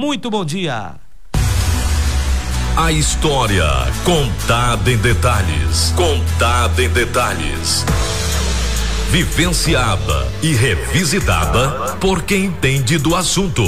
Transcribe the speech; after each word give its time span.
Muito 0.00 0.30
bom 0.30 0.44
dia. 0.44 0.94
A 2.76 2.92
história 2.92 3.66
contada 4.04 4.92
em 4.92 4.96
detalhes. 4.96 5.92
Contada 5.96 6.80
em 6.80 6.88
detalhes. 6.88 7.84
Vivenciada 9.10 10.28
e 10.40 10.54
revisitada 10.54 11.96
por 11.96 12.22
quem 12.22 12.44
entende 12.44 12.96
do 12.96 13.16
assunto. 13.16 13.64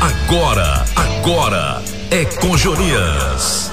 Agora, 0.00 0.86
agora 0.96 1.82
é 2.10 2.24
com 2.24 2.56
Jonias. 2.56 3.70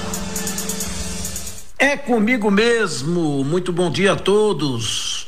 É 1.80 1.96
comigo 1.96 2.52
mesmo. 2.52 3.46
Muito 3.46 3.72
bom 3.72 3.90
dia 3.90 4.12
a 4.12 4.18
todos. 4.18 5.28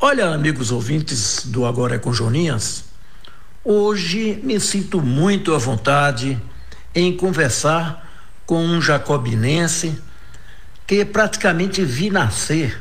Olha, 0.00 0.30
amigos 0.30 0.72
ouvintes 0.72 1.46
do 1.46 1.64
Agora 1.66 1.94
é 1.94 1.98
com 1.98 2.12
Joninhas, 2.12 2.84
hoje 3.64 4.40
me 4.42 4.58
sinto 4.60 5.00
muito 5.00 5.54
à 5.54 5.58
vontade 5.58 6.40
em 6.94 7.16
conversar 7.16 8.06
com 8.46 8.64
um 8.64 8.80
jacobinense 8.80 10.00
que 10.86 11.04
praticamente 11.04 11.84
vi 11.84 12.10
nascer 12.10 12.80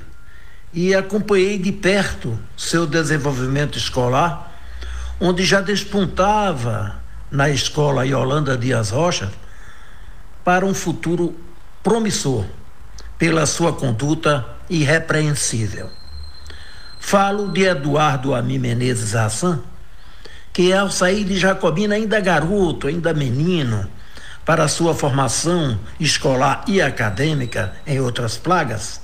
e 0.73 0.95
acompanhei 0.95 1.57
de 1.57 1.71
perto 1.71 2.39
seu 2.55 2.85
desenvolvimento 2.85 3.77
escolar, 3.77 4.55
onde 5.19 5.43
já 5.43 5.59
despontava 5.59 6.95
na 7.29 7.49
escola 7.49 8.05
Yolanda 8.05 8.57
Dias 8.57 8.91
Rocha 8.91 9.31
para 10.43 10.65
um 10.65 10.73
futuro 10.73 11.35
promissor 11.83 12.45
pela 13.17 13.45
sua 13.45 13.73
conduta 13.73 14.45
irrepreensível. 14.69 15.89
Falo 16.99 17.51
de 17.51 17.63
Eduardo 17.63 18.33
Ami 18.33 18.59
Menezes 18.59 19.15
Hassan, 19.15 19.61
que 20.57 20.73
ao 20.73 20.89
sair 20.89 21.23
de 21.23 21.37
Jacobina, 21.37 21.93
ainda 21.93 22.19
garoto, 22.19 22.87
ainda 22.87 23.13
menino, 23.13 23.87
para 24.43 24.67
sua 24.67 24.95
formação 24.95 25.79
escolar 25.99 26.65
e 26.67 26.81
acadêmica 26.81 27.75
em 27.85 27.99
outras 27.99 28.37
plagas, 28.37 28.99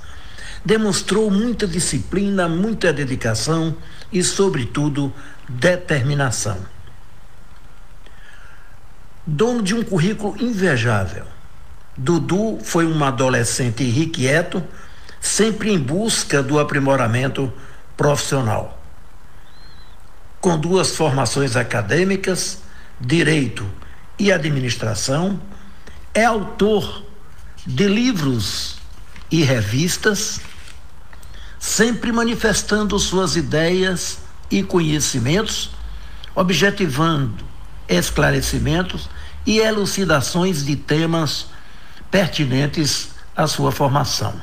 demonstrou 0.64 1.30
muita 1.30 1.64
disciplina, 1.64 2.48
muita 2.48 2.92
dedicação 2.92 3.76
e, 4.12 4.20
sobretudo, 4.24 5.12
determinação. 5.48 6.58
Dono 9.24 9.62
de 9.62 9.76
um 9.76 9.84
currículo 9.84 10.34
invejável, 10.42 11.24
Dudu 11.96 12.58
foi 12.64 12.84
um 12.84 13.04
adolescente 13.04 13.84
irrequieto, 13.84 14.60
sempre 15.20 15.70
em 15.72 15.78
busca 15.78 16.42
do 16.42 16.58
aprimoramento 16.58 17.52
profissional. 17.96 18.83
Com 20.44 20.58
duas 20.58 20.94
formações 20.94 21.56
acadêmicas, 21.56 22.58
direito 23.00 23.66
e 24.18 24.30
administração, 24.30 25.40
é 26.12 26.22
autor 26.22 27.02
de 27.66 27.88
livros 27.88 28.76
e 29.30 29.42
revistas, 29.42 30.42
sempre 31.58 32.12
manifestando 32.12 32.98
suas 32.98 33.36
ideias 33.36 34.18
e 34.50 34.62
conhecimentos, 34.62 35.70
objetivando 36.34 37.42
esclarecimentos 37.88 39.08
e 39.46 39.60
elucidações 39.60 40.62
de 40.62 40.76
temas 40.76 41.46
pertinentes 42.10 43.12
à 43.34 43.46
sua 43.46 43.72
formação. 43.72 44.34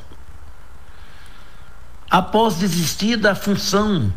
Após 2.09 2.55
desistir 2.55 3.17
da 3.17 3.35
função 3.35 4.11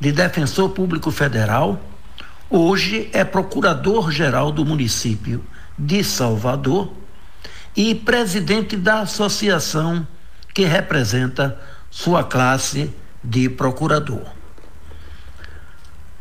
de 0.00 0.12
defensor 0.12 0.70
público 0.70 1.10
federal, 1.10 1.80
hoje 2.48 3.10
é 3.12 3.24
procurador-geral 3.24 4.52
do 4.52 4.64
município 4.64 5.44
de 5.76 6.02
Salvador 6.04 6.92
e 7.76 7.94
presidente 7.94 8.76
da 8.76 9.00
associação 9.00 10.06
que 10.54 10.64
representa 10.64 11.60
sua 11.90 12.24
classe 12.24 12.94
de 13.22 13.48
procurador. 13.48 14.24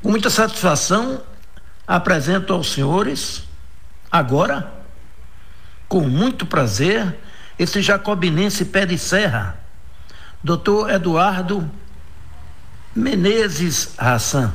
Com 0.02 0.12
muita 0.12 0.30
satisfação, 0.30 1.22
apresento 1.88 2.54
aos 2.54 2.72
senhores, 2.72 3.44
agora, 4.12 4.72
com 5.88 6.02
muito 6.02 6.46
prazer, 6.46 7.18
esse 7.58 7.82
jacobinense 7.82 8.66
pé 8.66 8.86
de 8.86 8.98
serra, 8.98 9.58
doutor 10.44 10.92
Eduardo 10.92 11.70
Menezes 12.98 13.94
Hassan. 13.96 14.52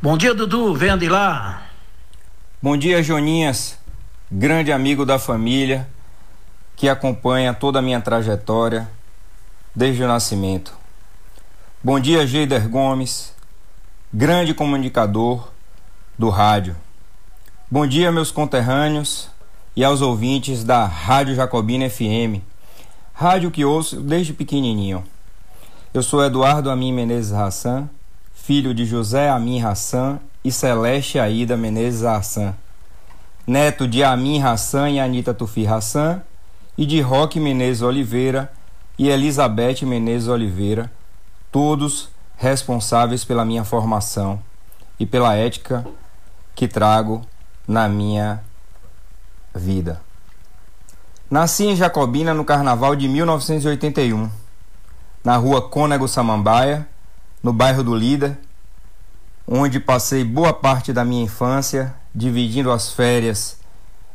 Bom 0.00 0.16
dia, 0.16 0.32
Dudu, 0.32 0.74
venha 0.74 0.96
de 0.96 1.10
lá. 1.10 1.62
Bom 2.62 2.74
dia, 2.74 3.02
Joninhas, 3.02 3.78
grande 4.32 4.72
amigo 4.72 5.04
da 5.04 5.18
família 5.18 5.86
que 6.74 6.88
acompanha 6.88 7.52
toda 7.52 7.80
a 7.80 7.82
minha 7.82 8.00
trajetória 8.00 8.88
desde 9.74 10.02
o 10.02 10.08
nascimento. 10.08 10.72
Bom 11.82 12.00
dia, 12.00 12.26
Geider 12.26 12.66
Gomes, 12.66 13.34
grande 14.10 14.54
comunicador 14.54 15.52
do 16.18 16.30
rádio. 16.30 16.74
Bom 17.70 17.86
dia, 17.86 18.10
meus 18.10 18.30
conterrâneos 18.30 19.28
e 19.76 19.84
aos 19.84 20.00
ouvintes 20.00 20.64
da 20.64 20.86
Rádio 20.86 21.34
Jacobina 21.34 21.90
FM, 21.90 22.40
rádio 23.12 23.50
que 23.50 23.66
ouço 23.66 24.00
desde 24.00 24.32
pequenininho. 24.32 25.04
Eu 25.94 26.02
sou 26.02 26.24
Eduardo 26.24 26.72
Amin 26.72 26.92
Menezes 26.92 27.32
Hassan, 27.32 27.88
filho 28.34 28.74
de 28.74 28.84
José 28.84 29.30
Amin 29.30 29.62
Hassan 29.62 30.18
e 30.42 30.50
Celeste 30.50 31.20
Aida 31.20 31.56
Menezes 31.56 32.02
Hassan, 32.02 32.52
neto 33.46 33.86
de 33.86 34.02
Amin 34.02 34.42
Hassan 34.42 34.90
e 34.90 34.98
Anita 34.98 35.32
Tufi 35.32 35.64
Hassan 35.64 36.20
e 36.76 36.84
de 36.84 37.00
Roque 37.00 37.38
Menezes 37.38 37.80
Oliveira 37.80 38.52
e 38.98 39.08
Elizabeth 39.08 39.82
Menezes 39.86 40.26
Oliveira, 40.26 40.90
todos 41.52 42.08
responsáveis 42.36 43.24
pela 43.24 43.44
minha 43.44 43.62
formação 43.62 44.42
e 44.98 45.06
pela 45.06 45.36
ética 45.36 45.86
que 46.56 46.66
trago 46.66 47.22
na 47.68 47.88
minha 47.88 48.42
vida. 49.54 50.00
Nasci 51.30 51.66
em 51.66 51.76
Jacobina 51.76 52.34
no 52.34 52.44
carnaval 52.44 52.96
de 52.96 53.06
1981, 53.06 54.28
na 55.24 55.38
rua 55.38 55.62
Cônego 55.62 56.06
Samambaia, 56.06 56.86
no 57.42 57.50
bairro 57.50 57.82
do 57.82 57.94
Lida, 57.94 58.38
onde 59.48 59.80
passei 59.80 60.22
boa 60.22 60.52
parte 60.52 60.92
da 60.92 61.02
minha 61.02 61.24
infância 61.24 61.94
dividindo 62.14 62.70
as 62.70 62.92
férias 62.92 63.56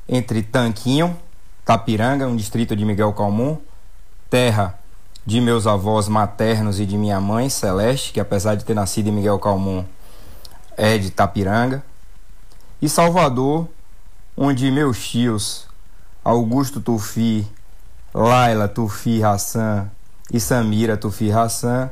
entre 0.07 0.43
Tanquinho, 0.43 1.17
Tapiranga, 1.65 2.27
um 2.27 2.35
distrito 2.35 2.75
de 2.75 2.85
Miguel 2.85 3.11
Calmon, 3.13 3.57
terra 4.29 4.77
de 5.25 5.41
meus 5.41 5.65
avós 5.65 6.07
maternos 6.07 6.79
e 6.79 6.85
de 6.85 6.97
minha 6.97 7.19
mãe, 7.19 7.49
Celeste, 7.49 8.13
que 8.13 8.19
apesar 8.19 8.55
de 8.55 8.63
ter 8.63 8.73
nascido 8.73 9.07
em 9.09 9.11
Miguel 9.11 9.39
Calmon, 9.39 9.83
é 10.77 10.97
de 10.97 11.09
Tapiranga, 11.09 11.83
e 12.81 12.87
Salvador, 12.87 13.67
onde 14.37 14.71
meus 14.71 15.07
tios 15.07 15.67
Augusto 16.23 16.79
Tufi, 16.79 17.47
Laila 18.13 18.67
Tufi 18.67 19.23
Hassan 19.23 19.89
e 20.31 20.39
Samira 20.39 20.95
Tufi 20.95 21.31
Hassan 21.31 21.89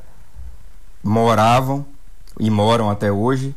moravam 1.04 1.86
e 2.40 2.50
moram 2.50 2.90
até 2.90 3.12
hoje, 3.12 3.56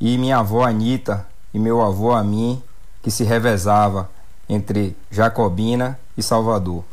e 0.00 0.18
minha 0.18 0.38
avó 0.38 0.64
Anita 0.64 1.26
e 1.52 1.58
meu 1.58 1.80
avô 1.80 2.12
Amin, 2.12 2.62
que 3.02 3.10
se 3.10 3.24
revezava 3.24 4.10
entre 4.48 4.96
Jacobina 5.10 5.98
e 6.16 6.22
Salvador. 6.22 6.84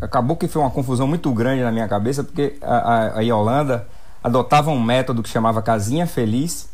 Acabou 0.00 0.36
que 0.36 0.46
foi 0.46 0.62
uma 0.62 0.70
confusão 0.70 1.06
muito 1.06 1.32
grande 1.32 1.62
na 1.62 1.72
minha 1.72 1.88
cabeça, 1.88 2.22
porque 2.22 2.56
a, 2.62 3.18
a, 3.18 3.20
Yolanda 3.20 3.86
adotava 4.22 4.70
um 4.70 4.80
método 4.80 5.22
que 5.22 5.28
chamava 5.28 5.60
Casinha 5.60 6.06
Feliz, 6.06 6.68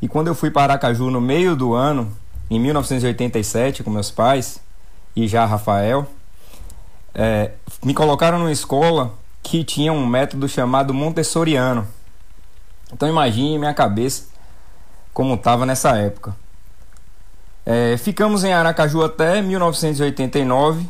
e 0.00 0.08
quando 0.08 0.28
eu 0.28 0.34
fui 0.34 0.50
para 0.50 0.72
Aracaju 0.72 1.10
no 1.10 1.20
meio 1.20 1.56
do 1.56 1.74
ano, 1.74 2.10
em 2.50 2.58
1987, 2.58 3.82
com 3.82 3.90
meus 3.90 4.10
pais 4.10 4.60
e 5.14 5.26
já 5.26 5.44
Rafael, 5.44 6.06
é, 7.14 7.52
me 7.84 7.92
colocaram 7.92 8.38
numa 8.38 8.52
escola 8.52 9.12
que 9.42 9.64
tinha 9.64 9.92
um 9.92 10.06
método 10.06 10.48
chamado 10.48 10.94
Montessoriano. 10.94 11.86
Então 12.92 13.08
imagine 13.08 13.58
minha 13.58 13.74
cabeça 13.74 14.24
como 15.12 15.34
estava 15.34 15.66
nessa 15.66 15.96
época. 15.96 16.34
É, 17.64 17.96
ficamos 17.96 18.42
em 18.42 18.52
Aracaju 18.52 19.02
até 19.04 19.42
1989, 19.42 20.88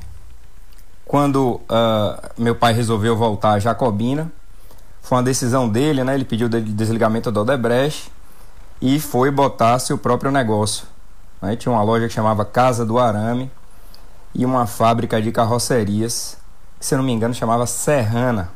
quando 1.11 1.61
uh, 1.69 2.31
meu 2.39 2.55
pai 2.55 2.73
resolveu 2.73 3.17
voltar 3.17 3.55
a 3.55 3.59
Jacobina. 3.59 4.31
Foi 5.03 5.19
uma 5.19 5.25
decisão 5.25 5.69
dele, 5.69 6.05
né? 6.05 6.15
Ele 6.15 6.25
pediu 6.25 6.47
o 6.47 6.49
desligamento 6.49 7.33
do 7.33 7.41
Odebrecht 7.41 8.13
e 8.81 9.01
foi 9.01 9.29
botar 9.29 9.81
seu 9.81 9.99
próprio 9.99 10.31
negócio. 10.31 10.87
Né? 11.43 11.57
Tinha 11.57 11.73
uma 11.73 11.83
loja 11.83 12.07
que 12.07 12.15
chamava 12.15 12.45
Casa 12.45 12.87
do 12.87 12.97
Arame 12.97 13.51
e 14.33 14.47
uma 14.47 14.69
fábrica 14.69 15.21
de 15.21 15.33
carrocerias, 15.33 16.39
que 16.79 16.87
se 16.87 16.95
eu 16.95 16.99
não 16.99 17.05
me 17.05 17.11
engano 17.11 17.35
chamava 17.35 17.67
Serrana. 17.67 18.49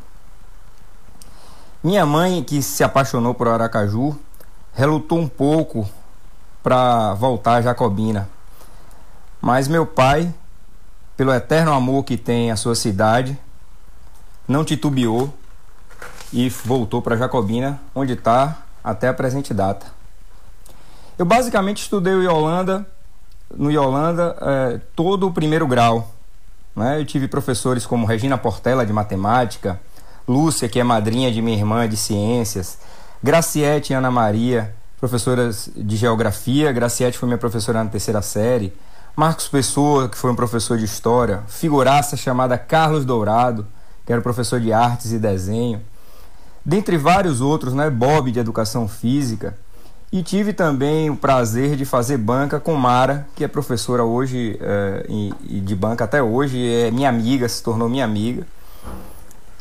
Minha 1.83 2.07
mãe, 2.07 2.41
que 2.45 2.63
se 2.63 2.85
apaixonou 2.85 3.35
por 3.35 3.49
Aracaju, 3.49 4.17
relutou 4.73 5.19
um 5.19 5.27
pouco 5.27 5.89
para 6.63 7.15
voltar 7.15 7.55
a 7.55 7.63
Jacobina. 7.63 8.29
Mas 9.41 9.67
meu 9.67 9.85
pai, 9.85 10.33
pelo 11.17 11.33
eterno 11.33 11.73
amor 11.73 12.05
que 12.05 12.17
tem 12.17 12.51
à 12.51 12.57
sua 12.57 12.75
cidade, 12.75 13.39
não 14.47 14.65
titubeou 14.65 15.33
e 16.33 16.49
voltou 16.49 17.01
para 17.01 17.17
Jacobina, 17.17 17.81
onde 17.95 18.15
está 18.15 18.63
até 18.83 19.09
a 19.09 19.15
presente 19.15 19.55
data. 19.55 19.87
Eu 21.17 21.25
basicamente 21.25 21.83
estudei 21.83 22.13
em 22.13 22.27
Holanda, 22.27 22.87
no 23.57 23.71
Yolanda, 23.71 24.37
é, 24.41 24.81
todo 24.97 25.29
o 25.29 25.33
primeiro 25.33 25.67
grau. 25.67 26.13
Né? 26.75 27.01
Eu 27.01 27.07
tive 27.07 27.29
professores 27.29 27.87
como 27.87 28.07
Regina 28.07 28.37
Portela, 28.37 28.85
de 28.85 28.93
matemática, 28.93 29.81
Lúcia, 30.27 30.69
que 30.69 30.81
é 30.81 30.85
madrinha 30.85 31.31
de 31.31 31.41
minha 31.41 31.57
irmã 31.57 31.89
de 31.89 31.97
ciências, 31.97 32.79
Graciete 33.23 33.93
e 33.93 33.97
Ana 33.97 34.11
Maria, 34.11 34.75
professoras 34.99 35.71
de 35.75 35.97
geografia. 35.97 36.73
Graciete 36.73 37.17
foi 37.17 37.27
minha 37.27 37.39
professora 37.39 37.83
na 37.83 37.89
terceira 37.89 38.21
série. 38.21 38.73
Marcos 39.17 39.47
Pessoa, 39.47 40.09
que 40.09 40.19
foi 40.19 40.31
um 40.31 40.35
professor 40.35 40.77
de 40.77 40.85
história. 40.85 41.45
Figuraça 41.47 42.17
chamada 42.17 42.59
Carlos 42.59 43.05
Dourado, 43.05 43.67
que 44.05 44.13
era 44.13 44.21
professor 44.21 44.61
de 44.61 44.73
artes 44.73 45.13
e 45.13 45.19
desenho. 45.19 45.81
Dentre 46.65 46.97
vários 46.97 47.41
outros, 47.41 47.75
né? 47.75 47.89
Bob, 47.91 48.33
de 48.33 48.41
educação 48.41 48.89
física. 48.89 49.57
E 50.11 50.23
tive 50.23 50.53
também 50.53 51.11
o 51.11 51.17
prazer 51.17 51.77
de 51.77 51.85
fazer 51.85 52.17
banca 52.17 52.59
com 52.59 52.75
Mara, 52.75 53.27
que 53.37 53.45
é 53.45 53.49
professora 53.49 54.05
hoje 54.05 54.59
é, 54.61 55.07
e 55.09 55.61
de 55.61 55.75
banca 55.75 56.05
até 56.05 56.23
hoje, 56.23 56.59
é 56.73 56.91
minha 56.91 57.09
amiga, 57.09 57.49
se 57.49 57.63
tornou 57.63 57.89
minha 57.89 58.05
amiga 58.05 58.45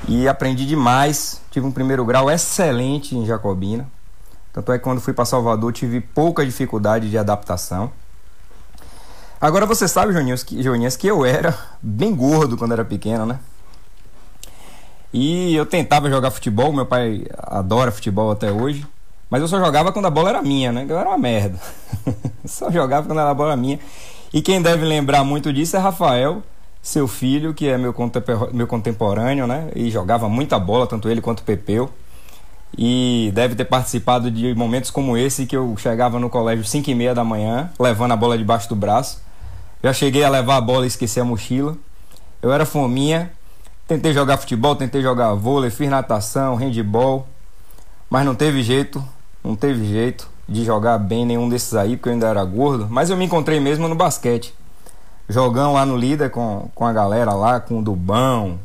e 0.07 0.27
aprendi 0.27 0.65
demais. 0.65 1.41
Tive 1.51 1.65
um 1.65 1.71
primeiro 1.71 2.03
grau 2.05 2.29
excelente 2.29 3.15
em 3.15 3.25
Jacobina. 3.25 3.87
Tanto 4.51 4.71
é 4.71 4.77
que 4.77 4.83
quando 4.83 5.01
fui 5.01 5.13
para 5.13 5.25
Salvador 5.25 5.73
tive 5.73 5.99
pouca 5.99 6.45
dificuldade 6.45 7.09
de 7.09 7.17
adaptação. 7.17 7.91
Agora 9.43 9.65
você 9.65 9.89
sabe, 9.89 10.13
Joninhas, 10.13 10.41
que, 10.41 10.63
Joninhas, 10.63 10.95
que 10.95 11.05
eu 11.05 11.25
era 11.25 11.53
bem 11.81 12.15
gordo 12.15 12.55
quando 12.55 12.71
era 12.71 12.85
pequeno, 12.85 13.25
né? 13.25 13.41
E 15.11 15.53
eu 15.53 15.65
tentava 15.65 16.09
jogar 16.09 16.31
futebol, 16.31 16.71
meu 16.71 16.85
pai 16.85 17.25
adora 17.37 17.91
futebol 17.91 18.31
até 18.31 18.49
hoje. 18.49 18.87
Mas 19.29 19.41
eu 19.41 19.49
só 19.49 19.59
jogava 19.59 19.91
quando 19.91 20.05
a 20.05 20.09
bola 20.09 20.29
era 20.29 20.41
minha, 20.41 20.71
né? 20.71 20.85
Eu 20.87 20.97
era 20.97 21.09
uma 21.09 21.17
merda. 21.17 21.59
só 22.45 22.71
jogava 22.71 23.05
quando 23.05 23.19
a 23.19 23.33
bola 23.33 23.49
era 23.49 23.57
minha. 23.57 23.81
E 24.33 24.41
quem 24.41 24.61
deve 24.61 24.85
lembrar 24.85 25.25
muito 25.25 25.51
disso 25.51 25.75
é 25.75 25.79
Rafael, 25.79 26.41
seu 26.81 27.05
filho, 27.05 27.53
que 27.53 27.67
é 27.67 27.77
meu, 27.77 27.93
meu 28.53 28.65
contemporâneo, 28.65 29.45
né? 29.45 29.71
E 29.75 29.91
jogava 29.91 30.29
muita 30.29 30.57
bola, 30.57 30.87
tanto 30.87 31.09
ele 31.09 31.19
quanto 31.19 31.41
o 31.41 31.43
Pepeu. 31.43 31.89
E 32.77 33.29
deve 33.35 33.55
ter 33.55 33.65
participado 33.65 34.31
de 34.31 34.55
momentos 34.55 34.89
como 34.89 35.17
esse 35.17 35.45
que 35.45 35.57
eu 35.57 35.75
chegava 35.77 36.17
no 36.17 36.29
colégio 36.29 36.63
5 36.63 36.89
e 36.89 36.95
meia 36.95 37.13
da 37.13 37.25
manhã, 37.25 37.69
levando 37.77 38.13
a 38.13 38.15
bola 38.15 38.37
debaixo 38.37 38.69
do 38.69 38.75
braço. 38.77 39.32
Já 39.83 39.93
cheguei 39.93 40.23
a 40.23 40.29
levar 40.29 40.57
a 40.57 40.61
bola 40.61 40.85
e 40.85 40.87
esquecer 40.87 41.19
a 41.19 41.25
mochila. 41.25 41.75
Eu 42.41 42.51
era 42.51 42.65
fominha, 42.65 43.31
tentei 43.87 44.13
jogar 44.13 44.37
futebol, 44.37 44.75
tentei 44.75 45.01
jogar 45.01 45.33
vôlei, 45.33 45.69
fiz 45.69 45.89
natação, 45.89 46.55
handball, 46.55 47.27
mas 48.09 48.25
não 48.25 48.35
teve 48.35 48.63
jeito, 48.63 49.03
não 49.43 49.55
teve 49.55 49.85
jeito 49.85 50.29
de 50.47 50.63
jogar 50.63 50.97
bem 50.97 51.25
nenhum 51.25 51.49
desses 51.49 51.73
aí, 51.73 51.97
porque 51.97 52.09
eu 52.09 52.13
ainda 52.13 52.27
era 52.27 52.43
gordo. 52.43 52.87
Mas 52.89 53.09
eu 53.09 53.17
me 53.17 53.25
encontrei 53.25 53.59
mesmo 53.59 53.87
no 53.87 53.95
basquete 53.95 54.53
jogão 55.27 55.73
lá 55.73 55.85
no 55.85 55.95
líder 55.95 56.29
com, 56.29 56.69
com 56.75 56.85
a 56.85 56.93
galera 56.93 57.33
lá, 57.33 57.59
com 57.59 57.79
o 57.79 57.83
Dubão, 57.83 58.59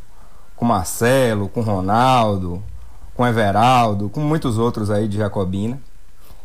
com 0.57 0.65
o 0.65 0.69
Marcelo, 0.69 1.49
com 1.49 1.61
o 1.61 1.63
Ronaldo, 1.63 2.63
com 3.15 3.23
o 3.23 3.27
Everaldo, 3.27 4.09
com 4.09 4.21
muitos 4.21 4.59
outros 4.59 4.91
aí 4.91 5.09
de 5.09 5.19
Jacobina, 5.19 5.79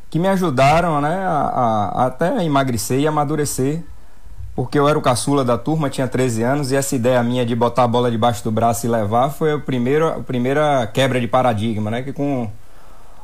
que 0.09 0.19
me 0.19 0.27
ajudaram 0.27 1.01
né, 1.01 1.25
a, 1.25 1.91
a, 1.95 2.05
até 2.05 2.43
emagrecer 2.43 2.99
e 2.99 3.07
amadurecer, 3.07 3.83
porque 4.55 4.77
eu 4.77 4.87
era 4.87 4.97
o 4.97 5.01
caçula 5.01 5.43
da 5.43 5.57
turma, 5.57 5.89
tinha 5.89 6.07
13 6.07 6.43
anos, 6.43 6.71
e 6.71 6.75
essa 6.75 6.95
ideia 6.95 7.23
minha 7.23 7.45
de 7.45 7.55
botar 7.55 7.83
a 7.83 7.87
bola 7.87 8.11
debaixo 8.11 8.43
do 8.43 8.51
braço 8.51 8.85
e 8.85 8.89
levar 8.89 9.29
foi 9.29 9.53
a 9.53 9.59
primeira, 9.59 10.15
a 10.15 10.19
primeira 10.19 10.87
quebra 10.87 11.19
de 11.19 11.27
paradigma, 11.27 11.89
né? 11.89 12.03
Que 12.03 12.13
com 12.13 12.49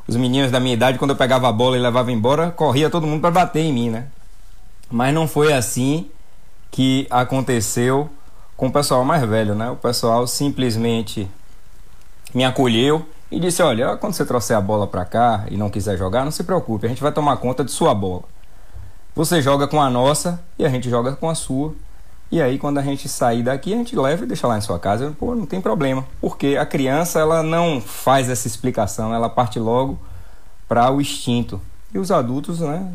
os 0.07 0.15
meninos 0.15 0.49
da 0.51 0.59
minha 0.59 0.73
idade, 0.73 0.97
quando 0.97 1.11
eu 1.11 1.15
pegava 1.15 1.47
a 1.47 1.51
bola 1.51 1.77
e 1.77 1.79
levava 1.79 2.11
embora, 2.11 2.49
corria 2.49 2.89
todo 2.89 3.05
mundo 3.05 3.21
para 3.21 3.29
bater 3.29 3.61
em 3.61 3.71
mim, 3.71 3.89
né? 3.91 4.07
Mas 4.89 5.13
não 5.13 5.27
foi 5.27 5.53
assim 5.53 6.09
que 6.71 7.05
aconteceu 7.11 8.09
com 8.57 8.67
o 8.67 8.71
pessoal 8.71 9.05
mais 9.05 9.23
velho, 9.23 9.53
né? 9.53 9.69
O 9.69 9.75
pessoal 9.75 10.25
simplesmente 10.25 11.29
me 12.33 12.43
acolheu 12.43 13.05
e 13.31 13.39
disse: 13.39 13.61
Olha, 13.61 13.95
quando 13.97 14.13
você 14.13 14.25
trouxer 14.25 14.57
a 14.57 14.61
bola 14.61 14.87
para 14.87 15.05
cá 15.05 15.45
e 15.51 15.57
não 15.57 15.69
quiser 15.69 15.95
jogar, 15.95 16.25
não 16.25 16.31
se 16.31 16.43
preocupe, 16.43 16.87
a 16.87 16.89
gente 16.89 17.01
vai 17.01 17.11
tomar 17.11 17.37
conta 17.37 17.63
de 17.63 17.71
sua 17.71 17.93
bola. 17.93 18.23
Você 19.19 19.41
joga 19.41 19.67
com 19.67 19.81
a 19.81 19.89
nossa 19.89 20.39
e 20.57 20.65
a 20.65 20.69
gente 20.69 20.89
joga 20.89 21.13
com 21.13 21.29
a 21.29 21.35
sua. 21.35 21.75
E 22.31 22.41
aí, 22.41 22.57
quando 22.57 22.77
a 22.77 22.81
gente 22.81 23.09
sair 23.09 23.43
daqui, 23.43 23.73
a 23.73 23.75
gente 23.75 23.93
leva 23.93 24.23
e 24.23 24.25
deixa 24.25 24.47
lá 24.47 24.57
em 24.57 24.61
sua 24.61 24.79
casa. 24.79 25.13
Pô, 25.19 25.35
não 25.35 25.45
tem 25.45 25.59
problema. 25.59 26.05
Porque 26.21 26.55
a 26.57 26.65
criança, 26.65 27.19
ela 27.19 27.43
não 27.43 27.81
faz 27.81 28.29
essa 28.29 28.47
explicação, 28.47 29.13
ela 29.13 29.27
parte 29.27 29.59
logo 29.59 29.99
para 30.69 30.89
o 30.89 31.01
instinto. 31.01 31.59
E 31.93 31.99
os 31.99 32.11
adultos, 32.11 32.61
né, 32.61 32.89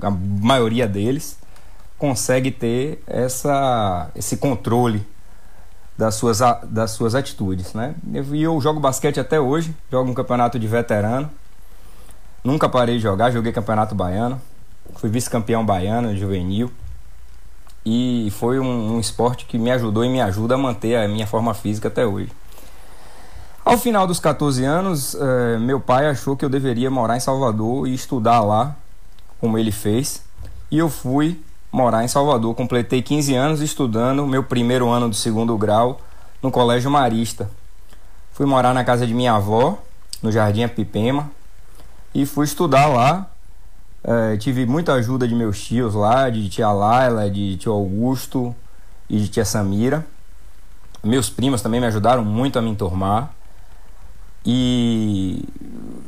a 0.00 0.10
maioria 0.12 0.86
deles, 0.86 1.36
consegue 1.98 2.52
ter 2.52 3.02
essa, 3.04 4.12
esse 4.14 4.36
controle 4.36 5.04
das 5.98 6.14
suas, 6.14 6.38
das 6.66 6.92
suas 6.92 7.16
atitudes, 7.16 7.74
né? 7.74 7.96
E 8.32 8.44
eu 8.44 8.60
jogo 8.60 8.78
basquete 8.78 9.18
até 9.18 9.40
hoje, 9.40 9.74
jogo 9.90 10.08
um 10.08 10.14
campeonato 10.14 10.56
de 10.56 10.68
veterano. 10.68 11.28
Nunca 12.44 12.68
parei 12.68 12.98
de 12.98 13.02
jogar, 13.02 13.32
joguei 13.32 13.50
campeonato 13.50 13.96
baiano, 13.96 14.40
fui 14.96 15.10
vice-campeão 15.10 15.64
baiano 15.64 16.16
juvenil. 16.16 16.70
E 17.84 18.30
foi 18.32 18.58
um, 18.58 18.96
um, 18.96 19.00
esporte 19.00 19.46
que 19.46 19.56
me 19.56 19.70
ajudou 19.70 20.04
e 20.04 20.08
me 20.08 20.20
ajuda 20.20 20.56
a 20.56 20.58
manter 20.58 20.96
a 20.96 21.08
minha 21.08 21.26
forma 21.26 21.54
física 21.54 21.88
até 21.88 22.04
hoje. 22.04 22.30
Ao 23.64 23.78
final 23.78 24.06
dos 24.06 24.18
14 24.20 24.64
anos, 24.64 25.14
eh, 25.14 25.58
meu 25.58 25.78
pai 25.78 26.06
achou 26.06 26.36
que 26.36 26.44
eu 26.44 26.48
deveria 26.48 26.90
morar 26.90 27.16
em 27.16 27.20
Salvador 27.20 27.86
e 27.86 27.94
estudar 27.94 28.40
lá 28.40 28.76
como 29.40 29.56
ele 29.56 29.70
fez, 29.70 30.22
e 30.70 30.78
eu 30.78 30.88
fui 30.88 31.40
morar 31.70 32.04
em 32.04 32.08
Salvador. 32.08 32.54
Completei 32.54 33.02
15 33.02 33.34
anos 33.34 33.60
estudando 33.60 34.26
meu 34.26 34.42
primeiro 34.42 34.88
ano 34.88 35.08
do 35.08 35.14
segundo 35.14 35.56
grau 35.56 36.00
no 36.42 36.50
Colégio 36.50 36.90
Marista. 36.90 37.50
Fui 38.32 38.46
morar 38.46 38.72
na 38.74 38.84
casa 38.84 39.06
de 39.06 39.14
minha 39.14 39.34
avó, 39.34 39.78
no 40.22 40.30
Jardim 40.30 40.62
Apipema, 40.62 41.30
e 42.14 42.24
fui 42.26 42.44
estudar 42.44 42.86
lá. 42.86 43.30
É, 44.10 44.38
tive 44.38 44.64
muita 44.64 44.94
ajuda 44.94 45.28
de 45.28 45.34
meus 45.34 45.62
tios 45.62 45.92
lá, 45.92 46.30
de 46.30 46.48
tia 46.48 46.72
Laila, 46.72 47.30
de 47.30 47.58
tio 47.58 47.72
Augusto 47.72 48.56
e 49.06 49.18
de 49.18 49.28
tia 49.28 49.44
Samira. 49.44 50.02
Meus 51.04 51.28
primos 51.28 51.60
também 51.60 51.78
me 51.78 51.86
ajudaram 51.86 52.24
muito 52.24 52.58
a 52.58 52.62
me 52.62 52.70
enturmar. 52.70 53.30
E 54.46 55.44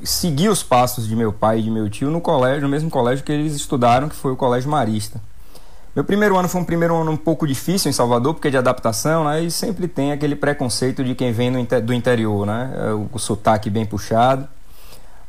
segui 0.02 0.48
os 0.48 0.62
passos 0.62 1.06
de 1.06 1.14
meu 1.14 1.30
pai 1.30 1.58
e 1.58 1.62
de 1.62 1.70
meu 1.70 1.90
tio 1.90 2.10
no 2.10 2.22
colégio, 2.22 2.62
no 2.62 2.70
mesmo 2.70 2.88
colégio 2.88 3.22
que 3.22 3.32
eles 3.32 3.54
estudaram, 3.54 4.08
que 4.08 4.16
foi 4.16 4.32
o 4.32 4.36
Colégio 4.36 4.70
Marista. 4.70 5.20
Meu 5.94 6.02
primeiro 6.02 6.38
ano 6.38 6.48
foi 6.48 6.58
um 6.58 6.64
primeiro 6.64 6.96
ano 6.96 7.10
um 7.10 7.18
pouco 7.18 7.46
difícil 7.46 7.90
em 7.90 7.92
Salvador, 7.92 8.32
porque 8.32 8.48
é 8.48 8.50
de 8.50 8.56
adaptação, 8.56 9.24
né? 9.24 9.42
E 9.42 9.50
sempre 9.50 9.86
tem 9.86 10.10
aquele 10.10 10.36
preconceito 10.36 11.04
de 11.04 11.14
quem 11.14 11.32
vem 11.32 11.52
do 11.84 11.92
interior, 11.92 12.46
né? 12.46 12.72
É 12.74 12.92
o, 12.94 13.10
o 13.12 13.18
sotaque 13.18 13.68
bem 13.68 13.84
puxado. 13.84 14.48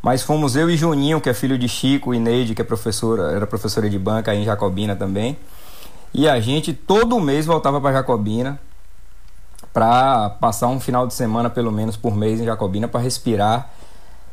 Mas 0.02 0.24
fomos 0.24 0.56
eu 0.56 0.70
e 0.70 0.76
Juninho, 0.76 1.22
que 1.22 1.30
é 1.30 1.34
filho 1.34 1.58
de 1.58 1.68
Chico, 1.68 2.14
e 2.14 2.20
Neide, 2.20 2.56
que 2.56 2.62
é 2.62 2.66
professora, 2.66 3.32
era 3.32 3.46
professora 3.46 3.90
de 3.90 4.00
banca 4.00 4.32
aí 4.32 4.40
em 4.40 4.46
Jacobina 4.46 4.96
também. 4.96 5.38
E 6.14 6.28
a 6.28 6.40
gente 6.40 6.74
todo 6.74 7.20
mês 7.20 7.46
voltava 7.46 7.80
para 7.80 7.94
Jacobina 7.94 8.60
para 9.72 10.32
passar 10.32 10.68
um 10.68 10.80
final 10.80 11.08
de 11.08 11.14
semana 11.14 11.50
pelo 11.50 11.72
menos 11.72 11.96
por 11.96 12.16
mês 12.16 12.42
em 12.42 12.46
Jacobina 12.46 12.88
para 12.88 13.00
respirar 13.00 13.70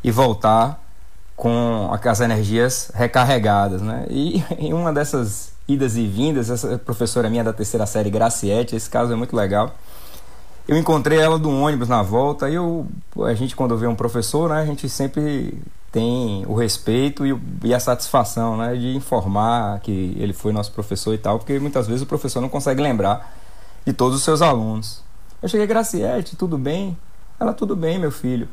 e 0.02 0.10
voltar 0.10 0.82
com 1.36 1.90
as 1.92 2.20
energias 2.20 2.90
recarregadas, 2.94 3.80
né? 3.80 4.06
E 4.10 4.42
em 4.58 4.72
uma 4.72 4.92
dessas 4.92 5.52
idas 5.68 5.96
e 5.96 6.06
vindas, 6.06 6.50
essa 6.50 6.78
professora 6.78 7.28
minha 7.28 7.44
da 7.44 7.52
terceira 7.52 7.86
série, 7.86 8.10
Graciete, 8.10 8.74
esse 8.74 8.88
caso 8.88 9.12
é 9.12 9.16
muito 9.16 9.36
legal. 9.36 9.74
Eu 10.68 10.76
encontrei 10.76 11.18
ela 11.18 11.38
do 11.38 11.50
ônibus 11.50 11.88
na 11.88 12.02
volta 12.02 12.50
e 12.50 12.54
eu, 12.54 12.86
a 13.24 13.32
gente 13.32 13.56
quando 13.56 13.74
vê 13.74 13.86
um 13.86 13.94
professor, 13.94 14.50
né, 14.50 14.60
a 14.60 14.66
gente 14.66 14.86
sempre 14.86 15.58
tem 15.90 16.44
o 16.46 16.54
respeito 16.54 17.26
e, 17.26 17.34
e, 17.64 17.72
a 17.72 17.80
satisfação, 17.80 18.58
né, 18.58 18.76
de 18.76 18.94
informar 18.94 19.80
que 19.80 20.14
ele 20.20 20.34
foi 20.34 20.52
nosso 20.52 20.70
professor 20.70 21.14
e 21.14 21.18
tal, 21.18 21.38
porque 21.38 21.58
muitas 21.58 21.86
vezes 21.86 22.02
o 22.02 22.06
professor 22.06 22.42
não 22.42 22.50
consegue 22.50 22.82
lembrar 22.82 23.34
de 23.86 23.94
todos 23.94 24.18
os 24.18 24.22
seus 24.22 24.42
alunos. 24.42 25.02
Eu 25.42 25.48
cheguei, 25.48 25.66
Graciete, 25.66 26.36
tudo 26.36 26.58
bem? 26.58 26.94
Ela, 27.40 27.54
tudo 27.54 27.74
bem, 27.74 27.98
meu 27.98 28.10
filho. 28.12 28.46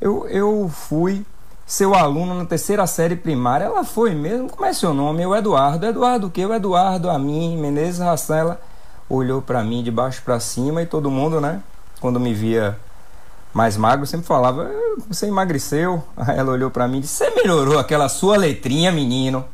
Eu, 0.00 0.26
eu 0.28 0.70
fui 0.72 1.26
seu 1.66 1.94
aluno 1.94 2.34
na 2.34 2.46
terceira 2.46 2.86
série 2.86 3.16
primária. 3.16 3.66
Ela 3.66 3.84
foi 3.84 4.14
mesmo? 4.14 4.48
Como 4.48 4.64
é 4.64 4.72
seu 4.72 4.94
nome? 4.94 5.26
O 5.26 5.36
Eduardo. 5.36 5.84
Eduardo 5.84 6.28
o 6.28 6.30
quê? 6.30 6.46
O 6.46 6.54
Eduardo, 6.54 7.10
a 7.10 7.18
mim, 7.18 7.58
Menezes 7.58 7.98
Ração. 7.98 8.36
Ela 8.36 8.60
olhou 9.10 9.42
para 9.42 9.62
mim 9.64 9.82
de 9.82 9.90
baixo 9.90 10.22
para 10.24 10.38
cima 10.38 10.82
e 10.82 10.86
todo 10.86 11.10
mundo, 11.10 11.40
né? 11.40 11.60
Quando 12.00 12.20
me 12.20 12.32
via 12.32 12.78
mais 13.52 13.76
magro, 13.76 14.06
sempre 14.06 14.26
falava: 14.26 14.70
Você 15.08 15.26
emagreceu? 15.26 16.02
Aí 16.16 16.38
ela 16.38 16.52
olhou 16.52 16.70
para 16.70 16.86
mim 16.86 16.98
e 16.98 17.00
disse: 17.02 17.24
Você 17.24 17.30
melhorou 17.34 17.78
aquela 17.78 18.08
sua 18.08 18.36
letrinha, 18.36 18.92
menino? 18.92 19.44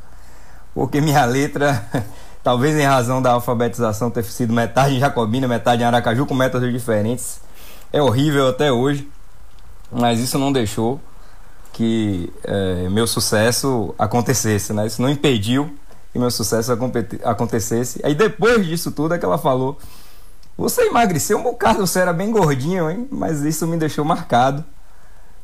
Porque 0.75 1.01
minha 1.01 1.25
letra 1.25 1.85
talvez 2.45 2.77
em 2.77 2.85
razão 2.85 3.23
da 3.23 3.33
alfabetização 3.33 4.11
ter 4.11 4.23
sido 4.25 4.53
metade 4.53 4.95
em 4.95 5.01
Jacobina, 5.01 5.49
metade 5.49 5.83
em 5.83 5.87
Aracaju, 5.87 6.27
com 6.27 6.35
métodos 6.35 6.71
diferentes. 6.71 7.41
É 7.93 8.03
horrível 8.03 8.49
até 8.49 8.71
hoje, 8.71 9.09
mas 9.91 10.21
isso 10.21 10.39
não 10.39 10.53
deixou 10.53 11.01
que 11.73 12.33
é, 12.45 12.89
meu 12.89 13.07
sucesso 13.07 13.95
acontecesse, 13.99 14.73
né? 14.73 14.87
Isso 14.87 15.01
não 15.01 15.09
impediu 15.09 15.75
que 16.17 16.21
meu 16.21 16.31
sucesso 16.31 16.73
acontecesse. 17.23 18.01
Aí 18.03 18.15
depois 18.15 18.67
disso 18.67 18.91
tudo 18.91 19.15
é 19.15 19.19
que 19.19 19.25
ela 19.25 19.39
falou: 19.39 19.79
Você 20.57 20.87
emagreceu 20.87 21.39
um 21.39 21.43
bocado, 21.43 21.87
você 21.87 22.01
era 22.01 22.13
bem 22.13 22.31
gordinho, 22.31 22.91
hein? 22.91 23.07
Mas 23.11 23.43
isso 23.43 23.67
me 23.67 23.77
deixou 23.77 24.05
marcado 24.05 24.65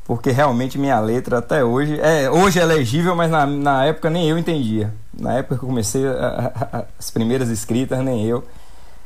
porque 0.05 0.31
realmente 0.31 0.79
minha 0.79 0.99
letra 0.99 1.39
até 1.39 1.63
hoje 1.63 2.01
é 2.01 2.29
hoje 2.29 2.59
é 2.59 2.65
legível, 2.65 3.15
mas 3.15 3.31
na, 3.31 3.47
na 3.47 3.85
época 3.85 4.11
nem 4.11 4.29
eu 4.29 4.37
entendia. 4.37 4.93
Na 5.17 5.35
época 5.35 5.57
que 5.57 5.63
eu 5.63 5.69
comecei 5.69 6.07
a, 6.07 6.53
a, 6.73 6.85
as 6.99 7.11
primeiras 7.11 7.49
escritas, 7.51 7.99
nem 8.01 8.27
eu 8.27 8.45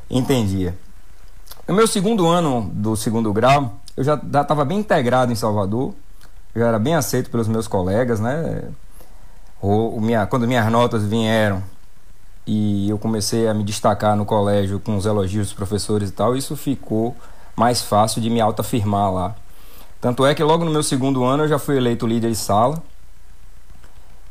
entendia. 0.09 0.75
No 1.69 1.75
meu 1.75 1.87
segundo 1.87 2.27
ano 2.27 2.71
do 2.73 2.97
segundo 2.97 3.33
grau, 3.33 3.79
eu 3.97 4.05
já 4.05 4.15
estava 4.15 4.65
bem 4.65 4.79
integrado 4.79 5.33
em 5.33 5.37
Salvador, 5.37 5.93
eu 6.55 6.63
já 6.63 6.69
era 6.69 6.79
bem 6.79 6.95
aceito 6.95 7.29
pelos 7.29 7.49
meus 7.49 7.69
colegas, 7.69 8.21
né? 8.21 8.63
O, 9.67 9.97
o 9.97 10.01
minha, 10.01 10.25
quando 10.29 10.47
minhas 10.47 10.71
notas 10.71 11.05
vieram 11.05 11.61
e 12.47 12.89
eu 12.89 12.97
comecei 12.99 13.49
a 13.49 13.53
me 13.53 13.65
destacar 13.65 14.15
no 14.15 14.25
colégio 14.25 14.79
com 14.79 14.97
os 14.97 15.07
elogios 15.07 15.49
dos 15.49 15.57
professores 15.57 16.09
e 16.09 16.13
tal, 16.13 16.37
isso 16.37 16.57
ficou 16.57 17.17
mais 17.57 17.83
fácil 17.83 18.23
de 18.23 18.31
me 18.31 18.41
autoafirmar 18.41 19.13
lá. 19.13 19.35
Tanto 20.01 20.25
é 20.25 20.37
que 20.37 20.43
logo 20.45 20.65
no 20.65 20.71
meu 20.71 20.85
segundo 20.85 21.25
ano 21.25 21.43
eu 21.43 21.49
já 21.49 21.59
fui 21.59 21.77
eleito 21.77 22.07
líder 22.07 22.31
de 22.31 22.37
sala 22.37 22.81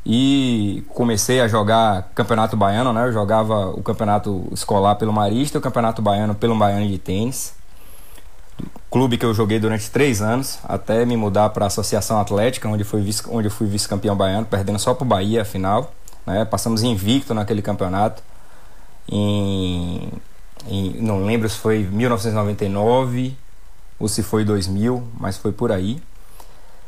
e 0.05 0.85
comecei 0.87 1.41
a 1.41 1.49
jogar 1.49 2.11
campeonato 2.15 2.55
baiano, 2.55 2.93
né? 2.93 3.05
Eu 3.05 3.11
jogava 3.11 3.71
o 3.71 3.83
campeonato 3.83 4.47
escolar 4.53 4.95
pelo 4.95 5.11
Marista, 5.11 5.57
o 5.57 5.61
campeonato 5.61 6.01
baiano 6.01 6.33
pelo 6.33 6.57
Baiano 6.57 6.87
de 6.87 6.97
tênis. 6.97 7.53
Clube 8.89 9.17
que 9.17 9.25
eu 9.25 9.33
joguei 9.33 9.59
durante 9.59 9.91
três 9.91 10.21
anos, 10.21 10.59
até 10.63 11.05
me 11.05 11.17
mudar 11.17 11.49
para 11.49 11.65
a 11.65 11.67
Associação 11.67 12.19
Atlética, 12.19 12.67
onde, 12.69 12.83
fui 12.83 13.01
vice, 13.01 13.23
onde 13.29 13.49
fui 13.49 13.67
vice-campeão 13.67 14.15
baiano, 14.15 14.45
perdendo 14.45 14.79
só 14.79 14.93
para 14.93 15.03
o 15.03 15.07
Bahia 15.07 15.41
a 15.41 15.45
final. 15.45 15.93
Né? 16.25 16.45
Passamos 16.45 16.81
invicto 16.81 17.33
naquele 17.33 17.61
campeonato. 17.61 18.23
Em, 19.09 20.09
em, 20.67 20.95
não 21.01 21.25
lembro 21.25 21.49
se 21.49 21.57
foi 21.57 21.83
1999 21.83 23.37
ou 23.99 24.07
se 24.07 24.23
foi 24.23 24.45
2000, 24.45 25.03
mas 25.19 25.37
foi 25.37 25.51
por 25.51 25.71
aí. 25.71 26.01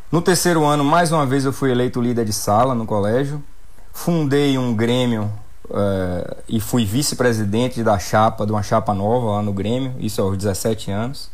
No 0.10 0.22
terceiro 0.22 0.64
ano, 0.64 0.86
mais 0.86 1.12
uma 1.12 1.26
vez, 1.26 1.44
eu 1.44 1.52
fui 1.52 1.72
eleito 1.72 2.00
líder 2.00 2.24
de 2.24 2.32
sala 2.32 2.74
no 2.74 2.86
colégio. 2.86 3.44
Fundei 3.92 4.58
um 4.58 4.74
Grêmio 4.74 5.30
uh, 5.70 6.38
e 6.48 6.62
fui 6.62 6.86
vice-presidente 6.86 7.84
da 7.84 8.00
chapa, 8.00 8.46
de 8.46 8.54
uma 8.54 8.64
chapa 8.64 8.94
nova 8.94 9.32
lá 9.32 9.42
no 9.42 9.52
Grêmio, 9.52 9.94
isso 10.00 10.22
aos 10.22 10.38
17 10.38 10.90
anos. 10.92 11.30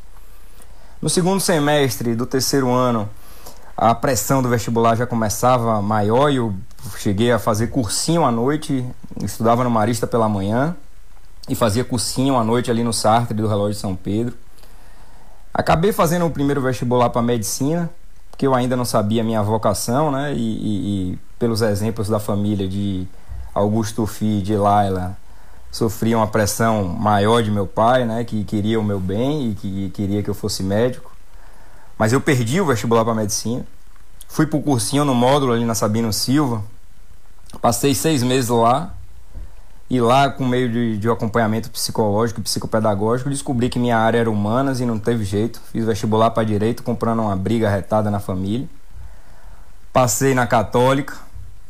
No 1.03 1.09
segundo 1.09 1.41
semestre 1.41 2.15
do 2.15 2.25
terceiro 2.25 2.71
ano, 2.71 3.09
a 3.75 3.93
pressão 3.93 4.41
do 4.41 4.47
vestibular 4.47 4.95
já 4.95 5.05
começava 5.05 5.81
maior 5.81 6.29
e 6.29 6.37
eu 6.37 6.55
cheguei 6.97 7.29
a 7.29 7.37
fazer 7.37 7.67
cursinho 7.67 8.23
à 8.23 8.31
noite, 8.31 8.85
estudava 9.21 9.65
no 9.65 9.69
Marista 9.69 10.07
pela 10.07 10.29
manhã 10.29 10.73
e 11.49 11.55
fazia 11.55 11.83
cursinho 11.83 12.37
à 12.37 12.43
noite 12.45 12.71
ali 12.71 12.85
no 12.85 12.93
Sartre 12.93 13.35
do 13.35 13.49
Relógio 13.49 13.73
de 13.73 13.79
São 13.81 13.97
Pedro. 13.97 14.33
Acabei 15.53 15.91
fazendo 15.91 16.25
o 16.25 16.31
primeiro 16.31 16.61
vestibular 16.61 17.09
para 17.09 17.21
medicina, 17.21 17.89
porque 18.31 18.47
eu 18.47 18.55
ainda 18.55 18.77
não 18.77 18.85
sabia 18.85 19.23
a 19.23 19.25
minha 19.25 19.43
vocação, 19.43 20.09
né? 20.09 20.33
E, 20.33 20.37
e, 20.37 21.11
e, 21.11 21.19
pelos 21.37 21.61
exemplos 21.61 22.07
da 22.07 22.17
família 22.17 22.65
de 22.65 23.05
Augusto 23.53 24.05
Fi 24.05 24.41
de 24.41 24.55
Laila, 24.55 25.17
sofri 25.73 26.13
uma 26.13 26.27
pressão 26.27 26.83
maior 26.83 27.41
de 27.41 27.49
meu 27.49 27.65
pai, 27.65 28.05
né? 28.05 28.23
Que 28.23 28.43
queria 28.43 28.79
o 28.79 28.83
meu 28.83 28.99
bem 28.99 29.49
e 29.49 29.55
que 29.55 29.89
queria 29.89 30.21
que 30.21 30.29
eu 30.29 30.35
fosse 30.35 30.61
médico. 30.61 31.11
Mas 31.97 32.13
eu 32.13 32.21
perdi 32.21 32.61
o 32.61 32.65
vestibular 32.65 33.03
para 33.03 33.15
medicina. 33.15 33.65
Fui 34.27 34.45
para 34.45 34.59
o 34.59 34.61
cursinho 34.61 35.03
no 35.03 35.15
módulo 35.15 35.51
ali 35.51 35.65
na 35.65 35.73
Sabino 35.73 36.13
Silva. 36.13 36.63
Passei 37.59 37.95
seis 37.95 38.21
meses 38.21 38.49
lá 38.49 38.93
e 39.89 39.99
lá, 39.99 40.29
com 40.29 40.45
meio 40.45 40.71
de, 40.71 40.97
de 40.97 41.09
acompanhamento 41.09 41.71
psicológico 41.71 42.39
e 42.39 42.43
psicopedagógico, 42.43 43.29
descobri 43.29 43.67
que 43.67 43.79
minha 43.79 43.97
área 43.97 44.19
era 44.19 44.29
humanas 44.29 44.79
e 44.79 44.85
não 44.85 44.99
teve 44.99 45.23
jeito. 45.23 45.59
Fiz 45.71 45.85
vestibular 45.85 46.29
para 46.29 46.43
direito, 46.43 46.83
comprando 46.83 47.21
uma 47.21 47.35
briga 47.35 47.67
retada 47.67 48.11
na 48.11 48.19
família. 48.19 48.69
Passei 49.91 50.35
na 50.35 50.45
Católica 50.45 51.15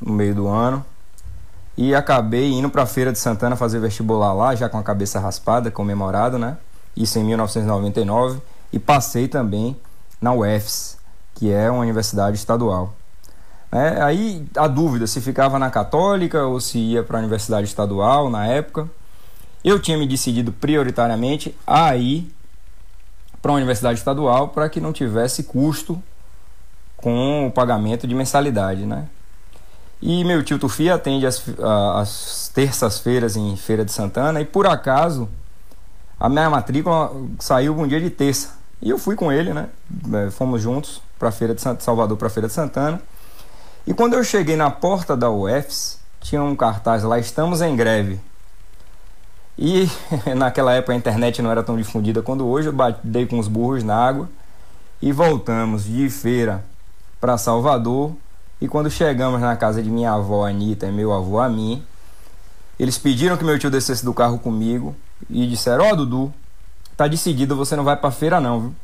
no 0.02 0.12
meio 0.14 0.36
do 0.36 0.48
ano 0.50 0.86
e 1.77 1.96
acabei 1.96 2.51
indo 2.51 2.70
para 2.70 2.84
a 2.84 2.86
Feira 2.86 3.12
de 3.12 3.20
Santana 3.20 3.56
fazer 3.56 3.80
vestibular 3.80 4.34
lá, 4.34 4.53
já 4.56 4.70
com 4.70 4.77
a 4.77 4.84
cabeça 4.84 5.20
raspada, 5.20 5.72
comemorado, 5.72 6.38
né? 6.38 6.58
Isso 6.96 7.18
em 7.18 7.24
1999. 7.24 8.39
E 8.72 8.80
passei 8.80 9.27
também 9.27 9.75
na 10.22 10.34
UFS, 10.34 10.98
que 11.36 11.51
é 11.51 11.70
uma 11.70 11.82
universidade 11.82 12.38
estadual. 12.38 12.94
É, 13.72 14.01
aí 14.03 14.46
a 14.56 14.68
dúvida 14.68 15.08
se 15.08 15.20
ficava 15.20 15.58
na 15.58 15.72
católica 15.72 16.46
ou 16.46 16.60
se 16.60 16.77
ia 16.77 17.03
para 17.03 17.18
a 17.18 17.22
universidade 17.22 17.68
estadual 17.68 18.30
na 18.30 18.46
época. 18.46 18.88
Eu 19.63 19.80
tinha 19.80 19.98
me 19.98 20.08
decidido 20.08 20.51
prioritariamente 20.51 21.56
a 21.65 21.96
ir 21.96 22.32
para 23.42 23.51
a 23.51 23.56
universidade 23.56 23.98
estadual 23.98 24.50
para 24.50 24.70
que 24.70 24.80
não 24.80 24.94
tivesse 24.94 25.44
custo 25.44 26.01
com 26.98 27.48
o 27.48 27.51
pagamento 27.51 28.06
de 28.06 28.13
mensalidade, 28.13 28.86
né? 28.86 29.08
E 30.06 30.22
meu 30.26 30.44
tio 30.44 30.60
Tufi 30.60 30.90
atende 30.90 31.26
as, 31.26 31.42
as 31.96 32.52
terças-feiras 32.54 33.38
em 33.38 33.56
Feira 33.56 33.86
de 33.86 33.92
Santana 33.94 34.42
e 34.42 34.46
por 34.46 34.68
acaso 34.68 35.30
a 36.20 36.28
minha 36.28 36.50
matrícula 36.50 37.10
saiu 37.40 37.80
um 37.80 37.88
dia 37.88 38.02
de 38.02 38.10
terça 38.10 38.50
e 38.82 38.90
eu 38.90 38.98
fui 38.98 39.16
com 39.16 39.32
ele, 39.32 39.54
né? 39.54 39.70
É, 40.14 40.30
fomos 40.30 40.62
juntos 40.62 41.02
para 41.18 41.32
Feira 41.32 41.56
de 41.56 41.62
Salvador 41.80 42.18
para 42.18 42.30
Feira 42.30 42.50
de 42.50 42.54
Santana. 42.54 43.02
E 43.88 43.94
quando 43.94 44.16
eu 44.16 44.26
cheguei 44.26 44.58
na 44.58 44.70
porta 44.70 45.16
da 45.16 45.32
UFS, 45.32 46.00
tinha 46.20 46.44
um 46.44 46.54
cartaz 46.54 47.04
lá, 47.04 47.18
estamos 47.18 47.62
em 47.62 47.74
greve. 47.74 48.20
E 49.58 49.90
naquela 50.36 50.74
época 50.74 50.92
a 50.92 50.98
internet 50.98 51.42
não 51.42 51.50
era 51.50 51.64
tão 51.64 51.78
difundida 51.78 52.22
quanto 52.22 52.44
hoje, 52.44 52.68
eu 52.68 52.76
dei 53.02 53.26
com 53.26 53.40
os 53.40 53.48
burros 53.48 53.86
na 53.86 53.96
água 53.96 54.28
e 55.02 55.14
voltamos 55.14 55.86
de 55.86 56.10
feira 56.10 56.62
para 57.22 57.38
Salvador. 57.38 58.12
E 58.63 58.67
quando 58.70 58.89
chegamos 58.89 59.41
na 59.41 59.58
casa 59.58 59.84
de 59.84 59.89
minha 59.89 60.13
avó 60.13 60.48
Anitta 60.48 60.88
e 60.88 60.91
meu 60.93 61.12
avô 61.12 61.38
a 61.38 61.50
mim, 61.50 61.84
eles 62.79 62.98
pediram 62.98 63.36
que 63.36 63.43
meu 63.43 63.60
tio 63.60 63.70
descesse 63.70 64.05
do 64.05 64.13
carro 64.13 64.39
comigo 64.39 64.96
e 65.29 65.46
disseram: 65.46 65.84
Ó, 65.84 65.91
oh, 65.91 65.96
Dudu, 65.98 66.34
tá 66.96 67.05
decidido, 67.05 67.58
você 67.58 67.75
não 67.75 67.84
vai 67.84 67.98
para 67.98 68.10
feira 68.10 68.39
não, 68.39 68.62
viu? 68.62 68.75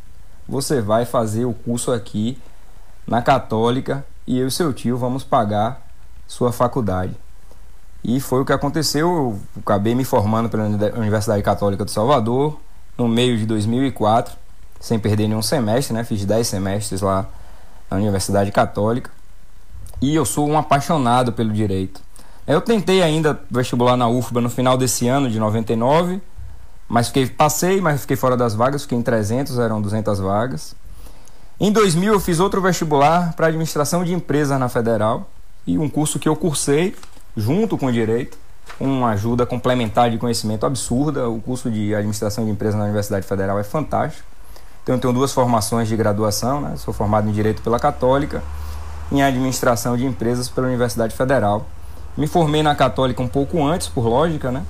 Você 0.50 0.82
vai 0.82 1.06
fazer 1.06 1.46
o 1.46 1.54
curso 1.54 1.94
aqui 1.94 2.38
na 3.08 3.22
Católica 3.22 4.06
e 4.28 4.38
eu 4.38 4.50
e 4.50 4.52
seu 4.52 4.74
tio 4.74 4.98
vamos 4.98 5.24
pagar 5.24 5.82
sua 6.28 6.52
faculdade. 6.52 7.16
E 8.04 8.20
foi 8.20 8.42
o 8.42 8.46
que 8.46 8.52
aconteceu. 8.52 9.08
Eu 9.08 9.40
acabei 9.62 9.96
me 9.96 10.04
formando 10.04 10.50
pela 10.50 10.66
Universidade 10.98 11.42
Católica 11.42 11.86
de 11.86 11.92
Salvador 11.92 12.60
no 12.98 13.08
meio 13.08 13.38
de 13.38 13.46
2004, 13.46 14.36
sem 14.78 15.00
perder 15.00 15.30
nenhum 15.30 15.42
semestre, 15.42 15.94
né? 15.94 16.04
Fiz 16.04 16.26
10 16.26 16.46
semestres 16.46 17.00
lá 17.00 17.26
na 17.90 17.96
Universidade 17.96 18.52
Católica. 18.52 19.19
E 20.02 20.16
eu 20.16 20.26
sou 20.26 20.48
um 20.48 20.58
apaixonado 20.58 21.34
pelo 21.34 21.52
direito. 21.52 22.02
Eu 22.48 22.62
tentei 22.62 23.04
ainda 23.04 23.40
vestibular 23.50 23.96
na 23.96 24.08
UFBA 24.08 24.42
no 24.42 24.50
final 24.50 24.78
desse 24.78 25.08
ano, 25.08 25.30
de 25.30 25.40
99, 25.40 26.22
mas 26.88 27.08
fiquei, 27.08 27.28
passei, 27.28 27.80
mas 27.80 28.02
fiquei 28.02 28.18
fora 28.18 28.36
das 28.36 28.56
vagas, 28.56 28.82
fiquei 28.84 28.98
em 28.98 29.04
300, 29.04 29.60
eram 29.60 29.82
200 29.82 30.20
vagas. 30.20 30.76
Em 31.60 31.72
2000 31.72 32.14
eu 32.14 32.20
fiz 32.20 32.40
outro 32.40 32.62
vestibular 32.62 33.34
para 33.34 33.48
administração 33.48 34.04
de 34.04 34.14
empresas 34.14 34.58
na 34.60 34.70
Federal 34.70 35.30
e 35.68 35.78
um 35.78 35.90
curso 35.90 36.18
que 36.18 36.28
eu 36.28 36.36
cursei 36.36 36.96
junto 37.36 37.78
com 37.78 37.92
direito, 37.92 38.38
uma 38.80 39.10
ajuda 39.10 39.46
complementar 39.46 40.10
de 40.10 40.18
conhecimento 40.18 40.66
absurda. 40.66 41.28
O 41.30 41.42
curso 41.42 41.70
de 41.70 41.94
administração 41.94 42.46
de 42.46 42.52
empresas 42.52 42.76
na 42.76 42.86
Universidade 42.86 43.28
Federal 43.28 43.60
é 43.60 43.64
fantástico. 43.64 44.26
Então 44.84 44.96
eu 44.96 45.02
tenho 45.02 45.14
duas 45.14 45.32
formações 45.34 45.88
de 45.88 45.96
graduação, 45.96 46.62
né? 46.62 46.76
sou 46.78 46.94
formado 46.94 47.30
em 47.30 47.32
direito 47.32 47.62
pela 47.62 47.80
Católica, 47.80 48.42
em 49.12 49.22
administração 49.22 49.98
de 49.98 50.06
empresas 50.06 50.50
pela 50.50 50.68
Universidade 50.68 51.16
Federal. 51.16 51.68
Me 52.18 52.28
formei 52.28 52.62
na 52.62 52.76
Católica 52.76 53.22
um 53.22 53.28
pouco 53.28 53.64
antes, 53.66 53.88
por 53.88 54.06
lógica, 54.06 54.52
né? 54.52 54.64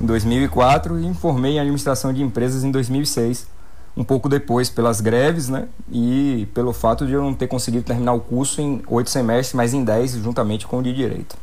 Em 0.00 0.06
2004 0.06 0.98
e 0.98 1.08
me 1.08 1.14
formei 1.14 1.52
em 1.52 1.60
administração 1.60 2.12
de 2.12 2.22
empresas 2.22 2.64
em 2.64 2.70
2006 2.70 3.48
um 3.96 4.04
pouco 4.04 4.28
depois 4.28 4.68
pelas 4.68 5.00
greves, 5.00 5.48
né? 5.48 5.68
E 5.90 6.46
pelo 6.52 6.72
fato 6.72 7.06
de 7.06 7.14
eu 7.14 7.22
não 7.22 7.32
ter 7.32 7.46
conseguido 7.46 7.84
terminar 7.84 8.12
o 8.12 8.20
curso 8.20 8.60
em 8.60 8.82
oito 8.88 9.08
semestres, 9.08 9.54
mas 9.54 9.72
em 9.72 9.82
dez, 9.82 10.12
juntamente 10.12 10.66
com 10.66 10.78
o 10.78 10.82
de 10.82 10.92
direito. 10.92 11.36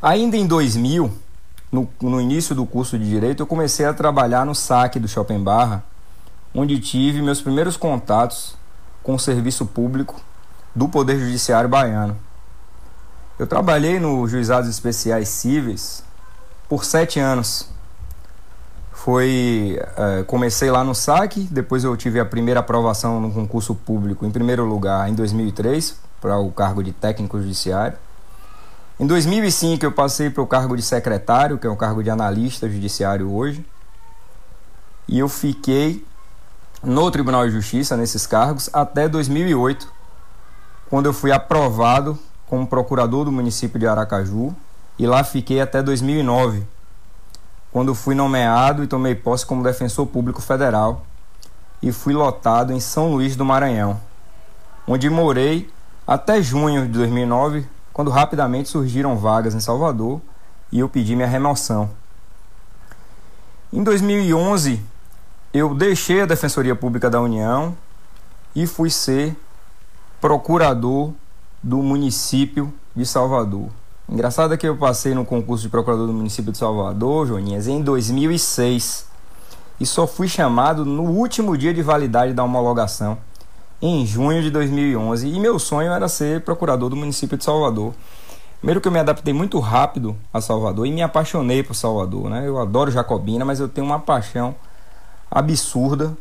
Ainda 0.00 0.36
em 0.36 0.46
2000, 0.46 1.10
no, 1.72 1.88
no 2.00 2.20
início 2.20 2.54
do 2.54 2.64
curso 2.64 2.96
de 2.96 3.08
Direito, 3.08 3.42
eu 3.42 3.46
comecei 3.46 3.84
a 3.86 3.92
trabalhar 3.92 4.46
no 4.46 4.54
saque 4.54 5.00
do 5.00 5.08
Shopping 5.08 5.42
Barra, 5.42 5.82
onde 6.54 6.78
tive 6.78 7.20
meus 7.20 7.40
primeiros 7.40 7.76
contatos 7.76 8.54
com 9.02 9.14
o 9.14 9.18
serviço 9.18 9.66
público 9.66 10.20
do 10.74 10.88
Poder 10.88 11.18
Judiciário 11.18 11.68
Baiano. 11.68 12.16
Eu 13.38 13.46
trabalhei 13.46 13.98
no 13.98 14.26
Juizados 14.26 14.68
Especiais 14.68 15.28
Cíveis 15.28 16.02
por 16.68 16.84
sete 16.84 17.18
anos. 17.20 17.68
Foi, 18.92 19.78
é, 19.96 20.22
comecei 20.22 20.70
lá 20.70 20.82
no 20.82 20.94
saque, 20.94 21.46
depois 21.50 21.84
eu 21.84 21.96
tive 21.96 22.18
a 22.18 22.24
primeira 22.24 22.60
aprovação 22.60 23.20
no 23.20 23.30
concurso 23.30 23.74
público, 23.74 24.24
em 24.24 24.30
primeiro 24.30 24.64
lugar, 24.64 25.08
em 25.10 25.14
2003, 25.14 25.96
para 26.20 26.38
o 26.38 26.50
cargo 26.50 26.82
de 26.82 26.92
técnico 26.92 27.38
judiciário. 27.38 27.98
Em 28.98 29.06
2005 29.06 29.84
eu 29.84 29.92
passei 29.92 30.30
para 30.30 30.42
o 30.42 30.46
cargo 30.46 30.76
de 30.76 30.82
secretário, 30.82 31.58
que 31.58 31.66
é 31.66 31.70
o 31.70 31.76
cargo 31.76 32.02
de 32.02 32.10
analista 32.10 32.68
judiciário 32.68 33.30
hoje. 33.30 33.66
E 35.08 35.18
eu 35.18 35.28
fiquei 35.28 36.04
no 36.82 37.10
Tribunal 37.10 37.44
de 37.46 37.52
Justiça 37.52 37.96
nesses 37.96 38.26
cargos 38.26 38.70
até 38.72 39.08
2008, 39.08 39.92
quando 40.88 41.06
eu 41.06 41.12
fui 41.12 41.32
aprovado 41.32 42.18
como 42.46 42.66
procurador 42.66 43.24
do 43.24 43.32
município 43.32 43.78
de 43.78 43.86
Aracaju 43.86 44.54
e 44.98 45.06
lá 45.06 45.24
fiquei 45.24 45.60
até 45.60 45.82
2009, 45.82 46.66
quando 47.72 47.94
fui 47.94 48.14
nomeado 48.14 48.84
e 48.84 48.86
tomei 48.86 49.14
posse 49.14 49.44
como 49.44 49.62
defensor 49.62 50.06
público 50.06 50.40
federal 50.40 51.04
e 51.82 51.90
fui 51.90 52.14
lotado 52.14 52.72
em 52.72 52.80
São 52.80 53.10
Luís 53.10 53.34
do 53.36 53.44
Maranhão, 53.44 54.00
onde 54.86 55.10
morei 55.10 55.70
até 56.06 56.40
junho 56.40 56.86
de 56.86 56.92
2009, 56.92 57.66
quando 57.92 58.10
rapidamente 58.10 58.68
surgiram 58.68 59.16
vagas 59.16 59.54
em 59.54 59.60
Salvador 59.60 60.20
e 60.70 60.80
eu 60.80 60.88
pedi 60.88 61.16
minha 61.16 61.28
remoção. 61.28 61.90
Em 63.72 63.82
2011, 63.82 64.80
eu 65.52 65.74
deixei 65.74 66.20
a 66.22 66.26
Defensoria 66.26 66.76
Pública 66.76 67.10
da 67.10 67.20
União 67.20 67.76
e 68.54 68.66
fui 68.66 68.90
ser 68.90 69.36
procurador 70.24 71.12
do 71.62 71.82
município 71.82 72.72
de 72.96 73.04
Salvador. 73.04 73.68
Engraçado 74.08 74.54
é 74.54 74.56
que 74.56 74.66
eu 74.66 74.74
passei 74.74 75.12
no 75.12 75.22
concurso 75.22 75.64
de 75.64 75.68
procurador 75.68 76.06
do 76.06 76.14
município 76.14 76.50
de 76.50 76.56
Salvador, 76.56 77.26
Joninhas, 77.26 77.68
em 77.68 77.82
2006 77.82 79.06
e 79.78 79.84
só 79.84 80.06
fui 80.06 80.26
chamado 80.26 80.82
no 80.82 81.02
último 81.02 81.58
dia 81.58 81.74
de 81.74 81.82
validade 81.82 82.32
da 82.32 82.42
homologação 82.42 83.18
em 83.82 84.06
junho 84.06 84.40
de 84.40 84.50
2011 84.50 85.28
e 85.28 85.38
meu 85.38 85.58
sonho 85.58 85.92
era 85.92 86.08
ser 86.08 86.40
procurador 86.40 86.88
do 86.88 86.96
município 86.96 87.36
de 87.36 87.44
Salvador. 87.44 87.92
Primeiro 88.60 88.80
que 88.80 88.88
eu 88.88 88.92
me 88.92 89.00
adaptei 89.00 89.34
muito 89.34 89.58
rápido 89.58 90.16
a 90.32 90.40
Salvador 90.40 90.86
e 90.86 90.90
me 90.90 91.02
apaixonei 91.02 91.62
por 91.62 91.74
Salvador, 91.74 92.30
né? 92.30 92.48
Eu 92.48 92.58
adoro 92.58 92.90
Jacobina, 92.90 93.44
mas 93.44 93.60
eu 93.60 93.68
tenho 93.68 93.86
uma 93.86 94.00
paixão 94.00 94.54
absurda 95.30 96.16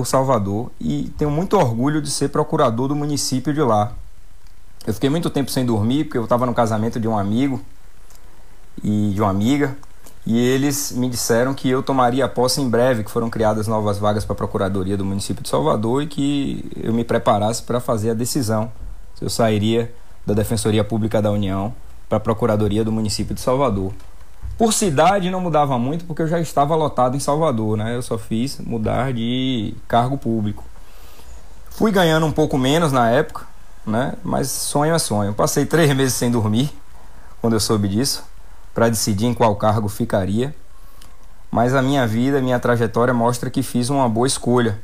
por 0.00 0.06
Salvador 0.06 0.70
e 0.80 1.12
tenho 1.18 1.30
muito 1.30 1.58
orgulho 1.58 2.00
de 2.00 2.10
ser 2.10 2.30
procurador 2.30 2.88
do 2.88 2.96
município 2.96 3.52
de 3.52 3.60
lá. 3.60 3.92
Eu 4.86 4.94
fiquei 4.94 5.10
muito 5.10 5.28
tempo 5.28 5.50
sem 5.50 5.66
dormir 5.66 6.04
porque 6.04 6.16
eu 6.16 6.24
estava 6.24 6.46
no 6.46 6.54
casamento 6.54 6.98
de 6.98 7.06
um 7.06 7.18
amigo 7.18 7.60
e 8.82 9.10
de 9.14 9.20
uma 9.20 9.28
amiga 9.28 9.76
e 10.24 10.38
eles 10.38 10.90
me 10.92 11.06
disseram 11.06 11.52
que 11.52 11.68
eu 11.68 11.82
tomaria 11.82 12.26
posse 12.26 12.62
em 12.62 12.70
breve, 12.70 13.04
que 13.04 13.10
foram 13.10 13.28
criadas 13.28 13.68
novas 13.68 13.98
vagas 13.98 14.24
para 14.24 14.32
a 14.32 14.36
Procuradoria 14.36 14.96
do 14.96 15.04
município 15.04 15.42
de 15.42 15.50
Salvador 15.50 16.02
e 16.02 16.06
que 16.06 16.64
eu 16.82 16.94
me 16.94 17.04
preparasse 17.04 17.62
para 17.62 17.78
fazer 17.78 18.12
a 18.12 18.14
decisão 18.14 18.72
se 19.14 19.22
eu 19.22 19.28
sairia 19.28 19.92
da 20.24 20.32
Defensoria 20.32 20.82
Pública 20.82 21.20
da 21.20 21.30
União 21.30 21.74
para 22.08 22.16
a 22.16 22.20
Procuradoria 22.20 22.82
do 22.82 22.90
município 22.90 23.34
de 23.34 23.42
Salvador. 23.42 23.92
Por 24.60 24.74
cidade 24.74 25.30
não 25.30 25.40
mudava 25.40 25.78
muito 25.78 26.04
porque 26.04 26.20
eu 26.20 26.28
já 26.28 26.38
estava 26.38 26.76
lotado 26.76 27.16
em 27.16 27.18
Salvador, 27.18 27.78
né? 27.78 27.96
Eu 27.96 28.02
só 28.02 28.18
fiz 28.18 28.58
mudar 28.58 29.10
de 29.10 29.74
cargo 29.88 30.18
público. 30.18 30.62
Fui 31.70 31.90
ganhando 31.90 32.26
um 32.26 32.30
pouco 32.30 32.58
menos 32.58 32.92
na 32.92 33.08
época, 33.08 33.46
né? 33.86 34.12
Mas 34.22 34.50
sonho 34.50 34.94
é 34.94 34.98
sonho. 34.98 35.32
Passei 35.32 35.64
três 35.64 35.96
meses 35.96 36.12
sem 36.12 36.30
dormir 36.30 36.70
quando 37.40 37.54
eu 37.54 37.60
soube 37.60 37.88
disso 37.88 38.22
para 38.74 38.90
decidir 38.90 39.24
em 39.24 39.32
qual 39.32 39.56
cargo 39.56 39.88
ficaria. 39.88 40.54
Mas 41.50 41.74
a 41.74 41.80
minha 41.80 42.06
vida, 42.06 42.36
a 42.36 42.42
minha 42.42 42.60
trajetória 42.60 43.14
mostra 43.14 43.48
que 43.48 43.62
fiz 43.62 43.88
uma 43.88 44.10
boa 44.10 44.26
escolha, 44.26 44.78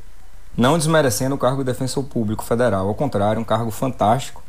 não 0.56 0.78
desmerecendo 0.78 1.34
o 1.34 1.38
cargo 1.38 1.58
de 1.58 1.70
defensor 1.70 2.02
público 2.04 2.42
federal, 2.42 2.88
ao 2.88 2.94
contrário, 2.94 3.42
um 3.42 3.44
cargo 3.44 3.70
fantástico, 3.70 4.42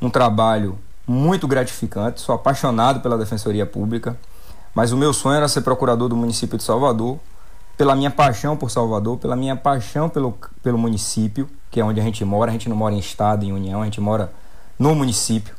um 0.00 0.08
trabalho 0.08 0.78
muito 1.06 1.48
gratificante, 1.48 2.20
sou 2.20 2.34
apaixonado 2.34 3.00
pela 3.00 3.18
defensoria 3.18 3.66
pública, 3.66 4.16
mas 4.74 4.92
o 4.92 4.96
meu 4.96 5.12
sonho 5.12 5.36
era 5.36 5.48
ser 5.48 5.62
procurador 5.62 6.08
do 6.08 6.16
município 6.16 6.56
de 6.56 6.64
Salvador, 6.64 7.18
pela 7.76 7.96
minha 7.96 8.10
paixão 8.10 8.56
por 8.56 8.70
Salvador, 8.70 9.16
pela 9.18 9.34
minha 9.34 9.56
paixão 9.56 10.08
pelo, 10.08 10.38
pelo 10.62 10.76
município, 10.76 11.48
que 11.70 11.80
é 11.80 11.84
onde 11.84 12.00
a 12.00 12.02
gente 12.02 12.24
mora, 12.24 12.50
a 12.50 12.52
gente 12.52 12.68
não 12.68 12.76
mora 12.76 12.94
em 12.94 12.98
estado, 12.98 13.44
em 13.44 13.52
união, 13.52 13.80
a 13.80 13.84
gente 13.84 14.00
mora 14.00 14.30
no 14.78 14.94
município. 14.94 15.54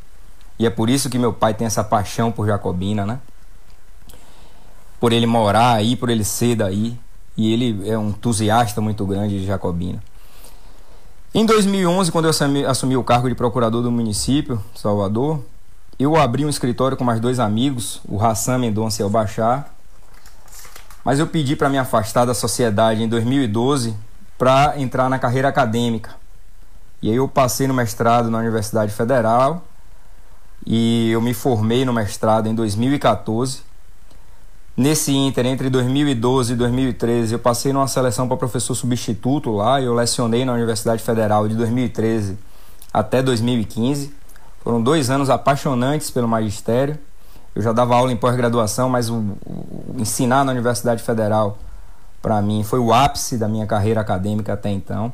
E 0.59 0.65
é 0.65 0.69
por 0.69 0.89
isso 0.89 1.09
que 1.09 1.17
meu 1.17 1.33
pai 1.33 1.55
tem 1.55 1.65
essa 1.65 1.83
paixão 1.83 2.31
por 2.31 2.45
Jacobina, 2.45 3.05
né? 3.05 3.19
Por 4.99 5.11
ele 5.11 5.25
morar 5.25 5.73
aí, 5.73 5.95
por 5.95 6.09
ele 6.09 6.23
ser 6.23 6.55
daí. 6.55 6.95
E 7.35 7.51
ele 7.51 7.89
é 7.89 7.97
um 7.97 8.09
entusiasta 8.09 8.79
muito 8.79 9.03
grande 9.03 9.39
de 9.39 9.45
Jacobina. 9.47 10.03
Em 11.33 11.45
2011, 11.45 12.11
quando 12.11 12.25
eu 12.25 12.31
assumi, 12.67 12.97
o 12.97 13.03
cargo 13.05 13.29
de 13.29 13.35
procurador 13.35 13.81
do 13.81 13.89
município, 13.89 14.61
Salvador, 14.75 15.39
eu 15.97 16.17
abri 16.17 16.43
um 16.43 16.49
escritório 16.49 16.97
com 16.97 17.05
mais 17.05 17.21
dois 17.21 17.39
amigos, 17.39 18.01
o 18.05 18.21
Hassan 18.21 18.57
Mendonça 18.57 19.01
e 19.01 19.05
o 19.05 19.09
Bachar. 19.09 19.69
Mas 21.05 21.19
eu 21.19 21.27
pedi 21.27 21.55
para 21.55 21.69
me 21.69 21.77
afastar 21.77 22.25
da 22.25 22.33
sociedade 22.33 23.01
em 23.01 23.07
2012 23.07 23.95
para 24.37 24.77
entrar 24.77 25.09
na 25.09 25.17
carreira 25.17 25.47
acadêmica. 25.47 26.15
E 27.01 27.09
aí 27.09 27.15
eu 27.15 27.29
passei 27.29 27.65
no 27.65 27.73
mestrado 27.73 28.29
na 28.29 28.37
Universidade 28.37 28.91
Federal 28.91 29.63
e 30.67 31.11
eu 31.11 31.21
me 31.21 31.33
formei 31.33 31.85
no 31.85 31.93
mestrado 31.93 32.47
em 32.47 32.53
2014. 32.53 33.61
Nesse 34.75 35.11
ínter, 35.11 35.45
entre 35.45 35.69
2012 35.69 36.53
e 36.53 36.55
2013, 36.55 37.33
eu 37.33 37.39
passei 37.39 37.73
numa 37.73 37.87
seleção 37.87 38.27
para 38.27 38.37
professor 38.37 38.73
substituto 38.73 39.51
lá. 39.51 39.81
Eu 39.81 39.93
lecionei 39.93 40.45
na 40.45 40.53
Universidade 40.53 41.03
Federal 41.03 41.47
de 41.47 41.55
2013 41.55 42.37
até 42.93 43.21
2015. 43.21 44.13
Foram 44.63 44.81
dois 44.81 45.09
anos 45.09 45.29
apaixonantes 45.29 46.09
pelo 46.09 46.27
magistério. 46.27 46.97
Eu 47.53 47.61
já 47.61 47.73
dava 47.73 47.95
aula 47.95 48.13
em 48.13 48.15
pós-graduação, 48.15 48.87
mas 48.87 49.09
o, 49.09 49.15
o, 49.45 49.95
ensinar 49.97 50.45
na 50.45 50.53
Universidade 50.53 51.03
Federal, 51.03 51.57
para 52.21 52.41
mim, 52.41 52.63
foi 52.63 52.79
o 52.79 52.93
ápice 52.93 53.37
da 53.37 53.49
minha 53.49 53.67
carreira 53.67 53.99
acadêmica 53.99 54.53
até 54.53 54.69
então. 54.69 55.11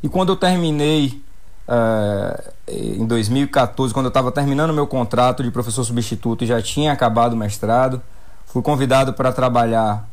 E 0.00 0.08
quando 0.08 0.28
eu 0.28 0.36
terminei, 0.36 1.20
uh, 1.68 2.52
em 2.68 3.04
2014, 3.04 3.92
quando 3.92 4.06
eu 4.06 4.10
estava 4.10 4.30
terminando 4.30 4.72
meu 4.72 4.86
contrato 4.86 5.42
de 5.42 5.50
professor 5.50 5.82
substituto 5.82 6.44
e 6.44 6.46
já 6.46 6.62
tinha 6.62 6.92
acabado 6.92 7.32
o 7.32 7.36
mestrado, 7.36 8.00
fui 8.52 8.62
convidado 8.62 9.12
para 9.12 9.32
trabalhar 9.32 10.08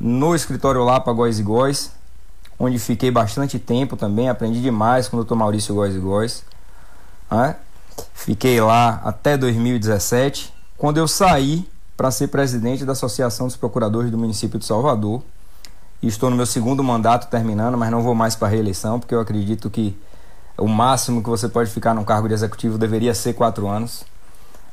no 0.00 0.34
escritório 0.34 0.84
Lapa 0.84 1.12
Góis 1.12 1.38
e 1.38 1.42
Góis, 1.42 1.92
onde 2.58 2.78
fiquei 2.78 3.10
bastante 3.10 3.58
tempo 3.58 3.96
também, 3.96 4.28
aprendi 4.28 4.60
demais 4.60 5.08
com 5.08 5.16
o 5.16 5.24
Dr. 5.24 5.34
Maurício 5.34 5.74
Góis 5.74 5.94
e 5.94 5.98
Góis. 5.98 6.44
Né? 7.30 7.54
Fiquei 8.14 8.60
lá 8.60 9.00
até 9.04 9.36
2017, 9.36 10.52
quando 10.76 10.98
eu 10.98 11.06
saí 11.06 11.68
para 11.96 12.10
ser 12.10 12.28
presidente 12.28 12.84
da 12.84 12.92
Associação 12.92 13.46
dos 13.46 13.56
Procuradores 13.56 14.10
do 14.10 14.18
município 14.18 14.58
de 14.58 14.64
Salvador. 14.64 15.22
E 16.00 16.06
estou 16.06 16.30
no 16.30 16.36
meu 16.36 16.46
segundo 16.46 16.82
mandato 16.82 17.28
terminando, 17.28 17.76
mas 17.76 17.90
não 17.90 18.02
vou 18.02 18.14
mais 18.14 18.36
para 18.36 18.46
reeleição, 18.46 19.00
porque 19.00 19.12
eu 19.12 19.20
acredito 19.20 19.68
que 19.68 19.98
o 20.56 20.68
máximo 20.68 21.22
que 21.22 21.28
você 21.28 21.48
pode 21.48 21.70
ficar 21.70 21.92
num 21.94 22.04
cargo 22.04 22.28
de 22.28 22.34
executivo 22.34 22.78
deveria 22.78 23.14
ser 23.14 23.34
quatro 23.34 23.66
anos. 23.68 24.04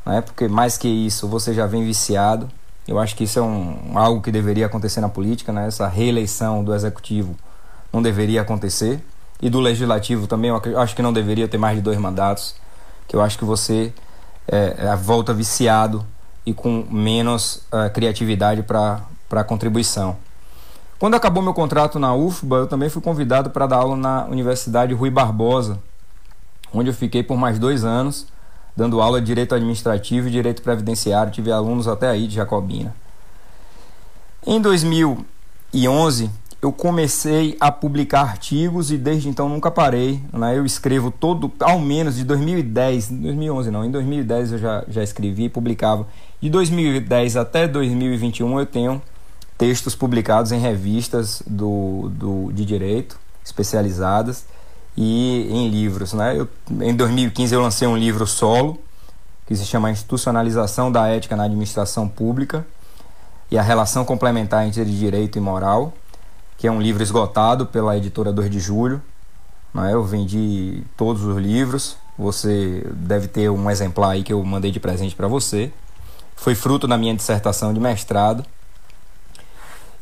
Né? 0.06 0.22
Porque 0.22 0.48
mais 0.48 0.78
que 0.78 0.88
isso, 0.88 1.28
você 1.28 1.52
já 1.52 1.66
vem 1.66 1.84
viciado. 1.84 2.48
Eu 2.88 3.00
acho 3.00 3.16
que 3.16 3.24
isso 3.24 3.40
é 3.40 3.42
um, 3.42 3.98
algo 3.98 4.22
que 4.22 4.32
deveria 4.32 4.68
acontecer 4.68 5.02
na 5.02 5.10
política, 5.10 5.52
né? 5.52 5.68
essa 5.68 5.88
reeleição 5.88 6.64
do 6.64 6.74
executivo 6.74 7.36
não 7.92 8.02
deveria 8.02 8.42
acontecer. 8.42 9.04
E 9.42 9.50
do 9.50 9.60
legislativo 9.60 10.28
também, 10.28 10.50
eu 10.50 10.80
acho 10.80 10.96
que 10.96 11.02
não 11.02 11.12
deveria 11.12 11.48
ter 11.48 11.58
mais 11.58 11.76
de 11.76 11.82
dois 11.82 11.98
mandatos, 11.98 12.56
que 13.08 13.16
eu 13.16 13.22
acho 13.22 13.38
que 13.38 13.46
você 13.46 13.94
é, 14.48 14.76
é 14.78 14.96
volta 14.96 15.34
viciado 15.34 16.06
e 16.46 16.54
com 16.54 16.86
menos 16.90 17.64
uh, 17.72 17.92
criatividade 17.94 18.64
para 18.64 19.02
a 19.32 19.44
contribuição. 19.44 20.16
Quando 20.98 21.16
acabou 21.16 21.44
meu 21.44 21.54
contrato 21.54 22.00
na 22.00 22.16
UFBA, 22.16 22.56
eu 22.58 22.68
também 22.68 22.88
fui 22.88 23.02
convidado 23.02 23.50
para 23.50 23.68
dar 23.68 23.78
aula 23.78 23.98
na 23.98 24.26
Universidade 24.26 24.94
Rui 24.94 25.10
Barbosa, 25.10 25.80
onde 26.74 26.90
eu 26.90 26.94
fiquei 26.94 27.22
por 27.22 27.36
mais 27.36 27.60
dois 27.60 27.84
anos, 27.84 28.28
dando 28.76 29.02
aula 29.02 29.22
de 29.22 29.28
Direito 29.28 29.56
Administrativo 29.56 30.28
e 30.28 30.32
Direito 30.32 30.62
Previdenciário. 30.62 31.32
Tive 31.32 31.52
alunos 31.52 31.88
até 31.88 32.10
aí 32.10 32.28
de 32.28 32.36
Jacobina. 32.36 32.94
Em 34.46 34.62
2011, 34.62 36.30
eu 36.62 36.72
comecei 36.72 37.56
a 37.60 37.72
publicar 37.72 38.22
artigos 38.22 38.92
e 38.92 38.98
desde 38.98 39.30
então 39.30 39.48
nunca 39.48 39.72
parei. 39.72 40.20
Né? 40.34 40.58
Eu 40.58 40.66
escrevo 40.66 41.12
todo, 41.12 41.52
ao 41.60 41.80
menos 41.80 42.16
de 42.16 42.24
2010, 42.24 43.10
2011 43.10 43.72
não, 43.72 43.86
em 43.86 43.92
2010 43.92 44.54
eu 44.54 44.58
já, 44.58 44.84
já 44.88 45.04
escrevi 45.04 45.46
e 45.46 45.50
publicava. 45.50 46.08
De 46.42 46.50
2010 46.50 47.38
até 47.38 47.68
2021 47.68 48.60
eu 48.60 48.66
tenho 48.66 49.02
textos 49.58 49.96
publicados 49.96 50.52
em 50.52 50.60
revistas 50.60 51.42
do, 51.48 52.10
do, 52.10 52.52
de 52.52 52.66
direito 52.66 53.18
especializadas 53.44 54.46
e 54.96 55.48
em 55.52 55.70
livros. 55.70 56.14
Né? 56.14 56.40
Eu, 56.40 56.48
em 56.82 56.96
2015 56.96 57.54
eu 57.54 57.62
lancei 57.62 57.88
um 57.88 57.98
livro 57.98 58.26
solo 58.26 58.82
que 59.46 59.56
se 59.56 59.66
chama 59.66 59.92
Institucionalização 59.92 60.92
da 60.92 61.08
Ética 61.08 61.36
na 61.36 61.44
Administração 61.44 62.08
Pública 62.08 62.66
e 63.52 63.58
a 63.58 63.62
Relação 63.62 64.04
Complementar 64.04 64.66
entre 64.66 64.84
Direito 64.86 65.38
e 65.38 65.42
Moral 65.42 65.94
que 66.58 66.68
é 66.68 66.72
um 66.72 66.82
livro 66.82 67.04
esgotado 67.04 67.66
pela 67.66 67.98
editora 67.98 68.32
2 68.32 68.50
de 68.50 68.60
Julho. 68.60 69.02
Né? 69.74 69.94
Eu 69.94 70.04
vendi 70.04 70.84
todos 70.96 71.24
os 71.24 71.38
livros. 71.38 71.98
Você 72.18 72.86
deve 72.94 73.28
ter 73.28 73.50
um 73.50 73.70
exemplar 73.70 74.12
aí 74.12 74.24
que 74.24 74.32
eu 74.32 74.44
mandei 74.44 74.72
de 74.72 74.80
presente 74.80 75.16
para 75.16 75.28
você. 75.28 75.72
Foi 76.36 76.56
fruto 76.56 76.88
da 76.88 76.98
minha 76.98 77.14
dissertação 77.14 77.74
de 77.74 77.80
mestrado 77.80 78.46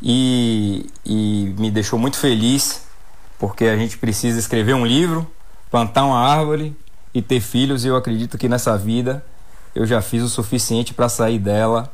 e, 0.02 0.90
e 1.06 1.54
me 1.58 1.72
deixou 1.72 1.98
muito 1.98 2.18
feliz 2.18 2.86
porque 3.44 3.66
a 3.66 3.76
gente 3.76 3.98
precisa 3.98 4.40
escrever 4.40 4.74
um 4.74 4.86
livro, 4.86 5.30
plantar 5.70 6.06
uma 6.06 6.18
árvore 6.18 6.74
e 7.14 7.22
ter 7.22 7.42
filhos. 7.42 7.84
E 7.84 7.90
eu 7.90 7.98
acredito 7.98 8.38
que 8.38 8.48
nessa 8.48 8.78
vida 8.78 9.22
eu 9.76 9.86
já 9.86 10.02
fiz 10.02 10.24
o 10.24 10.30
suficiente 10.30 10.94
para 10.94 11.10
sair 11.10 11.40
dela 11.40 11.92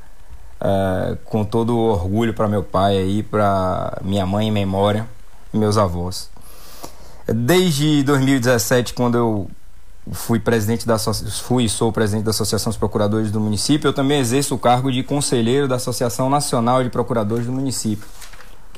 uh, 0.62 1.18
com 1.26 1.44
todo 1.44 1.76
o 1.76 1.80
orgulho 1.90 2.36
para 2.36 2.48
meu 2.48 2.62
pai 2.62 3.00
aí, 3.00 3.24
para 3.24 3.98
minha 4.04 4.28
mãe 4.28 4.48
em 4.48 4.52
memória 4.52 5.08
meus 5.52 5.76
avós. 5.76 6.30
Desde 7.26 8.04
2017, 8.04 8.94
quando 8.94 9.18
eu 9.18 9.50
fui 10.12 10.40
presidente 10.40 10.86
da 10.86 11.00
fui 11.00 11.64
e 11.64 11.70
sou 11.70 11.92
presidente 11.92 12.26
da 12.26 12.30
Associação 12.30 12.70
dos 12.70 12.78
Procuradores 12.78 13.32
do 13.32 13.40
município, 13.40 13.88
eu 13.88 13.94
também 13.94 14.20
exerço 14.20 14.54
o 14.54 14.60
cargo 14.60 14.92
de 14.92 15.02
conselheiro 15.02 15.68
da 15.68 15.78
Associação 15.78 16.30
Nacional 16.30 16.84
de 16.84 16.92
Procuradores 16.92 17.48
do 17.48 17.52
município, 17.52 18.08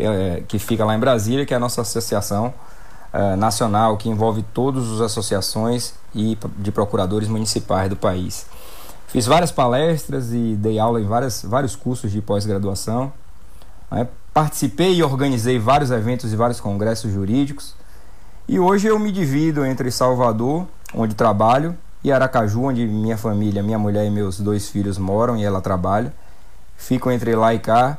é, 0.02 0.44
que 0.48 0.60
fica 0.60 0.84
lá 0.86 0.96
em 0.96 1.00
Brasília, 1.00 1.46
que 1.46 1.54
é 1.54 1.58
a 1.58 1.60
nossa 1.60 1.82
associação 1.82 2.54
uh, 3.14 3.36
nacional 3.36 3.98
que 3.98 4.10
envolve 4.10 4.44
todas 4.54 4.90
as 4.92 5.02
associações 5.02 5.94
e 6.14 6.38
de 6.58 6.72
procuradores 6.72 7.28
municipais 7.28 7.90
do 7.90 7.96
país. 7.96 8.46
Fiz 9.08 9.26
várias 9.26 9.52
palestras 9.52 10.32
e 10.32 10.56
dei 10.56 10.80
aula 10.80 11.02
em 11.02 11.06
várias, 11.06 11.44
vários 11.44 11.76
cursos 11.76 12.12
de 12.12 12.22
pós-graduação. 12.22 13.12
Né? 13.92 14.08
Participei 14.34 14.96
e 14.96 15.04
organizei 15.04 15.60
vários 15.60 15.92
eventos 15.92 16.32
e 16.32 16.36
vários 16.36 16.62
congressos 16.62 17.12
jurídicos. 17.12 17.76
E 18.48 18.58
hoje 18.60 18.88
eu 18.88 18.98
me 18.98 19.12
divido 19.12 19.66
entre 19.66 19.92
Salvador, 19.92 20.66
onde 20.94 21.14
trabalho, 21.14 21.76
e 22.04 22.12
Aracaju, 22.12 22.64
onde 22.64 22.88
minha 22.88 23.18
família, 23.18 23.62
minha 23.62 23.78
mulher 23.78 24.06
e 24.06 24.10
meus 24.10 24.40
dois 24.40 24.70
filhos 24.70 24.98
moram 24.98 25.38
e 25.38 25.44
ela 25.44 25.62
trabalha. 25.62 26.14
Fico 26.76 27.12
entre 27.12 27.36
lá 27.36 27.54
e 27.54 27.60
cá, 27.60 27.98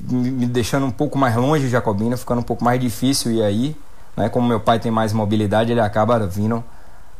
me 0.00 0.46
deixando 0.46 0.86
um 0.86 0.90
pouco 0.90 1.18
mais 1.18 1.34
longe 1.36 1.64
de 1.64 1.70
Jacobina, 1.70 2.16
ficando 2.16 2.40
um 2.40 2.44
pouco 2.44 2.64
mais 2.64 2.80
difícil 2.80 3.32
ir 3.32 3.42
aí. 3.42 3.76
Né? 4.16 4.28
Como 4.28 4.46
meu 4.46 4.60
pai 4.60 4.78
tem 4.78 4.90
mais 4.90 5.12
mobilidade, 5.12 5.72
ele 5.72 5.80
acaba 5.80 6.18
vindo 6.26 6.62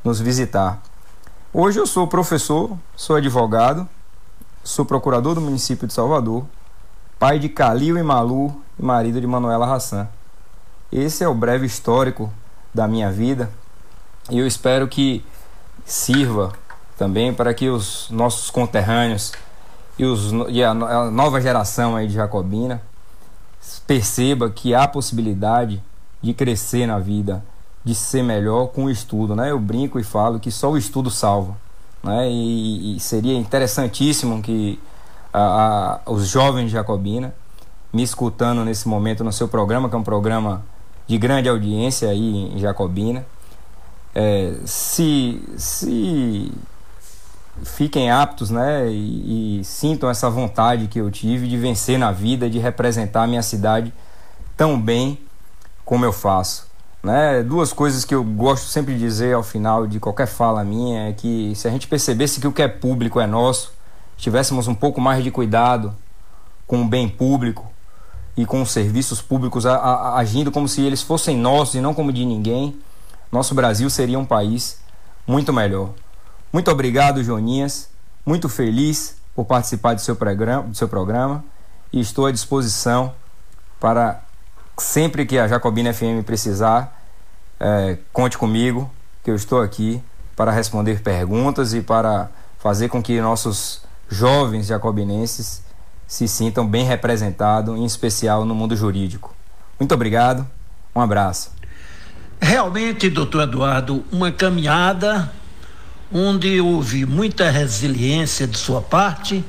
nos 0.05 0.21
visitar. 0.21 0.81
Hoje 1.53 1.79
eu 1.79 1.87
sou 1.87 2.07
professor, 2.07 2.77
sou 2.95 3.17
advogado, 3.17 3.89
sou 4.63 4.85
procurador 4.85 5.35
do 5.35 5.41
município 5.41 5.87
de 5.87 5.93
Salvador, 5.93 6.45
pai 7.19 7.39
de 7.39 7.49
Calil 7.49 7.97
e 7.97 8.03
Malu 8.03 8.63
e 8.79 8.83
marido 8.85 9.21
de 9.21 9.27
Manuela 9.27 9.73
Hassan. 9.75 10.09
Esse 10.93 11.25
é 11.25 11.29
o 11.29 11.35
breve 11.35 11.67
histórico 11.67 12.33
da 12.75 12.87
minha 12.87 13.11
vida 13.11 13.51
e 14.31 14.39
eu 14.39 14.47
espero 14.47 14.87
que 14.87 15.25
sirva 15.85 16.53
também 16.99 17.33
para 17.33 17.55
que 17.55 17.69
os 17.69 18.09
nossos 18.11 18.51
conterrâneos 18.51 19.33
e, 19.99 20.05
os, 20.05 20.33
e 20.49 20.63
a, 20.63 20.71
a 20.71 21.11
nova 21.11 21.41
geração 21.41 21.97
aí 21.97 22.07
de 22.07 22.15
Jacobina 22.15 22.83
perceba 23.87 24.51
que 24.51 24.75
há 24.75 24.87
possibilidade 24.87 25.83
de 26.23 26.35
crescer 26.35 26.87
na 26.87 26.99
vida 26.99 27.43
de 27.85 27.95
ser 27.95 28.23
melhor 28.23 28.69
com 28.69 28.87
o 28.87 28.91
estudo, 28.91 29.37
né? 29.37 29.51
Eu 29.51 29.61
brinco 29.61 29.99
e 30.01 30.03
falo 30.03 30.41
que 30.41 30.51
só 30.51 30.71
o 30.73 30.77
estudo 30.77 31.09
salva, 31.09 31.57
né? 32.03 32.29
E, 32.29 32.97
e 32.97 33.01
seria 33.01 33.35
interessantíssimo 33.35 34.43
que 34.43 34.81
a, 35.33 36.01
a, 36.07 36.11
os 36.11 36.27
jovens 36.27 36.67
de 36.67 36.73
Jacobina 36.73 37.33
me 37.93 38.03
escutando 38.03 38.65
nesse 38.65 38.89
momento 38.89 39.23
no 39.23 39.33
seu 39.33 39.47
programa, 39.47 39.89
que 39.89 39.95
é 39.95 39.99
um 39.99 40.03
programa 40.03 40.65
de 41.07 41.17
grande 41.17 41.49
audiência 41.49 42.09
aí 42.11 42.53
em 42.53 42.59
Jacobina, 42.59 43.25
é, 44.15 44.55
se, 44.65 45.43
se 45.57 46.53
fiquem 47.65 48.11
aptos 48.11 48.51
né, 48.51 48.89
e, 48.89 49.61
e, 49.61 49.65
sintam 49.65 50.11
essa 50.11 50.29
vontade 50.29 50.89
que 50.89 51.01
eu 51.01 51.11
tive 51.11 51.49
de 51.49 51.57
vencer 51.57 51.99
na 51.99 52.13
vida, 52.13 52.51
de 52.51 52.59
representar 52.59 53.23
a 53.23 53.27
minha 53.27 53.43
cidade 53.43 53.93
tão 54.57 54.81
bem 54.81 55.19
como 55.85 56.05
eu 56.05 56.13
faço. 56.13 56.67
Né? 57.03 57.43
Duas 57.43 57.73
coisas 57.73 58.05
que 58.05 58.15
eu 58.15 58.25
gosto 58.25 58.67
sempre 58.67 58.95
de 58.95 59.01
dizer 59.01 59.35
ao 59.35 59.43
final 59.43 59.87
de 59.87 60.01
qualquer 60.01 60.27
fala 60.27 60.65
minha 60.65 61.09
é 61.09 61.13
que 61.13 61.53
se 61.55 61.69
a 61.69 61.71
gente 61.71 61.87
percebesse 61.87 62.41
que 62.41 62.49
o 62.49 62.53
que 62.53 62.63
é 62.63 62.69
público 62.69 63.21
é 63.21 63.27
nosso, 63.27 63.73
tivéssemos 64.17 64.67
um 64.67 64.75
pouco 64.75 65.01
mais 65.01 65.23
de 65.23 65.31
cuidado 65.31 65.95
com 66.67 66.83
o 66.83 66.85
bem 66.85 67.09
público 67.09 67.71
e 68.37 68.45
com 68.45 68.61
os 68.61 68.71
serviços 68.71 69.23
públicos 69.23 69.65
a, 69.65 69.77
a, 69.77 70.19
agindo 70.19 70.51
como 70.51 70.69
se 70.69 70.83
eles 70.83 71.03
fossem 71.03 71.37
nossos 71.37 71.77
e 71.77 71.81
não 71.81 71.95
como 71.95 72.13
de 72.13 72.25
ninguém, 72.25 72.77
nosso 73.31 73.55
Brasil 73.55 73.89
seria 73.89 74.19
um 74.19 74.25
país 74.25 74.81
muito 75.27 75.53
melhor. 75.53 75.91
Muito 76.53 76.71
obrigado, 76.71 77.23
Joninhas. 77.23 77.89
Muito 78.25 78.49
feliz 78.49 79.17
por 79.35 79.45
participar 79.45 79.95
do 79.95 80.01
seu 80.01 80.17
programa, 80.17 80.63
do 80.63 80.77
seu 80.77 80.89
programa 80.89 81.45
e 81.93 82.01
estou 82.01 82.27
à 82.27 82.33
disposição 82.33 83.15
para 83.79 84.23
sempre 84.77 85.25
que 85.25 85.39
a 85.39 85.47
Jacobina 85.47 85.93
FM 85.93 86.25
precisar 86.25 87.01
é, 87.59 87.99
conte 88.13 88.37
comigo, 88.37 88.91
que 89.23 89.31
eu 89.31 89.37
estou 89.37 89.61
aqui 89.61 90.03
para 90.35 90.51
responder 90.51 91.01
perguntas 91.01 91.73
e 91.73 91.81
para 91.81 92.31
fazer 92.59 92.89
com 92.89 93.03
que 93.03 93.21
nossos 93.21 93.83
jovens 94.09 94.67
jacobinenses 94.67 95.63
se 96.07 96.29
sintam 96.29 96.67
bem 96.67 96.85
representados, 96.85 97.77
em 97.77 97.85
especial 97.85 98.45
no 98.45 98.55
mundo 98.55 98.77
jurídico. 98.77 99.35
Muito 99.79 99.93
obrigado, 99.95 100.47
um 100.95 101.01
abraço. 101.01 101.51
Realmente, 102.41 103.09
doutor 103.09 103.43
Eduardo, 103.43 104.05
uma 104.13 104.31
caminhada 104.31 105.33
onde 106.13 106.61
houve 106.61 107.05
muita 107.05 107.51
resiliência 107.51 108.47
de 108.47 108.57
sua 108.57 108.81
parte, 108.81 109.45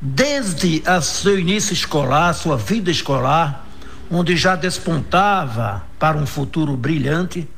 desde 0.00 0.82
a 0.86 1.00
seu 1.00 1.38
início 1.38 1.72
escolar, 1.72 2.32
sua 2.34 2.56
vida 2.56 2.90
escolar, 2.90 3.66
onde 4.10 4.36
já 4.36 4.56
despontava 4.56 5.84
para 5.98 6.16
um 6.16 6.26
futuro 6.26 6.76
brilhante, 6.76 7.48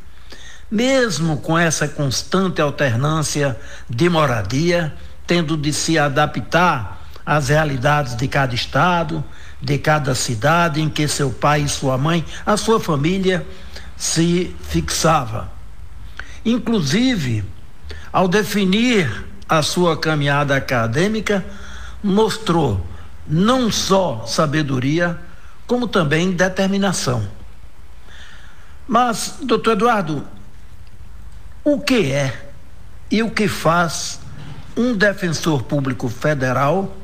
mesmo 0.70 1.38
com 1.38 1.58
essa 1.58 1.86
constante 1.86 2.60
alternância 2.60 3.58
de 3.88 4.08
moradia, 4.08 4.94
tendo 5.26 5.56
de 5.56 5.72
se 5.72 5.98
adaptar 5.98 7.06
às 7.24 7.48
realidades 7.48 8.16
de 8.16 8.26
cada 8.26 8.54
estado, 8.54 9.24
de 9.60 9.78
cada 9.78 10.14
cidade 10.14 10.80
em 10.80 10.88
que 10.88 11.06
seu 11.06 11.30
pai 11.30 11.62
e 11.62 11.68
sua 11.68 11.96
mãe, 11.96 12.24
a 12.44 12.56
sua 12.56 12.80
família 12.80 13.46
se 13.96 14.54
fixava. 14.62 15.50
Inclusive, 16.44 17.44
ao 18.12 18.28
definir 18.28 19.24
a 19.48 19.62
sua 19.62 19.96
caminhada 19.96 20.54
acadêmica, 20.54 21.44
mostrou 22.02 22.84
não 23.26 23.70
só 23.70 24.24
sabedoria, 24.26 25.18
como 25.66 25.88
também 25.88 26.32
determinação. 26.32 27.26
Mas, 28.86 29.38
doutor 29.42 29.72
Eduardo, 29.72 30.26
o 31.64 31.80
que 31.80 32.12
é 32.12 32.50
e 33.10 33.22
o 33.22 33.30
que 33.30 33.48
faz 33.48 34.20
um 34.76 34.94
defensor 34.94 35.62
público 35.62 36.08
federal 36.08 36.94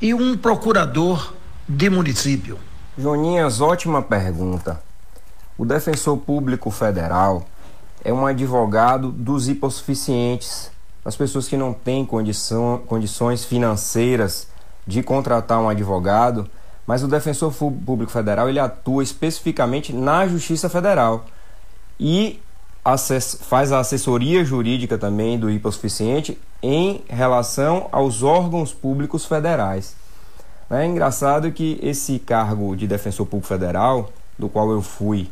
e 0.00 0.12
um 0.12 0.36
procurador 0.36 1.34
de 1.68 1.88
município? 1.88 2.58
Joninhas, 2.98 3.60
ótima 3.60 4.02
pergunta. 4.02 4.80
O 5.56 5.64
defensor 5.64 6.18
público 6.18 6.70
federal 6.70 7.46
é 8.04 8.12
um 8.12 8.26
advogado 8.26 9.10
dos 9.10 9.48
hipossuficientes, 9.48 10.70
as 11.04 11.16
pessoas 11.16 11.48
que 11.48 11.56
não 11.56 11.72
têm 11.72 12.04
condição, 12.04 12.82
condições 12.86 13.44
financeiras 13.44 14.48
de 14.86 15.02
contratar 15.02 15.60
um 15.60 15.68
advogado, 15.68 16.48
mas 16.86 17.02
o 17.02 17.08
defensor 17.08 17.52
público 17.52 18.10
federal 18.10 18.48
ele 18.48 18.58
atua 18.58 19.02
especificamente 19.02 19.92
na 19.92 20.26
Justiça 20.26 20.68
Federal 20.68 21.24
e 21.98 22.40
faz 23.42 23.70
a 23.70 23.78
assessoria 23.78 24.44
jurídica 24.44 24.98
também 24.98 25.38
do 25.38 25.48
hipossuficiente 25.48 26.36
em 26.60 27.02
relação 27.08 27.88
aos 27.92 28.24
órgãos 28.24 28.72
públicos 28.72 29.24
federais. 29.24 29.94
É 30.68 30.84
engraçado 30.84 31.52
que 31.52 31.78
esse 31.82 32.18
cargo 32.18 32.74
de 32.74 32.86
defensor 32.88 33.26
público 33.26 33.46
federal, 33.46 34.10
do 34.36 34.48
qual 34.48 34.70
eu 34.72 34.82
fui 34.82 35.30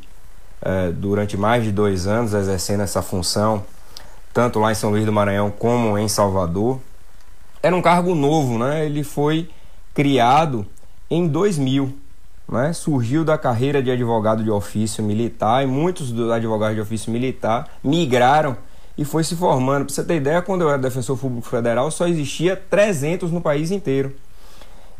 é, 0.62 0.90
durante 0.90 1.36
mais 1.36 1.64
de 1.64 1.72
dois 1.72 2.06
anos 2.06 2.34
exercendo 2.34 2.82
essa 2.82 3.02
função, 3.02 3.64
tanto 4.32 4.58
lá 4.58 4.72
em 4.72 4.74
São 4.74 4.90
Luís 4.90 5.04
do 5.04 5.12
Maranhão 5.12 5.50
como 5.50 5.96
em 5.98 6.08
Salvador, 6.08 6.80
era 7.62 7.74
um 7.74 7.82
cargo 7.82 8.14
novo, 8.14 8.58
né? 8.58 8.86
Ele 8.86 9.04
foi 9.04 9.50
criado 9.92 10.66
em 11.10 11.26
2000, 11.26 11.94
né? 12.48 12.72
Surgiu 12.72 13.24
da 13.24 13.36
carreira 13.36 13.82
de 13.82 13.90
advogado 13.90 14.42
de 14.42 14.50
ofício 14.50 15.04
militar 15.04 15.62
e 15.62 15.66
muitos 15.66 16.10
dos 16.10 16.30
advogados 16.30 16.76
de 16.76 16.80
ofício 16.80 17.12
militar 17.12 17.68
migraram 17.82 18.56
e 18.96 19.04
foi 19.04 19.24
se 19.24 19.36
formando. 19.36 19.84
Para 19.86 19.94
você 19.94 20.04
ter 20.04 20.16
ideia, 20.16 20.42
quando 20.42 20.62
eu 20.62 20.68
era 20.68 20.78
defensor 20.78 21.18
público 21.18 21.48
federal, 21.48 21.90
só 21.90 22.06
existia 22.06 22.56
300 22.56 23.30
no 23.30 23.40
país 23.40 23.70
inteiro. 23.70 24.14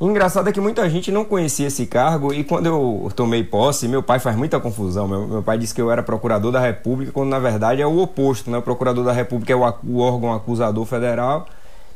Engraçado 0.01 0.49
é 0.49 0.53
que 0.53 0.61
muita 0.61 0.89
gente 0.89 1.13
não 1.13 1.27
conhecia 1.27 1.67
esse 1.67 1.85
cargo 1.85 2.33
e 2.33 2.43
quando 2.43 2.65
eu 2.65 3.13
tomei 3.15 3.45
posse, 3.45 3.87
meu 3.87 4.03
pai 4.03 4.19
faz 4.19 4.35
muita 4.35 4.59
confusão. 4.59 5.07
Meu, 5.07 5.27
meu 5.27 5.43
pai 5.43 5.59
disse 5.59 5.75
que 5.75 5.83
eu 5.83 5.91
era 5.91 6.03
procurador 6.03 6.51
da 6.51 6.59
República, 6.59 7.13
quando 7.13 7.29
na 7.29 7.39
verdade 7.39 7.83
é 7.83 7.87
o 7.87 7.99
oposto, 7.99 8.51
né? 8.51 8.57
O 8.57 8.63
procurador 8.63 9.05
da 9.05 9.13
República 9.13 9.53
é 9.53 9.57
o, 9.57 9.61
o 9.61 9.99
órgão 9.99 10.33
acusador 10.33 10.87
federal 10.87 11.47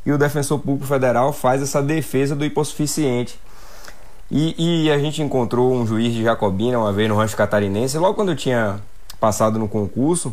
e 0.05 0.11
o 0.11 0.19
defensor 0.19 0.59
público 0.59 0.85
federal 0.85 1.33
faz 1.33 1.63
essa 1.63 1.81
defesa 1.81 2.35
do 2.35 2.45
hipossuficiente. 2.45 3.39
E, 4.29 4.85
e 4.85 4.91
a 4.91 4.99
gente 4.99 5.23
encontrou 5.23 5.73
um 5.73 5.85
juiz 5.85 6.13
de 6.13 6.23
Jacobina 6.23 6.77
uma 6.77 6.93
vez 6.93 7.09
no 7.09 7.15
Rancho 7.15 7.35
Catarinense, 7.35 7.97
logo 7.97 8.13
quando 8.13 8.29
eu 8.29 8.35
tinha 8.35 8.79
passado 9.19 9.57
no 9.57 9.67
concurso, 9.67 10.31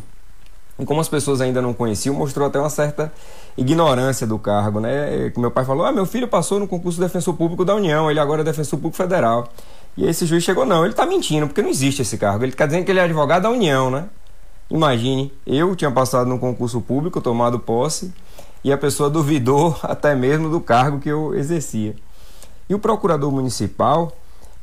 e 0.78 0.84
como 0.84 1.00
as 1.00 1.08
pessoas 1.08 1.40
ainda 1.40 1.62
não 1.62 1.72
conheciam, 1.72 2.14
mostrou 2.14 2.46
até 2.46 2.58
uma 2.58 2.70
certa 2.70 3.10
ignorância 3.56 4.26
do 4.26 4.38
cargo, 4.38 4.80
né? 4.80 5.32
Meu 5.36 5.50
pai 5.50 5.64
falou: 5.64 5.84
"Ah, 5.84 5.92
meu 5.92 6.06
filho 6.06 6.28
passou 6.28 6.58
no 6.58 6.66
concurso 6.66 6.98
de 6.98 7.04
defensor 7.04 7.34
público 7.34 7.64
da 7.64 7.74
União, 7.74 8.10
ele 8.10 8.20
agora 8.20 8.42
é 8.42 8.44
defensor 8.44 8.78
público 8.78 8.96
federal". 8.96 9.48
E 9.96 10.04
esse 10.06 10.26
juiz 10.26 10.42
chegou: 10.42 10.64
"Não, 10.64 10.84
ele 10.84 10.92
está 10.92 11.06
mentindo, 11.06 11.46
porque 11.46 11.62
não 11.62 11.68
existe 11.68 12.02
esse 12.02 12.16
cargo. 12.18 12.44
Ele 12.44 12.52
está 12.52 12.66
dizendo 12.66 12.84
que 12.84 12.90
ele 12.90 13.00
é 13.00 13.04
advogado 13.04 13.42
da 13.42 13.50
União, 13.50 13.90
né?" 13.90 14.06
Imagine, 14.70 15.30
eu 15.46 15.76
tinha 15.76 15.90
passado 15.90 16.26
no 16.28 16.38
concurso 16.38 16.80
público, 16.80 17.20
tomado 17.20 17.58
posse, 17.58 18.12
e 18.64 18.72
a 18.72 18.78
pessoa 18.78 19.10
duvidou 19.10 19.76
até 19.82 20.14
mesmo 20.14 20.48
do 20.48 20.60
cargo 20.60 20.98
que 20.98 21.10
eu 21.10 21.34
exercia. 21.34 21.94
E 22.68 22.74
o 22.74 22.78
procurador 22.78 23.30
municipal, 23.30 24.12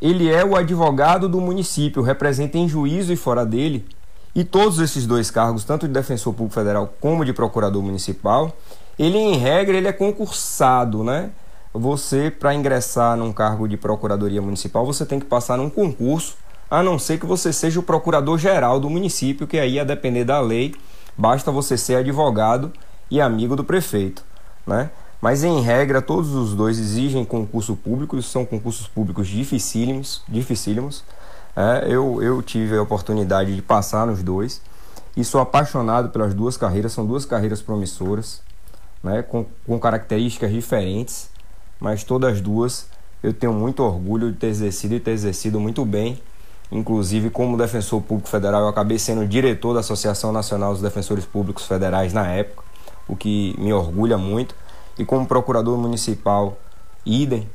ele 0.01 0.27
é 0.27 0.43
o 0.43 0.55
advogado 0.55 1.29
do 1.29 1.39
município, 1.39 2.01
representa 2.01 2.57
em 2.57 2.67
juízo 2.67 3.13
e 3.13 3.15
fora 3.15 3.45
dele 3.45 3.85
e 4.33 4.43
todos 4.43 4.79
esses 4.79 5.05
dois 5.05 5.29
cargos, 5.29 5.63
tanto 5.63 5.87
de 5.87 5.93
defensor 5.93 6.33
público 6.33 6.55
federal 6.55 6.93
como 6.99 7.25
de 7.25 7.33
procurador 7.33 7.81
municipal, 7.81 8.55
ele 8.99 9.17
em 9.17 9.37
regra 9.37 9.77
ele 9.77 9.87
é 9.87 9.93
concursado, 9.93 11.03
né? 11.03 11.31
Você 11.73 12.29
para 12.29 12.53
ingressar 12.53 13.15
num 13.15 13.31
cargo 13.31 13.67
de 13.67 13.77
procuradoria 13.77 14.41
municipal, 14.41 14.85
você 14.85 15.05
tem 15.05 15.19
que 15.19 15.25
passar 15.25 15.57
num 15.57 15.69
concurso, 15.69 16.35
a 16.69 16.83
não 16.83 16.99
ser 16.99 17.19
que 17.19 17.25
você 17.25 17.53
seja 17.53 17.79
o 17.79 17.83
procurador 17.83 18.37
geral 18.37 18.79
do 18.79 18.89
município, 18.89 19.47
que 19.47 19.57
aí 19.57 19.79
a 19.79 19.83
depender 19.83 20.25
da 20.25 20.39
lei, 20.39 20.75
basta 21.17 21.51
você 21.51 21.77
ser 21.77 21.95
advogado 21.95 22.71
e 23.09 23.21
amigo 23.21 23.55
do 23.55 23.63
prefeito, 23.63 24.23
né? 24.67 24.91
Mas 25.21 25.43
em 25.43 25.61
regra, 25.61 26.01
todos 26.01 26.33
os 26.33 26.53
dois 26.53 26.77
exigem 26.77 27.25
concurso 27.25 27.75
público, 27.75 28.21
são 28.21 28.45
concursos 28.45 28.87
públicos 28.87 29.27
dificílimos, 29.27 30.21
dificílimos 30.27 31.03
é, 31.55 31.93
eu, 31.93 32.21
eu 32.21 32.41
tive 32.41 32.77
a 32.77 32.81
oportunidade 32.81 33.53
de 33.53 33.61
passar 33.61 34.07
nos 34.07 34.23
dois 34.23 34.61
e 35.17 35.25
sou 35.25 35.41
apaixonado 35.41 36.09
pelas 36.09 36.33
duas 36.33 36.55
carreiras, 36.55 36.93
são 36.93 37.05
duas 37.05 37.25
carreiras 37.25 37.61
promissoras, 37.61 38.41
né, 39.03 39.21
com, 39.21 39.45
com 39.65 39.79
características 39.79 40.51
diferentes, 40.51 41.29
mas 41.79 42.03
todas 42.03 42.41
duas 42.41 42.87
eu 43.21 43.33
tenho 43.33 43.53
muito 43.53 43.83
orgulho 43.83 44.31
de 44.31 44.37
ter 44.37 44.47
exercido 44.47 44.95
e 44.95 44.99
ter 44.99 45.11
exercido 45.11 45.59
muito 45.59 45.83
bem. 45.85 46.21
Inclusive, 46.71 47.29
como 47.29 47.57
defensor 47.57 48.01
público 48.01 48.29
federal, 48.29 48.61
eu 48.61 48.67
acabei 48.67 48.99
sendo 48.99 49.25
diretor 49.27 49.73
da 49.73 49.79
Associação 49.79 50.31
Nacional 50.31 50.71
dos 50.71 50.81
Defensores 50.81 51.25
Públicos 51.25 51.65
Federais 51.65 52.13
na 52.13 52.27
época, 52.27 52.63
o 53.07 53.15
que 53.15 53.55
me 53.57 53.73
orgulha 53.73 54.17
muito. 54.17 54.55
E 54.97 55.03
como 55.03 55.25
procurador 55.25 55.77
municipal, 55.77 56.57
idem, 57.05 57.47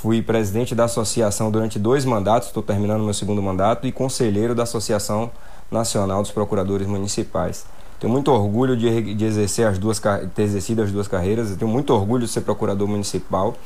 Fui 0.00 0.22
presidente 0.22 0.76
da 0.76 0.84
associação 0.84 1.50
durante 1.50 1.76
dois 1.76 2.04
mandatos, 2.04 2.46
estou 2.46 2.62
terminando 2.62 3.02
meu 3.02 3.12
segundo 3.12 3.42
mandato, 3.42 3.84
e 3.84 3.90
conselheiro 3.90 4.54
da 4.54 4.62
Associação 4.62 5.28
Nacional 5.68 6.22
dos 6.22 6.30
Procuradores 6.30 6.86
Municipais. 6.86 7.66
Tenho 7.98 8.12
muito 8.12 8.30
orgulho 8.30 8.76
de, 8.76 9.14
de 9.14 9.24
exercer 9.24 9.66
as 9.66 9.78
duas, 9.78 10.00
ter 10.34 10.42
exercido 10.42 10.82
as 10.82 10.92
duas 10.92 11.08
carreiras, 11.08 11.54
tenho 11.56 11.70
muito 11.70 11.92
orgulho 11.92 12.24
de 12.26 12.32
ser 12.32 12.42
procurador 12.42 12.86
municipal 12.86 13.56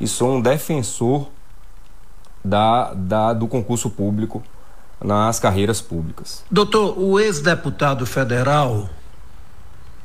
e 0.00 0.08
sou 0.08 0.34
um 0.36 0.40
defensor 0.40 1.28
da, 2.44 2.92
da, 2.94 3.32
do 3.32 3.46
concurso 3.46 3.88
público 3.88 4.42
nas 5.02 5.38
carreiras 5.38 5.80
públicas. 5.80 6.42
Doutor, 6.50 6.98
o 6.98 7.20
ex-deputado 7.20 8.04
federal 8.06 8.88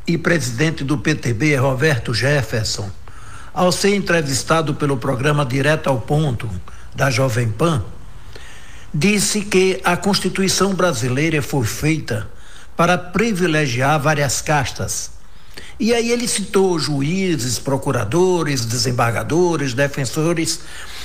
e 0.05 0.17
presidente 0.17 0.83
do 0.83 0.97
PTB, 0.97 1.55
Roberto 1.55 2.13
Jefferson, 2.13 2.89
ao 3.53 3.71
ser 3.71 3.95
entrevistado 3.95 4.75
pelo 4.75 4.97
programa 4.97 5.45
Direto 5.45 5.87
ao 5.87 5.99
Ponto 5.99 6.49
da 6.95 7.09
Jovem 7.09 7.49
Pan, 7.49 7.83
disse 8.93 9.41
que 9.41 9.79
a 9.83 9.95
Constituição 9.95 10.73
brasileira 10.73 11.41
foi 11.41 11.65
feita 11.65 12.29
para 12.81 12.97
privilegiar 12.97 13.99
várias 13.99 14.41
castas. 14.41 15.11
E 15.79 15.93
aí 15.93 16.09
ele 16.09 16.27
citou 16.27 16.79
juízes, 16.79 17.59
procuradores, 17.59 18.65
desembargadores, 18.65 19.75
defensores, 19.75 20.61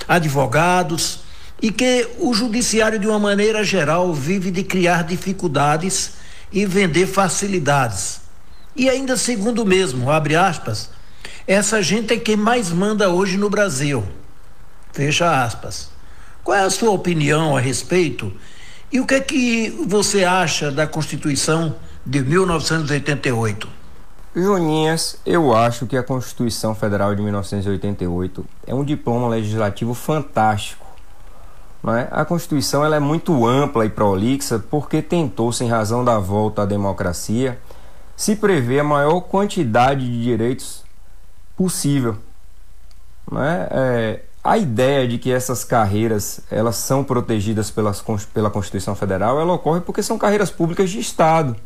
advogados, 0.08 1.18
e 1.60 1.70
que 1.70 2.08
o 2.18 2.32
judiciário, 2.32 2.98
de 2.98 3.06
uma 3.06 3.18
maneira 3.18 3.62
geral, 3.62 4.14
vive 4.14 4.50
de 4.50 4.64
criar 4.64 5.04
dificuldades 5.04 6.12
e 6.50 6.64
vender 6.64 7.06
facilidades. 7.06 8.22
E 8.74 8.88
ainda 8.88 9.14
segundo 9.14 9.62
mesmo, 9.66 10.10
abre 10.10 10.34
aspas, 10.34 10.88
essa 11.46 11.82
gente 11.82 12.14
é 12.14 12.16
quem 12.16 12.36
mais 12.36 12.70
manda 12.70 13.10
hoje 13.10 13.36
no 13.36 13.50
Brasil. 13.50 14.02
Fecha 14.94 15.44
aspas. 15.44 15.90
Qual 16.42 16.56
é 16.56 16.62
a 16.62 16.70
sua 16.70 16.92
opinião 16.92 17.54
a 17.54 17.60
respeito? 17.60 18.32
E 18.92 19.01
o 19.01 19.07
que 19.07 19.14
é 19.14 19.20
que 19.20 19.70
você 19.87 20.25
acha 20.25 20.70
da 20.70 20.87
Constituição 20.87 21.75
de 22.05 22.20
1988? 22.20 23.68
Joninhas, 24.35 25.18
eu 25.25 25.57
acho 25.57 25.87
que 25.87 25.96
a 25.96 26.03
Constituição 26.03 26.75
Federal 26.75 27.14
de 27.14 27.22
1988 27.22 28.44
é 28.66 28.75
um 28.75 28.85
diploma 28.85 29.29
legislativo 29.29 29.94
fantástico. 29.94 30.87
É? 31.88 32.09
A 32.11 32.25
Constituição 32.25 32.85
ela 32.85 32.96
é 32.96 33.01
muito 33.01 33.46
ampla 33.46 33.87
e 33.87 33.88
prolixa 33.88 34.59
porque 34.59 35.01
tentou, 35.01 35.53
sem 35.53 35.68
razão 35.68 36.05
da 36.05 36.18
volta 36.18 36.62
à 36.62 36.66
democracia, 36.66 37.59
se 38.16 38.37
prevê 38.37 38.81
a 38.81 38.85
maior 38.85 39.20
quantidade 39.20 40.05
de 40.05 40.22
direitos 40.22 40.85
possível. 41.57 42.16
Né? 43.31 43.68
É, 43.70 44.20
a 44.46 44.56
ideia 44.56 45.06
de 45.06 45.18
que 45.18 45.32
essas 45.32 45.64
carreiras 45.64 46.40
elas 46.50 46.76
são 46.76 47.02
protegidas 47.02 47.70
pelas, 47.70 48.02
pela 48.32 48.50
Constituição 48.50 48.94
Federal 48.94 49.40
ela 49.40 49.52
ocorre 49.52 49.80
porque 49.80 50.02
são 50.02 50.16
carreiras 50.16 50.50
públicas 50.50 50.90
de 50.90 50.98
Estado. 50.98 51.56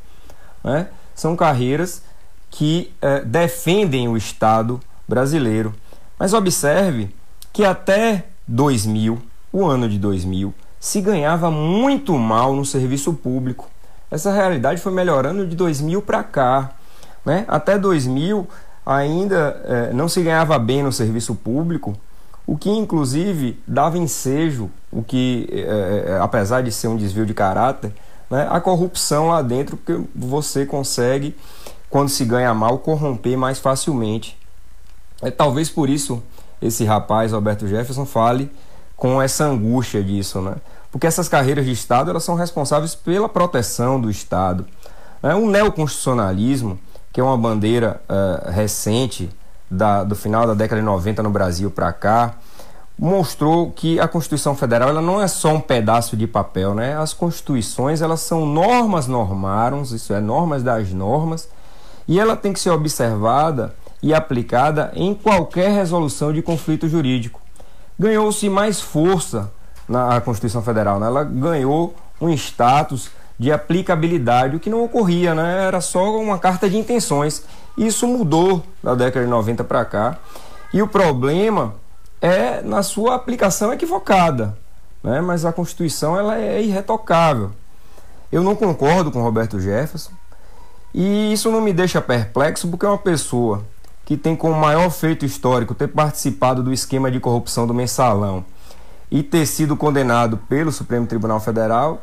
Né? 0.65 0.89
São 1.15 1.37
carreiras 1.37 2.03
que 2.51 2.93
é, 3.01 3.21
defendem 3.21 4.09
o 4.09 4.17
Estado 4.17 4.81
brasileiro. 5.07 5.75
Mas 6.19 6.33
observe 6.33 7.15
que 7.53 7.65
até 7.65 8.27
2000, 8.47 9.21
o 9.53 9.65
ano 9.67 9.89
de 9.89 9.99
2000, 9.99 10.53
se 10.79 11.01
ganhava 11.01 11.51
muito 11.51 12.17
mal 12.19 12.55
no 12.55 12.65
serviço 12.65 13.13
público. 13.13 13.69
Essa 14.11 14.33
realidade 14.33 14.81
foi 14.81 14.93
melhorando 14.93 15.47
de 15.47 15.55
2000 15.55 16.03
para 16.03 16.23
cá. 16.23 16.73
Né? 17.25 17.45
Até 17.47 17.79
2000 17.79 18.49
ainda 18.85 19.63
é, 19.65 19.93
não 19.93 20.09
se 20.09 20.23
ganhava 20.23 20.59
bem 20.59 20.83
no 20.83 20.91
serviço 20.91 21.35
público, 21.35 21.95
o 22.51 22.59
que 22.59 22.69
inclusive 22.69 23.63
dava 23.65 23.97
ensejo, 23.97 24.69
o 24.91 25.05
que, 25.05 25.47
é, 25.53 26.19
apesar 26.21 26.65
de 26.65 26.73
ser 26.73 26.89
um 26.89 26.97
desvio 26.97 27.25
de 27.25 27.33
caráter, 27.33 27.93
né, 28.29 28.49
a 28.51 28.61
corrupção 28.61 29.29
lá 29.29 29.41
dentro, 29.41 29.77
porque 29.77 30.03
você 30.13 30.67
consegue, 30.67 31.37
quando 31.89 32.09
se 32.09 32.25
ganha 32.25 32.53
mal, 32.53 32.81
corromper 32.81 33.39
mais 33.39 33.61
facilmente. 33.61 34.37
É, 35.23 35.31
talvez 35.31 35.71
por 35.71 35.89
isso 35.89 36.21
esse 36.61 36.85
rapaz, 36.85 37.33
Alberto 37.33 37.69
Jefferson, 37.69 38.05
fale 38.05 38.51
com 38.97 39.23
essa 39.23 39.45
angústia 39.45 40.03
disso, 40.03 40.41
né? 40.41 40.57
Porque 40.91 41.07
essas 41.07 41.29
carreiras 41.29 41.65
de 41.65 41.71
Estado 41.71 42.11
elas 42.11 42.25
são 42.25 42.35
responsáveis 42.35 42.97
pela 42.97 43.29
proteção 43.29 44.01
do 44.01 44.11
Estado. 44.11 44.67
Né? 45.23 45.37
O 45.37 45.49
neoconstitucionalismo, 45.49 46.81
que 47.13 47.21
é 47.21 47.23
uma 47.23 47.39
bandeira 47.39 48.03
uh, 48.09 48.51
recente 48.51 49.31
da, 49.71 50.03
do 50.03 50.17
final 50.17 50.47
da 50.47 50.55
década 50.55 50.81
de 50.81 50.87
90 50.87 51.23
no 51.23 51.31
Brasil 51.31 51.71
para 51.71 51.93
cá, 51.93 52.35
mostrou 52.99 53.71
que 53.71 53.99
a 53.99 54.07
Constituição 54.07 54.55
Federal 54.55 54.91
ela 54.91 55.01
não 55.01 55.23
é 55.23 55.27
só 55.27 55.55
um 55.55 55.61
pedaço 55.61 56.17
de 56.17 56.27
papel, 56.27 56.75
né? 56.75 56.97
As 56.99 57.15
constituições 57.15 58.03
elas 58.03 58.21
são 58.21 58.45
normas 58.45 59.07
normárons, 59.07 59.93
isso 59.93 60.13
é 60.13 60.21
normas 60.21 60.63
das 60.63 60.93
normas, 60.93 61.49
e 62.07 62.21
ela 62.21 62.37
tem 62.37 62.53
que 62.53 62.61
ser 62.61 62.71
observada 62.71 63.75
e 64.03 64.13
aplicada 64.13 64.91
em 64.95 65.15
qualquer 65.15 65.71
resolução 65.71 66.33
de 66.33 66.43
conflito 66.43 66.89
jurídico. 66.89 67.41
Ganhou-se 67.99 68.49
mais 68.49 68.81
força 68.81 69.51
na 69.89 70.21
Constituição 70.21 70.63
Federal, 70.63 71.01
né? 71.01 71.07
ela 71.07 71.25
ganhou 71.25 71.95
um 72.21 72.29
status 72.31 73.11
de 73.39 73.51
aplicabilidade, 73.51 74.57
o 74.57 74.61
que 74.61 74.69
não 74.69 74.85
ocorria, 74.85 75.35
né? 75.35 75.65
era 75.67 75.81
só 75.81 76.19
uma 76.19 76.39
carta 76.39 76.69
de 76.69 76.77
intenções. 76.77 77.43
Isso 77.81 78.07
mudou 78.07 78.63
da 78.83 78.95
década 78.95 79.25
de 79.25 79.31
90 79.31 79.65
para 79.65 79.83
cá. 79.87 80.19
E 80.71 80.83
o 80.83 80.87
problema 80.87 81.75
é 82.21 82.61
na 82.61 82.83
sua 82.83 83.15
aplicação 83.15 83.73
equivocada, 83.73 84.55
né? 85.03 85.23
mas 85.23 85.47
a 85.47 85.53
Constituição 85.53 86.15
ela 86.15 86.39
é 86.39 86.63
irretocável. 86.63 87.53
Eu 88.31 88.43
não 88.43 88.55
concordo 88.55 89.11
com 89.11 89.23
Roberto 89.23 89.59
Jefferson 89.59 90.11
e 90.93 91.33
isso 91.33 91.51
não 91.51 91.63
me 91.63 91.73
deixa 91.73 92.03
perplexo 92.03 92.69
porque 92.69 92.85
é 92.85 92.89
uma 92.91 92.99
pessoa 92.99 93.65
que 94.05 94.15
tem 94.15 94.37
como 94.37 94.55
maior 94.55 94.91
feito 94.91 95.25
histórico 95.25 95.75
ter 95.75 95.89
participado 95.89 96.63
do 96.63 96.75
esquema 96.75 97.11
de 97.11 97.19
corrupção 97.19 97.67
do 97.67 97.73
mensalão 97.73 98.45
e 99.11 99.23
ter 99.23 99.47
sido 99.47 99.75
condenado 99.75 100.37
pelo 100.37 100.71
Supremo 100.71 101.07
Tribunal 101.07 101.41
Federal, 101.41 102.03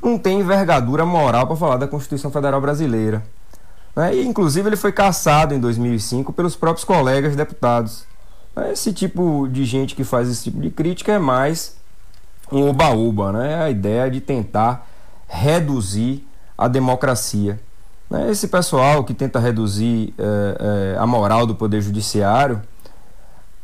não 0.00 0.16
tem 0.16 0.38
envergadura 0.38 1.04
moral 1.04 1.48
para 1.48 1.56
falar 1.56 1.78
da 1.78 1.88
Constituição 1.88 2.30
Federal 2.30 2.60
Brasileira. 2.60 3.24
Né? 3.96 4.14
E, 4.14 4.26
inclusive, 4.26 4.68
ele 4.68 4.76
foi 4.76 4.92
caçado 4.92 5.54
em 5.54 5.58
2005 5.58 6.32
pelos 6.34 6.54
próprios 6.54 6.84
colegas 6.84 7.34
deputados. 7.34 8.04
Né? 8.54 8.72
Esse 8.72 8.92
tipo 8.92 9.48
de 9.48 9.64
gente 9.64 9.94
que 9.94 10.04
faz 10.04 10.28
esse 10.28 10.44
tipo 10.44 10.60
de 10.60 10.70
crítica 10.70 11.12
é 11.12 11.18
mais 11.18 11.74
um 12.52 12.68
oba-oba, 12.68 13.32
né? 13.32 13.62
a 13.62 13.70
ideia 13.70 14.10
de 14.10 14.20
tentar 14.20 14.86
reduzir 15.26 16.24
a 16.56 16.68
democracia. 16.68 17.58
Né? 18.10 18.30
Esse 18.30 18.48
pessoal 18.48 19.02
que 19.02 19.14
tenta 19.14 19.40
reduzir 19.40 20.14
é, 20.18 20.94
é, 20.94 20.98
a 20.98 21.06
moral 21.06 21.46
do 21.46 21.54
Poder 21.54 21.80
Judiciário 21.80 22.60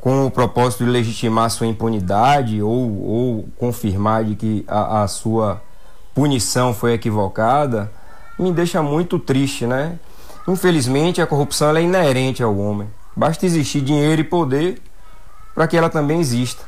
com 0.01 0.27
o 0.27 0.31
propósito 0.33 0.85
de 0.85 0.91
legitimar 0.91 1.49
sua 1.49 1.69
impunidade 1.69 2.61
ou, 2.61 3.05
ou 3.05 3.49
confirmar 3.57 4.25
de 4.25 4.35
que 4.35 4.65
a, 4.67 5.03
a 5.03 5.09
sua 5.09 5.63
punição 6.13 6.75
foi 6.75 6.95
equivocada, 6.95 7.91
me 8.37 8.53
deixa 8.53 8.83
muito 8.83 9.17
triste, 9.17 9.65
né? 9.65 9.99
Infelizmente, 10.47 11.23
a 11.23 11.27
corrupção 11.27 11.77
é 11.77 11.83
inerente 11.83 12.43
ao 12.43 12.57
homem. 12.57 12.89
Basta 13.15 13.47
existir 13.47 13.81
dinheiro 13.81 14.21
e 14.21 14.25
poder 14.25 14.83
para 15.55 15.67
que 15.69 15.77
ela 15.77 15.89
também 15.89 16.21
exista. 16.21 16.65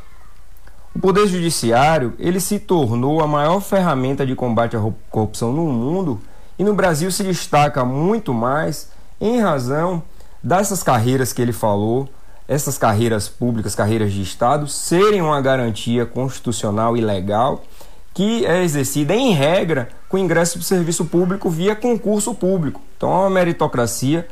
O 0.94 1.00
poder 1.00 1.26
judiciário, 1.26 2.14
ele 2.18 2.38
se 2.38 2.60
tornou 2.60 3.20
a 3.20 3.26
maior 3.26 3.60
ferramenta 3.60 4.24
de 4.24 4.36
combate 4.36 4.76
à 4.76 4.80
corrupção 5.10 5.52
no 5.52 5.64
mundo 5.66 6.20
e 6.56 6.62
no 6.62 6.74
Brasil 6.74 7.10
se 7.10 7.24
destaca 7.24 7.84
muito 7.84 8.32
mais 8.32 8.90
em 9.20 9.40
razão 9.40 10.02
dessas 10.40 10.82
carreiras 10.82 11.32
que 11.32 11.42
ele 11.42 11.52
falou, 11.52 12.08
essas 12.46 12.78
carreiras 12.78 13.28
públicas, 13.28 13.74
carreiras 13.74 14.12
de 14.12 14.22
Estado, 14.22 14.68
serem 14.68 15.20
uma 15.22 15.40
garantia 15.40 16.06
constitucional 16.06 16.96
e 16.96 17.00
legal 17.00 17.64
que 18.14 18.46
é 18.46 18.62
exercida 18.62 19.12
em 19.12 19.32
regra 19.32 19.88
com 20.08 20.16
ingresso 20.16 20.52
para 20.52 20.60
o 20.60 20.64
serviço 20.64 21.04
público 21.04 21.50
via 21.50 21.74
concurso 21.74 22.32
público. 22.32 22.80
Então 22.96 23.10
é 23.10 23.18
uma 23.18 23.30
meritocracia 23.30 24.26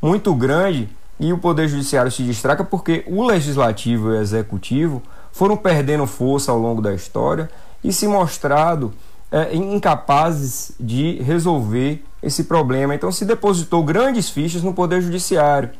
muito 0.00 0.34
grande 0.34 0.88
e 1.20 1.32
o 1.32 1.38
Poder 1.38 1.68
Judiciário 1.68 2.10
se 2.10 2.22
destaca 2.22 2.64
porque 2.64 3.04
o 3.06 3.26
Legislativo 3.26 4.08
e 4.08 4.16
o 4.16 4.20
Executivo 4.20 5.02
foram 5.30 5.56
perdendo 5.56 6.06
força 6.06 6.50
ao 6.50 6.58
longo 6.58 6.80
da 6.80 6.94
história 6.94 7.50
e 7.84 7.92
se 7.92 8.08
mostrado 8.08 8.94
é, 9.30 9.54
incapazes 9.54 10.72
de 10.80 11.20
resolver 11.22 12.02
esse 12.22 12.44
problema. 12.44 12.94
Então 12.94 13.12
se 13.12 13.26
depositou 13.26 13.84
grandes 13.84 14.30
fichas 14.30 14.62
no 14.62 14.72
Poder 14.72 15.02
Judiciário. 15.02 15.70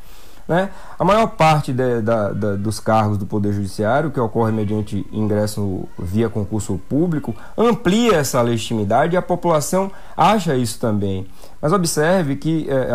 Né? 0.48 0.70
A 0.98 1.04
maior 1.04 1.26
parte 1.26 1.74
de, 1.74 2.00
da, 2.00 2.32
da, 2.32 2.56
dos 2.56 2.80
cargos 2.80 3.18
do 3.18 3.26
Poder 3.26 3.52
Judiciário, 3.52 4.10
que 4.10 4.18
ocorre 4.18 4.50
mediante 4.50 5.06
ingresso 5.12 5.86
via 5.98 6.30
concurso 6.30 6.80
público, 6.88 7.36
amplia 7.56 8.16
essa 8.16 8.40
legitimidade 8.40 9.14
e 9.14 9.18
a 9.18 9.20
população 9.20 9.92
acha 10.16 10.56
isso 10.56 10.80
também. 10.80 11.26
Mas 11.60 11.70
observe 11.70 12.36
que 12.36 12.66
é, 12.70 12.88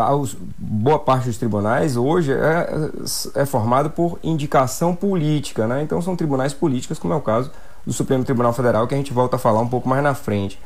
boa 0.57 0.97
parte 0.97 1.27
dos 1.27 1.37
tribunais 1.37 1.95
hoje 1.95 2.33
é, 2.33 2.89
é 3.35 3.45
formado 3.45 3.91
por 3.91 4.17
indicação 4.23 4.95
política, 4.95 5.67
né? 5.67 5.83
então 5.83 6.01
são 6.01 6.15
tribunais 6.15 6.55
políticos, 6.55 6.97
como 6.97 7.13
é 7.13 7.17
o 7.17 7.21
caso 7.21 7.51
do 7.85 7.93
Supremo 7.93 8.23
Tribunal 8.23 8.53
Federal, 8.53 8.87
que 8.87 8.95
a 8.95 8.97
gente 8.97 9.13
volta 9.13 9.35
a 9.35 9.39
falar 9.39 9.59
um 9.59 9.67
pouco 9.67 9.87
mais 9.87 10.01
na 10.01 10.15
frente. 10.15 10.59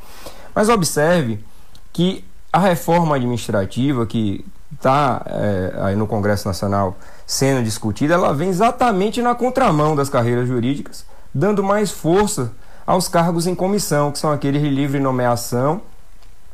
Mas 0.54 0.70
observe 0.70 1.44
que 1.92 2.24
a 2.50 2.58
reforma 2.58 3.16
administrativa 3.16 4.06
que 4.06 4.42
está 4.74 5.22
é, 5.26 5.72
aí 5.80 5.96
no 5.96 6.06
Congresso 6.06 6.46
Nacional 6.46 6.96
sendo 7.26 7.62
discutida, 7.62 8.14
ela 8.14 8.32
vem 8.32 8.48
exatamente 8.48 9.20
na 9.22 9.34
contramão 9.34 9.94
das 9.96 10.08
carreiras 10.08 10.48
jurídicas, 10.48 11.04
dando 11.34 11.62
mais 11.62 11.90
força 11.90 12.52
aos 12.86 13.08
cargos 13.08 13.46
em 13.46 13.54
comissão, 13.54 14.10
que 14.10 14.18
são 14.18 14.32
aqueles 14.32 14.62
de 14.62 14.68
livre 14.68 14.98
nomeação 14.98 15.82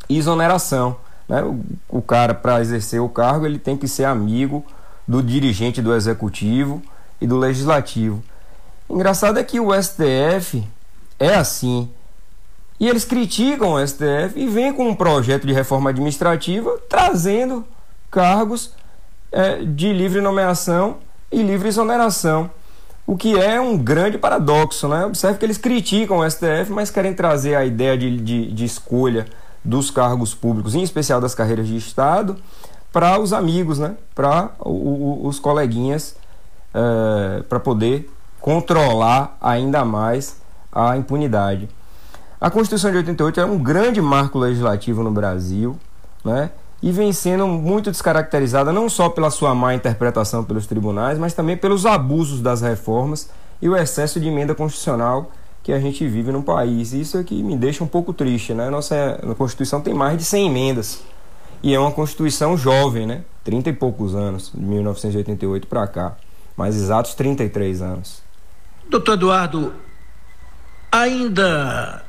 e 0.09 0.19
exoneração. 0.19 0.97
Né? 1.29 1.43
O, 1.43 1.61
o 1.89 2.03
cara, 2.03 2.35
para 2.35 2.61
exercer 2.61 3.01
o 3.01 3.09
cargo, 3.09 3.47
ele 3.47 3.59
tem 3.59 3.77
que 3.77 3.87
ser 3.87 4.05
amigo 4.05 4.65
do 5.07 5.23
dirigente 5.23 5.81
do 5.81 5.95
executivo 5.95 6.83
e 7.21 7.27
do 7.27 7.37
legislativo. 7.37 8.23
Engraçado 8.89 9.39
é 9.39 9.45
que 9.45 9.61
o 9.61 9.71
STF 9.73 10.67
é 11.19 11.35
assim. 11.35 11.89
E 12.79 12.89
eles 12.89 13.05
criticam 13.05 13.75
o 13.75 13.87
STF 13.87 14.33
e 14.35 14.47
vêm 14.47 14.73
com 14.73 14.89
um 14.89 14.95
projeto 14.95 15.47
de 15.47 15.53
reforma 15.53 15.91
administrativa 15.91 16.77
trazendo 16.89 17.65
cargos 18.15 18.73
é, 19.33 19.65
de 19.65 19.93
livre 19.93 20.21
nomeação 20.21 20.99
e 21.33 21.43
livre 21.43 21.67
exoneração. 21.67 22.49
O 23.05 23.17
que 23.17 23.37
é 23.37 23.61
um 23.61 23.77
grande 23.77 24.17
paradoxo, 24.17 24.87
né? 24.87 25.05
Observe 25.05 25.37
que 25.37 25.45
eles 25.45 25.59
criticam 25.59 26.19
o 26.19 26.31
STF, 26.31 26.71
mas 26.71 26.91
querem 26.91 27.13
trazer 27.13 27.57
a 27.57 27.65
ideia 27.65 27.99
de, 27.99 28.17
de, 28.17 28.53
de 28.53 28.65
escolha 28.65 29.27
dos 29.65 29.91
cargos 29.91 30.33
públicos, 30.33 30.77
em 30.77 30.83
especial 30.83 31.21
das 31.21 31.35
carreiras 31.35 31.67
de 31.67 31.77
Estado, 31.77 32.37
para 32.93 33.19
os 33.19 33.33
amigos, 33.33 33.81
né? 33.81 33.97
para 34.15 34.53
os 34.61 35.41
coleguinhas, 35.41 36.15
é, 36.73 37.43
para 37.43 37.59
poder 37.59 38.09
controlar 38.41 39.37
ainda 39.41 39.85
mais 39.85 40.41
a 40.71 40.97
impunidade. 40.97 41.69
A 42.41 42.49
Constituição 42.49 42.93
de 42.93 42.99
88 42.99 43.41
é 43.41 43.45
um 43.45 43.59
grande 43.59 44.01
marco 44.01 44.39
legislativo 44.39 45.03
no 45.03 45.11
Brasil, 45.11 45.77
né? 46.25 46.51
E 46.85 46.93
vem 46.93 47.15
sendo 47.15 47.49
muito 47.49 47.91
descaracterizada 47.91 48.71
não 48.71 48.91
só 48.91 49.09
pela 49.09 49.31
sua 49.31 49.55
má 49.55 49.75
interpretação 49.75 50.45
pelos 50.45 50.67
tribunais, 50.67 51.19
mas 51.19 51.33
também 51.33 51.57
pelos 51.57 51.87
abusos 51.87 52.43
das 52.43 52.61
reformas 52.61 53.31
e 53.63 53.67
o 53.71 53.75
excesso 53.75 54.21
de 54.21 54.29
emenda 54.29 54.55
constitucional 54.55 55.33
que 55.63 55.73
a 55.73 55.81
gente 55.81 56.07
vive 56.07 56.31
no 56.31 56.43
país. 56.43 56.93
Isso 56.93 57.17
é 57.17 57.25
que 57.25 57.43
me 57.43 57.57
deixa 57.57 57.83
um 57.83 57.87
pouco 57.87 58.13
triste, 58.13 58.53
né? 58.53 58.69
Nossa 58.69 59.19
Constituição 59.39 59.81
tem 59.81 59.95
mais 59.95 60.19
de 60.19 60.25
100 60.27 60.47
emendas. 60.47 61.03
E 61.63 61.73
é 61.73 61.81
uma 61.81 61.91
Constituição 61.91 62.55
jovem, 62.55 63.07
né? 63.07 63.25
30 63.45 63.71
e 63.71 63.73
poucos 63.73 64.15
anos, 64.15 64.53
de 64.55 64.61
1988 64.63 65.67
para 65.67 65.87
cá. 65.87 66.17
Mais 66.55 66.77
exatos 66.77 67.15
33 67.15 67.81
anos. 67.81 68.23
Doutor 68.91 69.15
Eduardo, 69.15 69.73
ainda 70.93 72.05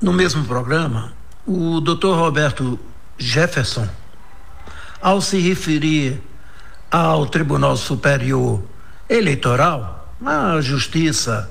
no 0.00 0.14
mesmo 0.14 0.46
programa, 0.46 1.12
o 1.46 1.78
doutor 1.78 2.16
Roberto 2.16 2.78
Jefferson, 3.18 3.88
ao 5.00 5.20
se 5.20 5.38
referir 5.38 6.20
ao 6.90 7.26
Tribunal 7.26 7.76
Superior 7.76 8.62
Eleitoral, 9.08 10.14
à 10.24 10.60
Justiça 10.60 11.50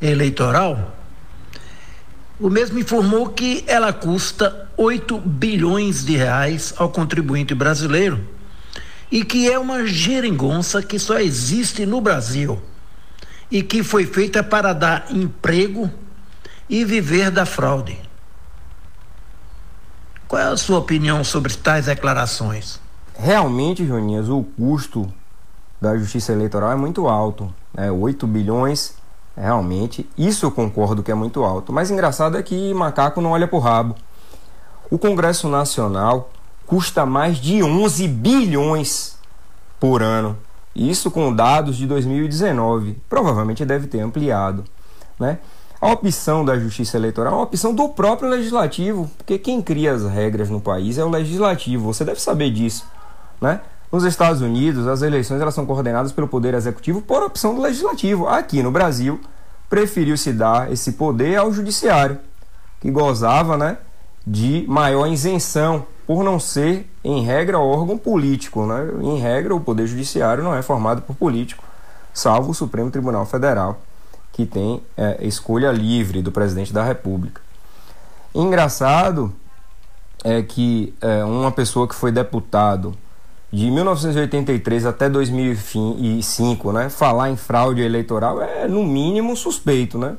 Eleitoral, 0.00 0.96
o 2.38 2.48
mesmo 2.48 2.78
informou 2.78 3.28
que 3.28 3.64
ela 3.66 3.92
custa 3.92 4.68
8 4.76 5.18
bilhões 5.18 6.04
de 6.04 6.16
reais 6.16 6.72
ao 6.76 6.88
contribuinte 6.88 7.54
brasileiro 7.54 8.26
e 9.10 9.24
que 9.24 9.50
é 9.50 9.58
uma 9.58 9.86
geringonça 9.86 10.82
que 10.82 10.98
só 10.98 11.18
existe 11.18 11.84
no 11.84 12.00
Brasil 12.00 12.60
e 13.50 13.62
que 13.62 13.82
foi 13.82 14.06
feita 14.06 14.42
para 14.42 14.72
dar 14.72 15.06
emprego 15.10 15.90
e 16.68 16.84
viver 16.84 17.30
da 17.30 17.44
fraude. 17.44 17.98
Qual 20.30 20.40
é 20.40 20.44
a 20.44 20.56
sua 20.56 20.78
opinião 20.78 21.24
sobre 21.24 21.52
tais 21.52 21.86
declarações? 21.86 22.80
Realmente, 23.18 23.84
Joninhas, 23.84 24.28
o 24.28 24.44
custo 24.56 25.12
da 25.80 25.98
justiça 25.98 26.30
eleitoral 26.32 26.70
é 26.70 26.76
muito 26.76 27.08
alto. 27.08 27.52
Né? 27.74 27.90
8 27.90 28.28
bilhões 28.28 28.94
Realmente, 29.36 30.08
isso 30.16 30.46
eu 30.46 30.52
concordo 30.52 31.02
que 31.02 31.10
é 31.10 31.14
muito 31.14 31.42
alto. 31.42 31.72
Mas 31.72 31.90
engraçado 31.90 32.36
é 32.38 32.42
que 32.44 32.72
macaco 32.74 33.20
não 33.20 33.30
olha 33.30 33.48
pro 33.48 33.58
rabo. 33.58 33.96
O 34.88 34.98
Congresso 34.98 35.48
Nacional 35.48 36.30
custa 36.64 37.04
mais 37.04 37.38
de 37.38 37.60
11 37.60 38.06
bilhões 38.06 39.18
por 39.80 40.00
ano. 40.00 40.38
Isso 40.76 41.10
com 41.10 41.34
dados 41.34 41.76
de 41.76 41.88
2019. 41.88 43.02
Provavelmente 43.08 43.64
deve 43.64 43.88
ter 43.88 44.00
ampliado, 44.00 44.62
né? 45.18 45.38
A 45.80 45.92
opção 45.92 46.44
da 46.44 46.58
justiça 46.58 46.98
eleitoral 46.98 47.32
é 47.32 47.36
uma 47.36 47.44
opção 47.44 47.74
do 47.74 47.88
próprio 47.88 48.28
legislativo, 48.28 49.10
porque 49.16 49.38
quem 49.38 49.62
cria 49.62 49.92
as 49.92 50.04
regras 50.04 50.50
no 50.50 50.60
país 50.60 50.98
é 50.98 51.04
o 51.04 51.08
legislativo. 51.08 51.90
Você 51.90 52.04
deve 52.04 52.20
saber 52.20 52.50
disso, 52.50 52.86
né? 53.40 53.62
Nos 53.90 54.04
Estados 54.04 54.42
Unidos, 54.42 54.86
as 54.86 55.00
eleições 55.00 55.40
elas 55.40 55.54
são 55.54 55.64
coordenadas 55.64 56.12
pelo 56.12 56.28
Poder 56.28 56.52
Executivo 56.52 57.00
por 57.00 57.22
opção 57.22 57.54
do 57.54 57.62
Legislativo. 57.62 58.28
Aqui 58.28 58.62
no 58.62 58.70
Brasil, 58.70 59.18
preferiu-se 59.70 60.32
dar 60.32 60.70
esse 60.70 60.92
poder 60.92 61.36
ao 61.36 61.50
Judiciário, 61.50 62.18
que 62.78 62.90
gozava 62.90 63.56
né, 63.56 63.78
de 64.24 64.64
maior 64.68 65.06
isenção, 65.06 65.86
por 66.06 66.22
não 66.22 66.38
ser, 66.38 66.88
em 67.02 67.24
regra, 67.24 67.58
órgão 67.58 67.96
político. 67.96 68.66
Né? 68.66 68.90
Em 69.00 69.18
regra, 69.18 69.56
o 69.56 69.60
Poder 69.60 69.86
Judiciário 69.86 70.44
não 70.44 70.54
é 70.54 70.60
formado 70.60 71.02
por 71.02 71.16
político, 71.16 71.64
salvo 72.12 72.50
o 72.50 72.54
Supremo 72.54 72.90
Tribunal 72.90 73.24
Federal, 73.24 73.80
que 74.32 74.46
tem 74.46 74.82
é, 74.96 75.18
escolha 75.20 75.70
livre 75.70 76.22
do 76.22 76.32
presidente 76.32 76.72
da 76.72 76.84
República. 76.84 77.40
Engraçado 78.34 79.34
é 80.24 80.42
que 80.42 80.94
é, 81.00 81.24
uma 81.24 81.50
pessoa 81.50 81.88
que 81.88 81.94
foi 81.94 82.12
deputado 82.12 82.94
de 83.52 83.70
1983 83.70 84.86
até 84.86 85.08
2005, 85.08 86.72
né? 86.72 86.88
Falar 86.88 87.30
em 87.30 87.36
fraude 87.36 87.82
eleitoral 87.82 88.40
é 88.40 88.68
no 88.68 88.84
mínimo 88.84 89.36
suspeito, 89.36 89.98
né? 89.98 90.16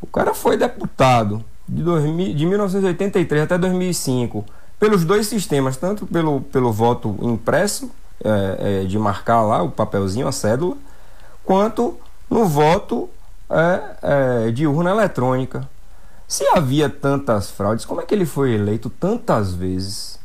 O 0.00 0.06
cara 0.06 0.32
foi 0.32 0.56
deputado 0.56 1.44
de, 1.68 1.82
2000, 1.82 2.34
de 2.34 2.46
1983 2.46 3.42
até 3.42 3.58
2005 3.58 4.44
pelos 4.78 5.04
dois 5.04 5.26
sistemas, 5.26 5.76
tanto 5.76 6.06
pelo, 6.06 6.40
pelo 6.40 6.72
voto 6.72 7.18
impresso, 7.20 7.90
é, 8.24 8.82
é, 8.82 8.84
de 8.84 8.98
marcar 8.98 9.42
lá 9.42 9.62
o 9.62 9.70
papelzinho, 9.70 10.26
a 10.26 10.32
cédula, 10.32 10.76
quanto 11.44 11.98
no 12.30 12.46
voto 12.46 13.10
é, 13.50 14.46
é 14.46 14.50
de 14.52 14.66
urna 14.66 14.90
eletrônica. 14.90 15.68
Se 16.28 16.46
havia 16.54 16.88
tantas 16.88 17.50
fraudes, 17.50 17.84
como 17.84 18.00
é 18.00 18.06
que 18.06 18.14
ele 18.14 18.24
foi 18.24 18.52
eleito 18.52 18.88
tantas 18.88 19.52
vezes? 19.52 20.20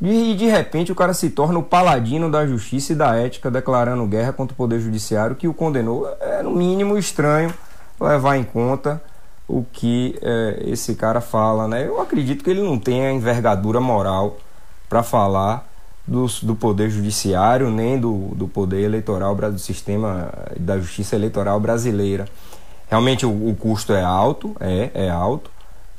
E 0.00 0.34
de 0.34 0.46
repente 0.46 0.90
o 0.90 0.94
cara 0.94 1.12
se 1.12 1.28
torna 1.28 1.58
o 1.58 1.62
paladino 1.62 2.30
da 2.30 2.46
justiça 2.46 2.94
e 2.94 2.96
da 2.96 3.14
ética, 3.14 3.50
declarando 3.50 4.06
guerra 4.06 4.32
contra 4.32 4.54
o 4.54 4.56
Poder 4.56 4.80
Judiciário, 4.80 5.36
que 5.36 5.46
o 5.46 5.52
condenou. 5.52 6.08
É 6.18 6.42
no 6.42 6.50
mínimo 6.50 6.96
estranho 6.96 7.52
levar 8.00 8.38
em 8.38 8.44
conta 8.44 9.02
o 9.46 9.62
que 9.70 10.18
é, 10.22 10.62
esse 10.64 10.94
cara 10.94 11.20
fala. 11.20 11.68
Né? 11.68 11.86
Eu 11.86 12.00
acredito 12.00 12.42
que 12.42 12.48
ele 12.48 12.62
não 12.62 12.78
tem 12.78 13.06
a 13.06 13.12
envergadura 13.12 13.78
moral 13.78 14.38
para 14.88 15.02
falar 15.02 15.69
do, 16.06 16.26
do 16.42 16.54
Poder 16.56 16.90
Judiciário, 16.90 17.70
nem 17.70 17.98
do, 17.98 18.32
do 18.34 18.48
Poder 18.48 18.82
Eleitoral, 18.82 19.34
do 19.34 19.58
sistema 19.58 20.32
da 20.58 20.78
justiça 20.78 21.14
eleitoral 21.14 21.60
brasileira. 21.60 22.26
Realmente 22.88 23.24
o, 23.24 23.30
o 23.30 23.54
custo 23.54 23.92
é 23.92 24.02
alto, 24.02 24.56
é, 24.58 24.90
é 24.94 25.10
alto, 25.10 25.50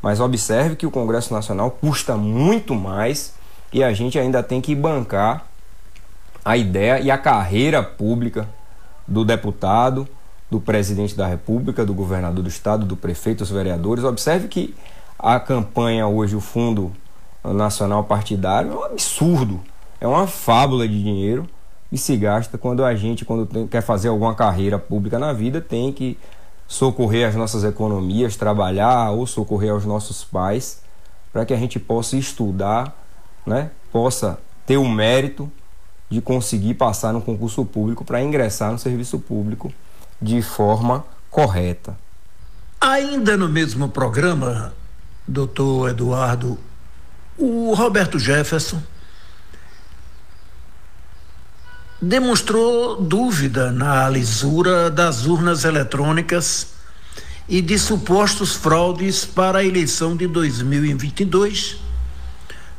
mas 0.02 0.20
observe 0.20 0.76
que 0.76 0.86
o 0.86 0.92
Congresso 0.92 1.34
Nacional 1.34 1.72
custa 1.72 2.18
muito 2.18 2.76
mais 2.76 3.34
e 3.72 3.84
a 3.84 3.94
gente 3.94 4.20
ainda 4.20 4.44
tem 4.44 4.60
que 4.60 4.76
bancar 4.76 5.46
a 6.44 6.58
ideia 6.58 7.00
e 7.00 7.10
a 7.10 7.18
carreira 7.18 7.82
pública 7.82 8.48
do 9.08 9.24
deputado, 9.24 10.08
do 10.50 10.60
presidente 10.60 11.16
da 11.16 11.28
República, 11.28 11.86
do 11.86 11.94
governador 11.94 12.44
do 12.44 12.50
estado, 12.50 12.86
do 12.86 12.98
prefeito, 12.98 13.40
dos 13.40 13.52
vereadores. 13.52 14.04
Observe 14.04 14.48
que 14.48 14.76
a 15.18 15.40
campanha 15.40 16.08
hoje, 16.08 16.36
o 16.36 16.42
Fundo 16.42 16.92
Nacional 17.44 18.04
Partidário, 18.04 18.72
é 18.72 18.76
um 18.76 18.84
absurdo, 18.84 19.62
é 20.02 20.08
uma 20.08 20.28
fábula 20.28 20.88
de 20.88 21.02
dinheiro 21.02 21.48
e 21.92 21.98
se 21.98 22.18
gasta 22.18 22.58
quando 22.58 22.84
a 22.84 22.96
gente, 22.96 23.24
quando 23.24 23.46
tem, 23.46 23.68
quer 23.68 23.82
fazer 23.82 24.10
alguma 24.10 24.36
carreira 24.36 24.78
pública 24.78 25.20
na 25.20 25.32
vida, 25.32 25.62
tem 25.62 25.94
que 25.94 26.18
socorrer 26.68 27.28
as 27.28 27.36
nossas 27.36 27.64
economias, 27.64 28.36
trabalhar 28.36 29.12
ou 29.12 29.28
socorrer 29.28 29.72
aos 29.72 29.86
nossos 29.86 30.24
pais, 30.24 30.82
para 31.32 31.46
que 31.46 31.54
a 31.54 31.58
gente 31.58 31.80
possa 31.80 32.18
estudar 32.18 32.98
né, 33.46 33.72
possa 33.92 34.40
ter 34.66 34.78
o 34.78 34.88
mérito 34.88 35.52
de 36.10 36.22
conseguir 36.22 36.74
passar 36.74 37.14
no 37.14 37.22
concurso 37.22 37.64
público 37.66 38.04
para 38.04 38.22
ingressar 38.22 38.72
no 38.72 38.80
serviço 38.80 39.20
público 39.20 39.74
de 40.22 40.42
forma 40.42 41.06
correta. 41.30 41.98
Ainda 42.80 43.38
no 43.38 43.48
mesmo 43.48 43.90
programa, 43.90 44.74
doutor 45.28 45.90
Eduardo, 45.90 46.58
o 47.38 47.74
Roberto 47.74 48.20
Jefferson 48.20 48.82
demonstrou 52.02 53.00
dúvida 53.00 53.72
na 53.72 54.10
lisura 54.10 54.90
das 54.90 55.26
urnas 55.26 55.64
eletrônicas 55.64 56.68
e 57.48 57.62
de 57.62 57.78
supostos 57.78 58.56
fraudes 58.56 59.24
para 59.24 59.60
a 59.60 59.64
eleição 59.64 60.16
de 60.16 60.26
2022 60.26 61.78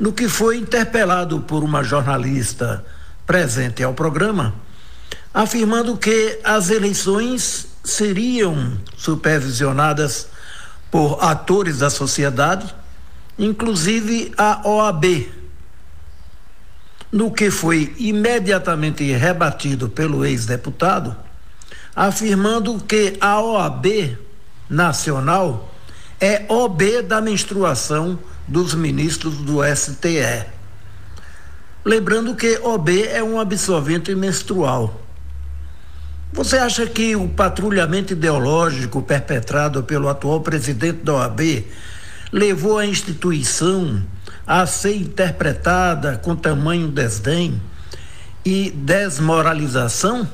no 0.03 0.13
que 0.13 0.29
foi 0.29 0.57
interpelado 0.57 1.43
por 1.43 1.63
uma 1.63 1.85
jornalista 1.85 2.85
presente 3.25 3.85
ao 3.85 3.95
programa, 3.95 4.53
afirmando 5.33 5.97
que 5.97 6.41
as 6.43 6.71
eleições 6.71 7.69
seriam 7.85 8.77
supervisionadas 8.97 10.27
por 10.91 11.23
atores 11.23 11.79
da 11.79 11.89
sociedade, 11.89 12.75
inclusive 13.39 14.33
a 14.37 14.69
OAB, 14.69 15.31
no 17.13 17.31
que 17.31 17.51
foi 17.51 17.95
imediatamente 17.99 19.05
rebatido 19.13 19.91
pelo 19.91 20.25
ex-deputado, 20.25 21.15
afirmando 21.95 22.81
que 22.81 23.19
a 23.21 23.39
OAB 23.39 24.17
nacional 24.69 25.71
é 26.19 26.47
OB 26.49 27.03
da 27.03 27.21
menstruação 27.21 28.19
dos 28.49 28.75
ministros 28.75 29.37
do 29.39 29.59
STE. 29.77 30.47
Lembrando 31.85 32.35
que 32.35 32.59
OB 32.63 33.07
é 33.09 33.23
um 33.23 33.39
absorvente 33.39 34.15
menstrual. 34.15 35.03
Você 36.33 36.57
acha 36.57 36.87
que 36.87 37.15
o 37.15 37.29
patrulhamento 37.29 38.15
ideológico 38.15 39.03
perpetrado 39.03 39.83
pelo 39.83 40.09
atual 40.09 40.41
presidente 40.41 41.05
da 41.05 41.15
OAB 41.15 41.67
levou 42.33 42.79
a 42.79 42.87
instituição 42.87 44.03
a 44.47 44.67
ser 44.67 44.97
interpretada 44.97 46.19
com 46.19 46.35
tamanho 46.35 46.89
desdém 46.89 47.61
e 48.45 48.71
desmoralização? 48.71 50.29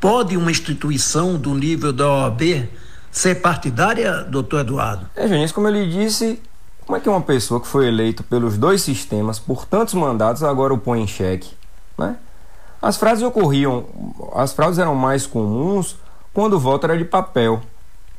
Pode 0.00 0.36
uma 0.36 0.50
instituição 0.50 1.36
do 1.36 1.54
nível 1.54 1.92
da 1.92 2.08
OAB 2.08 2.68
ser 3.10 3.36
partidária, 3.36 4.22
doutor 4.24 4.60
Eduardo? 4.60 5.06
É, 5.14 5.28
gente, 5.28 5.52
como 5.52 5.68
eu 5.68 5.72
lhe 5.72 5.90
disse, 5.90 6.40
como 6.86 6.96
é 6.96 7.00
que 7.00 7.08
uma 7.08 7.20
pessoa 7.20 7.60
que 7.60 7.66
foi 7.66 7.86
eleita 7.86 8.22
pelos 8.22 8.56
dois 8.56 8.82
sistemas 8.82 9.38
por 9.38 9.66
tantos 9.66 9.94
mandatos 9.94 10.42
agora 10.42 10.72
o 10.72 10.78
põe 10.78 11.02
em 11.02 11.06
xeque? 11.06 11.50
Né? 11.98 12.16
As 12.80 12.96
frases 12.96 13.22
ocorriam, 13.22 13.86
as 14.34 14.52
frases 14.52 14.78
eram 14.78 14.94
mais 14.94 15.26
comuns 15.26 15.96
quando 16.32 16.54
o 16.54 16.58
voto 16.58 16.84
era 16.84 16.96
de 16.96 17.04
papel. 17.04 17.60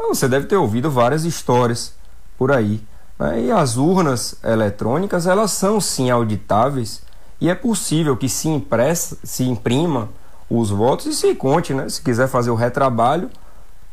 Você 0.09 0.27
deve 0.27 0.45
ter 0.45 0.55
ouvido 0.55 0.89
várias 0.89 1.25
histórias 1.25 1.93
por 2.37 2.51
aí. 2.51 2.81
Né? 3.21 3.43
E 3.43 3.51
as 3.51 3.77
urnas 3.77 4.35
eletrônicas, 4.43 5.27
elas 5.27 5.51
são 5.51 5.79
sim 5.79 6.09
auditáveis 6.09 7.03
e 7.39 7.51
é 7.51 7.55
possível 7.55 8.17
que 8.17 8.27
se, 8.27 8.49
impressa, 8.49 9.15
se 9.23 9.43
imprima 9.43 10.09
os 10.49 10.71
votos 10.71 11.05
e 11.05 11.13
se 11.13 11.35
conte, 11.35 11.71
né? 11.71 11.87
Se 11.87 12.01
quiser 12.01 12.27
fazer 12.27 12.49
o 12.49 12.55
retrabalho, 12.55 13.29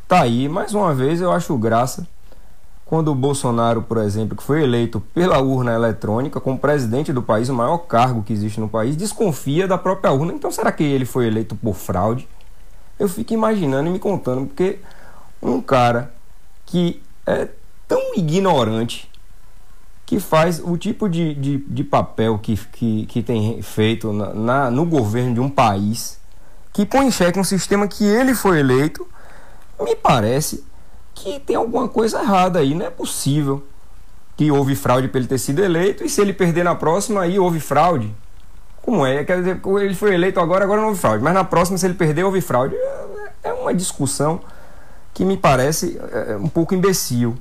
tá 0.07 0.21
aí. 0.21 0.49
Mais 0.49 0.73
uma 0.73 0.95
vez, 0.95 1.21
eu 1.21 1.31
acho 1.31 1.55
graça 1.57 2.07
quando 2.85 3.11
o 3.11 3.15
Bolsonaro, 3.15 3.83
por 3.83 3.99
exemplo, 3.99 4.35
que 4.35 4.41
foi 4.41 4.63
eleito 4.63 4.99
pela 5.13 5.39
urna 5.39 5.75
eletrônica 5.75 6.41
como 6.41 6.57
presidente 6.57 7.13
do 7.13 7.21
país, 7.21 7.47
o 7.47 7.53
maior 7.53 7.77
cargo 7.77 8.23
que 8.23 8.33
existe 8.33 8.59
no 8.59 8.67
país, 8.67 8.95
desconfia 8.95 9.67
da 9.67 9.77
própria 9.77 10.11
urna. 10.11 10.33
Então, 10.33 10.51
será 10.51 10.71
que 10.71 10.83
ele 10.83 11.05
foi 11.05 11.27
eleito 11.27 11.55
por 11.55 11.75
fraude? 11.75 12.27
Eu 12.97 13.07
fico 13.07 13.31
imaginando 13.31 13.89
e 13.89 13.91
me 13.91 13.99
contando, 13.99 14.47
porque 14.47 14.79
um 15.39 15.61
cara 15.61 16.11
que 16.65 16.99
é 17.27 17.47
tão 17.87 18.15
ignorante 18.15 19.08
que 20.09 20.19
faz 20.19 20.59
o 20.59 20.75
tipo 20.75 21.07
de, 21.07 21.35
de, 21.35 21.57
de 21.57 21.83
papel 21.83 22.39
que, 22.39 22.57
que, 22.57 23.05
que 23.05 23.21
tem 23.21 23.61
feito 23.61 24.11
na, 24.11 24.33
na, 24.33 24.71
no 24.71 24.83
governo 24.83 25.35
de 25.35 25.39
um 25.39 25.47
país, 25.47 26.19
que 26.73 26.83
põe 26.83 27.05
em 27.05 27.11
xeque 27.11 27.37
um 27.37 27.43
sistema 27.43 27.87
que 27.87 28.03
ele 28.05 28.33
foi 28.33 28.59
eleito, 28.59 29.07
me 29.79 29.95
parece 29.95 30.63
que 31.13 31.39
tem 31.39 31.55
alguma 31.55 31.87
coisa 31.87 32.23
errada 32.23 32.57
aí. 32.57 32.73
Não 32.73 32.87
é 32.87 32.89
possível 32.89 33.63
que 34.35 34.49
houve 34.49 34.73
fraude 34.73 35.07
para 35.09 35.19
ele 35.19 35.27
ter 35.27 35.37
sido 35.37 35.63
eleito 35.63 36.03
e 36.03 36.09
se 36.09 36.19
ele 36.19 36.33
perder 36.33 36.63
na 36.63 36.73
próxima, 36.73 37.21
aí 37.21 37.37
houve 37.37 37.59
fraude. 37.59 38.11
Como 38.81 39.05
é? 39.05 39.23
Quer 39.23 39.37
dizer, 39.37 39.61
ele 39.79 39.93
foi 39.93 40.15
eleito 40.15 40.39
agora, 40.39 40.63
agora 40.63 40.81
não 40.81 40.87
houve 40.87 40.99
fraude. 40.99 41.23
Mas 41.23 41.35
na 41.35 41.43
próxima, 41.43 41.77
se 41.77 41.85
ele 41.85 41.93
perder, 41.93 42.23
houve 42.23 42.41
fraude. 42.41 42.73
É 43.43 43.53
uma 43.53 43.75
discussão 43.75 44.41
que 45.13 45.23
me 45.23 45.37
parece 45.37 46.01
é, 46.11 46.35
um 46.35 46.49
pouco 46.49 46.73
imbecil. 46.73 47.37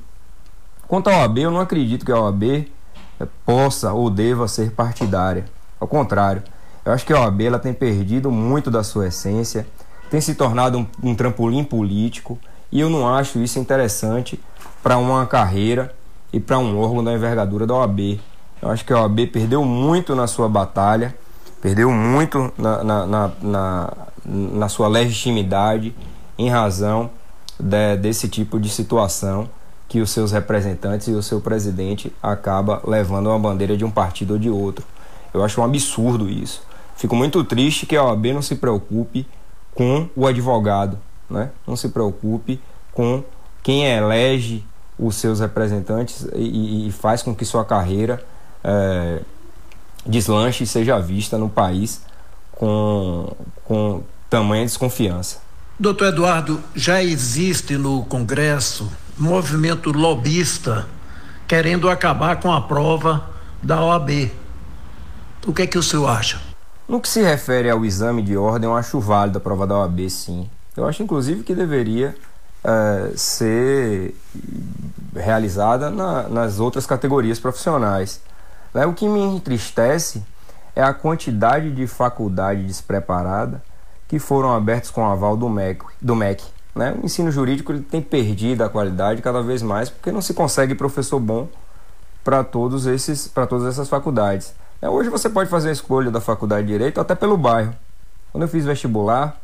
Quanto 0.89 1.11
à 1.11 1.18
OAB, 1.18 1.39
eu 1.39 1.51
não 1.51 1.61
acredito 1.61 2.05
que 2.05 2.11
a 2.11 2.18
OAB 2.18 2.66
possa 3.45 3.93
ou 3.93 4.09
deva 4.09 4.49
ser 4.49 4.70
partidária. 4.70 5.45
Ao 5.78 5.86
contrário, 5.86 6.43
eu 6.82 6.93
acho 6.93 7.05
que 7.05 7.12
a 7.12 7.20
OAB 7.20 7.43
ela 7.43 7.59
tem 7.59 7.74
perdido 7.74 8.30
muito 8.30 8.70
da 8.70 8.82
sua 8.82 9.09
essência, 9.09 9.66
tem 10.11 10.18
se 10.18 10.34
tornado 10.34 10.78
um, 10.78 10.86
um 11.03 11.14
trampolim 11.14 11.62
político 11.62 12.39
e 12.72 12.80
eu 12.80 12.89
não 12.89 13.07
acho 13.07 13.39
isso 13.39 13.59
interessante 13.59 14.41
para 14.82 14.97
uma 14.97 15.26
carreira 15.26 15.95
e 16.32 16.41
para 16.41 16.59
um 16.59 16.78
órgão 16.78 17.05
da 17.05 17.12
envergadura 17.12 17.66
da 17.66 17.74
OAB. 17.74 18.18
Eu 18.62 18.70
acho 18.70 18.82
que 18.82 18.93
a 18.95 19.03
OAB 19.03 19.26
perdeu 19.30 19.62
muito 19.66 20.14
na 20.14 20.26
sua 20.26 20.49
batalha, 20.49 21.14
perdeu 21.61 21.91
muito 21.91 22.51
na, 22.57 22.82
na, 22.82 23.07
na, 23.07 23.30
na, 23.43 23.93
na 24.24 24.68
sua 24.70 24.89
legitimidade 24.89 25.95
em 26.39 26.49
razão 26.49 27.11
de, 27.61 27.97
desse 27.99 28.26
tipo 28.26 28.59
de 28.59 28.70
situação 28.70 29.51
que 29.89 30.01
os 30.01 30.11
seus 30.11 30.32
representantes 30.32 31.09
e 31.09 31.12
o 31.12 31.22
seu 31.22 31.41
presidente 31.41 32.12
acaba 32.22 32.82
levando 32.86 33.28
uma 33.28 33.39
bandeira 33.39 33.76
de 33.76 33.84
um 33.84 33.91
partido 33.91 34.34
ou 34.34 34.39
de 34.39 34.51
outro. 34.51 34.84
Eu 35.32 35.43
acho 35.43 35.61
um 35.61 35.64
absurdo 35.64 36.28
isso. 36.28 36.62
Fico 36.97 37.16
muito 37.16 37.43
triste 37.43 37.86
que 37.86 37.97
a 37.97 38.05
OAB 38.05 38.26
não 38.26 38.43
se 38.43 38.57
preocupe 38.57 39.26
com 39.74 40.09
o 40.14 40.26
advogado, 40.26 40.99
né? 41.30 41.51
não 41.66 41.76
se 41.76 41.89
preocupe 41.89 42.61
com 42.93 43.22
quem 43.62 43.86
elege 43.86 44.64
os 44.99 45.14
seus 45.14 45.41
representantes 45.41 46.26
e, 46.34 46.89
e 46.89 46.93
faz 46.93 47.22
com 47.22 47.34
que 47.34 47.45
sua 47.45 47.64
carreira 47.64 48.22
é, 48.64 49.20
deslanche 50.05 50.64
e 50.64 50.66
seja 50.66 50.99
vista 50.99 51.39
no 51.39 51.49
país 51.49 52.03
com, 52.53 53.32
com 53.64 54.03
tamanha 54.28 54.64
desconfiança. 54.64 55.39
Doutor 55.78 56.09
Eduardo, 56.09 56.61
já 56.74 57.03
existe 57.03 57.76
no 57.76 58.05
Congresso 58.07 58.91
movimento 59.18 59.90
lobista 59.90 60.86
querendo 61.46 61.88
acabar 61.88 62.40
com 62.40 62.52
a 62.52 62.60
prova 62.60 63.30
da 63.62 63.82
OAB. 63.82 64.30
O 65.46 65.52
que 65.52 65.62
é 65.62 65.66
que 65.66 65.78
o 65.78 65.82
senhor 65.82 66.06
acha? 66.06 66.40
No 66.86 67.00
que 67.00 67.08
se 67.08 67.22
refere 67.22 67.68
ao 67.68 67.84
exame 67.84 68.22
de 68.22 68.36
ordem, 68.36 68.68
eu 68.68 68.76
acho 68.76 69.00
válido 69.00 69.38
a 69.38 69.40
prova 69.40 69.66
da 69.66 69.78
OAB, 69.78 70.08
sim. 70.08 70.48
Eu 70.76 70.86
acho, 70.86 71.02
inclusive, 71.02 71.42
que 71.42 71.54
deveria 71.54 72.14
é, 72.62 73.12
ser 73.16 74.14
realizada 75.14 75.90
na, 75.90 76.28
nas 76.28 76.60
outras 76.60 76.86
categorias 76.86 77.38
profissionais. 77.38 78.20
Né? 78.72 78.86
O 78.86 78.92
que 78.92 79.08
me 79.08 79.20
entristece 79.20 80.22
é 80.76 80.82
a 80.82 80.94
quantidade 80.94 81.70
de 81.72 81.86
faculdade 81.86 82.62
despreparada 82.62 83.62
que 84.06 84.18
foram 84.18 84.54
abertas 84.54 84.90
com 84.90 85.02
o 85.02 85.06
aval 85.06 85.36
do 85.36 85.48
MEC, 85.48 85.84
do 86.00 86.14
MEC 86.14 86.44
né? 86.79 86.95
O 87.03 87.05
ensino 87.05 87.31
jurídico 87.31 87.72
ele 87.72 87.83
tem 87.83 88.01
perdido 88.01 88.62
a 88.62 88.68
qualidade 88.68 89.20
cada 89.20 89.43
vez 89.43 89.62
mais 89.62 89.91
porque 89.91 90.12
não 90.12 90.22
se 90.22 90.33
consegue 90.33 90.76
professor 90.76 91.18
bom 91.18 91.49
para 92.22 92.45
todos 92.45 92.87
esses 92.87 93.26
para 93.26 93.47
todas 93.47 93.66
essas 93.66 93.89
faculdades. 93.89 94.55
É, 94.81 94.89
hoje 94.89 95.11
você 95.11 95.29
pode 95.29 95.51
fazer 95.51 95.70
a 95.70 95.72
escolha 95.72 96.09
da 96.09 96.20
faculdade 96.20 96.68
de 96.68 96.72
direito 96.72 97.01
até 97.01 97.16
pelo 97.16 97.37
bairro. 97.37 97.74
Quando 98.31 98.43
eu 98.45 98.49
fiz 98.49 98.64
vestibular, 98.64 99.41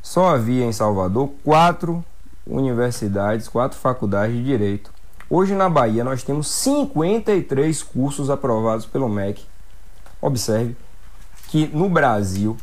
só 0.00 0.34
havia 0.34 0.64
em 0.64 0.72
Salvador 0.72 1.30
quatro 1.44 2.04
universidades, 2.46 3.48
quatro 3.48 3.76
faculdades 3.76 4.36
de 4.36 4.44
direito. 4.44 4.92
Hoje 5.28 5.54
na 5.54 5.68
Bahia 5.68 6.04
nós 6.04 6.22
temos 6.22 6.46
53 6.46 7.82
cursos 7.82 8.30
aprovados 8.30 8.86
pelo 8.86 9.08
MEC. 9.08 9.44
Observe 10.20 10.76
que 11.48 11.66
no 11.68 11.88
Brasil 11.88 12.56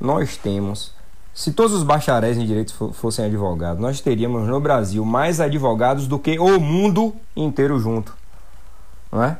nós 0.00 0.38
temos 0.38 0.94
se 1.34 1.52
todos 1.52 1.72
os 1.72 1.82
bacharéis 1.82 2.36
em 2.36 2.44
direito 2.44 2.92
fossem 2.92 3.24
advogados, 3.24 3.80
nós 3.80 4.00
teríamos 4.00 4.46
no 4.46 4.60
Brasil 4.60 5.04
mais 5.04 5.40
advogados 5.40 6.06
do 6.06 6.18
que 6.18 6.38
o 6.38 6.60
mundo 6.60 7.14
inteiro 7.34 7.78
junto. 7.78 8.14
Não 9.10 9.22
é? 9.22 9.38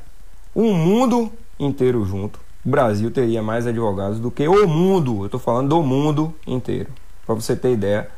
O 0.54 0.72
mundo 0.72 1.30
inteiro 1.58 2.04
junto. 2.04 2.40
O 2.64 2.68
Brasil 2.68 3.10
teria 3.10 3.42
mais 3.42 3.66
advogados 3.66 4.18
do 4.18 4.30
que 4.30 4.46
o 4.48 4.66
mundo. 4.66 5.20
Eu 5.20 5.26
estou 5.26 5.40
falando 5.40 5.68
do 5.68 5.82
mundo 5.82 6.34
inteiro. 6.46 6.88
Para 7.26 7.34
você 7.34 7.54
ter 7.54 7.72
ideia 7.72 8.08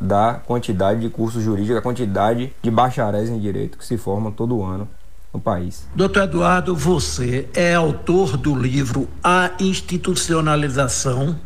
da 0.00 0.34
quantidade 0.34 1.00
de 1.00 1.10
cursos 1.10 1.42
jurídicos, 1.42 1.76
da 1.76 1.82
quantidade 1.82 2.52
de 2.62 2.70
bacharéis 2.70 3.28
em 3.28 3.38
direito 3.38 3.76
que 3.76 3.84
se 3.84 3.98
formam 3.98 4.32
todo 4.32 4.62
ano 4.62 4.88
no 5.32 5.40
país. 5.40 5.86
Doutor 5.94 6.24
Eduardo, 6.24 6.74
você 6.74 7.48
é 7.54 7.74
autor 7.74 8.36
do 8.36 8.54
livro 8.54 9.08
A 9.22 9.50
Institucionalização 9.60 11.38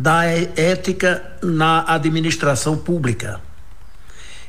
da 0.00 0.24
ética 0.24 1.22
na 1.42 1.84
administração 1.86 2.78
pública. 2.78 3.38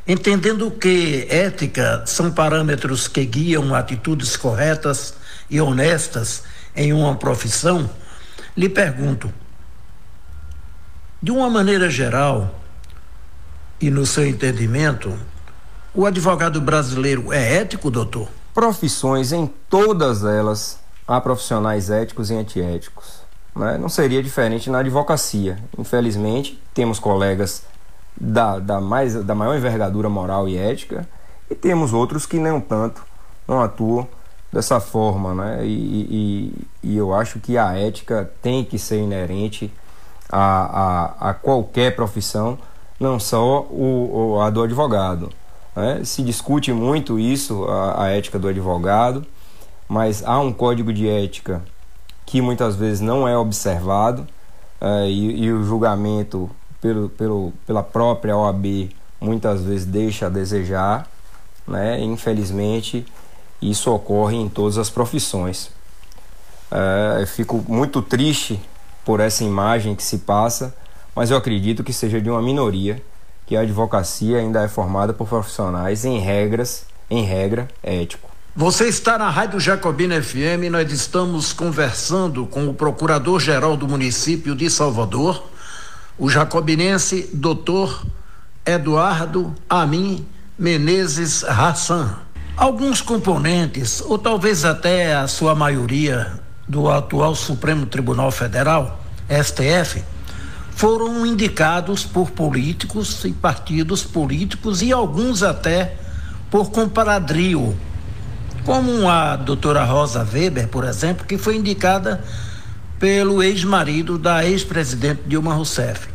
Entendendo 0.08 0.72
que 0.72 1.28
ética 1.30 2.04
são 2.06 2.32
parâmetros 2.32 3.06
que 3.10 3.26
guiam 3.26 3.76
atitudes 3.76 4.38
corretas 4.38 5.14
e 5.50 5.60
honestas 5.60 6.44
em 6.74 6.94
uma 6.94 7.16
profissão, 7.16 7.90
lhe 8.56 8.70
pergunto: 8.70 9.32
de 11.22 11.32
uma 11.32 11.50
maneira 11.50 11.90
geral 11.90 12.62
e 13.82 13.92
no 13.92 14.06
seu 14.06 14.26
entendimento, 14.26 15.14
o 15.94 16.06
advogado 16.06 16.62
brasileiro 16.62 17.34
é 17.34 17.56
ético, 17.58 17.92
doutor? 17.92 18.30
Profissões 18.54 19.34
em 19.34 19.48
todas 19.70 20.24
elas 20.24 20.80
há 21.06 21.20
profissionais 21.20 21.90
éticos 21.90 22.32
e 22.32 22.36
antiéticos 22.36 23.21
né? 23.56 23.78
Não 23.78 23.90
seria 23.90 24.24
diferente 24.24 24.70
na 24.70 24.80
advocacia. 24.80 25.58
Infelizmente, 25.78 26.62
temos 26.74 27.00
colegas 27.00 27.64
da, 28.20 28.60
da, 28.60 28.80
mais, 28.80 29.16
da 29.24 29.36
maior 29.36 29.56
envergadura 29.56 30.10
moral 30.10 30.48
e 30.48 30.58
ética 30.58 31.08
e 31.50 31.56
temos 31.56 31.94
outros 31.94 32.26
que 32.26 32.40
não 32.40 32.62
tanto, 32.62 33.04
não 33.48 33.62
atuam 33.62 34.08
dessa 34.52 34.80
forma. 34.80 35.34
Né? 35.34 35.66
E, 35.66 36.54
e, 36.84 36.92
e 36.92 36.98
eu 36.98 37.14
acho 37.14 37.40
que 37.40 37.58
a 37.58 37.78
ética 37.78 38.32
tem 38.42 38.64
que 38.64 38.80
ser 38.80 39.00
inerente 39.00 39.72
a, 40.30 41.18
a, 41.20 41.30
a 41.30 41.34
qualquer 41.34 41.96
profissão, 41.96 42.58
não 43.00 43.20
só 43.20 43.62
o, 43.70 44.40
a 44.42 44.50
do 44.50 44.64
advogado. 44.64 45.30
Né? 45.76 46.02
Se 46.06 46.22
discute 46.24 46.72
muito 46.72 47.20
isso, 47.20 47.66
a, 47.66 48.06
a 48.06 48.10
ética 48.10 48.40
do 48.40 48.48
advogado, 48.48 49.26
mas 49.90 50.24
há 50.26 50.40
um 50.40 50.54
código 50.54 50.94
de 50.94 51.10
ética 51.10 51.62
que 52.32 52.42
muitas 52.42 52.78
vezes 52.78 53.02
não 53.02 53.28
é 53.28 53.38
observado 53.38 54.26
uh, 54.80 55.06
e, 55.06 55.44
e, 55.44 55.52
o 55.52 55.66
julgamento 55.66 56.50
pelo, 56.80 57.10
pelo, 57.10 57.52
pela 57.68 57.84
própria 57.84 58.38
OAB 58.38 58.90
muitas 59.20 59.62
vezes 59.62 59.86
deixa 59.86 60.28
a 60.28 60.30
desejar. 60.30 61.10
Né? 61.68 62.00
Infelizmente, 62.00 63.06
isso 63.62 63.92
ocorre 63.92 64.38
em 64.38 64.48
todas 64.48 64.78
as 64.78 64.90
profissões. 64.90 65.72
Uh, 66.72 67.20
eu 67.20 67.28
fico 67.28 67.66
muito 67.68 68.02
triste 68.02 68.58
por 69.04 69.20
essa 69.20 69.44
imagem 69.44 69.94
que 69.94 70.02
se 70.02 70.20
passa, 70.20 70.74
mas 71.14 71.32
eu 71.32 71.36
acredito 71.36 71.84
que 71.84 71.92
seja 71.92 72.22
de 72.22 72.30
uma 72.30 72.42
minoria 72.42 73.04
que 73.46 73.58
a 73.58 73.60
advocacia 73.60 74.38
ainda 74.38 74.64
é 74.64 74.70
formada 74.70 75.12
por 75.12 75.28
profissionais 75.28 76.06
em 76.06 76.18
regras, 76.20 76.86
em 77.10 77.26
regra, 77.26 77.68
ético. 77.84 78.31
Você 78.54 78.90
está 78.90 79.18
na 79.18 79.30
Rádio 79.30 79.62
Jacobina 79.62 80.22
FM. 80.22 80.68
Nós 80.70 80.92
estamos 80.92 81.54
conversando 81.54 82.46
com 82.46 82.68
o 82.68 82.74
procurador-geral 82.74 83.78
do 83.78 83.88
município 83.88 84.54
de 84.54 84.70
Salvador, 84.70 85.42
o 86.20 86.30
jacobinense 86.30 87.30
doutor 87.32 88.06
Eduardo 88.66 89.56
Amin 89.70 90.26
Menezes 90.60 91.46
Hassan. 91.46 92.18
Alguns 92.58 93.00
componentes, 93.00 94.02
ou 94.02 94.18
talvez 94.18 94.66
até 94.66 95.16
a 95.16 95.30
sua 95.30 95.56
maioria, 95.56 96.34
do 96.68 96.90
atual 96.92 97.34
Supremo 97.36 97.86
Tribunal 97.86 98.32
Federal, 98.32 99.02
STF, 99.30 100.04
foram 100.72 101.26
indicados 101.26 102.04
por 102.04 102.32
políticos 102.32 103.24
e 103.24 103.32
partidos 103.32 104.04
políticos 104.04 104.82
e 104.82 104.92
alguns 104.92 105.42
até 105.42 105.96
por 106.50 106.70
comparadrio, 106.70 107.78
como 108.66 109.10
a 109.10 109.36
doutora 109.36 109.84
Rosa 109.84 110.28
Weber, 110.32 110.68
por 110.68 110.84
exemplo, 110.84 111.26
que 111.26 111.38
foi 111.38 111.56
indicada 111.56 112.24
pelo 113.00 113.42
ex-marido 113.42 114.18
da 114.18 114.46
ex-presidente 114.46 115.24
Dilma 115.26 115.54
Rousseff. 115.54 116.08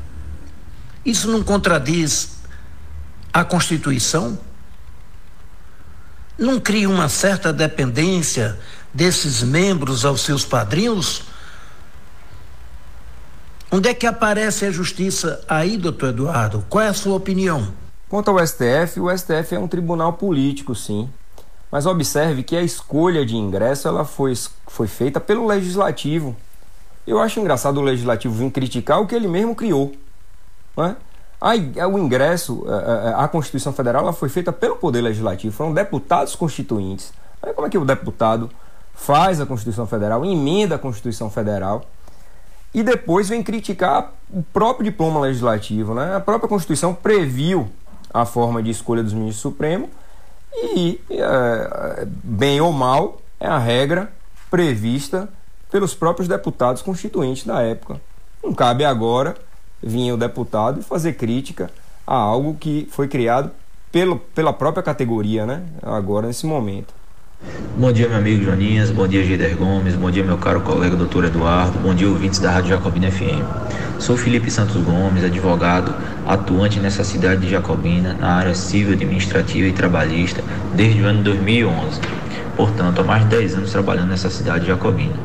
Isso 1.04 1.30
não 1.30 1.42
contradiz 1.42 2.38
a 3.32 3.44
Constituição? 3.44 4.38
Não 6.38 6.60
cria 6.60 6.88
uma 6.88 7.08
certa 7.08 7.52
dependência 7.52 8.58
desses 8.92 9.42
membros 9.42 10.04
aos 10.04 10.20
seus 10.20 10.44
padrinhos? 10.44 11.22
Onde 13.70 13.88
é 13.88 13.94
que 13.94 14.06
aparece 14.06 14.64
a 14.64 14.70
justiça 14.70 15.40
aí, 15.48 15.76
doutor 15.76 16.10
Eduardo? 16.10 16.64
Qual 16.68 16.82
é 16.82 16.88
a 16.88 16.94
sua 16.94 17.16
opinião? 17.16 17.72
Quanto 18.08 18.30
ao 18.30 18.46
STF, 18.46 19.00
o 19.00 19.16
STF 19.16 19.54
é 19.54 19.58
um 19.58 19.66
tribunal 19.66 20.12
político, 20.12 20.74
sim. 20.74 21.10
Mas 21.76 21.84
observe 21.84 22.42
que 22.42 22.56
a 22.56 22.62
escolha 22.62 23.26
de 23.26 23.36
ingresso 23.36 23.86
ela 23.86 24.02
foi, 24.02 24.32
foi 24.66 24.86
feita 24.86 25.20
pelo 25.20 25.46
legislativo. 25.46 26.34
Eu 27.06 27.20
acho 27.20 27.38
engraçado 27.38 27.76
o 27.76 27.82
legislativo 27.82 28.32
vir 28.32 28.50
criticar 28.50 28.98
o 28.98 29.06
que 29.06 29.14
ele 29.14 29.28
mesmo 29.28 29.54
criou. 29.54 29.92
Não 30.74 30.86
é? 30.86 30.96
A, 31.38 31.86
o 31.86 31.98
ingresso, 31.98 32.64
a, 32.66 33.24
a 33.24 33.28
Constituição 33.28 33.74
Federal 33.74 34.04
ela 34.04 34.14
foi 34.14 34.30
feita 34.30 34.54
pelo 34.54 34.76
Poder 34.76 35.02
Legislativo, 35.02 35.54
foram 35.54 35.74
deputados 35.74 36.34
constituintes. 36.34 37.12
Olha 37.42 37.52
como 37.52 37.66
é 37.66 37.70
que 37.70 37.76
o 37.76 37.84
deputado 37.84 38.48
faz 38.94 39.38
a 39.38 39.44
Constituição 39.44 39.86
Federal, 39.86 40.24
emenda 40.24 40.76
a 40.76 40.78
Constituição 40.78 41.28
Federal 41.28 41.84
e 42.72 42.82
depois 42.82 43.28
vem 43.28 43.42
criticar 43.42 44.14
o 44.30 44.42
próprio 44.42 44.90
diploma 44.90 45.20
legislativo. 45.20 45.92
Né? 45.92 46.16
A 46.16 46.20
própria 46.20 46.48
Constituição 46.48 46.94
previu 46.94 47.68
a 48.14 48.24
forma 48.24 48.62
de 48.62 48.70
escolha 48.70 49.02
dos 49.02 49.12
ministros 49.12 49.42
supremos 49.42 49.90
e, 50.56 51.00
é, 51.10 52.06
bem 52.06 52.60
ou 52.60 52.72
mal, 52.72 53.20
é 53.38 53.46
a 53.46 53.58
regra 53.58 54.10
prevista 54.50 55.28
pelos 55.70 55.94
próprios 55.94 56.28
deputados 56.28 56.82
constituintes 56.82 57.44
da 57.44 57.60
época. 57.62 58.00
Não 58.42 58.54
cabe 58.54 58.84
agora 58.84 59.36
vir 59.82 60.12
o 60.12 60.16
deputado 60.16 60.80
e 60.80 60.82
fazer 60.82 61.14
crítica 61.14 61.70
a 62.06 62.14
algo 62.14 62.54
que 62.54 62.88
foi 62.90 63.08
criado 63.08 63.50
pelo, 63.92 64.18
pela 64.18 64.52
própria 64.52 64.82
categoria, 64.82 65.44
né? 65.44 65.64
agora 65.82 66.26
nesse 66.26 66.46
momento. 66.46 66.94
Bom 67.78 67.92
dia, 67.92 68.08
meu 68.08 68.16
amigo 68.16 68.42
Joninhas, 68.42 68.90
bom 68.90 69.06
dia, 69.06 69.22
Gider 69.22 69.54
Gomes, 69.54 69.94
bom 69.94 70.10
dia, 70.10 70.24
meu 70.24 70.38
caro 70.38 70.62
colega 70.62 70.96
doutor 70.96 71.26
Eduardo, 71.26 71.78
bom 71.78 71.94
dia, 71.94 72.08
ouvintes 72.08 72.38
da 72.38 72.50
Rádio 72.50 72.70
Jacobina 72.70 73.10
FM. 73.10 73.44
Sou 73.98 74.16
Felipe 74.16 74.50
Santos 74.50 74.82
Gomes, 74.82 75.22
advogado, 75.22 75.94
atuante 76.26 76.80
nessa 76.80 77.04
cidade 77.04 77.42
de 77.42 77.50
Jacobina, 77.50 78.14
na 78.14 78.36
área 78.36 78.54
civil, 78.54 78.94
administrativa 78.94 79.68
e 79.68 79.72
trabalhista, 79.72 80.42
desde 80.74 81.02
o 81.02 81.04
ano 81.04 81.22
2011. 81.22 82.00
Portanto, 82.56 83.02
há 83.02 83.04
mais 83.04 83.24
de 83.24 83.36
10 83.36 83.54
anos 83.56 83.70
trabalhando 83.70 84.08
nessa 84.08 84.30
cidade 84.30 84.60
de 84.60 84.68
Jacobina. 84.68 85.16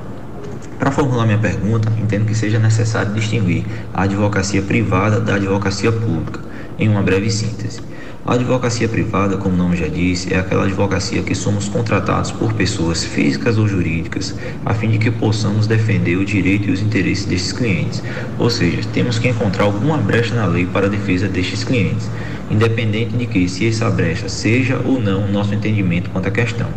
Para 0.78 0.91
formular 0.91 1.26
minha 1.26 1.38
pergunta, 1.38 1.89
entendo 1.97 2.26
que 2.26 2.36
seja 2.36 2.59
necessário 2.59 3.14
distinguir 3.14 3.64
a 3.93 4.03
advocacia 4.03 4.62
privada 4.62 5.22
da 5.22 5.36
advocacia 5.36 5.93
pública, 5.93 6.41
em 6.78 6.89
uma 6.89 7.01
breve 7.01 7.32
síntese. 7.32 7.80
A 8.24 8.36
advocacia 8.36 8.88
privada, 8.88 9.36
como 9.36 9.55
o 9.55 9.57
nome 9.57 9.76
já 9.76 9.88
disse, 9.88 10.32
é 10.32 10.38
aquela 10.38 10.65
advocacia 10.65 11.24
que 11.24 11.34
somos 11.34 11.67
contratados 11.67 12.30
por 12.30 12.53
pessoas 12.53 13.03
físicas 13.03 13.57
ou 13.57 13.67
jurídicas 13.67 14.36
a 14.63 14.76
fim 14.76 14.91
de 14.91 14.99
que 14.99 15.09
possamos 15.09 15.65
defender 15.65 16.17
o 16.17 16.24
direito 16.24 16.69
e 16.69 16.72
os 16.72 16.82
interesses 16.82 17.26
destes 17.26 17.51
clientes. 17.51 18.03
Ou 18.38 18.47
seja, 18.47 18.88
temos 18.93 19.17
que 19.17 19.28
encontrar 19.28 19.63
alguma 19.63 19.97
brecha 19.97 20.36
na 20.36 20.45
lei 20.45 20.67
para 20.67 20.86
a 20.86 20.89
defesa 20.89 21.28
destes 21.28 21.63
clientes, 21.63 22.07
independente 22.51 23.17
de 23.17 23.26
que 23.26 23.49
se 23.49 23.67
essa 23.67 23.89
brecha 23.89 24.30
seja 24.30 24.80
ou 24.86 25.01
não 25.01 25.28
nosso 25.28 25.55
entendimento 25.55 26.11
quanto 26.11 26.28
à 26.28 26.32
questão. 26.32 26.69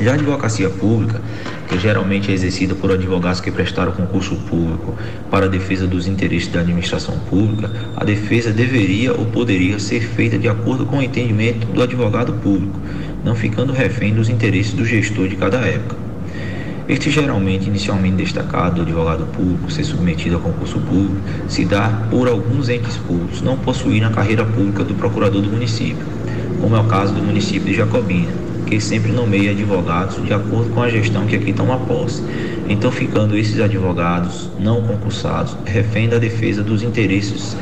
Já 0.00 0.12
a 0.12 0.14
advocacia 0.14 0.68
pública, 0.68 1.22
que 1.66 1.78
geralmente 1.78 2.30
é 2.30 2.34
exercida 2.34 2.74
por 2.74 2.90
advogados 2.90 3.40
que 3.40 3.50
prestaram 3.50 3.92
concurso 3.92 4.36
público 4.36 4.94
para 5.30 5.46
a 5.46 5.48
defesa 5.48 5.86
dos 5.86 6.06
interesses 6.06 6.48
da 6.48 6.60
administração 6.60 7.18
pública, 7.28 7.70
a 7.96 8.04
defesa 8.04 8.52
deveria 8.52 9.12
ou 9.12 9.26
poderia 9.26 9.78
ser 9.78 10.00
feita 10.00 10.38
de 10.38 10.48
acordo 10.48 10.86
com 10.86 10.98
o 10.98 11.02
entendimento 11.02 11.66
do 11.66 11.82
advogado 11.82 12.32
público, 12.34 12.80
não 13.24 13.34
ficando 13.34 13.72
refém 13.72 14.14
dos 14.14 14.28
interesses 14.28 14.72
do 14.72 14.84
gestor 14.84 15.28
de 15.28 15.36
cada 15.36 15.58
época. 15.58 15.96
Este 16.88 17.10
geralmente 17.10 17.66
inicialmente 17.66 18.16
destacado 18.16 18.76
do 18.76 18.82
advogado 18.82 19.26
público 19.26 19.70
ser 19.72 19.82
submetido 19.82 20.36
a 20.36 20.40
concurso 20.40 20.78
público 20.78 21.16
se 21.48 21.64
dá 21.64 22.06
por 22.08 22.28
alguns 22.28 22.68
entes 22.68 22.96
públicos 22.96 23.42
não 23.42 23.56
possuírem 23.56 24.04
a 24.06 24.10
carreira 24.10 24.44
pública 24.44 24.84
do 24.84 24.94
procurador 24.94 25.42
do 25.42 25.50
município, 25.50 26.06
como 26.60 26.76
é 26.76 26.80
o 26.80 26.84
caso 26.84 27.12
do 27.12 27.20
município 27.20 27.66
de 27.66 27.74
Jacobina, 27.74 28.45
que 28.66 28.80
sempre 28.80 29.12
nomeia 29.12 29.52
advogados 29.52 30.22
de 30.24 30.32
acordo 30.32 30.70
com 30.70 30.82
a 30.82 30.88
gestão 30.88 31.26
que 31.26 31.36
aqui 31.36 31.52
toma 31.52 31.78
posse. 31.78 32.22
Então, 32.68 32.90
ficando 32.90 33.36
esses 33.38 33.60
advogados 33.60 34.50
não 34.58 34.82
concursados 34.82 35.56
refém 35.64 36.08
da 36.08 36.18
defesa 36.18 36.62
dos 36.62 36.82
interesses 36.82 37.56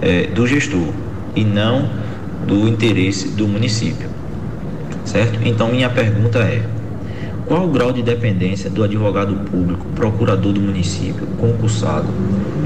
é, 0.00 0.28
do 0.28 0.46
gestor 0.46 0.92
e 1.34 1.44
não 1.44 1.90
do 2.46 2.68
interesse 2.68 3.28
do 3.28 3.48
município. 3.48 4.08
Certo? 5.04 5.40
Então, 5.44 5.68
minha 5.68 5.90
pergunta 5.90 6.38
é: 6.38 6.62
qual 7.48 7.64
o 7.64 7.68
grau 7.68 7.90
de 7.90 8.02
dependência 8.02 8.68
do 8.68 8.84
advogado 8.84 9.34
público, 9.50 9.86
procurador 9.96 10.52
do 10.52 10.60
município, 10.60 11.26
concursado? 11.38 12.06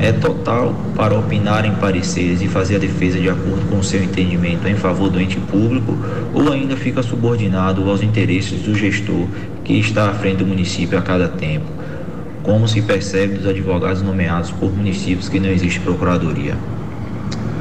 É 0.01 0.11
total 0.11 0.74
para 0.97 1.16
opinar 1.16 1.64
em 1.64 1.72
pareceres 1.76 2.43
e 2.43 2.49
fazer 2.49 2.76
a 2.76 2.78
defesa 2.80 3.20
de 3.20 3.30
acordo 3.30 3.64
com 3.70 3.78
o 3.78 3.85
seu 3.85 4.03
entendimento 4.03 4.66
em 4.66 4.74
favor 4.74 5.09
do 5.09 5.20
ente 5.20 5.39
público 5.39 5.97
ou 6.35 6.53
ainda 6.53 6.76
fica 6.76 7.01
subordinado 7.01 7.89
aos 7.89 8.03
interesses 8.03 8.61
do 8.62 8.74
gestor 8.74 9.28
que 9.62 9.78
está 9.78 10.11
à 10.11 10.14
frente 10.14 10.39
do 10.39 10.47
município 10.47 10.99
a 10.99 11.03
cada 11.03 11.28
tempo? 11.28 11.66
Como 12.43 12.66
se 12.66 12.83
percebe 12.83 13.37
dos 13.37 13.47
advogados 13.47 14.03
nomeados 14.03 14.51
por 14.51 14.76
municípios 14.76 15.28
que 15.28 15.39
não 15.39 15.49
existe 15.49 15.78
procuradoria? 15.78 16.57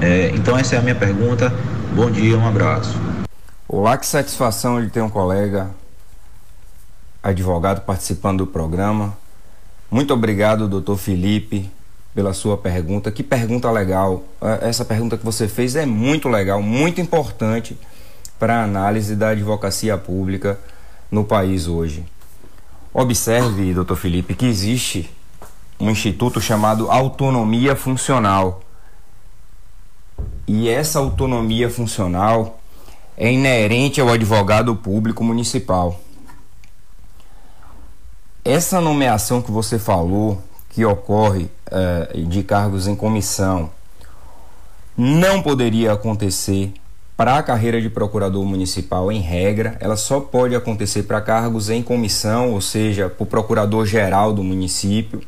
É, 0.02 0.32
então, 0.34 0.58
essa 0.58 0.76
é 0.76 0.80
a 0.80 0.82
minha 0.82 0.96
pergunta. 0.96 1.54
Bom 1.96 2.10
dia, 2.10 2.36
um 2.36 2.48
abraço. 2.48 3.00
Olá, 3.68 3.96
que 3.96 4.08
satisfação 4.08 4.82
de 4.82 4.90
ter 4.90 5.02
um 5.02 5.10
colega 5.10 5.70
advogado 7.24 7.82
participando 7.82 8.40
do 8.40 8.48
programa. 8.48 9.18
Muito 9.90 10.14
obrigado, 10.14 10.68
doutor 10.68 10.98
Felipe, 10.98 11.70
pela 12.16 12.34
sua 12.34 12.58
pergunta. 12.58 13.12
Que 13.12 13.24
pergunta 13.24 13.70
legal. 13.70 14.24
É, 14.42 14.70
essa 14.70 14.86
pergunta 14.86 15.18
que 15.18 15.26
você 15.26 15.48
fez 15.48 15.76
é 15.76 15.86
muito 15.86 16.30
legal, 16.30 16.62
muito 16.62 17.00
importante 17.02 17.78
para 18.40 18.60
a 18.60 18.64
análise 18.64 19.16
da 19.16 19.30
advocacia 19.30 19.98
pública 19.98 20.60
no 21.12 21.24
país 21.24 21.68
hoje. 21.68 22.04
Observe, 22.94 23.74
doutor 23.74 23.98
Felipe, 23.98 24.34
que 24.34 24.46
existe 24.46 25.10
um 25.80 25.90
instituto 25.90 26.42
chamado 26.42 26.90
autonomia 26.90 27.76
funcional. 27.76 28.62
E 30.48 30.70
essa 30.70 31.00
autonomia 31.00 31.70
funcional 31.70 32.60
é 33.16 33.32
inerente 33.32 34.02
ao 34.02 34.10
advogado 34.10 34.76
público 34.76 35.24
municipal. 35.24 36.00
Essa 38.44 38.82
nomeação 38.82 39.40
que 39.40 39.52
você 39.52 39.78
falou, 39.78 40.42
que 40.70 40.84
ocorre 40.84 41.48
uh, 41.72 42.26
de 42.26 42.42
cargos 42.42 42.88
em 42.88 42.96
comissão, 42.96 43.70
não 44.98 45.44
poderia 45.44 45.94
acontecer 45.94 46.74
para 47.16 47.38
a 47.38 47.44
carreira 47.44 47.80
de 47.80 47.88
procurador 47.88 48.44
municipal 48.44 49.12
em 49.12 49.20
regra, 49.20 49.78
ela 49.80 49.96
só 49.96 50.20
pode 50.20 50.56
acontecer 50.56 51.04
para 51.04 51.22
cargos 51.22 51.70
em 51.70 51.84
comissão, 51.84 52.54
ou 52.54 52.62
seja, 52.62 53.10
para 53.10 53.24
o 53.24 53.28
procurador-geral 53.28 54.34
do 54.34 54.44
município. 54.44 55.22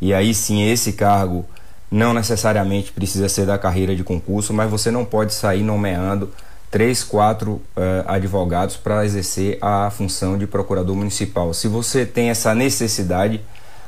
E 0.00 0.14
aí 0.14 0.32
sim, 0.32 0.62
esse 0.62 0.94
cargo 0.94 1.44
não 1.90 2.14
necessariamente 2.14 2.90
precisa 2.90 3.28
ser 3.28 3.44
da 3.44 3.58
carreira 3.58 3.94
de 3.94 4.02
concurso, 4.02 4.54
mas 4.54 4.70
você 4.70 4.90
não 4.90 5.04
pode 5.04 5.34
sair 5.34 5.62
nomeando 5.62 6.32
três, 6.70 7.02
quatro 7.02 7.52
uh, 7.52 7.62
advogados 8.06 8.76
para 8.76 9.04
exercer 9.04 9.58
a 9.60 9.90
função 9.90 10.38
de 10.38 10.46
procurador 10.46 10.94
municipal. 10.94 11.52
Se 11.52 11.66
você 11.66 12.06
tem 12.06 12.30
essa 12.30 12.54
necessidade, 12.54 13.40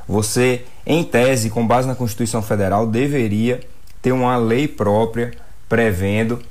você, 0.06 0.64
em 0.84 1.04
tese, 1.04 1.48
com 1.48 1.66
base 1.66 1.86
na 1.86 1.94
Constituição 1.94 2.42
Federal, 2.42 2.86
deveria 2.86 3.60
ter 4.00 4.10
uma 4.12 4.36
lei 4.36 4.66
própria 4.66 5.32
prevendo 5.68 6.42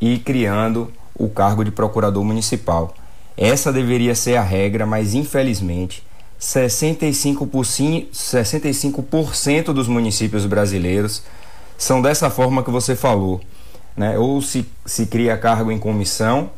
e 0.00 0.18
criando 0.18 0.90
o 1.14 1.28
cargo 1.28 1.64
de 1.64 1.70
procurador 1.70 2.24
municipal. 2.24 2.94
Essa 3.36 3.72
deveria 3.72 4.14
ser 4.14 4.36
a 4.36 4.42
regra, 4.42 4.86
mas 4.86 5.12
infelizmente 5.12 6.02
65%, 6.40 8.06
65 8.12 9.72
dos 9.72 9.86
municípios 9.86 10.46
brasileiros 10.46 11.22
são 11.76 12.00
dessa 12.00 12.30
forma 12.30 12.62
que 12.62 12.70
você 12.70 12.96
falou 12.96 13.40
né? 13.96 14.18
ou 14.18 14.40
se, 14.42 14.66
se 14.84 15.06
cria 15.06 15.36
cargo 15.36 15.70
em 15.70 15.78
comissão 15.78 16.50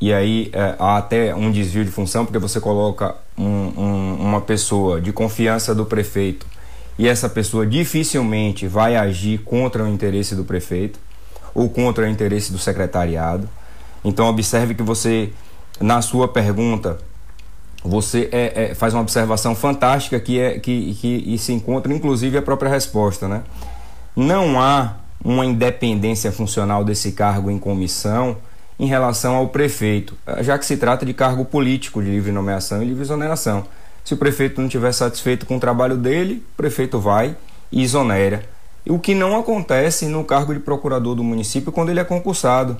e 0.00 0.12
aí 0.12 0.50
é, 0.52 0.74
há 0.78 0.98
até 0.98 1.34
um 1.34 1.50
desvio 1.50 1.84
de 1.84 1.90
função, 1.90 2.24
porque 2.24 2.38
você 2.38 2.60
coloca 2.60 3.14
um, 3.38 3.44
um, 3.44 4.14
uma 4.20 4.40
pessoa 4.40 5.00
de 5.00 5.12
confiança 5.12 5.74
do 5.74 5.86
prefeito 5.86 6.46
e 6.98 7.08
essa 7.08 7.28
pessoa 7.28 7.66
dificilmente 7.66 8.66
vai 8.66 8.96
agir 8.96 9.38
contra 9.38 9.82
o 9.82 9.88
interesse 9.88 10.34
do 10.34 10.44
prefeito 10.44 10.98
ou 11.54 11.68
contra 11.68 12.04
o 12.04 12.08
interesse 12.08 12.52
do 12.52 12.58
secretariado. 12.58 13.48
Então, 14.04 14.26
observe 14.26 14.74
que 14.74 14.82
você, 14.82 15.32
na 15.80 16.02
sua 16.02 16.28
pergunta, 16.28 16.98
você 17.82 18.28
é, 18.32 18.70
é, 18.70 18.74
faz 18.74 18.92
uma 18.92 19.02
observação 19.02 19.54
fantástica 19.54 20.18
que, 20.20 20.38
é, 20.38 20.58
que, 20.58 20.94
que 20.94 21.38
se 21.38 21.52
encontra, 21.52 21.92
inclusive, 21.92 22.36
a 22.36 22.42
própria 22.42 22.70
resposta. 22.70 23.26
Né? 23.26 23.42
Não 24.14 24.60
há 24.60 24.96
uma 25.24 25.46
independência 25.46 26.30
funcional 26.30 26.84
desse 26.84 27.12
cargo 27.12 27.50
em 27.50 27.58
comissão 27.58 28.36
em 28.78 28.86
relação 28.86 29.36
ao 29.36 29.48
prefeito, 29.48 30.14
já 30.40 30.58
que 30.58 30.66
se 30.66 30.76
trata 30.76 31.06
de 31.06 31.14
cargo 31.14 31.44
político 31.44 32.02
de 32.02 32.10
livre 32.10 32.30
nomeação 32.30 32.82
e 32.82 32.86
livre 32.86 33.02
exoneração. 33.02 33.64
Se 34.04 34.12
o 34.12 34.16
prefeito 34.16 34.60
não 34.60 34.66
estiver 34.66 34.92
satisfeito 34.92 35.46
com 35.46 35.56
o 35.56 35.60
trabalho 35.60 35.96
dele, 35.96 36.44
o 36.52 36.56
prefeito 36.56 36.98
vai 36.98 37.36
e 37.72 37.82
exonera. 37.82 38.44
O 38.86 38.98
que 38.98 39.14
não 39.14 39.38
acontece 39.38 40.06
no 40.06 40.24
cargo 40.24 40.52
de 40.52 40.60
procurador 40.60 41.14
do 41.14 41.24
município 41.24 41.72
quando 41.72 41.88
ele 41.88 42.00
é 42.00 42.04
concursado. 42.04 42.76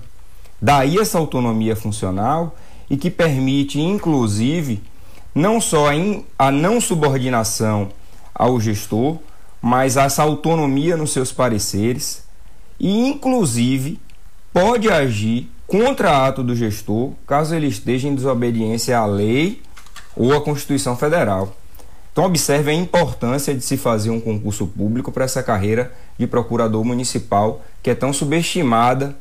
Daí 0.61 0.99
essa 0.99 1.17
autonomia 1.17 1.75
funcional 1.75 2.55
e 2.91 2.97
que 2.97 3.11
permite, 3.11 3.81
inclusive, 3.81 4.83
não 5.35 5.61
só 5.61 5.87
a 6.39 6.51
não 6.51 6.81
subordinação 6.81 7.89
ao 8.35 8.61
gestor, 8.61 9.17
mas 9.63 9.97
essa 9.97 10.23
autonomia 10.23 10.97
nos 10.97 11.13
seus 11.13 11.33
pareceres 11.33 12.25
e, 12.79 13.09
inclusive, 13.09 14.01
pode 14.53 14.91
agir 14.91 15.51
contra 15.67 16.27
ato 16.27 16.43
do 16.43 16.55
gestor 16.55 17.13
caso 17.27 17.55
ele 17.55 17.67
esteja 17.67 18.09
em 18.09 18.15
desobediência 18.15 18.99
à 18.99 19.07
lei 19.07 19.63
ou 20.17 20.35
à 20.35 20.41
Constituição 20.41 20.97
Federal. 20.97 21.57
Então, 22.13 22.25
observe 22.25 22.71
a 22.71 22.75
importância 22.75 23.53
de 23.53 23.61
se 23.61 23.77
fazer 23.77 24.11
um 24.11 24.21
concurso 24.21 24.69
público 24.69 25.11
para 25.11 25.25
essa 25.25 25.43
carreira 25.43 25.93
de 26.17 26.29
procurador 26.29 26.85
municipal, 26.85 27.65
que 27.83 27.91
é 27.91 27.95
tão 27.95 28.13
subestimada 28.13 29.17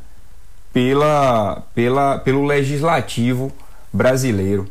pela, 0.71 1.63
pela, 1.73 2.19
pelo 2.19 2.45
legislativo 2.45 3.51
brasileiro. 3.91 4.67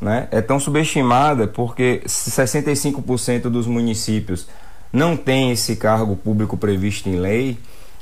Né? 0.00 0.28
É 0.30 0.40
tão 0.40 0.58
subestimada 0.58 1.46
porque 1.46 2.02
65% 2.06 3.42
dos 3.42 3.66
municípios 3.66 4.46
não 4.92 5.16
têm 5.16 5.50
esse 5.50 5.76
cargo 5.76 6.16
público 6.16 6.56
previsto 6.56 7.08
em 7.08 7.16
lei. 7.16 7.58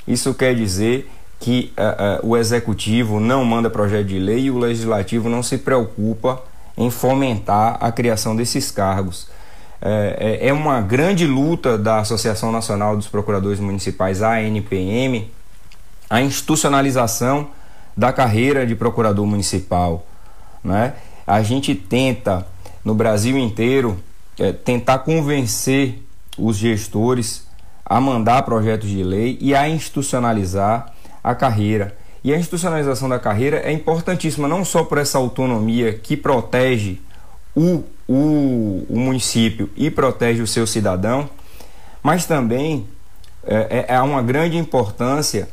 Isso 0.07 0.33
quer 0.33 0.55
dizer 0.55 1.09
que 1.39 1.73
uh, 1.77 2.25
uh, 2.25 2.29
o 2.29 2.37
executivo 2.37 3.19
não 3.19 3.43
manda 3.43 3.69
projeto 3.69 4.07
de 4.07 4.19
lei 4.19 4.45
e 4.45 4.51
o 4.51 4.57
legislativo 4.57 5.29
não 5.29 5.43
se 5.43 5.57
preocupa 5.57 6.41
em 6.77 6.89
fomentar 6.89 7.77
a 7.79 7.91
criação 7.91 8.35
desses 8.35 8.71
cargos. 8.71 9.27
É, 9.81 10.39
é, 10.47 10.53
uma 10.53 10.81
grande 10.81 11.27
luta 11.27 11.77
da 11.77 11.99
Associação 11.99 12.51
Nacional 12.51 12.95
dos 12.95 13.07
Procuradores 13.07 13.59
Municipais, 13.59 14.21
ANPM, 14.21 15.29
a 16.09 16.21
institucionalização 16.21 17.49
da 17.95 18.11
carreira 18.11 18.65
de 18.65 18.75
procurador 18.75 19.25
municipal. 19.25 20.05
Né? 20.63 20.93
A 21.27 21.41
gente 21.43 21.75
tenta, 21.75 22.47
no 22.83 22.95
Brasil 22.95 23.37
inteiro, 23.37 23.99
é, 24.39 24.51
tentar 24.51 24.99
convencer 24.99 26.01
os 26.37 26.57
gestores 26.57 27.45
a 27.85 28.01
mandar 28.01 28.43
projetos 28.43 28.89
de 28.89 29.03
lei 29.03 29.37
e 29.39 29.53
a 29.53 29.69
institucionalizar 29.69 30.93
a 31.23 31.35
carreira. 31.35 31.95
E 32.23 32.33
a 32.33 32.37
institucionalização 32.37 33.07
da 33.07 33.19
carreira 33.19 33.57
é 33.57 33.71
importantíssima 33.71 34.47
não 34.47 34.65
só 34.65 34.83
por 34.83 34.97
essa 34.97 35.17
autonomia 35.17 35.93
que 35.93 36.17
protege 36.17 36.99
o, 37.55 37.83
o, 38.07 38.85
o 38.89 38.97
município 38.97 39.69
e 39.75 39.91
protege 39.91 40.41
o 40.41 40.47
seu 40.47 40.65
cidadão, 40.65 41.29
mas 42.01 42.25
também 42.25 42.87
é, 43.45 43.85
é, 43.87 43.95
é 43.95 44.01
uma 44.01 44.23
grande 44.23 44.57
importância 44.57 45.47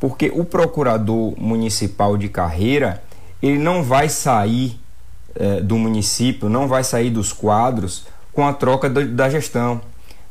porque 0.00 0.30
o 0.34 0.44
procurador 0.44 1.34
municipal 1.38 2.16
de 2.16 2.28
carreira 2.28 3.02
ele 3.42 3.58
não 3.58 3.82
vai 3.82 4.08
sair 4.08 4.78
é, 5.34 5.60
do 5.60 5.76
município, 5.76 6.48
não 6.48 6.66
vai 6.66 6.82
sair 6.82 7.10
dos 7.10 7.32
quadros 7.32 8.06
com 8.32 8.46
a 8.46 8.52
troca 8.52 8.88
da, 8.90 9.02
da 9.02 9.30
gestão. 9.30 9.80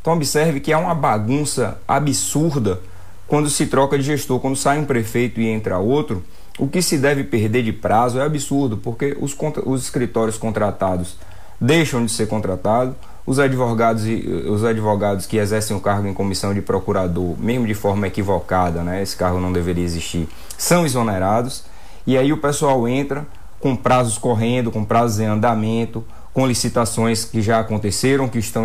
Então 0.08 0.16
observe 0.16 0.62
que 0.62 0.72
é 0.72 0.78
uma 0.78 0.96
bagunça 0.96 1.78
absurda 1.86 2.80
quando 3.28 3.50
se 3.50 3.66
troca 3.66 3.98
de 3.98 4.06
gestor, 4.06 4.40
quando 4.40 4.56
sai 4.56 4.80
um 4.80 4.86
prefeito 4.86 5.42
e 5.42 5.50
entra 5.50 5.80
outro, 5.80 6.24
o 6.58 6.66
que 6.66 6.82
se 6.82 6.98
deve 6.98 7.26
perder 7.26 7.62
de 7.62 7.74
prazo 7.74 8.18
é 8.18 8.24
absurdo, 8.24 8.78
porque 8.78 9.18
os, 9.20 9.36
os 9.66 9.84
escritórios 9.84 10.38
contratados 10.38 11.18
deixam 11.60 12.06
de 12.06 12.10
ser 12.10 12.26
contratados, 12.30 12.96
os 13.26 13.38
advogados, 13.38 14.06
os 14.50 14.64
advogados 14.64 15.26
que 15.26 15.36
exercem 15.36 15.76
o 15.76 15.82
cargo 15.82 16.08
em 16.08 16.14
comissão 16.14 16.54
de 16.54 16.62
procurador, 16.62 17.38
mesmo 17.38 17.68
de 17.68 17.74
forma 17.74 18.08
equivocada, 18.08 18.84
né, 18.84 19.04
esse 19.04 19.18
cargo 19.18 19.42
não 19.42 19.52
deveria 19.52 19.84
existir, 19.84 20.30
são 20.58 20.86
exonerados, 20.86 21.66
e 22.06 22.18
aí 22.18 22.32
o 22.32 22.38
pessoal 22.38 22.88
entra 22.88 23.28
com 23.60 23.76
prazos 23.76 24.18
correndo, 24.18 24.72
com 24.72 24.86
prazos 24.86 25.20
em 25.20 25.26
andamento, 25.26 26.02
com 26.38 26.46
licitações 26.46 27.26
que 27.26 27.42
já 27.42 27.60
aconteceram, 27.60 28.30
que 28.30 28.38
estão 28.38 28.64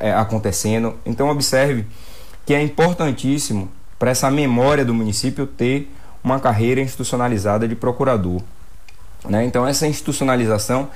é, 0.00 0.12
acontecendo. 0.12 0.96
Então 1.06 1.30
observe 1.30 1.86
que 2.44 2.52
é 2.52 2.62
importantíssimo 2.62 3.70
para 3.98 4.10
essa 4.10 4.30
memória 4.30 4.84
do 4.84 4.92
município 4.92 5.46
ter 5.46 5.90
uma 6.22 6.38
carreira 6.38 6.78
institucionalizada 6.78 7.66
de 7.66 7.74
procurador. 7.74 8.42
Né? 9.24 9.46
Então, 9.46 9.66
essa 9.66 9.86
institucionalização 9.86 10.90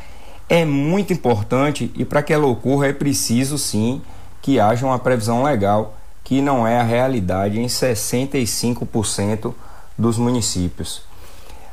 é 0.47 0.63
muito 0.63 1.11
importante 1.11 1.91
e 1.97 2.05
para 2.05 2.23
que 2.23 2.35
ela 2.35 2.47
ocorra 2.47 2.89
é 2.89 2.93
preciso 2.93 3.57
sim 3.57 4.03
que 4.43 4.61
haja 4.61 4.85
uma 4.85 4.99
previsão 4.99 5.43
legal, 5.43 5.97
que 6.23 6.43
não 6.43 6.67
é 6.67 6.79
a 6.79 6.83
realidade 6.83 7.59
em 7.59 7.67
65% 7.67 9.55
dos 9.97 10.19
municípios. 10.19 11.01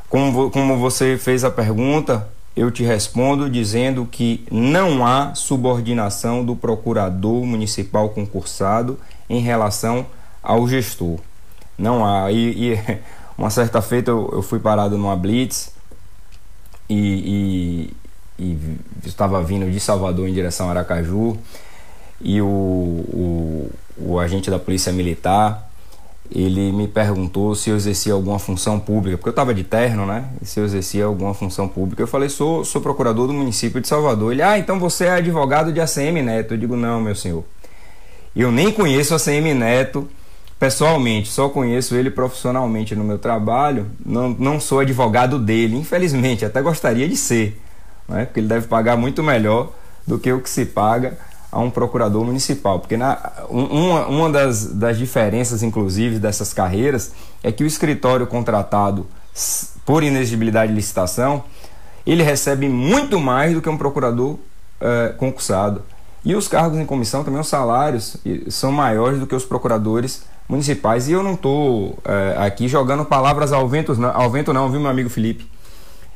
Como, 0.08 0.50
como 0.52 0.78
você 0.78 1.18
fez 1.18 1.44
a 1.44 1.52
pergunta, 1.52 2.30
eu 2.58 2.72
te 2.72 2.84
respondo 2.84 3.48
dizendo 3.48 4.04
que 4.12 4.44
não 4.52 5.06
há 5.06 5.36
subordinação 5.36 6.44
do 6.44 6.56
procurador 6.56 7.46
municipal 7.46 8.10
concursado 8.10 9.00
em 9.30 9.40
relação 9.40 10.08
ao 10.42 10.68
gestor. 10.68 11.20
Não 11.78 12.04
há. 12.04 12.32
E, 12.32 12.74
e 12.74 12.80
uma 13.38 13.52
certa 13.52 13.80
feita 13.80 14.10
eu, 14.10 14.32
eu, 14.34 14.42
fui 14.42 14.58
parado 14.58 14.98
numa 14.98 15.16
blitz 15.16 15.72
e, 16.90 17.94
e, 18.40 18.44
e, 18.44 18.78
estava 19.06 19.44
vindo 19.44 19.72
de 19.72 19.80
Salvador 19.80 20.28
em 20.28 20.34
direção 20.34 20.68
a 20.68 20.72
Aracaju 20.72 21.38
e 22.20 22.42
o, 22.42 22.48
o, 22.48 23.72
o 24.00 24.20
agente 24.20 24.50
da 24.50 24.58
polícia 24.58 24.92
militar 24.92 25.67
ele 26.32 26.72
me 26.72 26.88
perguntou 26.88 27.56
se 27.56 27.70
eu 27.70 27.76
exercia 27.76 28.14
alguma 28.14 28.40
função 28.40 28.80
pública, 28.80 29.18
porque 29.18 29.30
eu 29.30 29.32
estava 29.32 29.54
de 29.54 29.64
terno, 29.64 30.06
né? 30.06 30.26
Se 30.42 30.60
eu 30.60 30.66
exercia 30.66 31.06
alguma 31.06 31.34
função 31.34 31.68
pública. 31.68 32.04
Eu 32.04 32.08
falei, 32.08 32.30
sou, 32.30 32.66
sou 32.66 32.82
procurador 32.82 33.28
do 33.28 33.34
município 33.34 33.80
de 33.80 33.88
Salvador. 33.88 34.34
Ele, 34.34 34.42
ah, 34.42 34.58
então 34.58 34.80
você 34.80 35.06
é 35.06 35.12
advogado 35.12 35.72
de 35.72 35.80
ACM 35.80 36.22
Neto. 36.22 36.54
Eu 36.54 36.58
digo, 36.58 36.76
não, 36.76 37.00
meu 37.00 37.16
senhor. 37.16 37.44
Eu 38.36 38.52
nem 38.52 38.72
conheço 38.72 39.16
ACM 39.16 39.54
Neto 39.54 40.08
pessoalmente, 40.60 41.30
só 41.30 41.50
conheço 41.50 41.96
ele 41.96 42.10
profissionalmente 42.10 42.96
no 42.96 43.04
meu 43.04 43.20
trabalho, 43.20 43.86
não, 44.04 44.30
não 44.30 44.60
sou 44.60 44.80
advogado 44.80 45.38
dele, 45.38 45.78
infelizmente, 45.78 46.44
até 46.44 46.62
gostaria 46.62 47.08
de 47.08 47.16
ser, 47.16 47.62
né? 48.10 48.26
porque 48.26 48.40
ele 48.40 48.48
deve 48.48 48.68
pagar 48.68 48.98
muito 48.98 49.22
melhor 49.22 49.72
do 50.06 50.18
que 50.18 50.32
o 50.32 50.42
que 50.42 50.50
se 50.50 50.66
paga 50.66 51.18
a 51.52 51.60
um 51.60 51.70
procurador 51.70 52.24
municipal. 52.24 52.80
Porque 52.80 52.98
na, 52.98 53.18
uma, 53.50 54.08
uma 54.08 54.30
das, 54.30 54.66
das 54.66 54.98
diferenças, 54.98 55.64
inclusive, 55.64 56.20
dessas 56.20 56.54
carreiras 56.54 57.12
é 57.44 57.52
que 57.52 57.64
o 57.64 57.68
escritório 57.68 58.28
contratado 58.28 59.08
por 59.86 60.04
inexigibilidade 60.04 60.72
de 60.72 60.76
licitação 60.76 61.44
ele 62.06 62.24
recebe 62.24 62.70
muito 62.70 63.20
mais 63.20 63.54
do 63.54 63.62
que 63.62 63.70
um 63.70 63.78
procurador 63.78 64.38
é, 64.80 65.14
concursado. 65.18 65.84
E 66.24 66.36
os 66.36 66.48
cargos 66.48 66.80
em 66.80 66.86
comissão 66.86 67.24
também, 67.24 67.40
os 67.40 67.48
salários 67.48 68.18
são 68.50 68.72
maiores 68.72 69.20
do 69.20 69.28
que 69.28 69.36
os 69.36 69.46
procuradores 69.46 70.24
municipais. 70.48 71.08
E 71.08 71.12
eu 71.12 71.22
não 71.22 71.34
estou 71.34 72.00
é, 72.06 72.36
aqui 72.38 72.68
jogando 72.68 73.04
palavras 73.04 73.52
ao 73.52 73.68
vento, 73.68 73.98
ao 74.14 74.30
vento, 74.30 74.54
não, 74.54 74.70
viu, 74.70 74.80
meu 74.80 74.90
amigo 74.90 75.10
Felipe? 75.10 75.50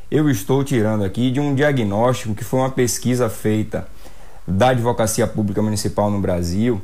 Eu 0.09 0.29
estou 0.29 0.63
tirando 0.63 1.03
aqui 1.03 1.29
de 1.29 1.39
um 1.39 1.53
diagnóstico 1.53 2.35
que 2.35 2.43
foi 2.43 2.59
uma 2.59 2.69
pesquisa 2.69 3.29
feita 3.29 3.87
da 4.47 4.69
Advocacia 4.69 5.27
Pública 5.27 5.61
Municipal 5.61 6.09
no 6.09 6.19
Brasil, 6.19 6.81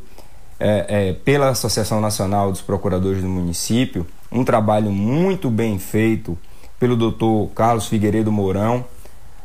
é, 0.59 0.85
é, 1.09 1.13
pela 1.13 1.49
Associação 1.49 2.01
Nacional 2.01 2.51
dos 2.51 2.61
Procuradores 2.61 3.21
do 3.21 3.27
Município, 3.27 4.05
um 4.31 4.43
trabalho 4.43 4.91
muito 4.91 5.49
bem 5.49 5.77
feito 5.77 6.37
pelo 6.79 6.95
doutor 6.95 7.49
Carlos 7.55 7.87
Figueiredo 7.87 8.31
Mourão 8.31 8.85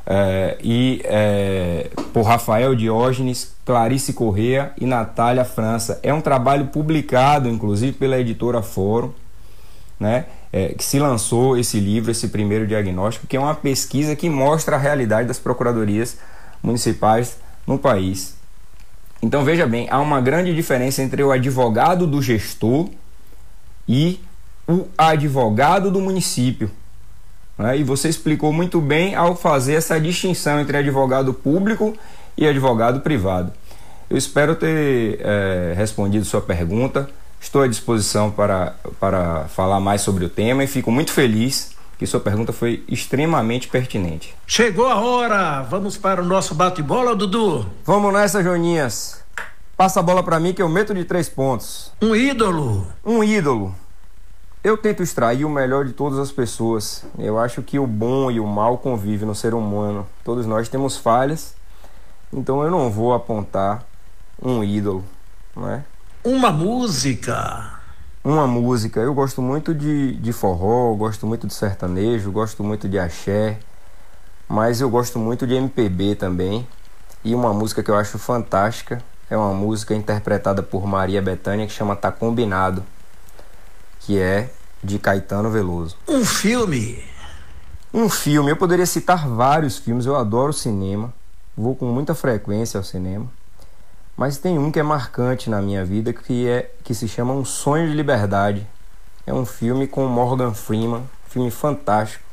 é, 0.06 0.58
e 0.62 1.00
é, 1.04 1.90
por 2.12 2.22
Rafael 2.22 2.74
Diógenes, 2.74 3.54
Clarice 3.64 4.12
Correa 4.12 4.72
e 4.80 4.86
Natália 4.86 5.44
França. 5.44 6.00
É 6.02 6.12
um 6.12 6.20
trabalho 6.20 6.66
publicado, 6.66 7.48
inclusive, 7.48 7.92
pela 7.92 8.18
editora 8.18 8.62
Fórum, 8.62 9.12
né? 9.98 10.26
é, 10.52 10.68
que 10.74 10.84
se 10.84 10.98
lançou 10.98 11.56
esse 11.56 11.80
livro, 11.80 12.10
esse 12.10 12.28
primeiro 12.28 12.66
diagnóstico, 12.66 13.26
que 13.26 13.36
é 13.36 13.40
uma 13.40 13.54
pesquisa 13.54 14.14
que 14.14 14.28
mostra 14.28 14.76
a 14.76 14.78
realidade 14.78 15.26
das 15.26 15.38
procuradorias 15.38 16.18
municipais 16.62 17.38
no 17.66 17.78
país. 17.78 18.36
Então 19.22 19.44
veja 19.44 19.66
bem, 19.66 19.86
há 19.90 20.00
uma 20.00 20.20
grande 20.20 20.54
diferença 20.54 21.02
entre 21.02 21.22
o 21.22 21.30
advogado 21.30 22.06
do 22.06 22.20
gestor 22.20 22.88
e 23.88 24.20
o 24.66 24.86
advogado 24.98 25.90
do 25.90 26.00
município. 26.00 26.70
Né? 27.56 27.78
E 27.78 27.84
você 27.84 28.08
explicou 28.08 28.52
muito 28.52 28.80
bem 28.80 29.14
ao 29.14 29.36
fazer 29.36 29.74
essa 29.74 30.00
distinção 30.00 30.60
entre 30.60 30.76
advogado 30.76 31.32
público 31.32 31.96
e 32.36 32.46
advogado 32.46 33.00
privado. 33.00 33.52
Eu 34.10 34.16
espero 34.16 34.56
ter 34.56 35.20
é, 35.20 35.74
respondido 35.76 36.24
sua 36.24 36.40
pergunta. 36.40 37.08
Estou 37.40 37.62
à 37.62 37.68
disposição 37.68 38.30
para, 38.30 38.74
para 38.98 39.44
falar 39.48 39.80
mais 39.80 40.00
sobre 40.00 40.24
o 40.24 40.28
tema 40.28 40.64
e 40.64 40.66
fico 40.66 40.90
muito 40.90 41.12
feliz 41.12 41.72
que 42.02 42.06
sua 42.08 42.18
pergunta 42.18 42.52
foi 42.52 42.82
extremamente 42.88 43.68
pertinente. 43.68 44.34
Chegou 44.44 44.88
a 44.88 44.96
hora! 44.96 45.62
Vamos 45.62 45.96
para 45.96 46.20
o 46.20 46.24
nosso 46.24 46.52
bate-bola, 46.52 47.14
Dudu? 47.14 47.64
Vamos 47.84 48.12
nessa, 48.12 48.42
Joninhas. 48.42 49.22
Passa 49.76 50.00
a 50.00 50.02
bola 50.02 50.20
para 50.20 50.40
mim 50.40 50.52
que 50.52 50.60
eu 50.60 50.68
meto 50.68 50.92
de 50.92 51.04
três 51.04 51.28
pontos. 51.28 51.92
Um 52.02 52.16
ídolo? 52.16 52.88
Um 53.04 53.22
ídolo. 53.22 53.72
Eu 54.64 54.76
tento 54.76 55.00
extrair 55.00 55.44
o 55.44 55.48
melhor 55.48 55.84
de 55.84 55.92
todas 55.92 56.18
as 56.18 56.32
pessoas. 56.32 57.04
Eu 57.16 57.38
acho 57.38 57.62
que 57.62 57.78
o 57.78 57.86
bom 57.86 58.32
e 58.32 58.40
o 58.40 58.46
mal 58.48 58.78
convivem 58.78 59.28
no 59.28 59.34
ser 59.34 59.54
humano. 59.54 60.04
Todos 60.24 60.44
nós 60.44 60.68
temos 60.68 60.96
falhas, 60.96 61.54
então 62.32 62.64
eu 62.64 62.70
não 62.70 62.90
vou 62.90 63.14
apontar 63.14 63.84
um 64.42 64.64
ídolo, 64.64 65.04
não 65.54 65.70
é? 65.70 65.84
Uma 66.24 66.50
música. 66.50 67.80
Uma 68.24 68.46
música. 68.46 69.00
Eu 69.00 69.12
gosto 69.12 69.42
muito 69.42 69.74
de, 69.74 70.14
de 70.14 70.32
forró, 70.32 70.94
gosto 70.94 71.26
muito 71.26 71.46
de 71.46 71.54
sertanejo, 71.54 72.30
gosto 72.30 72.62
muito 72.62 72.88
de 72.88 72.96
axé, 72.96 73.58
mas 74.48 74.80
eu 74.80 74.88
gosto 74.88 75.18
muito 75.18 75.44
de 75.46 75.54
MPB 75.54 76.14
também. 76.14 76.66
E 77.24 77.34
uma 77.34 77.52
música 77.52 77.82
que 77.82 77.90
eu 77.90 77.96
acho 77.96 78.18
fantástica 78.18 79.02
é 79.28 79.36
uma 79.36 79.52
música 79.52 79.94
interpretada 79.94 80.62
por 80.62 80.86
Maria 80.86 81.20
Bethânia 81.20 81.66
que 81.66 81.72
chama 81.72 81.96
Tá 81.96 82.12
Combinado, 82.12 82.84
que 84.00 84.18
é 84.20 84.50
de 84.84 85.00
Caetano 85.00 85.50
Veloso. 85.50 85.96
Um 86.06 86.24
filme. 86.24 87.02
Um 87.92 88.08
filme. 88.08 88.50
Eu 88.50 88.56
poderia 88.56 88.86
citar 88.86 89.28
vários 89.28 89.78
filmes, 89.78 90.06
eu 90.06 90.16
adoro 90.16 90.52
cinema, 90.52 91.12
vou 91.56 91.74
com 91.74 91.86
muita 91.86 92.14
frequência 92.14 92.78
ao 92.78 92.84
cinema. 92.84 93.28
Mas 94.16 94.38
tem 94.38 94.58
um 94.58 94.70
que 94.70 94.78
é 94.78 94.82
marcante 94.82 95.48
na 95.48 95.60
minha 95.62 95.84
vida 95.84 96.12
que 96.12 96.46
é 96.46 96.70
que 96.84 96.94
se 96.94 97.08
chama 97.08 97.32
Um 97.32 97.44
Sonho 97.44 97.88
de 97.88 97.94
Liberdade. 97.94 98.66
É 99.26 99.32
um 99.32 99.46
filme 99.46 99.86
com 99.86 100.06
Morgan 100.06 100.52
Freeman, 100.52 101.02
filme 101.28 101.50
fantástico. 101.50 102.24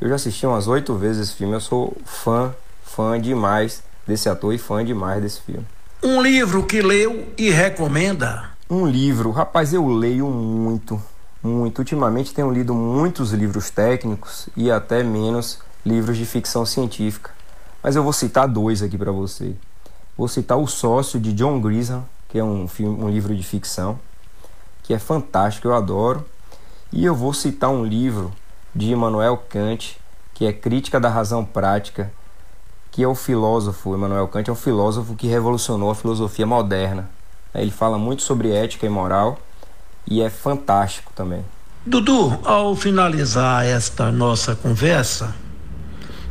Eu 0.00 0.08
já 0.08 0.14
assisti 0.14 0.46
umas 0.46 0.68
oito 0.68 0.94
vezes 0.94 1.28
esse 1.28 1.36
filme. 1.36 1.54
Eu 1.54 1.60
sou 1.60 1.96
fã, 2.04 2.54
fã 2.84 3.20
demais 3.20 3.82
desse 4.06 4.28
ator 4.28 4.54
e 4.54 4.58
fã 4.58 4.84
demais 4.84 5.20
desse 5.20 5.40
filme. 5.40 5.66
Um 6.02 6.22
livro 6.22 6.64
que 6.64 6.80
leu 6.80 7.26
e 7.36 7.50
recomenda. 7.50 8.50
Um 8.70 8.86
livro, 8.86 9.30
rapaz, 9.30 9.74
eu 9.74 9.86
leio 9.88 10.28
muito, 10.28 11.02
muito. 11.42 11.80
Ultimamente 11.80 12.32
tenho 12.32 12.50
lido 12.52 12.72
muitos 12.74 13.32
livros 13.32 13.70
técnicos 13.70 14.48
e 14.56 14.70
até 14.70 15.02
menos 15.02 15.58
livros 15.84 16.16
de 16.16 16.24
ficção 16.24 16.64
científica. 16.64 17.30
Mas 17.82 17.96
eu 17.96 18.02
vou 18.02 18.12
citar 18.12 18.46
dois 18.46 18.82
aqui 18.82 18.96
para 18.96 19.10
você. 19.10 19.56
Vou 20.18 20.26
citar 20.26 20.58
O 20.58 20.66
Sócio, 20.66 21.20
de 21.20 21.32
John 21.32 21.60
Grisham, 21.60 22.04
que 22.28 22.40
é 22.40 22.42
um, 22.42 22.66
filme, 22.66 23.00
um 23.00 23.08
livro 23.08 23.36
de 23.36 23.42
ficção, 23.44 24.00
que 24.82 24.92
é 24.92 24.98
fantástico, 24.98 25.68
eu 25.68 25.74
adoro. 25.76 26.26
E 26.92 27.04
eu 27.04 27.14
vou 27.14 27.32
citar 27.32 27.70
um 27.70 27.84
livro 27.84 28.32
de 28.74 28.90
Immanuel 28.90 29.36
Kant, 29.48 29.96
que 30.34 30.44
é 30.44 30.52
Crítica 30.52 30.98
da 30.98 31.08
Razão 31.08 31.44
Prática, 31.44 32.10
que 32.90 33.04
é 33.04 33.06
o 33.06 33.14
filósofo, 33.14 33.94
Immanuel 33.94 34.26
Kant 34.26 34.50
é 34.50 34.52
um 34.52 34.56
filósofo 34.56 35.14
que 35.14 35.28
revolucionou 35.28 35.88
a 35.88 35.94
filosofia 35.94 36.44
moderna. 36.44 37.08
Ele 37.54 37.70
fala 37.70 37.96
muito 37.96 38.22
sobre 38.22 38.50
ética 38.50 38.86
e 38.86 38.88
moral 38.88 39.38
e 40.04 40.20
é 40.20 40.28
fantástico 40.28 41.12
também. 41.14 41.44
Dudu, 41.86 42.40
ao 42.44 42.74
finalizar 42.74 43.64
esta 43.64 44.10
nossa 44.10 44.56
conversa, 44.56 45.32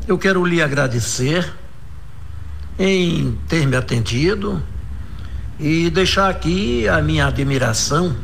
eu 0.05 0.17
quero 0.17 0.43
lhe 0.43 0.61
agradecer 0.61 1.55
em 2.77 3.37
ter 3.47 3.65
me 3.65 3.75
atendido 3.75 4.61
e 5.59 5.89
deixar 5.89 6.29
aqui 6.29 6.87
a 6.87 7.01
minha 7.01 7.27
admiração 7.27 8.15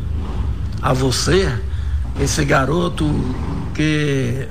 a 0.82 0.94
você, 0.94 1.52
esse 2.20 2.46
garoto 2.46 3.06
que 3.74 4.48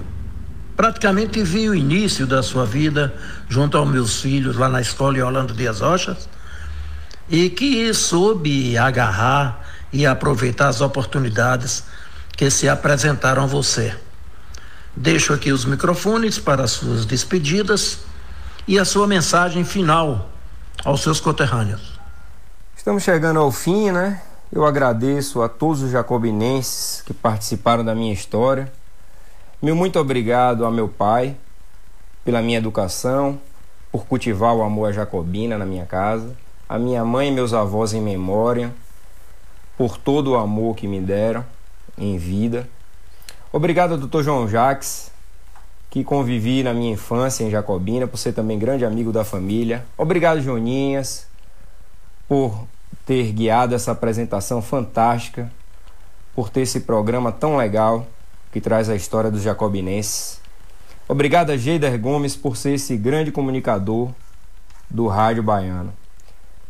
praticamente 0.76 1.42
vi 1.42 1.68
o 1.68 1.74
início 1.74 2.26
da 2.26 2.42
sua 2.42 2.66
vida 2.66 3.14
junto 3.48 3.76
aos 3.76 3.88
meus 3.88 4.20
filhos 4.20 4.57
lá 4.57 4.68
na 4.68 4.80
escola 4.80 5.18
em 5.18 5.22
Orlando 5.22 5.55
Dias 5.55 5.80
Rochas 5.80 6.28
e 7.28 7.48
que 7.50 7.92
soube 7.94 8.76
agarrar 8.76 9.64
e 9.92 10.05
aproveitar 10.05 10.68
as 10.68 10.80
oportunidades 10.80 11.84
que 12.36 12.50
se 12.50 12.68
apresentaram 12.68 13.44
a 13.44 13.46
você. 13.46 13.94
Deixo 14.96 15.32
aqui 15.32 15.53
os 15.53 15.64
microfones 15.64 16.38
para 16.38 16.64
as 16.64 16.72
suas 16.72 17.07
despedidas 17.07 18.00
e 18.66 18.78
a 18.78 18.84
sua 18.84 19.06
mensagem 19.06 19.64
final 19.64 20.28
aos 20.84 21.02
seus 21.02 21.20
conterrâneos. 21.20 21.98
Estamos 22.76 23.02
chegando 23.02 23.40
ao 23.40 23.50
fim, 23.50 23.90
né? 23.90 24.22
Eu 24.52 24.64
agradeço 24.64 25.42
a 25.42 25.48
todos 25.48 25.82
os 25.82 25.90
jacobinenses 25.90 27.02
que 27.02 27.14
participaram 27.14 27.84
da 27.84 27.94
minha 27.94 28.12
história. 28.12 28.72
Meu 29.60 29.74
muito 29.74 29.98
obrigado 29.98 30.64
a 30.64 30.70
meu 30.70 30.88
pai 30.88 31.36
pela 32.24 32.42
minha 32.42 32.58
educação, 32.58 33.38
por 33.90 34.06
cultivar 34.06 34.54
o 34.54 34.62
amor 34.62 34.88
à 34.88 34.92
jacobina 34.92 35.58
na 35.58 35.66
minha 35.66 35.86
casa, 35.86 36.36
a 36.68 36.78
minha 36.78 37.04
mãe 37.04 37.28
e 37.28 37.32
meus 37.32 37.52
avós 37.52 37.92
em 37.92 38.00
memória, 38.00 38.72
por 39.76 39.96
todo 39.96 40.32
o 40.32 40.36
amor 40.36 40.76
que 40.76 40.86
me 40.86 41.00
deram 41.00 41.44
em 41.98 42.16
vida. 42.16 42.68
Obrigado 43.52 43.98
Dr. 43.98 44.22
João 44.22 44.48
Jacques 44.48 45.11
que 45.93 46.03
convivi 46.03 46.62
na 46.62 46.72
minha 46.72 46.95
infância 46.95 47.45
em 47.45 47.51
Jacobina, 47.51 48.07
por 48.07 48.16
ser 48.16 48.32
também 48.32 48.59
grande 48.59 48.82
amigo 48.82 49.12
da 49.12 49.24
família. 49.24 49.84
Obrigado, 49.99 50.40
Joninhas, 50.40 51.26
por 52.26 52.66
ter 53.05 53.30
guiado 53.30 53.74
essa 53.74 53.93
apresentação 53.93 54.62
fantástica, 54.62 55.53
por 56.34 56.49
ter 56.49 56.62
esse 56.62 56.80
programa 56.80 57.30
tão 57.30 57.59
legal 57.59 58.07
que 58.51 58.59
traz 58.59 58.88
a 58.88 58.97
história 58.97 59.30
dos 59.30 59.43
jacobinenses. 59.43 60.40
Obrigado 61.07 61.51
a 61.51 61.59
Geider 61.59 62.01
Gomes 62.01 62.34
por 62.36 62.57
ser 62.57 62.72
esse 62.72 62.97
grande 62.97 63.30
comunicador 63.30 64.09
do 64.88 65.09
rádio 65.09 65.43
baiano. 65.43 65.93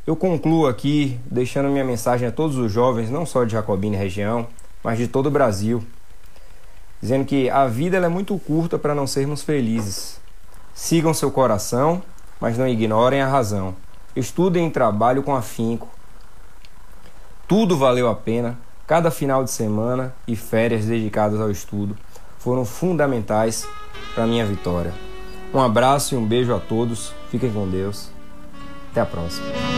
Eu 0.04 0.16
concluo 0.16 0.66
aqui 0.66 1.16
deixando 1.30 1.68
minha 1.68 1.84
mensagem 1.84 2.26
a 2.26 2.32
todos 2.32 2.56
os 2.56 2.72
jovens, 2.72 3.08
não 3.08 3.24
só 3.24 3.44
de 3.44 3.52
Jacobina 3.52 3.94
e 3.94 3.98
região, 4.00 4.48
mas 4.82 4.98
de 4.98 5.06
todo 5.06 5.26
o 5.26 5.30
Brasil 5.30 5.80
dizendo 7.02 7.24
que 7.24 7.50
a 7.50 7.66
vida 7.66 7.96
é 7.96 8.08
muito 8.08 8.38
curta 8.38 8.78
para 8.78 8.94
não 8.94 9.06
sermos 9.06 9.42
felizes. 9.42 10.20
Sigam 10.72 11.12
seu 11.12 11.30
coração, 11.30 12.00
mas 12.40 12.56
não 12.56 12.66
ignorem 12.66 13.20
a 13.20 13.26
razão. 13.26 13.74
Estudem 14.14 14.68
e 14.68 14.70
trabalhem 14.70 15.22
com 15.22 15.34
afinco. 15.34 15.88
Tudo 17.48 17.76
valeu 17.76 18.08
a 18.08 18.14
pena. 18.14 18.56
Cada 18.86 19.10
final 19.10 19.42
de 19.42 19.50
semana 19.50 20.14
e 20.26 20.36
férias 20.36 20.84
dedicadas 20.86 21.40
ao 21.40 21.50
estudo 21.50 21.96
foram 22.38 22.64
fundamentais 22.64 23.66
para 24.14 24.24
a 24.24 24.26
minha 24.26 24.46
vitória. 24.46 24.92
Um 25.52 25.60
abraço 25.60 26.14
e 26.14 26.18
um 26.18 26.26
beijo 26.26 26.54
a 26.54 26.60
todos. 26.60 27.12
Fiquem 27.30 27.52
com 27.52 27.68
Deus. 27.68 28.10
Até 28.90 29.00
a 29.00 29.06
próxima. 29.06 29.71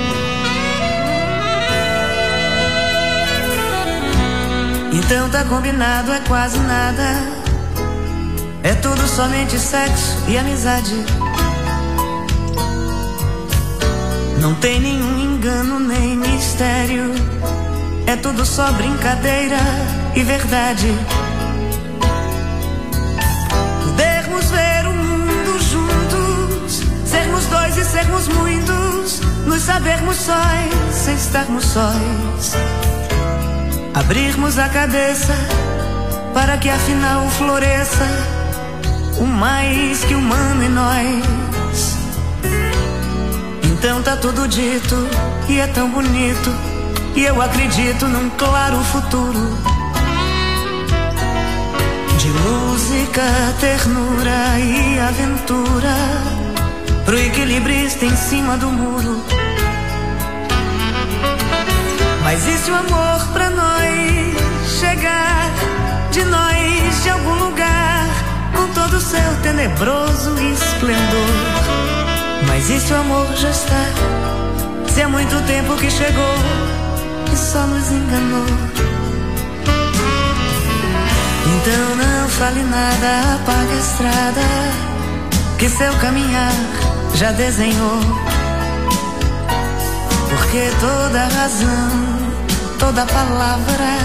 Então 4.94 5.28
tá 5.28 5.42
combinado, 5.44 6.12
é 6.12 6.20
quase 6.20 6.56
nada. 6.56 7.02
É 8.62 8.74
tudo 8.76 9.04
somente 9.08 9.58
sexo 9.58 10.16
e 10.28 10.38
amizade. 10.38 10.94
Não 14.40 14.54
tem 14.54 14.80
nenhum 14.80 15.18
engano 15.18 15.80
nem 15.80 16.16
mistério. 16.16 17.12
É 18.06 18.14
tudo 18.14 18.46
só 18.46 18.70
brincadeira 18.70 19.58
e 20.14 20.22
verdade. 20.22 20.86
Podermos 23.84 24.50
ver 24.52 24.86
o 24.86 24.92
mundo 24.92 25.60
juntos, 25.60 26.82
sermos 27.04 27.46
dois 27.46 27.76
e 27.76 27.84
sermos 27.84 28.28
muitos, 28.28 29.20
nos 29.44 29.60
sabermos 29.62 30.16
sóis 30.18 30.94
sem 30.94 31.16
estarmos 31.16 31.64
sóis 31.64 32.83
abrirmos 33.94 34.58
a 34.58 34.68
cabeça 34.68 35.34
para 36.34 36.58
que 36.58 36.68
afinal 36.68 37.28
floresça 37.30 38.06
o 39.18 39.24
mais 39.24 40.04
que 40.04 40.14
humano 40.14 40.62
em 40.62 40.68
nós. 40.68 41.96
Então 43.62 44.02
tá 44.02 44.16
tudo 44.16 44.48
dito 44.48 44.96
e 45.48 45.60
é 45.60 45.66
tão 45.68 45.88
bonito 45.90 46.50
e 47.14 47.24
eu 47.24 47.40
acredito 47.40 48.06
num 48.06 48.28
claro 48.30 48.78
futuro. 48.84 49.74
música, 52.44 53.22
ternura 53.60 54.58
e 54.58 54.98
aventura 54.98 55.94
pro 57.04 57.18
equilibrista 57.18 58.04
em 58.04 58.16
cima 58.16 58.56
do 58.56 58.70
muro. 58.70 59.43
Mas 62.34 62.48
e 62.48 62.58
se 62.58 62.68
o 62.68 62.74
amor 62.74 63.28
pra 63.32 63.48
nós 63.48 64.68
chegar 64.80 65.52
de 66.10 66.24
nós 66.24 67.02
de 67.04 67.10
algum 67.10 67.34
lugar 67.34 68.08
com 68.52 68.66
todo 68.74 68.94
o 68.96 69.00
seu 69.00 69.36
tenebroso 69.40 70.34
esplendor? 70.40 71.30
Mas 72.48 72.68
e 72.70 72.80
se 72.80 72.92
o 72.92 72.96
amor 72.96 73.32
já 73.36 73.50
está? 73.50 73.84
Se 74.92 75.02
há 75.02 75.08
muito 75.08 75.46
tempo 75.46 75.76
que 75.76 75.88
chegou 75.88 76.34
e 77.32 77.36
só 77.36 77.68
nos 77.68 77.88
enganou. 77.92 78.46
Então 81.54 81.94
não 81.94 82.28
fale 82.30 82.64
nada, 82.64 83.36
apaga 83.36 83.72
a 83.72 83.78
estrada 83.78 84.40
que 85.56 85.68
seu 85.68 85.92
caminhar 85.98 86.52
já 87.14 87.30
desenhou. 87.30 88.00
Porque 90.30 90.68
toda 90.80 91.28
razão, 91.28 92.13
toda 92.78 93.04
palavra 93.06 93.98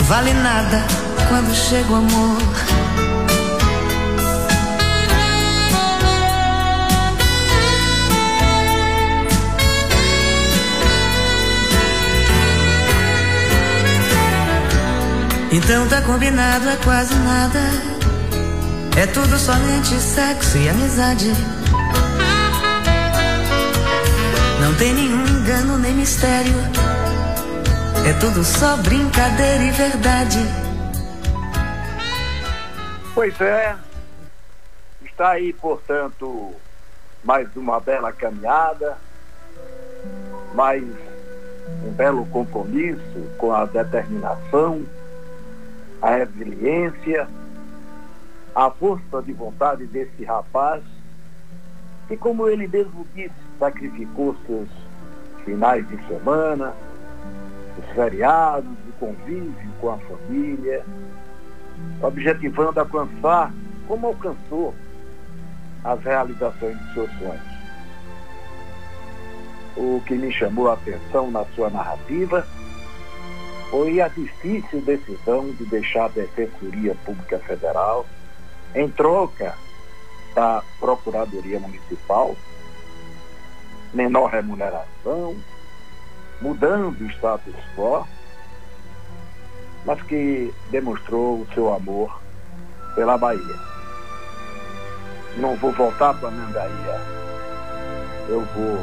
vale 0.00 0.32
nada 0.32 0.82
quando 1.28 1.54
chega 1.54 1.92
o 1.92 1.96
amor. 1.96 2.38
Então 15.52 15.86
tá 15.88 16.00
combinado, 16.02 16.68
é 16.68 16.76
quase 16.82 17.14
nada. 17.14 17.60
É 18.96 19.06
tudo 19.06 19.38
somente 19.38 19.94
sexo 20.00 20.58
e 20.58 20.68
amizade. 20.68 21.32
Não 24.60 24.74
tem 24.74 24.94
nenhum 24.94 25.26
engano 25.26 25.78
nem 25.78 25.94
mistério. 25.94 26.54
É 28.06 28.12
tudo 28.20 28.44
só 28.44 28.76
brincadeira 28.78 29.62
e 29.62 29.70
verdade. 29.70 30.38
Pois 33.14 33.40
é. 33.40 33.76
Está 35.02 35.30
aí, 35.30 35.52
portanto, 35.52 36.52
mais 37.22 37.48
uma 37.56 37.80
bela 37.80 38.12
caminhada, 38.12 38.98
mais 40.54 40.82
um 41.84 41.92
belo 41.92 42.26
compromisso 42.26 43.28
com 43.38 43.52
a 43.52 43.64
determinação 43.64 44.84
a 46.04 46.16
resiliência, 46.16 47.26
a 48.54 48.70
força 48.70 49.22
de 49.22 49.32
vontade 49.32 49.86
desse 49.86 50.22
rapaz, 50.22 50.82
que 52.06 52.14
como 52.14 52.46
ele 52.46 52.68
mesmo 52.68 53.06
disse, 53.14 53.32
sacrificou 53.58 54.36
seus 54.46 54.68
finais 55.46 55.88
de 55.88 55.96
semana, 56.06 56.74
os 57.78 57.94
feriados, 57.94 58.70
o 58.88 58.92
convívio 58.98 59.70
com 59.80 59.90
a 59.90 59.98
família, 59.98 60.84
objetivando 62.02 62.80
alcançar, 62.80 63.52
como 63.86 64.08
alcançou, 64.08 64.74
as 65.82 66.02
realizações 66.02 66.78
de 66.78 66.94
seus 66.94 67.10
sonhos. 67.18 67.54
O 69.76 70.00
que 70.06 70.14
me 70.14 70.32
chamou 70.32 70.70
a 70.70 70.74
atenção 70.74 71.30
na 71.30 71.44
sua 71.46 71.68
narrativa 71.68 72.46
foi 73.70 74.00
a 74.00 74.08
difícil 74.08 74.80
decisão 74.82 75.50
de 75.50 75.64
deixar 75.66 76.04
a 76.04 76.08
Defensoria 76.08 76.94
Pública 77.04 77.38
Federal 77.40 78.06
em 78.74 78.88
troca 78.88 79.54
da 80.34 80.62
Procuradoria 80.78 81.58
Municipal, 81.60 82.36
menor 83.92 84.30
remuneração, 84.30 85.36
mudando 86.40 87.00
o 87.00 87.10
status 87.10 87.54
quo, 87.76 88.06
mas 89.84 90.00
que 90.02 90.52
demonstrou 90.70 91.40
o 91.40 91.48
seu 91.54 91.72
amor 91.72 92.20
pela 92.94 93.18
Bahia. 93.18 93.56
Não 95.36 95.56
vou 95.56 95.72
voltar 95.72 96.14
para 96.14 96.30
Mandaíra. 96.30 97.00
Eu 98.28 98.40
vou 98.40 98.78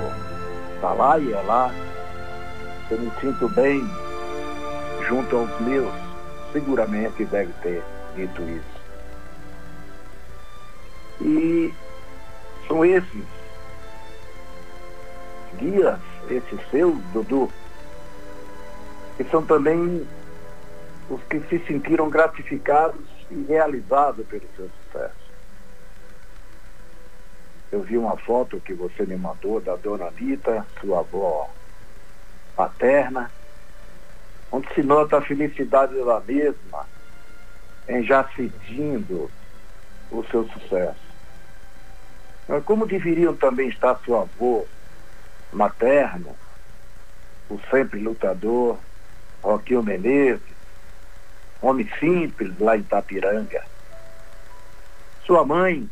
para 0.80 0.94
lá 0.94 1.20
e 1.20 1.32
é 1.32 1.42
lá. 1.42 1.72
Eu 2.90 3.00
me 3.00 3.12
sinto 3.22 3.48
bem 3.50 3.90
junto 5.08 5.36
aos 5.36 5.60
meus, 5.62 5.94
seguramente 6.52 7.26
deve 7.26 7.52
ter 7.62 7.84
dito 8.16 8.42
isso. 8.42 8.82
E 11.22 11.74
são 12.68 12.84
esses 12.84 13.26
guias, 15.58 16.00
esses 16.32 16.70
seus, 16.70 16.98
Dudu, 17.14 17.52
que 19.18 19.24
são 19.26 19.46
também 19.46 20.08
os 21.10 21.22
que 21.24 21.40
se 21.42 21.60
sentiram 21.68 22.10
gratificados 22.10 23.02
e 23.30 23.44
realizados 23.44 24.26
pelo 24.28 24.48
seu 24.56 24.70
sucesso. 24.70 25.32
Eu 27.72 27.82
vi 27.82 27.98
uma 27.98 28.18
foto 28.18 28.60
que 28.62 28.74
você 28.74 29.06
me 29.06 29.16
mandou 29.16 29.62
da 29.62 29.76
dona 29.76 30.08
Anitta, 30.08 30.66
sua 30.80 31.00
avó 31.00 31.50
paterna, 32.56 33.32
onde 34.52 34.74
se 34.74 34.84
nota 34.84 35.18
a 35.18 35.22
felicidade 35.22 35.94
da 36.04 36.20
mesma 36.20 36.86
em 37.88 38.04
já 38.04 38.28
sentindo 38.36 39.32
o 40.12 40.24
seu 40.26 40.48
sucesso. 40.50 41.12
Como 42.66 42.86
deveriam 42.86 43.36
também 43.36 43.70
estar 43.70 44.00
seu 44.04 44.20
avô 44.20 44.68
materno, 45.52 46.36
o 47.50 47.60
sempre 47.70 48.00
lutador, 48.00 48.78
Roquinho 49.42 49.84
Menezes, 49.84 50.42
homem 51.62 51.90
simples 52.00 52.58
lá 52.60 52.78
em 52.78 52.84
Tapiranga. 52.84 53.64
Sua 55.26 55.46
mãe, 55.46 55.90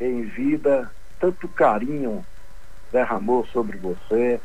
em 0.00 0.22
vida, 0.22 0.90
tanto 1.18 1.48
carinho 1.48 2.24
derramou 2.90 3.46
sobre 3.46 3.78
você, 3.78 4.40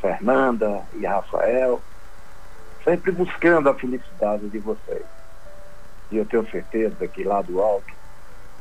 Fernanda 0.00 0.82
e 0.94 1.06
Rafael, 1.06 1.80
sempre 2.84 3.12
buscando 3.12 3.68
a 3.68 3.74
felicidade 3.74 4.48
de 4.48 4.58
vocês. 4.58 5.04
E 6.10 6.16
eu 6.16 6.26
tenho 6.26 6.48
certeza 6.50 7.06
que 7.06 7.22
lá 7.22 7.40
do 7.42 7.60
alto, 7.60 7.92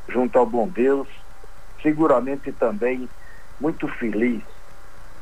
junto 0.07 0.37
ao 0.37 0.45
bom 0.45 0.67
Deus, 0.67 1.07
seguramente 1.81 2.51
também 2.51 3.09
muito 3.59 3.87
feliz 3.87 4.41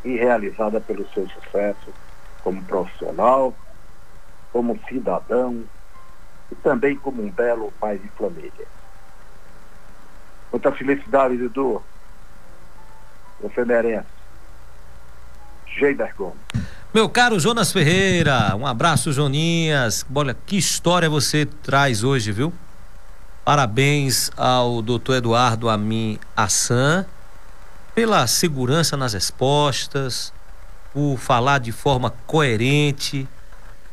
e 0.03 0.15
realizada 0.15 0.79
pelo 0.79 1.07
seu 1.13 1.27
sucesso 1.29 1.93
como 2.43 2.63
profissional, 2.63 3.53
como 4.53 4.79
cidadão 4.87 5.63
e 6.51 6.55
também 6.55 6.95
como 6.95 7.21
um 7.21 7.29
belo 7.29 7.73
pai 7.79 7.97
de 7.97 8.07
família. 8.09 8.67
Muita 10.51 10.71
felicidade, 10.71 11.37
Dudu. 11.37 11.83
Você 13.41 13.65
merece. 13.65 14.07
Geider 15.77 16.15
Gomes. 16.15 16.37
Meu 16.93 17.09
caro 17.09 17.39
Jonas 17.39 17.71
Ferreira, 17.71 18.55
um 18.55 18.65
abraço, 18.65 19.11
Joninhas. 19.11 20.05
Olha, 20.15 20.33
que 20.33 20.57
história 20.57 21.09
você 21.09 21.45
traz 21.45 22.03
hoje, 22.03 22.31
viu? 22.31 22.51
Parabéns 23.43 24.31
ao 24.35 24.81
doutor 24.81 25.17
Eduardo 25.17 25.69
Amin 25.69 26.17
Assan 26.35 27.05
pela 27.97 28.27
segurança 28.27 28.95
nas 28.95 29.13
respostas, 29.13 30.31
por 30.93 31.17
falar 31.17 31.57
de 31.57 31.71
forma 31.71 32.11
coerente, 32.27 33.27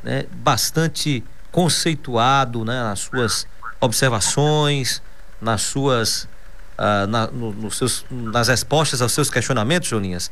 né, 0.03 0.27
bastante 0.31 1.25
conceituado 1.51 2.67
né, 2.67 2.83
nas 2.83 3.01
suas 3.01 3.47
observações, 3.81 5.01
nas 5.41 5.63
suas. 5.63 6.29
Uh, 6.77 7.07
na, 7.09 7.29
no, 7.29 7.53
nos 7.55 7.79
seus, 7.79 8.05
nas 8.11 8.49
respostas 8.49 9.01
aos 9.01 9.13
seus 9.13 9.31
questionamentos, 9.31 9.89
Joninhas. 9.89 10.31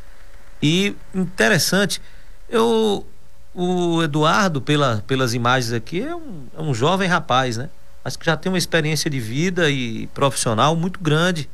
E 0.61 0.95
interessante 1.15 2.03
eu, 2.51 3.07
o 3.55 4.03
Eduardo, 4.03 4.61
pela, 4.61 5.03
pelas 5.07 5.33
imagens 5.33 5.73
aqui, 5.73 6.03
é 6.03 6.15
um, 6.15 6.47
é 6.59 6.61
um 6.61 6.75
jovem 6.75 7.09
rapaz, 7.09 7.57
né? 7.57 7.71
Mas 8.05 8.19
que 8.19 8.27
já 8.27 8.37
tem 8.37 8.53
uma 8.53 8.59
experiência 8.59 9.09
de 9.09 9.19
vida 9.19 9.71
e 9.71 10.09
profissional 10.09 10.77
muito 10.77 11.01
grande. 11.01 11.49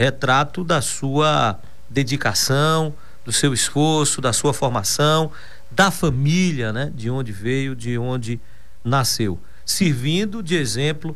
Retrato 0.00 0.64
da 0.64 0.80
sua 0.80 1.58
dedicação, 1.88 2.94
do 3.22 3.32
seu 3.32 3.52
esforço, 3.52 4.22
da 4.22 4.32
sua 4.32 4.54
formação, 4.54 5.30
da 5.70 5.90
família, 5.90 6.72
né? 6.72 6.90
De 6.94 7.10
onde 7.10 7.32
veio, 7.32 7.76
de 7.76 7.98
onde 7.98 8.40
nasceu. 8.82 9.38
Servindo 9.66 10.42
de 10.42 10.56
exemplo 10.56 11.14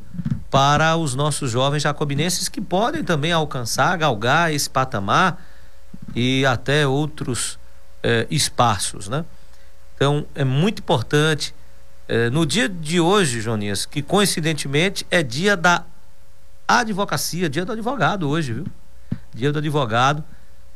para 0.51 0.97
os 0.97 1.15
nossos 1.15 1.51
jovens 1.51 1.83
jacobinenses 1.83 2.49
que 2.49 2.61
podem 2.61 3.03
também 3.03 3.33
alcançar, 3.33 3.97
galgar 3.97 4.53
esse 4.53 4.69
patamar 4.69 5.43
e 6.15 6.45
até 6.45 6.87
outros 6.87 7.59
eh, 8.03 8.27
espaços, 8.31 9.09
né? 9.09 9.25
Então 9.97 10.27
é 10.35 10.45
muito 10.45 10.81
importante 10.81 11.55
É, 12.07 12.29
no 12.29 12.45
dia 12.45 12.69
de 12.69 13.01
hoje, 13.01 13.41
Joninhas, 13.41 13.87
que 13.87 14.03
coincidentemente 14.03 15.07
é 15.11 15.23
dia 15.23 15.57
da 15.57 15.87
advocacia, 16.67 17.49
dia 17.49 17.65
do 17.65 17.73
advogado 17.73 18.29
hoje, 18.29 18.55
viu? 18.55 18.67
Dia 19.33 19.53
do 19.53 19.59
advogado, 19.59 20.25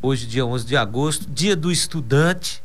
hoje 0.02 0.26
dia 0.26 0.44
11 0.44 0.66
de 0.66 0.76
agosto, 0.76 1.26
dia 1.30 1.56
do 1.56 1.72
estudante, 1.72 2.62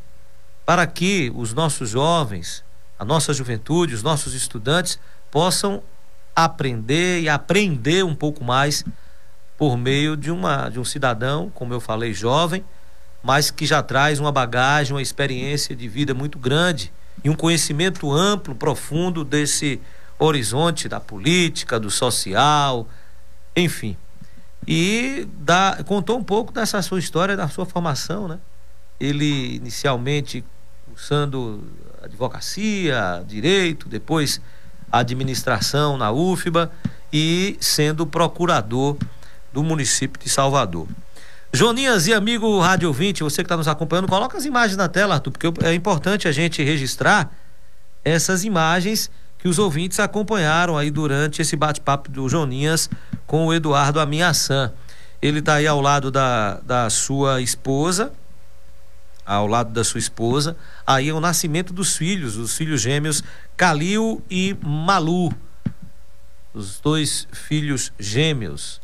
para 0.65 0.85
que 0.85 1.31
os 1.35 1.53
nossos 1.53 1.89
jovens, 1.89 2.63
a 2.97 3.05
nossa 3.05 3.33
juventude, 3.33 3.93
os 3.93 4.03
nossos 4.03 4.33
estudantes 4.33 4.99
possam 5.31 5.81
aprender 6.35 7.21
e 7.21 7.29
aprender 7.29 8.03
um 8.03 8.15
pouco 8.15 8.43
mais 8.43 8.83
por 9.57 9.77
meio 9.77 10.17
de 10.17 10.31
uma 10.31 10.69
de 10.69 10.79
um 10.79 10.85
cidadão, 10.85 11.51
como 11.53 11.73
eu 11.73 11.79
falei, 11.79 12.13
jovem, 12.13 12.63
mas 13.21 13.49
que 13.51 13.65
já 13.65 13.81
traz 13.81 14.19
uma 14.19 14.31
bagagem, 14.31 14.93
uma 14.93 15.01
experiência 15.01 15.75
de 15.75 15.87
vida 15.87 16.13
muito 16.13 16.37
grande 16.37 16.91
e 17.23 17.29
um 17.29 17.35
conhecimento 17.35 18.11
amplo, 18.11 18.53
profundo 18.53 19.23
desse 19.23 19.79
horizonte 20.19 20.89
da 20.89 20.99
política, 20.99 21.79
do 21.79 21.89
social, 21.89 22.87
enfim. 23.55 23.97
E 24.67 25.27
dá, 25.39 25.79
contou 25.85 26.17
um 26.17 26.23
pouco 26.23 26.51
dessa 26.51 26.81
sua 26.81 26.99
história, 26.99 27.35
da 27.35 27.47
sua 27.47 27.65
formação, 27.65 28.27
né? 28.27 28.39
Ele 28.99 29.55
inicialmente 29.55 30.43
cursando 30.89 31.63
advocacia, 32.01 33.23
direito, 33.27 33.89
depois 33.89 34.39
administração 34.91 35.97
na 35.97 36.11
UFBA 36.11 36.71
e 37.11 37.57
sendo 37.59 38.05
procurador 38.05 38.97
do 39.51 39.63
município 39.63 40.21
de 40.21 40.29
Salvador. 40.29 40.87
Joninhas 41.51 42.07
e 42.07 42.13
amigo 42.13 42.59
Rádio 42.59 42.91
20, 42.91 43.23
você 43.23 43.37
que 43.37 43.45
está 43.45 43.57
nos 43.57 43.67
acompanhando, 43.67 44.07
coloca 44.07 44.37
as 44.37 44.45
imagens 44.45 44.75
na 44.77 44.87
tela, 44.87 45.15
Arthur, 45.15 45.31
porque 45.31 45.65
é 45.65 45.73
importante 45.73 46.27
a 46.27 46.31
gente 46.31 46.63
registrar 46.63 47.31
essas 48.03 48.43
imagens 48.43 49.09
que 49.43 49.49
os 49.49 49.59
ouvintes 49.59 49.99
acompanharam 49.99 50.77
aí 50.77 50.89
durante 50.89 51.41
esse 51.41 51.57
bate-papo 51.57 52.09
do 52.09 52.29
Joninhas 52.29 52.89
com 53.27 53.47
o 53.47 53.53
Eduardo 53.53 53.99
Aminhaçã. 53.99 54.71
Ele 55.21 55.39
está 55.39 55.55
aí 55.55 55.67
ao 55.67 55.81
lado 55.81 56.09
da, 56.09 56.61
da 56.61 56.89
sua 56.89 57.41
esposa, 57.41 58.13
ao 59.25 59.45
lado 59.45 59.73
da 59.73 59.83
sua 59.83 59.99
esposa. 59.99 60.55
Aí 60.87 61.09
é 61.09 61.13
o 61.13 61.19
nascimento 61.19 61.73
dos 61.73 61.97
filhos, 61.97 62.37
os 62.37 62.55
filhos 62.55 62.79
gêmeos 62.79 63.21
Calil 63.57 64.23
e 64.31 64.55
Malu. 64.61 65.33
Os 66.53 66.79
dois 66.79 67.27
filhos 67.33 67.91
gêmeos 67.99 68.79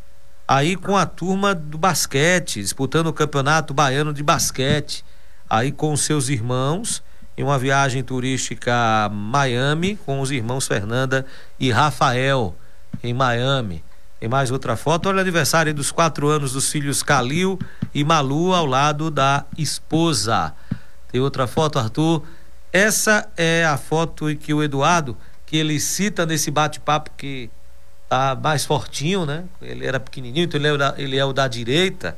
aí 0.46 0.76
com 0.76 0.98
a 0.98 1.06
turma 1.06 1.56
do 1.56 1.78
basquete, 1.78 2.60
disputando 2.62 3.08
o 3.08 3.14
campeonato 3.14 3.74
baiano 3.74 4.12
de 4.12 4.22
basquete, 4.22 5.06
aí 5.50 5.72
com 5.72 5.96
seus 5.96 6.28
irmãos, 6.28 7.02
em 7.40 7.44
uma 7.44 7.58
viagem 7.58 8.04
turística 8.04 8.74
a 8.76 9.08
Miami, 9.08 9.98
com 10.06 10.20
os 10.20 10.30
irmãos 10.30 10.68
Fernanda 10.68 11.26
e 11.58 11.72
Rafael, 11.72 12.54
em 13.02 13.14
Miami. 13.14 13.82
Tem 14.20 14.28
mais 14.28 14.52
outra 14.52 14.76
foto, 14.76 15.08
olha 15.08 15.20
o 15.20 15.22
aniversário 15.22 15.74
dos 15.74 15.90
quatro 15.90 16.28
anos 16.28 16.52
dos 16.52 16.70
filhos 16.70 17.02
Calil 17.02 17.58
e 17.96 18.04
Malu 18.04 18.54
ao 18.54 18.66
lado 18.66 19.10
da 19.10 19.46
esposa. 19.58 20.54
Tem 21.10 21.22
outra 21.22 21.48
foto, 21.48 21.80
Arthur. 21.80 22.24
Essa 22.74 23.26
é 23.38 23.64
a 23.64 23.78
foto 23.78 24.36
que 24.36 24.54
o 24.54 24.62
Eduardo, 24.62 25.16
que 25.46 25.56
ele 25.56 25.80
cita 25.80 26.26
nesse 26.26 26.52
bate-papo 26.52 27.10
que 27.16 27.50
tá 28.10 28.36
mais 28.36 28.66
fortinho, 28.66 29.26
né? 29.26 29.46
Ele 29.62 29.86
era 29.86 29.98
pequenininho, 29.98 30.44
então 30.44 30.60
ele 30.60 30.68
é, 30.68 30.78
da, 30.78 30.94
ele 30.98 31.18
é 31.18 31.24
o 31.24 31.32
da 31.32 31.48
direita, 31.48 32.18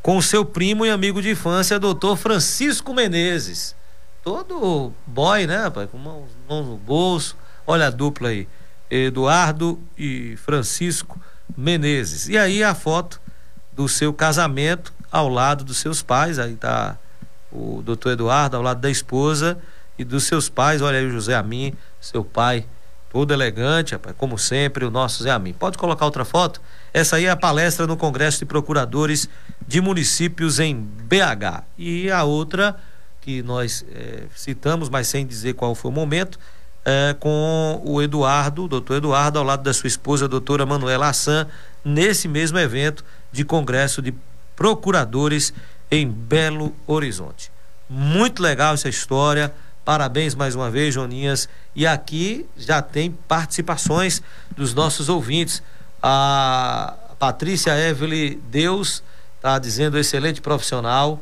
com 0.00 0.18
seu 0.22 0.46
primo 0.46 0.86
e 0.86 0.90
amigo 0.90 1.20
de 1.20 1.28
infância, 1.28 1.78
doutor 1.78 2.16
Francisco 2.16 2.94
Menezes. 2.94 3.78
Todo 4.22 4.92
boy, 5.06 5.46
né, 5.46 5.56
rapaz? 5.64 5.88
Com 5.90 5.98
mãos, 5.98 6.28
mãos 6.48 6.66
no 6.66 6.76
bolso. 6.76 7.36
Olha 7.66 7.86
a 7.86 7.90
dupla 7.90 8.28
aí. 8.28 8.48
Eduardo 8.90 9.78
e 9.96 10.36
Francisco 10.36 11.20
Menezes. 11.56 12.28
E 12.28 12.36
aí 12.36 12.62
a 12.62 12.74
foto 12.74 13.20
do 13.72 13.88
seu 13.88 14.12
casamento 14.12 14.92
ao 15.10 15.28
lado 15.28 15.64
dos 15.64 15.78
seus 15.78 16.02
pais. 16.02 16.38
Aí 16.38 16.54
tá 16.56 16.98
o 17.50 17.82
doutor 17.82 18.12
Eduardo 18.12 18.56
ao 18.56 18.62
lado 18.62 18.80
da 18.80 18.90
esposa 18.90 19.58
e 19.98 20.04
dos 20.04 20.24
seus 20.24 20.48
pais. 20.48 20.82
Olha 20.82 20.98
aí 20.98 21.06
o 21.06 21.10
José 21.10 21.34
Amin, 21.34 21.72
seu 22.00 22.24
pai 22.24 22.66
todo 23.10 23.32
elegante, 23.32 23.92
rapaz, 23.92 24.14
como 24.16 24.38
sempre, 24.38 24.84
o 24.84 24.90
nosso 24.90 25.22
Zé 25.22 25.30
Amin. 25.30 25.52
Pode 25.52 25.76
colocar 25.76 26.04
outra 26.04 26.24
foto? 26.24 26.60
Essa 26.94 27.16
aí 27.16 27.26
é 27.26 27.30
a 27.30 27.36
palestra 27.36 27.86
no 27.86 27.96
Congresso 27.96 28.38
de 28.38 28.46
Procuradores 28.46 29.28
de 29.66 29.80
Municípios 29.80 30.60
em 30.60 30.76
BH. 30.76 31.64
E 31.76 32.10
a 32.10 32.22
outra, 32.22 32.76
que 33.20 33.42
nós 33.42 33.84
é, 33.92 34.24
citamos, 34.34 34.88
mas 34.88 35.08
sem 35.08 35.26
dizer 35.26 35.54
qual 35.54 35.74
foi 35.74 35.90
o 35.90 35.94
momento, 35.94 36.38
é 36.84 37.14
com 37.18 37.82
o 37.84 38.00
Eduardo, 38.00 38.64
o 38.64 38.68
doutor 38.68 38.96
Eduardo, 38.96 39.38
ao 39.38 39.44
lado 39.44 39.62
da 39.62 39.72
sua 39.72 39.88
esposa, 39.88 40.24
a 40.24 40.28
doutora 40.28 40.64
Manuela 40.64 41.08
Assan, 41.08 41.46
nesse 41.84 42.26
mesmo 42.26 42.58
evento 42.58 43.04
de 43.30 43.44
Congresso 43.44 44.00
de 44.00 44.14
Procuradores 44.56 45.52
em 45.90 46.08
Belo 46.08 46.74
Horizonte. 46.86 47.52
Muito 47.88 48.42
legal 48.42 48.74
essa 48.74 48.88
história 48.88 49.52
Parabéns 49.84 50.36
mais 50.36 50.54
uma 50.54 50.70
vez, 50.70 50.94
Joninhas. 50.94 51.48
E 51.74 51.86
aqui 51.86 52.46
já 52.56 52.82
tem 52.82 53.10
participações 53.10 54.22
dos 54.56 54.74
nossos 54.74 55.08
ouvintes. 55.08 55.62
A 56.02 56.94
Patrícia 57.18 57.76
Evelyn 57.76 58.38
Deus 58.50 59.02
está 59.34 59.58
dizendo 59.58 59.98
excelente 59.98 60.40
profissional. 60.40 61.20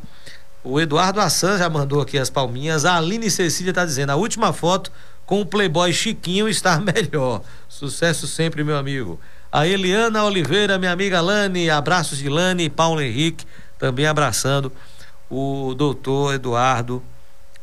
O 0.70 0.78
Eduardo 0.78 1.18
Assan 1.18 1.56
já 1.56 1.70
mandou 1.70 1.98
aqui 1.98 2.18
as 2.18 2.28
palminhas. 2.28 2.84
A 2.84 2.98
Aline 2.98 3.30
Cecília 3.30 3.70
está 3.70 3.86
dizendo: 3.86 4.10
a 4.10 4.16
última 4.16 4.52
foto 4.52 4.92
com 5.24 5.40
o 5.40 5.46
Playboy 5.46 5.90
Chiquinho 5.94 6.46
está 6.46 6.76
melhor. 6.84 7.40
Sucesso 7.66 8.26
sempre, 8.26 8.62
meu 8.62 8.76
amigo. 8.76 9.18
A 9.50 9.66
Eliana 9.66 10.22
Oliveira, 10.24 10.78
minha 10.78 10.92
amiga 10.92 11.22
Lani, 11.22 11.70
abraços 11.70 12.18
de 12.18 12.28
Lani 12.28 12.64
e 12.64 12.68
Paulo 12.68 13.00
Henrique, 13.00 13.46
também 13.78 14.06
abraçando 14.06 14.70
o 15.30 15.72
doutor 15.74 16.34
Eduardo 16.34 17.02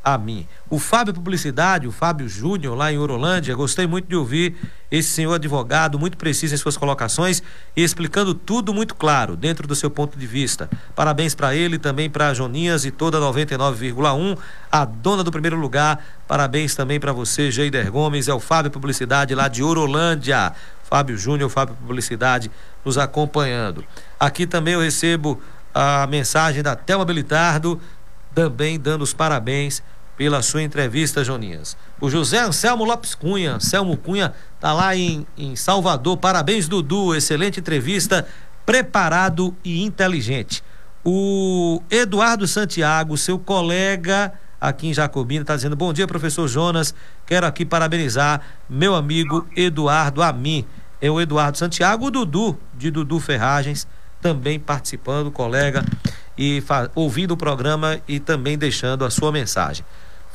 a 0.06 0.20
mim. 0.20 0.48
O 0.70 0.78
Fábio 0.78 1.16
Publicidade, 1.16 1.88
o 1.88 1.92
Fábio 1.92 2.30
Júnior, 2.30 2.78
lá 2.78 2.94
em 2.94 2.98
Urolândia, 3.00 3.56
gostei 3.56 3.88
muito 3.88 4.08
de 4.08 4.16
ouvir 4.16 4.56
esse 4.92 5.10
senhor 5.10 5.34
advogado, 5.34 5.98
muito 5.98 6.16
preciso 6.16 6.54
em 6.54 6.58
suas 6.58 6.78
colocações 6.78 7.42
e 7.76 7.84
explicando 7.84 8.36
tudo 8.36 8.72
muito 8.72 8.94
claro, 8.94 9.36
dentro 9.36 9.68
do 9.68 9.76
seu 9.76 9.90
ponto 9.90 10.16
de 10.16 10.28
vista. 10.28 10.70
Parabéns 10.96 11.34
para 11.34 11.56
ele, 11.56 11.80
também 11.80 12.08
para 12.08 12.36
Joninhas 12.36 12.86
e 12.86 12.92
toda 12.92 13.20
99,1, 13.20 14.38
a 14.72 14.86
dona 14.86 15.24
do 15.24 15.32
primeiro 15.32 15.58
lugar. 15.58 16.06
Parabéns 16.28 16.76
também 16.76 17.00
para 17.00 17.12
você, 17.12 17.50
Geider 17.50 17.92
Gomes, 17.92 18.28
é 18.28 18.34
o 18.34 18.40
Fábio 18.40 18.70
Publicidade 18.70 19.34
lá 19.34 19.48
de 19.48 19.64
Urolândia. 19.64 20.54
Fábio 20.84 21.18
Júnior, 21.18 21.50
Fábio 21.50 21.76
Publicidade, 21.76 22.52
nos 22.86 22.96
acompanhando. 23.00 23.84
Aqui 24.20 24.46
também 24.46 24.76
eu 24.76 24.82
recebo 24.82 25.42
a 25.74 26.06
mensagem 26.06 26.62
da 26.62 26.76
Thelma 26.76 27.04
Belitardo, 27.04 27.82
também 28.36 28.80
dando 28.80 29.02
os 29.02 29.14
parabéns 29.14 29.82
pela 30.18 30.42
sua 30.42 30.64
entrevista, 30.64 31.24
Joninhas. 31.24 31.76
O 32.00 32.10
José 32.10 32.40
Anselmo 32.40 32.84
Lopes 32.84 33.16
Cunha, 33.16 33.56
Anselmo 33.56 33.98
Cunha, 33.98 34.34
tá 34.60 34.74
lá 34.74 34.96
em, 34.96 35.26
em 35.38 35.56
Salvador. 35.56 36.18
Parabéns, 36.18 36.68
Dudu. 36.68 37.16
Excelente 37.16 37.60
entrevista, 37.60 38.28
preparado 38.66 39.56
e 39.64 39.84
inteligente. 39.84 40.64
O 41.04 41.82
Eduardo 41.90 42.48
Santiago, 42.48 43.18
seu 43.18 43.38
colega 43.38 44.34
aqui 44.60 44.88
em 44.88 44.94
Jacobina, 44.94 45.42
está 45.42 45.56
dizendo: 45.56 45.76
Bom 45.76 45.94
dia, 45.94 46.08
professor 46.08 46.48
Jonas. 46.48 46.96
Quero 47.26 47.46
aqui 47.46 47.66
parabenizar 47.66 48.42
meu 48.70 48.96
amigo 48.96 49.48
Eduardo 49.56 50.22
Amin. 50.22 50.66
É 51.02 51.12
o 51.12 51.20
Eduardo 51.20 51.58
Santiago, 51.58 52.08
o 52.08 52.12
Dudu, 52.12 52.58
de 52.74 52.90
Dudu 52.90 53.20
Ferragens, 53.20 53.86
também 54.22 54.60
participando, 54.60 55.30
colega, 55.30 55.86
e 56.38 56.64
ouvindo 56.96 57.32
o 57.32 57.38
programa 57.38 58.00
e 58.08 58.20
também 58.20 58.58
deixando 58.58 59.06
a 59.06 59.10
sua 59.10 59.32
mensagem. 59.32 59.86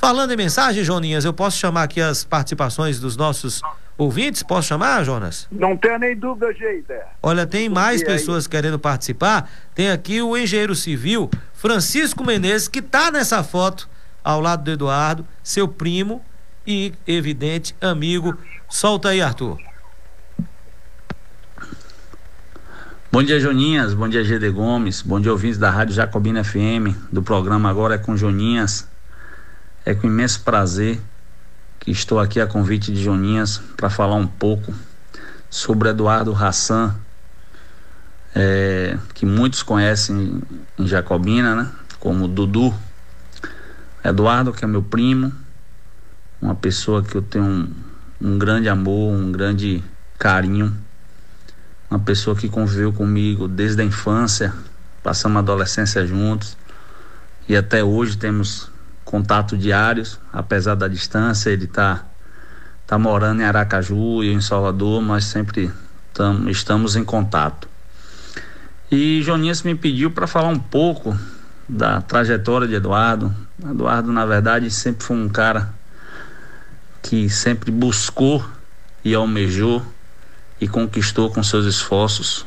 Falando 0.01 0.33
em 0.33 0.37
mensagem, 0.37 0.83
Joninhas, 0.83 1.27
eu 1.27 1.33
posso 1.35 1.59
chamar 1.59 1.83
aqui 1.83 2.01
as 2.01 2.25
participações 2.25 2.99
dos 2.99 3.19
nossos 3.19 3.61
ouvintes? 3.99 4.43
Posso 4.43 4.67
chamar, 4.67 5.05
Jonas? 5.05 5.47
Não 5.53 5.77
tenho 5.77 5.99
nem 5.99 6.17
dúvida, 6.17 6.55
Geida. 6.55 7.05
Olha, 7.23 7.47
tem 7.47 7.69
mais 7.69 8.03
pessoas 8.03 8.47
aí. 8.47 8.51
querendo 8.51 8.79
participar. 8.79 9.51
Tem 9.75 9.91
aqui 9.91 10.23
o 10.23 10.35
engenheiro 10.39 10.75
civil 10.75 11.29
Francisco 11.53 12.25
Menezes, 12.25 12.67
que 12.67 12.79
está 12.79 13.11
nessa 13.11 13.45
foto 13.45 13.91
ao 14.25 14.41
lado 14.41 14.65
do 14.65 14.71
Eduardo, 14.71 15.27
seu 15.43 15.69
primo 15.69 16.25
e, 16.67 16.95
evidente, 17.07 17.77
amigo. 17.79 18.35
Solta 18.71 19.11
aí, 19.11 19.21
Arthur. 19.21 19.59
Bom 23.13 23.23
dia, 23.23 23.39
Joninhas. 23.39 23.93
Bom 23.93 24.09
dia, 24.09 24.25
GD 24.25 24.49
Gomes. 24.49 25.03
Bom 25.03 25.21
dia, 25.21 25.31
ouvintes 25.31 25.59
da 25.59 25.69
Rádio 25.69 25.95
Jacobina 25.95 26.43
FM, 26.43 26.97
do 27.13 27.23
programa 27.23 27.69
Agora 27.69 27.97
é 27.97 27.99
com 27.99 28.17
Joninhas. 28.17 28.89
É 29.91 29.95
com 29.97 30.07
imenso 30.07 30.43
prazer 30.43 31.01
que 31.81 31.91
estou 31.91 32.21
aqui 32.21 32.41
a 32.41 32.47
convite 32.47 32.93
de 32.93 33.03
Joninhas 33.03 33.61
para 33.77 33.91
falar 33.91 34.15
um 34.15 34.27
pouco 34.29 34.73
sobre 35.51 35.89
Eduardo 35.89 36.33
Hassan, 36.33 36.95
é, 38.33 38.97
que 39.15 39.27
muitos 39.27 39.65
conhecem 39.65 40.41
em 40.79 40.87
Jacobina, 40.87 41.57
né? 41.57 41.73
Como 41.99 42.29
Dudu. 42.29 42.73
Eduardo, 44.05 44.53
que 44.53 44.65
é 44.65 44.69
meu 44.69 44.81
primo, 44.81 45.33
uma 46.41 46.55
pessoa 46.55 47.03
que 47.03 47.17
eu 47.17 47.23
tenho 47.23 47.45
um, 47.45 47.75
um 48.21 48.39
grande 48.39 48.69
amor, 48.69 49.13
um 49.13 49.33
grande 49.33 49.83
carinho, 50.17 50.73
uma 51.91 51.99
pessoa 51.99 52.37
que 52.37 52.49
conviveu 52.49 52.93
comigo 52.93 53.49
desde 53.49 53.83
a 53.83 53.85
infância, 53.85 54.55
passamos 55.03 55.39
a 55.39 55.41
adolescência 55.41 56.07
juntos 56.07 56.57
e 57.49 57.57
até 57.57 57.83
hoje 57.83 58.17
temos 58.17 58.70
contato 59.11 59.59
diários, 59.59 60.21
apesar 60.33 60.77
da 60.77 60.87
distância, 60.87 61.51
ele 61.51 61.65
está 61.65 62.05
tá 62.87 62.97
morando 62.97 63.43
em 63.43 63.45
Aracaju 63.45 64.23
e 64.23 64.33
em 64.33 64.41
Salvador, 64.41 65.03
mas 65.03 65.25
sempre 65.25 65.69
tam, 66.15 66.49
estamos 66.49 66.95
em 66.95 67.03
contato. 67.03 67.69
E 68.89 69.21
Joninhas 69.23 69.63
me 69.63 69.75
pediu 69.75 70.13
para 70.13 70.29
falar 70.29 70.49
um 70.49 70.59
pouco 70.59 71.19
da 71.69 72.01
trajetória 72.01 72.69
de 72.69 72.75
Eduardo. 72.75 73.35
Eduardo, 73.61 74.13
na 74.13 74.25
verdade, 74.25 74.71
sempre 74.71 75.05
foi 75.05 75.17
um 75.17 75.29
cara 75.29 75.75
que 77.03 77.29
sempre 77.29 77.73
buscou 77.73 78.45
e 79.05 79.13
almejou 79.13 79.85
e 80.61 80.69
conquistou 80.69 81.31
com 81.31 81.43
seus 81.43 81.67
esforços 81.67 82.47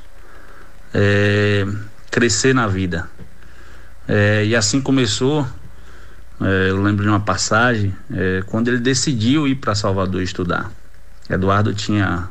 é, 0.94 1.68
crescer 2.10 2.56
na 2.56 2.68
vida. 2.68 3.10
É, 4.08 4.46
e 4.46 4.56
assim 4.56 4.80
começou. 4.80 5.46
É, 6.44 6.70
eu 6.70 6.82
lembro 6.82 7.04
de 7.04 7.10
uma 7.10 7.20
passagem 7.20 7.96
é, 8.12 8.44
quando 8.46 8.68
ele 8.68 8.80
decidiu 8.80 9.48
ir 9.48 9.56
para 9.56 9.74
Salvador 9.74 10.22
estudar. 10.22 10.70
Eduardo 11.30 11.74
tinha 11.74 12.30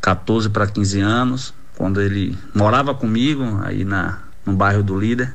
14 0.00 0.50
para 0.50 0.66
15 0.66 1.00
anos, 1.00 1.54
quando 1.76 2.00
ele 2.00 2.38
morava 2.54 2.94
comigo 2.94 3.60
aí 3.64 3.84
na, 3.84 4.18
no 4.44 4.52
bairro 4.52 4.82
do 4.82 4.98
Líder. 4.98 5.34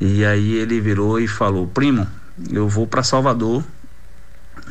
E 0.00 0.24
aí 0.24 0.54
ele 0.54 0.80
virou 0.80 1.20
e 1.20 1.28
falou: 1.28 1.66
Primo, 1.66 2.06
eu 2.50 2.68
vou 2.68 2.86
para 2.86 3.02
Salvador, 3.02 3.62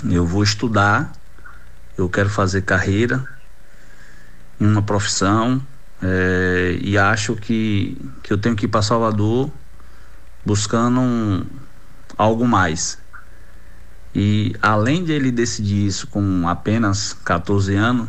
eu 0.10 0.26
vou 0.26 0.44
estudar, 0.44 1.12
eu 1.98 2.10
quero 2.10 2.30
fazer 2.30 2.64
carreira 2.64 3.24
em 4.60 4.66
uma 4.66 4.82
profissão 4.82 5.62
é, 6.02 6.78
e 6.82 6.98
acho 6.98 7.36
que, 7.36 7.98
que 8.24 8.32
eu 8.32 8.38
tenho 8.38 8.56
que 8.56 8.66
ir 8.66 8.70
para 8.70 8.82
Salvador 8.82 9.52
buscando 10.46 11.00
um, 11.00 11.46
algo 12.18 12.48
mais. 12.48 12.98
E 14.14 14.56
além 14.62 15.04
de 15.04 15.12
ele 15.12 15.32
decidir 15.32 15.86
isso 15.86 16.08
com 16.08 16.48
apenas 16.48 17.14
14 17.26 17.76
anos, 17.76 18.08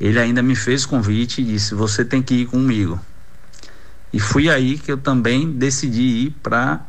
ele 0.00 0.18
ainda 0.18 0.42
me 0.42 0.56
fez 0.56 0.86
convite 0.86 1.42
e 1.42 1.44
disse: 1.44 1.74
Você 1.74 2.04
tem 2.04 2.22
que 2.22 2.34
ir 2.34 2.46
comigo. 2.46 3.00
E 4.12 4.18
fui 4.18 4.48
aí 4.48 4.78
que 4.78 4.90
eu 4.90 4.96
também 4.96 5.50
decidi 5.52 6.26
ir 6.26 6.30
para 6.42 6.80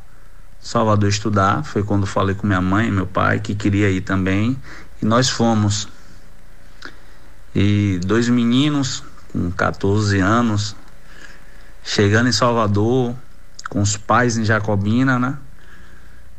Salvador 0.60 1.10
estudar. 1.10 1.64
Foi 1.64 1.84
quando 1.84 2.06
falei 2.06 2.36
com 2.36 2.48
minha 2.48 2.62
mãe 2.62 2.88
e 2.88 2.92
meu 2.92 3.08
pai 3.08 3.40
que 3.40 3.56
queria 3.56 3.90
ir 3.90 4.02
também. 4.02 4.58
E 5.02 5.06
nós 5.06 5.30
fomos. 5.30 5.88
E 7.54 8.00
dois 8.06 8.30
meninos 8.30 9.04
com 9.32 9.52
14 9.52 10.20
anos, 10.20 10.76
chegando 11.84 12.30
em 12.30 12.32
Salvador, 12.32 13.16
com 13.70 13.82
os 13.82 13.98
pais 13.98 14.38
em 14.38 14.46
Jacobina, 14.46 15.20
né? 15.20 15.38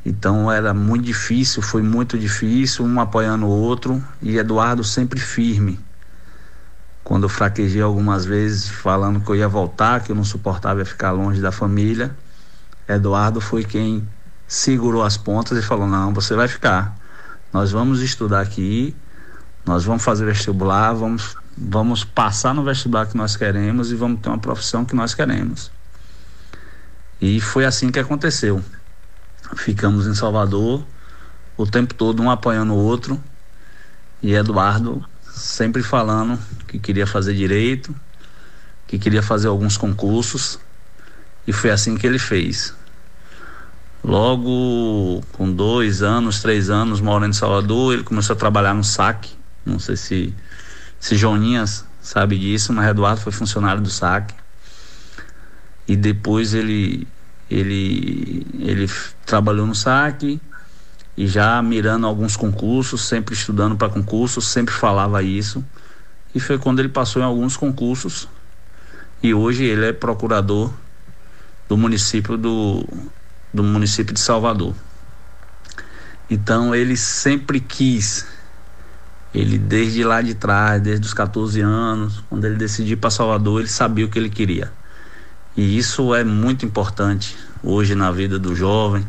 Então 0.09 0.51
era 0.51 0.72
muito 0.72 1.05
difícil, 1.05 1.60
foi 1.60 1.82
muito 1.82 2.18
difícil, 2.18 2.82
um 2.82 2.98
apoiando 2.98 3.44
o 3.44 3.51
outro 3.51 4.02
e 4.22 4.39
Eduardo 4.39 4.82
sempre 4.82 5.20
firme. 5.20 5.78
Quando 7.05 7.24
eu 7.24 7.28
fraquejei 7.28 7.82
algumas 7.82 8.24
vezes 8.24 8.70
falando 8.70 9.20
que 9.20 9.28
eu 9.28 9.36
ia 9.36 9.47
voltar, 9.47 10.02
que 10.02 10.10
eu 10.10 10.16
não 10.16 10.24
suportava 10.24 10.82
ficar 10.86 11.10
longe 11.10 11.43
da 11.43 11.52
família, 11.52 12.16
Eduardo 12.89 13.39
foi 13.39 13.64
quem 13.64 14.09
segurou 14.47 15.02
as 15.02 15.18
pontas 15.18 15.59
e 15.59 15.62
falou: 15.62 15.86
"Não, 15.86 16.14
você 16.14 16.35
vai 16.35 16.48
ficar. 16.48 16.97
Nós 17.52 17.70
vamos 17.70 18.01
estudar 18.01 18.40
aqui, 18.40 18.97
nós 19.66 19.85
vamos 19.85 20.02
fazer 20.02 20.24
vestibular, 20.24 20.94
vamos 20.94 21.36
vamos 21.55 22.02
passar 22.02 22.55
no 22.55 22.64
vestibular 22.64 23.05
que 23.05 23.16
nós 23.16 23.36
queremos 23.36 23.93
e 23.93 23.94
vamos 23.94 24.22
ter 24.22 24.30
uma 24.30 24.39
profissão 24.39 24.86
que 24.86 24.97
nós 24.97 25.12
queremos". 25.12 25.70
E 27.20 27.43
foi 27.43 27.66
assim 27.66 27.90
que 27.90 27.98
aconteceu. 27.98 28.64
Ficamos 29.56 30.06
em 30.06 30.14
Salvador 30.14 30.84
o 31.56 31.66
tempo 31.66 31.94
todo 31.94 32.22
um 32.22 32.30
apoiando 32.30 32.72
o 32.72 32.76
outro 32.76 33.22
e 34.22 34.34
Eduardo 34.34 35.04
sempre 35.22 35.82
falando 35.82 36.38
que 36.66 36.78
queria 36.78 37.06
fazer 37.06 37.34
direito, 37.34 37.94
que 38.86 38.98
queria 38.98 39.22
fazer 39.22 39.48
alguns 39.48 39.76
concursos 39.76 40.58
e 41.46 41.52
foi 41.52 41.70
assim 41.70 41.96
que 41.96 42.06
ele 42.06 42.18
fez. 42.18 42.74
Logo 44.02 45.22
com 45.32 45.50
dois 45.50 46.02
anos, 46.02 46.40
três 46.40 46.70
anos 46.70 47.00
morando 47.00 47.30
em 47.30 47.32
Salvador, 47.32 47.94
ele 47.94 48.04
começou 48.04 48.34
a 48.34 48.38
trabalhar 48.38 48.74
no 48.74 48.84
SAC. 48.84 49.28
Não 49.64 49.78
sei 49.78 49.96
se, 49.96 50.34
se 51.00 51.16
Joninhas 51.16 51.84
sabe 52.00 52.38
disso, 52.38 52.72
mas 52.72 52.88
Eduardo 52.88 53.20
foi 53.20 53.32
funcionário 53.32 53.82
do 53.82 53.90
SAC. 53.90 54.34
E 55.86 55.96
depois 55.96 56.54
ele, 56.54 57.08
ele, 57.50 58.46
ele 58.58 58.90
trabalhou 59.24 59.66
no 59.66 59.74
SAC 59.74 60.40
e 61.16 61.26
já 61.26 61.60
mirando 61.62 62.06
alguns 62.06 62.36
concursos, 62.36 63.02
sempre 63.02 63.34
estudando 63.34 63.76
para 63.76 63.88
concursos, 63.88 64.46
sempre 64.46 64.74
falava 64.74 65.22
isso. 65.22 65.64
E 66.34 66.40
foi 66.40 66.58
quando 66.58 66.78
ele 66.78 66.88
passou 66.88 67.22
em 67.22 67.24
alguns 67.24 67.56
concursos 67.56 68.28
e 69.22 69.34
hoje 69.34 69.64
ele 69.64 69.86
é 69.86 69.92
procurador 69.92 70.72
do 71.68 71.76
município 71.76 72.36
do, 72.36 72.86
do 73.52 73.64
município 73.64 74.14
de 74.14 74.20
Salvador. 74.20 74.74
Então 76.30 76.74
ele 76.74 76.96
sempre 76.96 77.58
quis, 77.58 78.26
ele 79.34 79.58
desde 79.58 80.04
lá 80.04 80.20
de 80.20 80.34
trás, 80.34 80.80
desde 80.80 81.06
os 81.06 81.14
14 81.14 81.60
anos, 81.60 82.22
quando 82.28 82.44
ele 82.44 82.56
decidiu 82.56 82.98
para 82.98 83.10
Salvador, 83.10 83.60
ele 83.60 83.68
sabia 83.68 84.04
o 84.04 84.08
que 84.08 84.18
ele 84.18 84.30
queria. 84.30 84.70
E 85.59 85.76
isso 85.76 86.14
é 86.14 86.22
muito 86.22 86.64
importante 86.64 87.36
hoje 87.64 87.97
na 87.97 88.12
vida 88.12 88.39
do 88.39 88.55
jovem, 88.55 89.05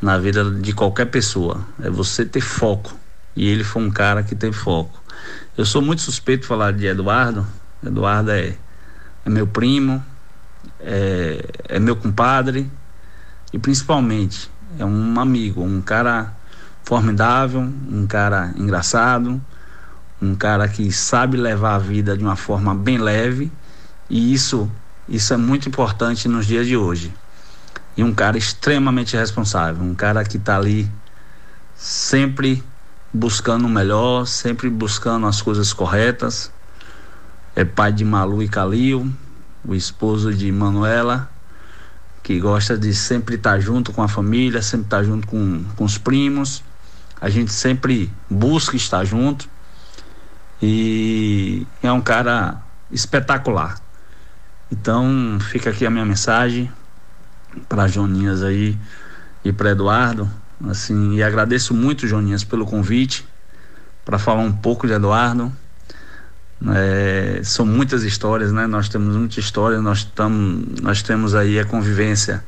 na 0.00 0.16
vida 0.16 0.50
de 0.50 0.72
qualquer 0.72 1.04
pessoa. 1.10 1.60
É 1.82 1.90
você 1.90 2.24
ter 2.24 2.40
foco. 2.40 2.96
E 3.36 3.46
ele 3.46 3.62
foi 3.62 3.82
um 3.82 3.90
cara 3.90 4.22
que 4.22 4.34
tem 4.34 4.50
foco. 4.50 4.98
Eu 5.58 5.66
sou 5.66 5.82
muito 5.82 6.00
suspeito 6.00 6.40
de 6.40 6.48
falar 6.48 6.72
de 6.72 6.86
Eduardo. 6.86 7.46
Eduardo 7.84 8.30
é, 8.30 8.54
é 9.26 9.28
meu 9.28 9.46
primo, 9.46 10.02
é, 10.80 11.44
é 11.68 11.78
meu 11.78 11.96
compadre 11.96 12.70
e 13.52 13.58
principalmente 13.58 14.50
é 14.78 14.86
um 14.86 15.20
amigo, 15.20 15.62
um 15.62 15.82
cara 15.82 16.34
formidável, 16.82 17.60
um 17.60 18.06
cara 18.06 18.54
engraçado, 18.56 19.38
um 20.22 20.34
cara 20.34 20.66
que 20.66 20.90
sabe 20.90 21.36
levar 21.36 21.74
a 21.74 21.78
vida 21.78 22.16
de 22.16 22.24
uma 22.24 22.36
forma 22.36 22.74
bem 22.74 22.96
leve 22.96 23.52
e 24.08 24.32
isso 24.32 24.70
isso 25.08 25.32
é 25.32 25.36
muito 25.36 25.68
importante 25.68 26.28
nos 26.28 26.46
dias 26.46 26.66
de 26.66 26.76
hoje 26.76 27.12
e 27.96 28.04
um 28.04 28.14
cara 28.14 28.38
extremamente 28.38 29.16
responsável, 29.16 29.82
um 29.82 29.94
cara 29.94 30.24
que 30.24 30.36
está 30.36 30.56
ali 30.56 30.88
sempre 31.74 32.62
buscando 33.12 33.66
o 33.66 33.68
melhor, 33.68 34.24
sempre 34.24 34.70
buscando 34.70 35.26
as 35.26 35.42
coisas 35.42 35.72
corretas. 35.72 36.52
É 37.56 37.64
pai 37.64 37.92
de 37.92 38.04
Malu 38.04 38.40
e 38.40 38.48
Calil, 38.48 39.12
o 39.64 39.74
esposo 39.74 40.32
de 40.32 40.52
Manuela, 40.52 41.28
que 42.22 42.38
gosta 42.38 42.78
de 42.78 42.94
sempre 42.94 43.34
estar 43.34 43.54
tá 43.54 43.60
junto 43.60 43.92
com 43.92 44.02
a 44.02 44.06
família, 44.06 44.62
sempre 44.62 44.86
estar 44.86 44.98
tá 44.98 45.02
junto 45.04 45.26
com, 45.26 45.64
com 45.74 45.84
os 45.84 45.98
primos. 45.98 46.62
A 47.20 47.28
gente 47.28 47.52
sempre 47.52 48.12
busca 48.30 48.76
estar 48.76 49.04
junto. 49.04 49.48
E 50.62 51.66
é 51.82 51.90
um 51.90 52.00
cara 52.00 52.62
espetacular. 52.92 53.80
Então, 54.70 55.38
fica 55.40 55.70
aqui 55.70 55.86
a 55.86 55.90
minha 55.90 56.04
mensagem 56.04 56.70
para 57.68 57.86
Joninhas 57.86 58.42
aí 58.42 58.76
e 59.44 59.52
para 59.52 59.70
Eduardo, 59.70 60.30
assim, 60.68 61.14
e 61.14 61.22
agradeço 61.22 61.72
muito 61.72 62.06
Joninhas 62.06 62.44
pelo 62.44 62.66
convite 62.66 63.26
para 64.04 64.18
falar 64.18 64.42
um 64.42 64.52
pouco 64.52 64.86
de 64.86 64.92
Eduardo. 64.92 65.52
É, 66.74 67.40
são 67.44 67.64
muitas 67.64 68.02
histórias, 68.02 68.52
né? 68.52 68.66
Nós 68.66 68.88
temos 68.88 69.16
muita 69.16 69.38
história, 69.38 69.80
nós, 69.80 70.04
tam, 70.04 70.64
nós 70.82 71.02
temos 71.02 71.34
aí 71.34 71.58
a 71.58 71.64
convivência 71.64 72.44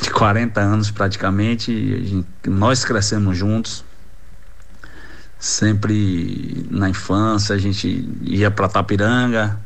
de 0.00 0.10
40 0.10 0.60
anos 0.60 0.90
praticamente, 0.90 1.72
gente, 2.06 2.28
nós 2.46 2.84
crescemos 2.84 3.36
juntos. 3.36 3.84
Sempre 5.38 6.66
na 6.70 6.88
infância 6.88 7.54
a 7.54 7.58
gente 7.58 8.08
ia 8.22 8.50
para 8.50 8.68
Tapiranga, 8.68 9.58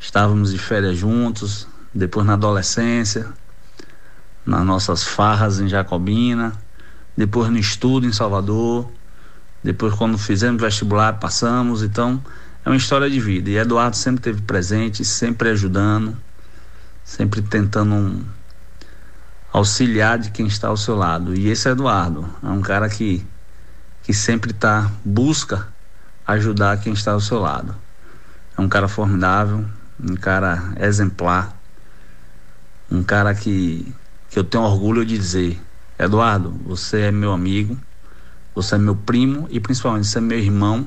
estávamos 0.00 0.50
de 0.50 0.58
férias 0.58 0.96
juntos, 0.96 1.68
depois 1.94 2.26
na 2.26 2.32
adolescência, 2.32 3.26
nas 4.44 4.64
nossas 4.64 5.04
farras 5.04 5.60
em 5.60 5.68
Jacobina, 5.68 6.52
depois 7.16 7.50
no 7.50 7.58
estudo 7.58 8.06
em 8.06 8.12
Salvador, 8.12 8.90
depois 9.62 9.94
quando 9.94 10.16
fizemos 10.16 10.60
vestibular 10.60 11.20
passamos, 11.20 11.82
então 11.82 12.20
é 12.64 12.70
uma 12.70 12.76
história 12.76 13.10
de 13.10 13.20
vida. 13.20 13.50
E 13.50 13.58
Eduardo 13.58 13.94
sempre 13.94 14.22
teve 14.22 14.40
presente, 14.40 15.04
sempre 15.04 15.50
ajudando, 15.50 16.16
sempre 17.04 17.42
tentando 17.42 17.94
um, 17.94 18.24
auxiliar 19.52 20.18
de 20.18 20.30
quem 20.30 20.46
está 20.46 20.68
ao 20.68 20.76
seu 20.78 20.96
lado. 20.96 21.34
E 21.34 21.48
esse 21.48 21.68
é 21.68 21.72
Eduardo 21.72 22.26
é 22.42 22.48
um 22.48 22.62
cara 22.62 22.88
que, 22.88 23.24
que 24.02 24.14
sempre 24.14 24.54
tá, 24.54 24.90
busca 25.04 25.68
ajudar 26.26 26.80
quem 26.80 26.94
está 26.94 27.12
ao 27.12 27.20
seu 27.20 27.38
lado. 27.38 27.76
É 28.56 28.60
um 28.60 28.68
cara 28.68 28.88
formidável, 28.88 29.66
um 30.02 30.16
cara 30.16 30.74
exemplar, 30.80 31.56
um 32.90 33.02
cara 33.02 33.34
que, 33.34 33.92
que 34.30 34.38
eu 34.38 34.44
tenho 34.44 34.64
orgulho 34.64 35.04
de 35.04 35.16
dizer: 35.16 35.60
Eduardo, 35.98 36.50
você 36.64 37.02
é 37.02 37.10
meu 37.10 37.32
amigo, 37.32 37.78
você 38.54 38.76
é 38.76 38.78
meu 38.78 38.96
primo 38.96 39.46
e 39.50 39.60
principalmente 39.60 40.06
você 40.06 40.18
é 40.18 40.20
meu 40.20 40.38
irmão 40.38 40.86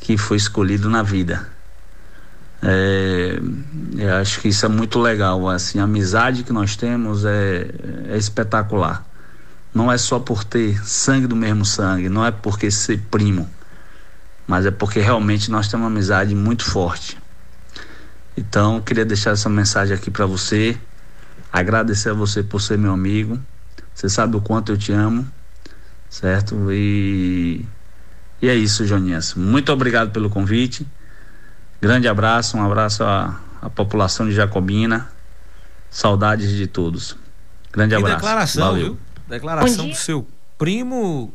que 0.00 0.16
foi 0.16 0.36
escolhido 0.36 0.88
na 0.88 1.02
vida. 1.02 1.46
É, 2.62 3.40
eu 3.96 4.14
acho 4.16 4.40
que 4.40 4.48
isso 4.48 4.66
é 4.66 4.68
muito 4.68 4.98
legal. 4.98 5.48
Assim, 5.48 5.78
a 5.78 5.84
amizade 5.84 6.42
que 6.42 6.52
nós 6.52 6.76
temos 6.76 7.24
é, 7.24 7.70
é 8.08 8.16
espetacular. 8.16 9.04
Não 9.72 9.90
é 9.90 9.96
só 9.96 10.18
por 10.18 10.42
ter 10.42 10.84
sangue 10.84 11.26
do 11.26 11.36
mesmo 11.36 11.64
sangue, 11.64 12.08
não 12.08 12.26
é 12.26 12.32
porque 12.32 12.70
ser 12.72 12.98
primo, 13.08 13.48
mas 14.44 14.66
é 14.66 14.70
porque 14.72 14.98
realmente 14.98 15.48
nós 15.48 15.68
temos 15.68 15.84
uma 15.84 15.92
amizade 15.92 16.34
muito 16.34 16.64
forte. 16.64 17.19
Então, 18.40 18.80
queria 18.80 19.04
deixar 19.04 19.32
essa 19.32 19.50
mensagem 19.50 19.94
aqui 19.94 20.10
para 20.10 20.24
você, 20.24 20.74
agradecer 21.52 22.08
a 22.08 22.14
você 22.14 22.42
por 22.42 22.58
ser 22.62 22.78
meu 22.78 22.90
amigo. 22.90 23.38
Você 23.94 24.08
sabe 24.08 24.34
o 24.34 24.40
quanto 24.40 24.72
eu 24.72 24.78
te 24.78 24.92
amo, 24.92 25.30
certo? 26.08 26.72
E, 26.72 27.66
e 28.40 28.48
é 28.48 28.54
isso, 28.54 28.86
Joninhas. 28.86 29.34
Muito 29.34 29.70
obrigado 29.70 30.10
pelo 30.10 30.30
convite. 30.30 30.86
Grande 31.82 32.08
abraço, 32.08 32.56
um 32.56 32.64
abraço 32.64 33.04
à, 33.04 33.38
à 33.60 33.68
população 33.68 34.26
de 34.26 34.32
Jacobina. 34.32 35.12
Saudades 35.90 36.50
de 36.50 36.66
todos. 36.66 37.18
Grande 37.70 37.94
abraço. 37.94 38.14
declaração, 38.16 38.66
Valeu. 38.68 38.84
viu? 38.84 38.98
Declaração 39.28 39.86
do 39.86 39.94
seu 39.94 40.26
primo 40.56 41.30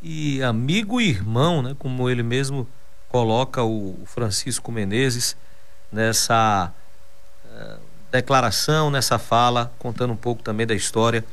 e 0.00 0.40
amigo 0.40 1.00
e 1.00 1.08
irmão, 1.08 1.62
né? 1.62 1.74
Como 1.76 2.08
ele 2.08 2.22
mesmo 2.22 2.68
coloca 3.08 3.64
o 3.64 3.98
Francisco 4.06 4.70
Menezes 4.70 5.36
nessa 5.94 6.72
uh, 7.46 7.78
declaração, 8.10 8.90
nessa 8.90 9.18
fala, 9.18 9.72
contando 9.78 10.12
um 10.12 10.16
pouco 10.16 10.42
também 10.42 10.66
da 10.66 10.74
história 10.74 11.24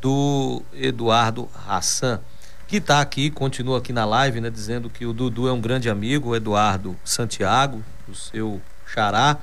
do 0.00 0.62
Eduardo 0.72 1.48
Hassan 1.66 2.20
que 2.68 2.76
está 2.76 3.00
aqui, 3.00 3.30
continua 3.30 3.78
aqui 3.78 3.94
na 3.94 4.04
live, 4.04 4.42
né, 4.42 4.50
dizendo 4.50 4.90
que 4.90 5.06
o 5.06 5.14
Dudu 5.14 5.48
é 5.48 5.52
um 5.52 5.60
grande 5.60 5.88
amigo, 5.88 6.28
o 6.28 6.36
Eduardo 6.36 6.94
Santiago, 7.02 7.82
o 8.06 8.14
seu 8.14 8.60
xará, 8.86 9.38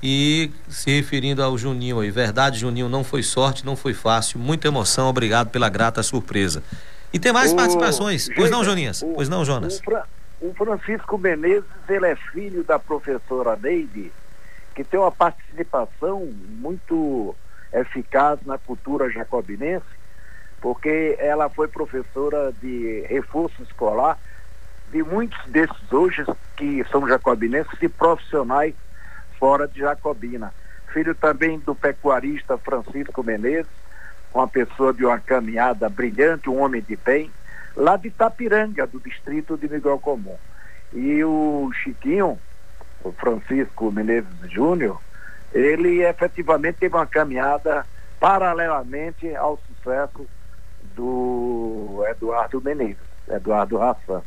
e 0.00 0.52
se 0.68 0.92
referindo 0.92 1.42
ao 1.42 1.58
Juninho 1.58 1.98
aí, 1.98 2.08
verdade, 2.08 2.60
Juninho, 2.60 2.88
não 2.88 3.02
foi 3.02 3.24
sorte, 3.24 3.66
não 3.66 3.74
foi 3.74 3.92
fácil, 3.92 4.38
muita 4.38 4.68
emoção, 4.68 5.08
obrigado 5.08 5.48
pela 5.48 5.68
grata 5.68 6.04
surpresa. 6.04 6.62
E 7.12 7.18
tem 7.18 7.32
mais 7.32 7.52
o... 7.52 7.56
participações, 7.56 8.28
pois 8.36 8.48
não, 8.48 8.62
Joninhas? 8.62 9.02
Pois 9.14 9.28
não, 9.28 9.44
Jonas? 9.44 9.80
O, 9.80 9.82
Fra... 9.82 10.06
o 10.40 10.52
Francisco 10.54 11.16
Menezes, 11.18 11.64
ele 11.88 12.06
é 12.06 12.16
filho 12.16 12.62
da 12.62 12.78
professora 12.78 13.56
Neide, 13.56 14.12
que 14.74 14.84
tem 14.84 15.00
uma 15.00 15.10
participação 15.10 16.26
muito 16.26 17.34
eficaz 17.72 18.38
na 18.44 18.58
cultura 18.58 19.10
jacobinense, 19.10 19.86
porque 20.60 21.16
ela 21.18 21.48
foi 21.48 21.68
professora 21.68 22.52
de 22.60 23.06
reforço 23.08 23.62
escolar 23.62 24.18
de 24.92 25.02
muitos 25.02 25.38
desses 25.46 25.92
hoje 25.92 26.24
que 26.56 26.84
são 26.90 27.08
jacobinenses 27.08 27.72
e 27.80 27.88
profissionais 27.88 28.74
fora 29.38 29.66
de 29.66 29.80
Jacobina. 29.80 30.52
Filho 30.92 31.14
também 31.14 31.58
do 31.58 31.74
pecuarista 31.74 32.56
Francisco 32.58 33.22
Menezes, 33.22 33.70
uma 34.32 34.46
pessoa 34.46 34.92
de 34.92 35.04
uma 35.04 35.18
caminhada 35.18 35.88
brilhante, 35.88 36.48
um 36.48 36.60
homem 36.60 36.82
de 36.82 36.96
bem, 36.96 37.32
lá 37.76 37.96
de 37.96 38.08
Itapiranga, 38.08 38.86
do 38.86 38.98
distrito 38.98 39.56
de 39.56 39.68
Miguel 39.68 39.98
Comum. 39.98 40.36
E 40.92 41.22
o 41.22 41.70
Chiquinho, 41.82 42.38
o 43.04 43.12
Francisco 43.12 43.92
Menezes 43.92 44.50
Júnior, 44.50 45.00
ele 45.52 46.02
efetivamente 46.02 46.78
teve 46.78 46.94
uma 46.94 47.06
caminhada 47.06 47.84
paralelamente 48.18 49.34
ao 49.36 49.58
sucesso 49.68 50.26
do 50.94 52.04
Eduardo 52.08 52.60
Menezes, 52.62 52.96
Eduardo 53.28 53.76
Raça. 53.76 54.22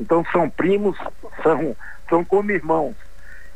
Então 0.00 0.24
são 0.32 0.50
primos, 0.50 0.96
são, 1.42 1.76
são 2.08 2.24
como 2.24 2.50
irmãos. 2.50 2.94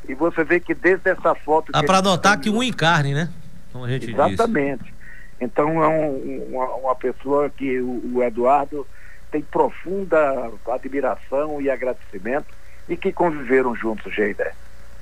E 0.09 0.15
você 0.15 0.44
vê 0.44 0.61
que 0.61 0.74
desde 0.74 1.11
essa 1.11 1.35
foto. 1.35 1.73
Dá 1.73 1.82
para 1.82 2.02
notar 2.02 2.39
que 2.39 2.51
um 2.51 2.62
encarne, 2.62 3.15
né? 3.15 3.31
Como 3.73 3.85
a 3.85 3.89
gente 3.89 4.11
Exatamente. 4.11 4.85
Diz. 4.85 4.94
Então 5.40 5.82
é 5.82 5.89
um, 5.89 6.47
uma, 6.51 6.74
uma, 6.77 6.94
pessoa 6.94 7.51
que 7.51 7.81
o, 7.81 8.16
o 8.16 8.23
Eduardo 8.23 8.86
tem 9.35 9.43
profunda 9.43 10.52
admiração 10.69 11.61
e 11.61 11.69
agradecimento 11.69 12.47
e 12.89 12.97
que 12.97 13.12
conviveram 13.12 13.74
juntos, 13.74 14.15
Geider. 14.15 14.55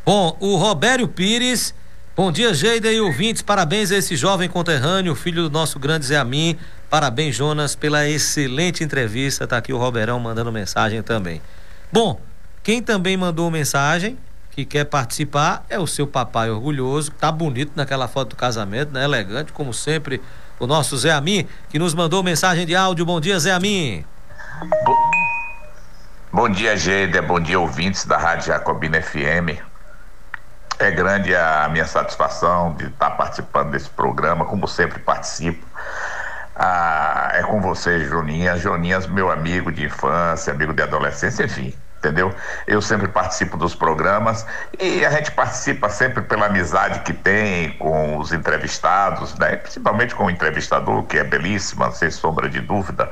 Bom, 0.07 0.35
o 0.41 0.57
Robério 0.57 1.07
Pires 1.07 1.75
Bom 2.15 2.31
dia, 2.31 2.53
Geida 2.53 2.93
e 2.93 3.01
ouvintes. 3.01 3.41
Parabéns 3.41 3.91
a 3.91 3.97
esse 3.97 4.17
jovem 4.17 4.47
conterrâneo, 4.47 5.15
filho 5.15 5.45
do 5.45 5.51
nosso 5.51 5.79
grande 5.79 6.05
Zé 6.05 6.19
Amin. 6.19 6.59
Parabéns, 6.91 7.35
Jonas, 7.35 7.75
pela 7.75 8.07
excelente 8.07 8.85
entrevista. 8.85 9.47
Tá 9.47 9.57
aqui 9.57 9.73
o 9.73 9.79
Roberão 9.79 10.21
mandando 10.21 10.53
mensagem 10.53 11.03
também. 11.03 11.41
Bom, 11.91 12.21
quem 12.63 12.83
também 12.83 13.17
mandou 13.17 13.51
mensagem, 13.51 14.19
que 14.51 14.67
quer 14.67 14.85
participar, 14.85 15.65
é 15.71 15.79
o 15.79 15.87
seu 15.87 16.07
papai 16.07 16.51
orgulhoso. 16.51 17.11
Tá 17.13 17.33
bonito 17.33 17.73
naquela 17.75 18.07
foto 18.07 18.31
do 18.31 18.37
casamento, 18.37 18.93
né? 18.93 19.05
Elegante, 19.05 19.51
como 19.51 19.73
sempre, 19.73 20.21
o 20.61 20.67
nosso 20.67 20.99
Zé 20.99 21.13
Amin, 21.13 21.47
que 21.71 21.79
nos 21.79 21.95
mandou 21.95 22.23
mensagem 22.23 22.67
de 22.67 22.77
áudio. 22.77 23.07
Bom 23.07 23.23
dia, 23.23 23.39
Zé 23.39 23.53
Amin. 23.53 24.05
Bom, 24.71 24.97
Bom 26.33 26.49
dia, 26.49 26.77
Geida. 26.77 27.21
Bom 27.21 27.41
dia, 27.41 27.59
ouvintes 27.59 28.07
da 28.07 28.17
Rádio 28.17 28.47
Jacobina 28.47 29.03
FM. 29.03 29.61
É 30.79 30.91
grande 30.91 31.35
a 31.35 31.69
minha 31.69 31.85
satisfação 31.87 32.75
de 32.77 32.87
estar 32.87 33.13
participando 33.13 33.71
desse 33.73 33.91
programa, 33.91 34.45
como 34.45 34.69
sempre 34.69 35.01
participo. 35.01 35.67
Ah, 36.55 37.31
é 37.35 37.43
com 37.43 37.61
você, 37.61 38.01
Joninhas. 38.05 38.61
Joninhas, 38.61 39.07
meu 39.07 39.31
amigo 39.31 39.73
de 39.73 39.85
infância, 39.85 40.53
amigo 40.53 40.73
de 40.73 40.83
adolescência, 40.83 41.45
enfim, 41.45 41.82
entendeu? 42.03 42.35
Eu 42.67 42.83
sempre 42.83 43.07
participo 43.07 43.57
dos 43.57 43.77
programas 43.77 44.45
e 44.79 45.07
a 45.07 45.11
gente 45.11 45.31
participa 45.31 45.89
sempre 45.89 46.23
pela 46.23 46.47
amizade 46.47 47.01
que 47.01 47.13
tem 47.13 47.77
com 47.79 48.19
os 48.19 48.33
entrevistados, 48.33 49.39
né? 49.39 49.57
Principalmente 49.57 50.15
com 50.15 50.25
o 50.25 50.31
entrevistador, 50.31 51.05
que 51.05 51.17
é 51.17 51.23
belíssima, 51.23 51.93
sem 51.93 52.11
sombra 52.11 52.49
de 52.49 52.61
dúvida. 52.61 53.09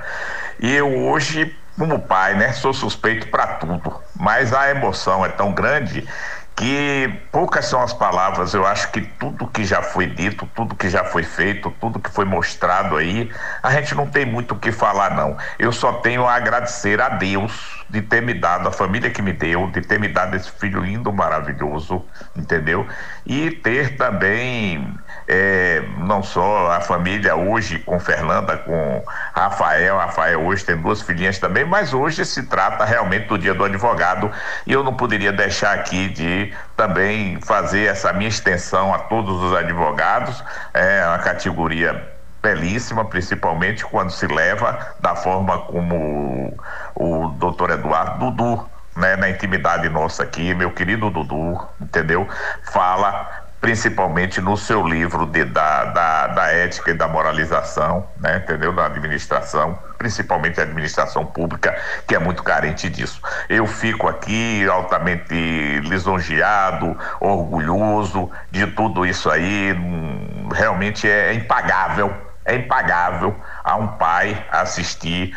E 0.59 0.75
eu 0.75 0.93
hoje, 1.05 1.57
como 1.79 2.01
pai, 2.01 2.35
né, 2.35 2.53
sou 2.53 2.75
suspeito 2.75 3.29
para 3.29 3.47
tudo, 3.55 3.95
mas 4.17 4.53
a 4.53 4.69
emoção 4.71 5.25
é 5.25 5.29
tão 5.29 5.53
grande 5.53 6.07
que 6.56 7.12
poucas 7.32 7.66
são 7.66 7.82
as 7.82 7.93
palavras. 7.93 8.52
Eu 8.52 8.66
acho 8.66 8.90
que 8.93 9.01
tudo 9.01 9.47
que 9.47 9.64
já 9.64 9.82
foi 9.82 10.06
dito, 10.06 10.48
tudo 10.55 10.74
que 10.74 10.89
já 10.89 11.05
foi 11.05 11.22
feito, 11.22 11.70
tudo 11.81 11.98
que 11.98 12.10
foi 12.10 12.24
mostrado 12.24 12.97
aí, 12.97 13.31
a 13.62 13.72
gente 13.72 13.94
não 13.94 14.06
tem 14.06 14.27
muito 14.27 14.55
o 14.55 14.59
que 14.59 14.70
falar, 14.70 15.14
não. 15.14 15.36
Eu 15.59 15.72
só 15.72 15.94
tenho 15.94 16.27
a 16.27 16.35
agradecer 16.35 17.01
a 17.01 17.09
Deus 17.09 17.85
de 17.89 18.02
ter 18.02 18.22
me 18.22 18.35
dado 18.35 18.68
a 18.68 18.72
família 18.72 19.10
que 19.10 19.22
me 19.22 19.32
deu, 19.32 19.68
de 19.68 19.81
ter 19.81 19.98
me 19.98 20.09
dado 20.09 20.36
esse 20.36 20.51
filho 20.52 20.81
lindo, 20.81 21.12
maravilhoso, 21.12 22.05
entendeu? 22.36 22.86
E 23.27 23.51
ter 23.51 23.97
também 23.97 24.94
é, 25.32 25.81
não 25.98 26.24
só 26.24 26.73
a 26.73 26.81
família 26.81 27.36
hoje 27.36 27.78
com 27.78 28.01
Fernanda, 28.01 28.57
com 28.57 29.01
Rafael, 29.32 29.97
Rafael 29.97 30.44
hoje 30.44 30.65
tem 30.65 30.77
duas 30.77 31.01
filhinhas 31.02 31.39
também, 31.39 31.65
mas 31.65 31.94
hoje 31.94 32.24
se 32.24 32.43
trata 32.43 32.85
realmente 32.85 33.28
do 33.28 33.39
dia 33.39 33.55
do 33.55 33.65
advogado. 33.65 34.28
E 34.66 34.73
eu 34.73 34.82
não 34.82 34.93
poderia 34.93 35.31
deixar 35.31 35.73
aqui 35.73 36.09
de 36.09 36.52
também 36.77 37.40
fazer 37.43 37.85
essa 37.85 38.12
minha 38.12 38.28
extensão 38.28 38.93
a 38.93 38.98
todos 38.98 39.40
os 39.40 39.55
advogados, 39.55 40.43
é 40.74 41.07
uma 41.07 41.19
categoria 41.20 42.11
belíssima, 42.43 43.05
principalmente 43.05 43.85
quando 43.85 44.11
se 44.11 44.27
leva 44.27 44.94
da 44.98 45.15
forma 45.15 45.59
como 45.59 46.59
o, 46.93 47.28
doutor 47.39 47.70
Eduardo 47.70 48.32
Dudu 48.32 48.69
né, 48.97 49.15
na 49.15 49.31
intimidade 49.31 49.89
nossa 49.89 50.24
aqui, 50.24 50.52
meu 50.55 50.73
querido 50.73 51.09
Dudu, 51.09 51.61
entendeu? 51.81 52.28
Fala 52.65 53.40
principalmente 53.61 54.41
no 54.41 54.57
seu 54.57 54.87
livro 54.87 55.27
de, 55.27 55.45
da, 55.45 55.85
da, 55.85 56.27
da, 56.28 56.47
ética 56.51 56.93
e 56.93 56.95
da 56.95 57.07
moralização, 57.07 58.09
né, 58.19 58.39
entendeu? 58.39 58.73
Da 58.73 58.87
administração, 58.87 59.78
principalmente 59.99 60.59
a 60.59 60.62
administração 60.62 61.27
pública, 61.27 61.77
que 62.07 62.15
é 62.15 62.19
muito 62.19 62.43
carente 62.43 62.89
disso. 62.89 63.20
Eu 63.49 63.66
fico 63.66 64.09
aqui 64.09 64.66
altamente 64.66 65.35
lisonjeado, 65.81 66.97
orgulhoso 67.20 68.31
de 68.51 68.66
tudo 68.69 69.05
isso 69.05 69.28
aí, 69.28 69.74
hum, 69.74 70.49
realmente 70.53 71.09
é 71.09 71.35
impagável, 71.35 72.15
é 72.45 72.57
impagável 72.57 73.37
a 73.62 73.77
um 73.77 73.89
pai 73.89 74.43
assistir 74.51 75.37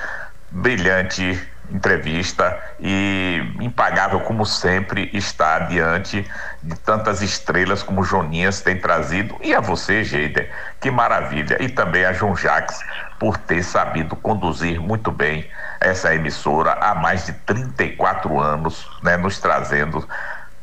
brilhante 0.50 1.53
entrevista 1.72 2.57
e 2.80 3.41
impagável 3.60 4.19
como 4.22 4.45
sempre 4.45 5.10
estar 5.14 5.68
diante 5.68 6.26
de 6.61 6.76
tantas 6.80 7.22
estrelas 7.22 7.81
como 7.81 8.03
Joninhas 8.03 8.61
tem 8.61 8.77
trazido. 8.77 9.35
E 9.41 9.53
a 9.53 9.60
você, 9.60 10.03
Geider, 10.03 10.52
que 10.80 10.91
maravilha, 10.91 11.61
e 11.61 11.69
também 11.69 12.06
a 12.06 12.14
João 12.14 12.35
Jacques 12.35 12.80
por 13.19 13.38
ter 13.38 13.64
sabido 13.64 14.15
conduzir 14.15 14.80
muito 14.80 15.11
bem 15.11 15.49
essa 15.80 16.14
emissora 16.14 16.73
há 16.73 16.94
mais 16.94 17.26
de 17.26 17.34
34 17.34 18.40
anos, 18.40 18.90
né, 19.02 19.18
nos 19.18 19.40
trazendo 19.40 20.07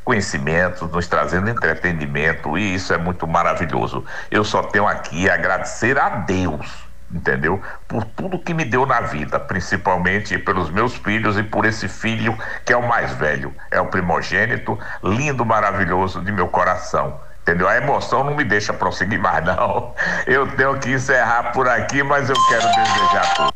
conhecimento, 0.04 0.86
nos 0.86 1.06
trazendo 1.06 1.48
entretenimento. 1.48 2.56
E 2.58 2.74
isso 2.74 2.92
é 2.92 2.98
muito 2.98 3.26
maravilhoso. 3.26 4.04
Eu 4.30 4.44
só 4.44 4.62
tenho 4.62 4.86
aqui 4.86 5.28
agradecer 5.28 5.98
a 5.98 6.08
Deus 6.08 6.89
entendeu? 7.12 7.60
Por 7.88 8.04
tudo 8.04 8.38
que 8.38 8.54
me 8.54 8.64
deu 8.64 8.86
na 8.86 9.00
vida, 9.00 9.38
principalmente 9.38 10.38
pelos 10.38 10.70
meus 10.70 10.94
filhos 10.94 11.36
e 11.36 11.42
por 11.42 11.64
esse 11.64 11.88
filho 11.88 12.36
que 12.64 12.72
é 12.72 12.76
o 12.76 12.86
mais 12.86 13.12
velho, 13.12 13.54
é 13.70 13.80
o 13.80 13.86
primogênito, 13.86 14.78
lindo, 15.02 15.44
maravilhoso 15.44 16.20
de 16.20 16.30
meu 16.30 16.48
coração. 16.48 17.20
Entendeu? 17.42 17.68
A 17.68 17.76
emoção 17.76 18.22
não 18.22 18.36
me 18.36 18.44
deixa 18.44 18.72
prosseguir 18.72 19.18
mais, 19.18 19.44
não. 19.44 19.94
Eu 20.26 20.46
tenho 20.56 20.78
que 20.78 20.90
encerrar 20.90 21.52
por 21.52 21.68
aqui, 21.68 22.02
mas 22.02 22.28
eu 22.28 22.36
quero 22.48 22.66
desejar 22.66 23.34
tudo. 23.34 23.54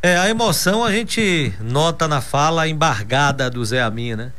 É, 0.00 0.16
a 0.16 0.28
emoção 0.28 0.84
a 0.84 0.92
gente 0.92 1.52
nota 1.60 2.06
na 2.06 2.20
fala 2.20 2.68
embargada 2.68 3.50
do 3.50 3.64
Zé 3.64 3.82
Amin, 3.82 4.14
né? 4.14 4.32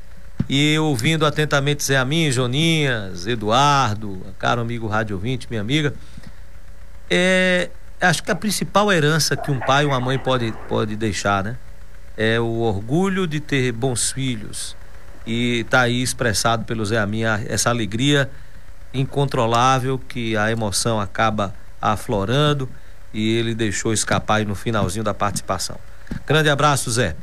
E 0.47 0.79
ouvindo 0.79 1.25
atentamente 1.25 1.83
Zé 1.83 1.97
Amin, 1.97 2.31
Joninhas, 2.31 3.27
Eduardo, 3.27 4.25
caro 4.39 4.61
amigo 4.61 4.87
Rádio 4.87 5.17
Ouvinte, 5.17 5.47
minha 5.49 5.61
amiga, 5.61 5.93
é, 7.09 7.69
acho 8.01 8.23
que 8.23 8.31
a 8.31 8.35
principal 8.35 8.91
herança 8.91 9.35
que 9.35 9.51
um 9.51 9.59
pai 9.59 9.83
e 9.83 9.87
uma 9.87 9.99
mãe 9.99 10.17
pode, 10.17 10.53
pode 10.67 10.95
deixar, 10.95 11.43
né? 11.43 11.57
É 12.17 12.39
o 12.39 12.59
orgulho 12.59 13.25
de 13.25 13.39
ter 13.39 13.71
bons 13.71 14.11
filhos. 14.11 14.75
E 15.25 15.65
tá 15.69 15.81
aí 15.81 16.01
expressado 16.01 16.65
pelo 16.65 16.85
Zé 16.85 16.97
Amin 16.97 17.23
essa 17.47 17.69
alegria 17.69 18.29
incontrolável 18.93 19.99
que 19.99 20.35
a 20.35 20.51
emoção 20.51 20.99
acaba 20.99 21.53
aflorando 21.81 22.69
e 23.13 23.35
ele 23.35 23.53
deixou 23.53 23.93
escapar 23.93 24.35
aí 24.35 24.45
no 24.45 24.55
finalzinho 24.55 25.03
da 25.03 25.13
participação. 25.13 25.77
Grande 26.25 26.49
abraço, 26.49 26.89
Zé. 26.91 27.15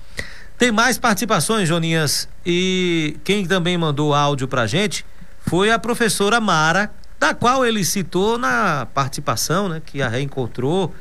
Tem 0.58 0.72
mais 0.72 0.96
participações, 0.96 1.68
Joninhas, 1.68 2.28
e 2.44 3.18
quem 3.24 3.44
também 3.44 3.76
mandou 3.76 4.14
áudio 4.14 4.48
pra 4.48 4.66
gente 4.66 5.04
foi 5.40 5.70
a 5.70 5.78
professora 5.78 6.40
Mara 6.40 6.90
da 7.18 7.34
qual 7.34 7.64
ele 7.64 7.84
citou 7.84 8.38
na 8.38 8.86
participação, 8.92 9.68
né, 9.68 9.82
que 9.84 10.02
a 10.02 10.08
reencontrou, 10.08 10.94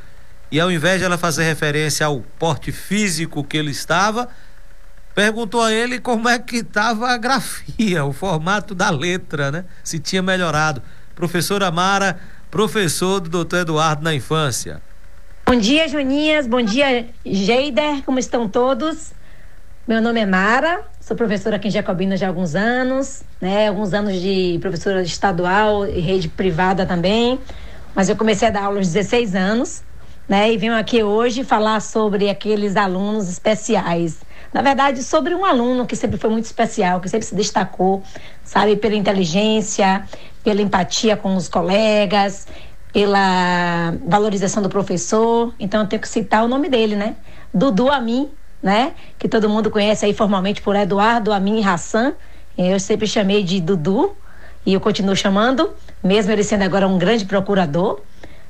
e 0.51 0.59
ao 0.59 0.71
invés 0.71 0.99
de 0.99 1.05
ela 1.05 1.17
fazer 1.17 1.43
referência 1.43 2.05
ao 2.05 2.21
porte 2.39 2.71
físico 2.71 3.43
que 3.43 3.57
ele 3.57 3.71
estava, 3.71 4.29
perguntou 5.13 5.61
a 5.61 5.73
ele 5.73 5.99
como 5.99 6.29
é 6.29 6.37
que 6.37 6.57
estava 6.57 7.09
a 7.09 7.17
grafia, 7.17 8.05
o 8.05 8.13
formato 8.13 8.75
da 8.75 8.89
letra, 8.89 9.51
né? 9.51 9.65
Se 9.83 9.97
tinha 9.97 10.21
melhorado. 10.21 10.81
Professora 11.15 11.71
Mara, 11.71 12.19
professor 12.51 13.19
do 13.19 13.29
doutor 13.29 13.59
Eduardo 13.59 14.03
na 14.03 14.13
infância. 14.13 14.81
Bom 15.45 15.55
dia, 15.55 15.87
Joninhas. 15.87 16.47
Bom 16.47 16.61
dia, 16.61 17.07
Geider. 17.25 18.03
Como 18.03 18.19
estão 18.19 18.47
todos? 18.47 19.13
Meu 19.87 20.01
nome 20.01 20.19
é 20.19 20.25
Mara, 20.25 20.83
sou 21.05 21.15
professora 21.15 21.57
aqui 21.57 21.67
em 21.67 21.71
Jacobina 21.71 22.17
já 22.17 22.25
há 22.25 22.29
alguns 22.29 22.55
anos, 22.55 23.21
né? 23.39 23.67
Alguns 23.67 23.93
anos 23.93 24.19
de 24.19 24.57
professora 24.59 25.03
estadual 25.03 25.85
e 25.85 25.99
rede 25.99 26.27
privada 26.27 26.83
também. 26.83 27.39
Mas 27.93 28.09
eu 28.09 28.15
comecei 28.15 28.47
a 28.47 28.51
dar 28.51 28.63
aula 28.63 28.79
aos 28.79 28.87
16 28.87 29.35
anos, 29.35 29.83
né? 30.27 30.51
E 30.51 30.57
venho 30.57 30.73
aqui 30.73 31.03
hoje 31.03 31.43
falar 31.43 31.79
sobre 31.79 32.27
aqueles 32.27 32.75
alunos 32.75 33.29
especiais. 33.29 34.17
Na 34.51 34.63
verdade, 34.63 35.03
sobre 35.03 35.35
um 35.35 35.45
aluno 35.45 35.85
que 35.85 35.95
sempre 35.95 36.17
foi 36.17 36.31
muito 36.31 36.45
especial, 36.45 36.99
que 36.99 37.07
sempre 37.07 37.27
se 37.27 37.35
destacou, 37.35 38.01
sabe, 38.43 38.75
pela 38.75 38.95
inteligência, 38.95 40.05
pela 40.43 40.59
empatia 40.59 41.15
com 41.15 41.35
os 41.35 41.47
colegas, 41.47 42.47
pela 42.91 43.93
valorização 44.07 44.63
do 44.63 44.69
professor. 44.69 45.53
Então 45.59 45.81
eu 45.81 45.87
tenho 45.87 46.01
que 46.01 46.09
citar 46.09 46.43
o 46.43 46.47
nome 46.47 46.67
dele, 46.67 46.95
né? 46.95 47.15
Dudu 47.53 47.91
Amin, 47.91 48.31
né? 48.65 48.93
Que 49.19 49.29
todo 49.29 49.47
mundo 49.47 49.69
conhece 49.69 50.07
aí 50.07 50.13
formalmente 50.13 50.59
por 50.59 50.75
Eduardo 50.75 51.31
Amin 51.31 51.63
Hassan. 51.63 52.15
Eu 52.57 52.79
sempre 52.79 53.05
chamei 53.05 53.43
de 53.43 53.61
Dudu 53.61 54.17
e 54.65 54.73
eu 54.73 54.81
continuo 54.81 55.15
chamando, 55.15 55.69
mesmo 56.03 56.31
ele 56.31 56.43
sendo 56.43 56.63
agora 56.63 56.87
um 56.87 56.97
grande 56.97 57.25
procurador. 57.25 58.01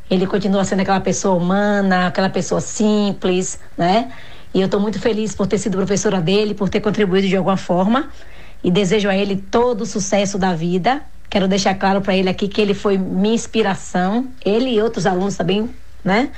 Ele 0.10 0.26
continua 0.26 0.64
sendo 0.64 0.80
aquela 0.80 1.02
pessoa 1.02 1.36
humana, 1.36 2.08
aquela 2.08 2.30
pessoa 2.30 2.62
simples, 2.62 3.60
né? 3.78 4.10
E 4.54 4.62
eu 4.62 4.68
estou 4.68 4.80
muito 4.80 5.00
feliz 5.00 5.36
por 5.36 5.48
ter 5.48 5.58
sido 5.58 5.76
professora 5.76 6.22
dele, 6.22 6.54
por 6.54 6.70
ter 6.70 6.80
contribuído 6.80 7.28
de 7.28 7.36
alguma 7.36 7.58
forma. 7.58 8.08
E 8.64 8.72
desejo 8.72 9.10
a 9.10 9.18
ele 9.18 9.36
todo 9.36 9.82
o 9.82 9.86
sucesso 9.86 10.38
da 10.38 10.54
vida. 10.54 11.02
Quero 11.30 11.46
deixar 11.46 11.76
claro 11.76 12.00
para 12.00 12.16
ele 12.16 12.30
aqui 12.30 12.48
que 12.48 12.62
ele 12.62 12.74
foi 12.74 12.98
minha 12.98 13.36
inspiração, 13.36 14.28
ele 14.46 14.70
e 14.70 14.82
outros 14.82 15.06
alunos 15.06 15.36
também, 15.36 15.70
né? 16.02 16.30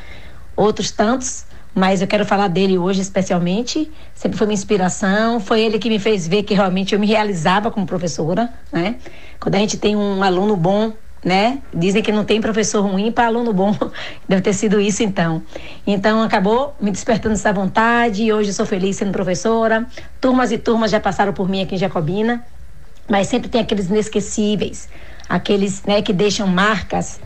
Outros 0.56 0.90
tantos 0.90 1.46
mas 1.78 2.02
eu 2.02 2.08
quero 2.08 2.26
falar 2.26 2.48
dele 2.48 2.76
hoje 2.76 3.02
especialmente. 3.02 3.92
Sempre 4.16 4.36
foi 4.36 4.48
minha 4.48 4.56
inspiração, 4.56 5.40
foi 5.40 5.62
ele 5.62 5.78
que 5.78 5.90
me 5.90 6.00
fez 6.00 6.28
ver 6.28 6.42
que 6.42 6.56
realmente 6.56 6.96
eu 6.96 7.00
me 7.00 7.06
realizava 7.06 7.70
como 7.70 7.86
professora, 7.86 8.52
né? 8.72 8.96
Quando 9.40 9.54
a 9.54 9.60
gente 9.60 9.78
tem 9.78 9.96
um 9.96 10.24
aluno 10.24 10.56
bom, 10.58 10.92
né? 11.24 11.60
Dizem 11.72 12.02
que 12.02 12.12
não 12.12 12.26
tem 12.26 12.42
professor 12.42 12.82
ruim 12.82 13.12
para 13.12 13.28
aluno 13.28 13.54
bom. 13.54 13.78
Deve 14.28 14.42
ter 14.42 14.54
sido 14.54 14.82
isso 14.82 15.04
então. 15.04 15.44
Então 15.86 16.24
acabou 16.24 16.76
me 16.82 16.90
despertando 16.90 17.36
essa 17.36 17.54
vontade 17.54 18.24
e 18.24 18.34
hoje 18.34 18.54
sou 18.54 18.66
feliz 18.66 18.96
sendo 18.96 19.12
professora. 19.12 19.86
Turmas 20.20 20.52
e 20.52 20.58
turmas 20.58 20.90
já 20.90 21.00
passaram 21.00 21.32
por 21.32 21.48
mim 21.48 21.62
aqui 21.62 21.76
em 21.76 21.78
Jacobina, 21.78 22.44
mas 23.08 23.28
sempre 23.28 23.50
tem 23.50 23.62
aqueles 23.62 23.88
inesquecíveis, 23.88 24.90
aqueles, 25.30 25.84
né, 25.84 26.02
que 26.02 26.12
deixam 26.12 26.48
marcas 26.48 27.20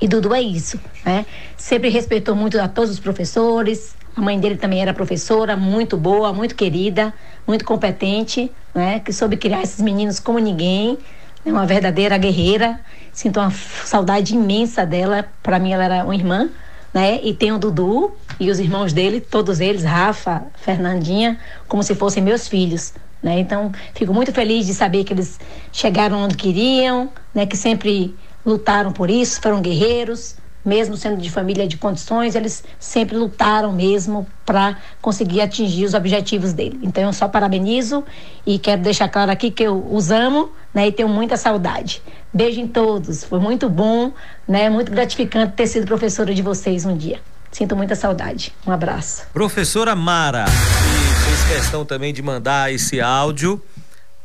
e 0.00 0.06
Dudu 0.06 0.32
é 0.32 0.40
isso, 0.40 0.78
né? 1.04 1.26
Sempre 1.56 1.88
respeitou 1.88 2.36
muito 2.36 2.58
a 2.60 2.68
todos 2.68 2.90
os 2.90 3.00
professores. 3.00 3.96
A 4.16 4.20
mãe 4.20 4.38
dele 4.38 4.56
também 4.56 4.80
era 4.80 4.94
professora, 4.94 5.56
muito 5.56 5.96
boa, 5.96 6.32
muito 6.32 6.54
querida, 6.54 7.12
muito 7.46 7.64
competente, 7.64 8.50
né? 8.74 9.00
Que 9.00 9.12
soube 9.12 9.36
criar 9.36 9.62
esses 9.62 9.80
meninos 9.80 10.20
como 10.20 10.38
ninguém. 10.38 10.98
É 11.44 11.50
uma 11.50 11.66
verdadeira 11.66 12.16
guerreira. 12.16 12.80
Sinto 13.12 13.40
uma 13.40 13.50
saudade 13.50 14.34
imensa 14.34 14.86
dela. 14.86 15.24
Para 15.42 15.58
mim, 15.58 15.72
ela 15.72 15.84
era 15.84 16.04
uma 16.04 16.14
irmã, 16.14 16.48
né? 16.94 17.20
E 17.22 17.34
tem 17.34 17.50
o 17.50 17.58
Dudu 17.58 18.12
e 18.38 18.50
os 18.50 18.60
irmãos 18.60 18.92
dele, 18.92 19.20
todos 19.20 19.58
eles, 19.58 19.82
Rafa, 19.82 20.44
Fernandinha, 20.62 21.40
como 21.66 21.82
se 21.82 21.96
fossem 21.96 22.22
meus 22.22 22.46
filhos. 22.46 22.94
Né? 23.20 23.40
Então, 23.40 23.72
fico 23.94 24.14
muito 24.14 24.32
feliz 24.32 24.64
de 24.64 24.74
saber 24.74 25.02
que 25.02 25.12
eles 25.12 25.40
chegaram 25.72 26.22
onde 26.22 26.36
queriam, 26.36 27.10
né? 27.34 27.46
Que 27.46 27.56
sempre 27.56 28.14
lutaram 28.48 28.90
por 28.90 29.10
isso, 29.10 29.40
foram 29.42 29.60
guerreiros, 29.60 30.36
mesmo 30.64 30.96
sendo 30.96 31.20
de 31.20 31.30
família 31.30 31.68
de 31.68 31.76
condições, 31.76 32.34
eles 32.34 32.64
sempre 32.78 33.16
lutaram 33.16 33.72
mesmo 33.72 34.26
para 34.44 34.76
conseguir 35.00 35.40
atingir 35.40 35.84
os 35.84 35.94
objetivos 35.94 36.52
dele. 36.52 36.78
Então 36.82 37.04
eu 37.04 37.12
só 37.12 37.28
parabenizo 37.28 38.04
e 38.46 38.58
quero 38.58 38.82
deixar 38.82 39.08
claro 39.08 39.30
aqui 39.30 39.50
que 39.50 39.62
eu 39.62 39.86
os 39.90 40.10
amo, 40.10 40.50
né, 40.72 40.88
e 40.88 40.92
tenho 40.92 41.08
muita 41.08 41.36
saudade. 41.36 42.02
Beijo 42.32 42.60
em 42.60 42.66
todos, 42.66 43.24
foi 43.24 43.38
muito 43.38 43.68
bom, 43.68 44.12
né, 44.46 44.68
muito 44.68 44.90
gratificante 44.90 45.52
ter 45.52 45.66
sido 45.66 45.86
professora 45.86 46.34
de 46.34 46.42
vocês 46.42 46.84
um 46.84 46.96
dia. 46.96 47.20
Sinto 47.50 47.74
muita 47.74 47.94
saudade. 47.94 48.52
Um 48.66 48.72
abraço. 48.72 49.22
Professora 49.32 49.96
Mara, 49.96 50.44
e 50.44 51.24
fez 51.24 51.56
questão 51.56 51.84
também 51.84 52.12
de 52.12 52.20
mandar 52.20 52.72
esse 52.72 53.00
áudio 53.00 53.62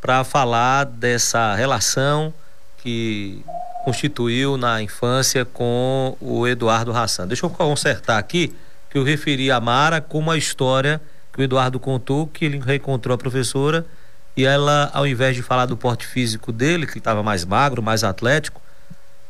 para 0.01 0.25
falar 0.25 0.85
dessa 0.85 1.55
relação 1.55 2.33
que 2.79 3.41
constituiu 3.83 4.57
na 4.57 4.81
infância 4.81 5.43
com 5.43 6.15
o 6.19 6.47
Eduardo 6.47 6.91
Hassan. 6.91 7.27
Deixa 7.27 7.45
eu 7.45 7.49
consertar 7.49 8.17
aqui 8.17 8.55
que 8.89 8.97
eu 8.97 9.03
referi 9.03 9.51
a 9.51 9.59
Mara 9.59 9.99
como 9.99 10.31
a 10.31 10.37
história 10.37 11.01
que 11.33 11.41
o 11.41 11.43
Eduardo 11.43 11.79
contou, 11.79 12.27
que 12.27 12.45
ele 12.45 12.59
reencontrou 12.59 13.13
a 13.13 13.17
professora 13.17 13.85
e 14.37 14.45
ela, 14.45 14.89
ao 14.93 15.05
invés 15.05 15.35
de 15.35 15.41
falar 15.41 15.65
do 15.65 15.75
porte 15.75 16.07
físico 16.07 16.51
dele, 16.51 16.87
que 16.87 16.97
estava 16.97 17.21
mais 17.21 17.43
magro, 17.43 17.83
mais 17.83 18.03
atlético, 18.03 18.61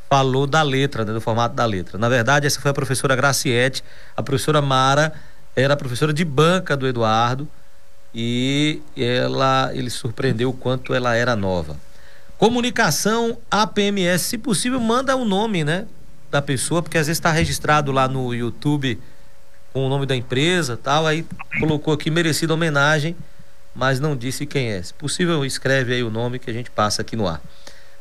falou 0.09 0.45
da 0.45 0.61
letra, 0.61 1.03
né, 1.03 1.11
do 1.11 1.19
formato 1.19 1.55
da 1.55 1.65
letra. 1.65 1.97
Na 1.97 2.07
verdade, 2.07 2.45
essa 2.45 2.61
foi 2.61 2.71
a 2.71 2.73
professora 2.73 3.15
Graciete, 3.15 3.83
a 4.15 4.21
professora 4.21 4.61
Mara 4.61 5.13
era 5.55 5.73
a 5.73 5.77
professora 5.77 6.13
de 6.13 6.23
banca 6.23 6.77
do 6.77 6.87
Eduardo 6.87 7.47
e 8.13 8.81
ela 8.95 9.71
ele 9.73 9.89
surpreendeu 9.89 10.49
o 10.49 10.53
quanto 10.53 10.93
ela 10.93 11.15
era 11.15 11.35
nova. 11.35 11.75
Comunicação 12.37 13.37
APMS, 13.49 14.25
se 14.25 14.37
possível, 14.37 14.79
manda 14.79 15.15
o 15.15 15.23
nome, 15.23 15.63
né? 15.63 15.85
Da 16.29 16.41
pessoa, 16.41 16.81
porque 16.81 16.97
às 16.97 17.07
vezes 17.07 17.19
está 17.19 17.31
registrado 17.31 17.91
lá 17.91 18.07
no 18.07 18.33
YouTube 18.33 18.99
com 19.71 19.85
o 19.85 19.89
nome 19.89 20.05
da 20.05 20.15
empresa 20.15 20.77
tal. 20.81 21.05
Aí 21.05 21.25
colocou 21.59 21.93
aqui 21.93 22.09
merecida 22.09 22.53
homenagem, 22.53 23.15
mas 23.73 23.99
não 23.99 24.15
disse 24.15 24.45
quem 24.45 24.71
é. 24.71 24.81
Se 24.81 24.93
possível, 24.93 25.45
escreve 25.45 25.93
aí 25.93 26.03
o 26.03 26.09
nome 26.09 26.39
que 26.39 26.49
a 26.49 26.53
gente 26.53 26.71
passa 26.71 27.01
aqui 27.01 27.15
no 27.15 27.27
ar. 27.27 27.41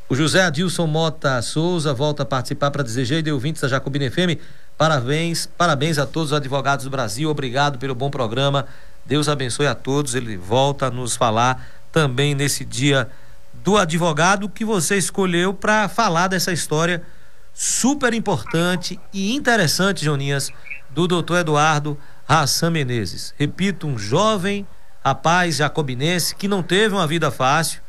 O 0.09 0.15
José 0.15 0.41
Adilson 0.41 0.87
Mota 0.87 1.41
Souza 1.41 1.93
volta 1.93 2.23
a 2.23 2.25
participar 2.25 2.71
para 2.71 2.83
desejar 2.83 3.25
e 3.25 3.31
ouvintes 3.31 3.61
da 3.61 3.67
Jacobina 3.67 4.09
FM. 4.09 4.39
Parabéns, 4.77 5.47
parabéns 5.57 5.97
a 5.97 6.05
todos 6.05 6.31
os 6.31 6.37
advogados 6.37 6.85
do 6.85 6.91
Brasil. 6.91 7.29
Obrigado 7.29 7.77
pelo 7.77 7.95
bom 7.95 8.09
programa 8.09 8.67
Deus 9.05 9.27
abençoe 9.27 9.67
a 9.67 9.75
todos. 9.75 10.15
Ele 10.15 10.37
volta 10.37 10.87
a 10.87 10.91
nos 10.91 11.15
falar 11.15 11.67
também 11.91 12.33
nesse 12.33 12.63
dia 12.63 13.09
do 13.63 13.77
advogado 13.77 14.49
que 14.49 14.65
você 14.65 14.97
escolheu 14.97 15.53
para 15.53 15.87
falar 15.87 16.27
dessa 16.27 16.51
história 16.51 17.01
super 17.53 18.13
importante 18.13 18.99
e 19.13 19.33
interessante, 19.33 20.03
Joninhas, 20.03 20.51
do 20.89 21.07
doutor 21.07 21.39
Eduardo 21.39 21.97
Hassan 22.27 22.71
Menezes. 22.71 23.33
Repito, 23.37 23.87
um 23.87 23.97
jovem 23.97 24.67
rapaz 25.03 25.57
jacobinense 25.57 26.35
que 26.35 26.47
não 26.47 26.61
teve 26.61 26.93
uma 26.93 27.07
vida 27.07 27.31
fácil, 27.31 27.81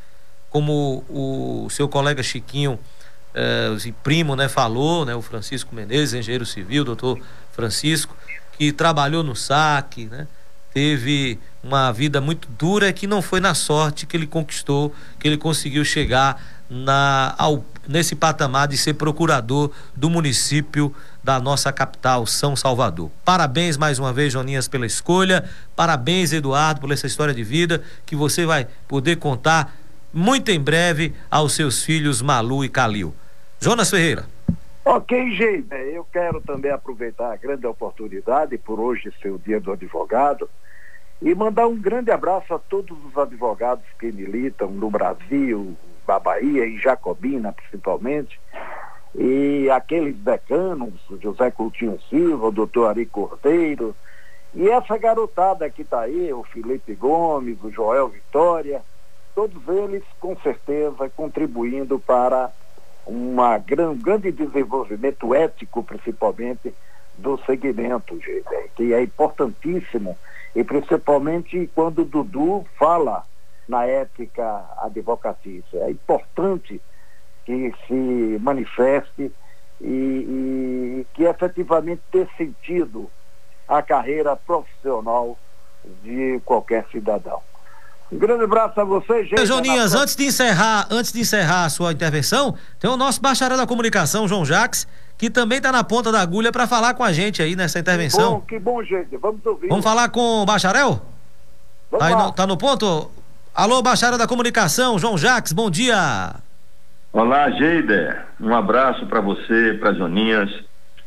como 0.48 1.04
o 1.08 1.68
seu 1.70 1.88
colega 1.88 2.22
Chiquinho, 2.22 2.78
eh, 3.34 3.76
primo, 4.02 4.36
né, 4.36 4.48
falou, 4.48 5.04
né, 5.04 5.14
o 5.14 5.22
Francisco 5.22 5.74
Menezes, 5.74 6.14
engenheiro 6.14 6.46
civil, 6.46 6.84
doutor 6.84 7.18
Francisco, 7.52 8.16
que 8.56 8.72
trabalhou 8.72 9.24
no 9.24 9.34
saque, 9.34 10.04
né, 10.06 10.28
teve 10.72 11.40
uma 11.64 11.90
vida 11.90 12.20
muito 12.20 12.46
dura 12.58 12.92
que 12.92 13.06
não 13.06 13.22
foi 13.22 13.40
na 13.40 13.54
sorte 13.54 14.04
que 14.04 14.16
ele 14.16 14.26
conquistou, 14.26 14.94
que 15.18 15.26
ele 15.26 15.38
conseguiu 15.38 15.82
chegar 15.84 16.40
na, 16.68 17.34
ao, 17.38 17.64
nesse 17.88 18.14
patamar 18.14 18.68
de 18.68 18.76
ser 18.76 18.94
procurador 18.94 19.70
do 19.96 20.10
município 20.10 20.94
da 21.22 21.40
nossa 21.40 21.72
capital, 21.72 22.26
São 22.26 22.54
Salvador. 22.54 23.10
Parabéns 23.24 23.78
mais 23.78 23.98
uma 23.98 24.12
vez, 24.12 24.32
Joninhas, 24.32 24.68
pela 24.68 24.84
escolha. 24.84 25.48
Parabéns, 25.74 26.32
Eduardo, 26.32 26.82
por 26.82 26.92
essa 26.92 27.06
história 27.06 27.32
de 27.32 27.42
vida 27.42 27.82
que 28.04 28.14
você 28.14 28.44
vai 28.44 28.68
poder 28.86 29.16
contar 29.16 29.74
muito 30.12 30.50
em 30.50 30.60
breve 30.60 31.14
aos 31.30 31.54
seus 31.54 31.82
filhos 31.82 32.20
Malu 32.20 32.62
e 32.62 32.68
Calil. 32.68 33.14
Jonas 33.58 33.90
Ferreira. 33.90 34.26
Ok, 34.84 35.34
gente, 35.34 35.74
eu 35.94 36.06
quero 36.12 36.42
também 36.42 36.70
aproveitar 36.70 37.32
a 37.32 37.36
grande 37.36 37.66
oportunidade 37.66 38.58
por 38.58 38.78
hoje 38.78 39.10
ser 39.22 39.30
o 39.30 39.38
dia 39.38 39.58
do 39.58 39.72
advogado 39.72 40.46
e 41.22 41.34
mandar 41.34 41.66
um 41.66 41.76
grande 41.76 42.10
abraço 42.10 42.54
a 42.54 42.58
todos 42.58 42.96
os 43.04 43.16
advogados 43.16 43.84
que 43.98 44.10
militam 44.12 44.70
no 44.70 44.90
Brasil, 44.90 45.76
na 46.06 46.18
Bahia, 46.18 46.66
em 46.66 46.78
Jacobina 46.78 47.52
principalmente, 47.52 48.38
e 49.14 49.70
aqueles 49.70 50.16
decanos, 50.16 50.94
José 51.22 51.50
Coutinho 51.50 51.98
Silva, 52.10 52.48
o 52.48 52.52
doutor 52.52 52.88
Ari 52.90 53.06
Cordeiro, 53.06 53.94
e 54.54 54.68
essa 54.68 54.96
garotada 54.98 55.68
que 55.70 55.82
está 55.82 56.00
aí, 56.00 56.32
o 56.32 56.44
Felipe 56.44 56.94
Gomes, 56.94 57.62
o 57.62 57.70
Joel 57.70 58.08
Vitória, 58.08 58.82
todos 59.34 59.66
eles 59.68 60.02
com 60.20 60.36
certeza 60.36 61.08
contribuindo 61.10 61.98
para 61.98 62.50
uma 63.06 63.58
gran, 63.58 63.96
grande 63.96 64.30
desenvolvimento 64.30 65.34
ético, 65.34 65.82
principalmente, 65.82 66.74
do 67.18 67.38
segmento, 67.44 68.18
que 68.74 68.92
é 68.92 69.02
importantíssimo, 69.02 70.16
e 70.54 70.62
principalmente 70.62 71.68
quando 71.74 72.02
o 72.02 72.04
Dudu 72.04 72.64
fala 72.78 73.24
na 73.68 73.86
ética 73.86 74.64
advocatícia. 74.78 75.78
É 75.78 75.90
importante 75.90 76.80
que 77.44 77.72
se 77.86 78.38
manifeste 78.40 79.32
e, 79.80 79.86
e 79.86 81.06
que 81.14 81.24
efetivamente 81.24 82.02
dê 82.12 82.26
sentido 82.36 83.10
à 83.66 83.82
carreira 83.82 84.36
profissional 84.36 85.38
de 86.02 86.40
qualquer 86.44 86.86
cidadão. 86.90 87.40
Um 88.12 88.18
grande 88.18 88.44
abraço 88.44 88.80
a 88.80 88.84
vocês, 88.84 89.28
gente. 89.28 89.44
Joninhas, 89.46 89.94
antes 89.94 90.14
de 90.14 90.26
encerrar, 90.26 90.86
antes 90.90 91.10
de 91.10 91.20
encerrar 91.20 91.64
a 91.64 91.68
sua 91.70 91.92
intervenção, 91.92 92.56
tem 92.78 92.88
o 92.88 92.96
nosso 92.96 93.20
bacharel 93.20 93.56
da 93.56 93.66
comunicação, 93.66 94.28
João 94.28 94.44
Jacques, 94.44 94.86
que 95.24 95.30
também 95.30 95.56
está 95.56 95.72
na 95.72 95.82
ponta 95.82 96.12
da 96.12 96.20
agulha 96.20 96.52
para 96.52 96.66
falar 96.66 96.92
com 96.92 97.02
a 97.02 97.10
gente 97.10 97.40
aí 97.40 97.56
nessa 97.56 97.78
intervenção. 97.78 98.42
Que 98.42 98.58
bom, 98.58 98.82
que 98.82 98.92
bom, 98.92 99.00
gente. 99.00 99.16
Vamos 99.16 99.46
ouvir. 99.46 99.68
Vamos 99.68 99.82
falar 99.82 100.10
com 100.10 100.42
o 100.42 100.44
bacharel? 100.44 101.00
Vamos 101.90 102.06
aí, 102.06 102.12
lá. 102.12 102.24
No, 102.24 102.32
tá 102.32 102.46
no 102.46 102.58
ponto? 102.58 103.10
Alô, 103.54 103.80
bacharel 103.80 104.18
da 104.18 104.26
comunicação, 104.26 104.98
João 104.98 105.16
Jacques, 105.16 105.54
bom 105.54 105.70
dia. 105.70 106.34
Olá, 107.10 107.48
Geider. 107.48 108.26
Um 108.38 108.54
abraço 108.54 109.06
para 109.06 109.22
você, 109.22 109.78
para 109.80 109.94
Joninhas, 109.94 110.50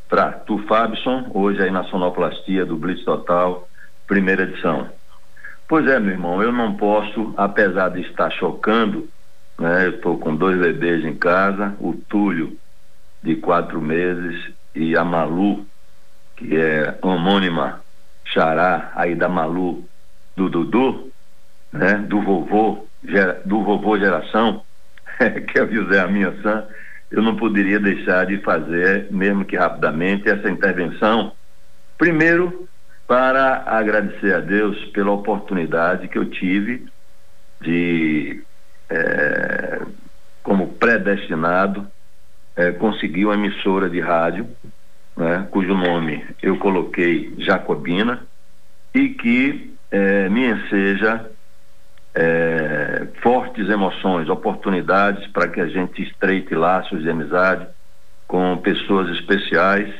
para 0.10 0.32
tu, 0.32 0.58
Fabson, 0.68 1.30
hoje 1.32 1.62
aí 1.62 1.70
na 1.70 1.84
sonoplastia 1.84 2.66
do 2.66 2.76
Blitz 2.76 3.06
Total, 3.06 3.70
primeira 4.08 4.44
edição. 4.44 4.90
Pois 5.68 5.86
é, 5.86 6.00
meu 6.00 6.14
irmão, 6.14 6.42
eu 6.42 6.52
não 6.52 6.74
posso, 6.74 7.36
apesar 7.38 7.90
de 7.90 8.02
estar 8.02 8.32
chocando, 8.32 9.08
né? 9.60 9.86
Eu 9.86 9.92
estou 9.92 10.18
com 10.18 10.36
dois 10.36 10.58
bebês 10.58 11.06
em 11.06 11.14
casa, 11.14 11.76
o 11.80 11.94
Túlio, 11.94 12.58
de 13.22 13.36
quatro 13.36 13.82
meses, 13.82 14.52
e 14.76 14.96
a 14.96 15.04
Malu, 15.04 15.66
que 16.36 16.56
é 16.56 16.98
homônima 17.02 17.82
xará 18.26 18.92
aí 18.96 19.16
da 19.16 19.28
Malu, 19.28 19.84
do 20.36 20.50
Dudu, 20.50 21.12
né? 21.72 21.96
Do 22.08 22.22
vovô, 22.22 22.88
do 23.46 23.64
vovô 23.64 23.98
geração, 23.98 24.64
que 25.18 25.60
é 25.60 25.64
o 25.64 25.74
José 25.74 26.00
Aminha 26.00 26.34
San, 26.42 26.66
eu 27.10 27.22
não 27.22 27.36
poderia 27.36 27.80
deixar 27.80 28.26
de 28.26 28.38
fazer, 28.40 29.08
mesmo 29.12 29.46
que 29.46 29.56
rapidamente, 29.56 30.30
essa 30.30 30.50
intervenção. 30.50 31.32
Primeiro, 31.98 32.68
para 33.08 33.64
agradecer 33.66 34.34
a 34.34 34.40
Deus 34.40 34.78
pela 34.92 35.12
oportunidade 35.12 36.10
que 36.10 36.18
eu 36.18 36.30
tive 36.30 36.86
de, 37.62 38.44
é, 38.90 39.82
como 40.44 40.74
predestinado, 40.74 41.88
é, 42.58 42.72
conseguir 42.72 43.26
uma 43.26 43.36
emissora 43.36 43.90
de 43.90 44.02
rádio, 44.02 44.48
né, 45.16 45.48
cujo 45.50 45.74
nome 45.74 46.26
eu 46.42 46.58
coloquei 46.58 47.34
Jacobina, 47.38 48.26
e 48.94 49.10
que 49.10 49.74
é, 49.92 50.28
me 50.28 50.46
enseja 50.50 51.30
é, 52.14 53.08
fortes 53.22 53.70
emoções, 53.70 54.28
oportunidades 54.28 55.28
para 55.28 55.48
que 55.48 55.62
a 55.62 55.68
gente 55.68 56.02
estreite 56.02 56.54
laços 56.56 57.04
de 57.04 57.10
amizade 57.10 57.68
com 58.28 58.58
pessoas 58.58 59.10
especiais, 59.12 59.94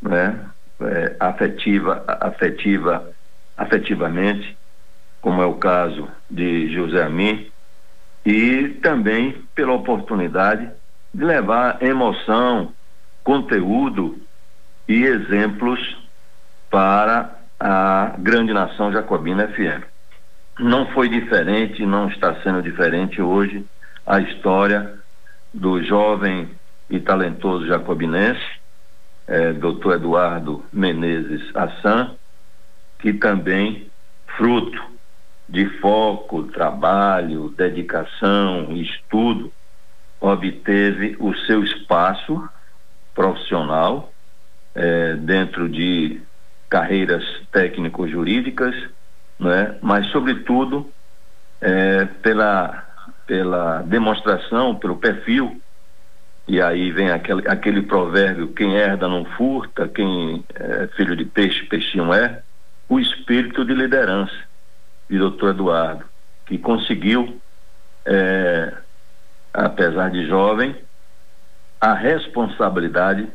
né? 0.00 0.38
é, 0.80 1.16
afetiva, 1.18 2.04
afetiva, 2.06 3.10
afetivamente, 3.56 4.56
como 5.20 5.42
é 5.42 5.46
o 5.46 5.54
caso 5.54 6.08
de 6.30 6.72
José 6.72 7.02
Amin, 7.02 7.50
e 8.24 8.68
também 8.82 9.42
pela 9.54 9.72
oportunidade 9.72 10.68
de 11.16 11.24
levar 11.24 11.82
emoção, 11.82 12.74
conteúdo 13.24 14.18
e 14.86 15.02
exemplos 15.02 15.96
para 16.70 17.38
a 17.58 18.12
grande 18.18 18.52
nação 18.52 18.92
jacobina 18.92 19.48
FM. 19.48 19.82
Não 20.58 20.84
foi 20.88 21.08
diferente, 21.08 21.86
não 21.86 22.08
está 22.08 22.34
sendo 22.42 22.62
diferente 22.62 23.22
hoje 23.22 23.64
a 24.06 24.20
história 24.20 24.92
do 25.54 25.82
jovem 25.82 26.50
e 26.90 27.00
talentoso 27.00 27.66
jacobinense 27.66 28.44
é, 29.26 29.54
doutor 29.54 29.94
Eduardo 29.94 30.66
Menezes 30.70 31.50
Assan, 31.56 32.14
que 32.98 33.14
também, 33.14 33.90
fruto 34.36 34.84
de 35.48 35.64
foco, 35.80 36.42
trabalho, 36.42 37.54
dedicação 37.56 38.70
estudo, 38.72 39.50
obteve 40.20 41.16
o 41.18 41.34
seu 41.34 41.62
espaço 41.62 42.48
profissional 43.14 44.12
é, 44.74 45.14
dentro 45.14 45.68
de 45.68 46.20
carreiras 46.68 47.24
técnico-jurídicas, 47.52 48.74
né? 49.38 49.76
mas, 49.80 50.06
sobretudo, 50.08 50.90
é, 51.60 52.04
pela, 52.22 52.84
pela 53.26 53.82
demonstração, 53.82 54.74
pelo 54.74 54.96
perfil 54.96 55.60
e 56.48 56.62
aí 56.62 56.92
vem 56.92 57.10
aquele, 57.10 57.48
aquele 57.48 57.82
provérbio: 57.82 58.48
quem 58.48 58.74
herda 58.76 59.08
não 59.08 59.24
furta, 59.24 59.88
quem 59.88 60.44
é 60.54 60.86
filho 60.96 61.16
de 61.16 61.24
peixe, 61.24 61.64
peixinho 61.64 62.12
é. 62.12 62.42
O 62.88 63.00
espírito 63.00 63.64
de 63.64 63.74
liderança 63.74 64.36
de 65.10 65.18
doutor 65.18 65.50
Eduardo, 65.50 66.04
que 66.46 66.56
conseguiu, 66.56 67.40
é, 68.04 68.72
apesar 69.56 70.10
de 70.10 70.26
jovem, 70.26 70.76
a 71.80 71.94
responsabilidade 71.94 73.26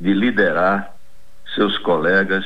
de 0.00 0.12
liderar 0.12 0.94
seus 1.54 1.78
colegas, 1.78 2.44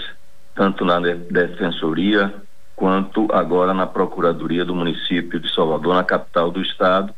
tanto 0.54 0.84
na 0.84 1.00
defensoria 1.00 2.34
quanto 2.76 3.26
agora 3.32 3.72
na 3.72 3.86
Procuradoria 3.86 4.64
do 4.64 4.74
município 4.74 5.40
de 5.40 5.52
Salvador, 5.54 5.94
na 5.94 6.04
capital 6.04 6.50
do 6.50 6.60
estado, 6.60 7.14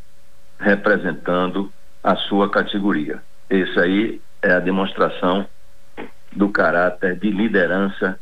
representando 0.60 1.72
a 2.04 2.14
sua 2.14 2.48
categoria. 2.48 3.20
Isso 3.50 3.78
aí 3.80 4.20
é 4.42 4.52
a 4.52 4.60
demonstração 4.60 5.46
do 6.30 6.48
caráter 6.50 7.16
de 7.18 7.30
liderança 7.30 8.18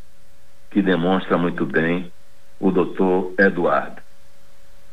que 0.71 0.81
demonstra 0.81 1.37
muito 1.37 1.67
bem 1.67 2.11
o 2.59 2.71
doutor 2.71 3.35
Eduardo. 3.39 4.01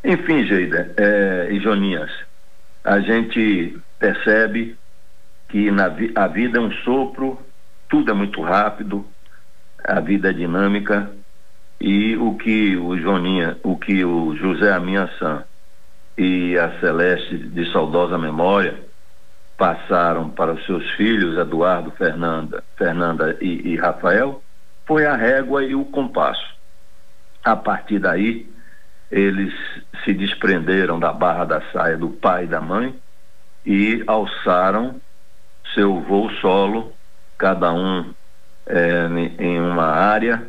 Enfim, 0.03 0.45
Geida 0.45 0.93
é, 0.97 1.47
e 1.51 1.59
Joninhas, 1.59 2.11
a 2.83 2.99
gente 2.99 3.77
percebe 3.99 4.77
que 5.49 5.69
na, 5.69 5.91
a 6.15 6.27
vida 6.27 6.57
é 6.57 6.61
um 6.61 6.71
sopro, 6.71 7.39
tudo 7.89 8.11
é 8.11 8.13
muito 8.13 8.41
rápido, 8.41 9.05
a 9.83 9.99
vida 9.99 10.29
é 10.29 10.33
dinâmica 10.33 11.11
E 11.79 12.15
o 12.15 12.35
que 12.35 12.77
o 12.77 12.95
Joninha, 12.97 13.57
o 13.63 13.75
que 13.75 14.05
o 14.05 14.35
José 14.35 14.71
Aminhaçã 14.71 15.43
e 16.15 16.55
a 16.55 16.79
Celeste 16.79 17.37
de 17.37 17.71
saudosa 17.71 18.19
memória 18.19 18.79
passaram 19.57 20.29
para 20.29 20.53
os 20.53 20.65
seus 20.65 20.87
filhos, 20.91 21.37
Eduardo, 21.37 21.91
Fernanda, 21.91 22.63
Fernanda 22.77 23.35
e, 23.41 23.73
e 23.73 23.75
Rafael, 23.77 24.43
foi 24.85 25.05
a 25.05 25.15
régua 25.15 25.63
e 25.63 25.73
o 25.73 25.85
compasso. 25.85 26.55
A 27.43 27.55
partir 27.55 27.97
daí, 27.97 28.47
eles 29.11 29.53
se 30.03 30.13
desprenderam 30.13 30.99
da 30.99 31.11
barra 31.11 31.45
da 31.45 31.61
saia 31.71 31.97
do 31.97 32.09
pai 32.09 32.45
e 32.45 32.47
da 32.47 32.61
mãe 32.61 32.95
e 33.65 34.03
alçaram 34.07 34.99
seu 35.73 35.99
voo 36.01 36.29
solo, 36.39 36.93
cada 37.37 37.71
um 37.73 38.13
é, 38.65 39.07
em 39.37 39.59
uma 39.59 39.87
área, 39.87 40.47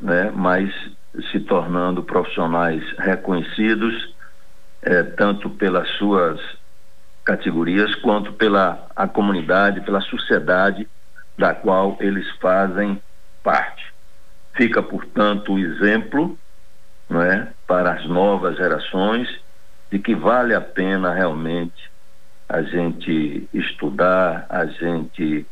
né, 0.00 0.30
mas 0.34 0.72
se 1.30 1.40
tornando 1.40 2.02
profissionais 2.02 2.82
reconhecidos, 2.98 4.14
é, 4.82 5.02
tanto 5.02 5.50
pelas 5.50 5.88
suas 5.90 6.40
categorias 7.24 7.94
quanto 7.96 8.32
pela 8.32 8.86
a 8.94 9.06
comunidade, 9.06 9.82
pela 9.82 10.00
sociedade 10.00 10.88
da 11.36 11.54
qual 11.54 11.96
eles 12.00 12.28
fazem 12.40 13.00
parte. 13.42 13.84
Fica, 14.54 14.82
portanto, 14.82 15.54
o 15.54 15.58
exemplo 15.58 16.38
é, 17.10 17.48
para 17.66 17.92
as 17.92 18.06
novas 18.06 18.56
gerações 18.56 19.28
de 19.90 19.98
que 19.98 20.14
vale 20.14 20.54
a 20.54 20.60
pena 20.60 21.12
realmente 21.12 21.90
a 22.48 22.62
gente 22.62 23.48
estudar, 23.52 24.46
a 24.48 24.66
gente 24.66 25.46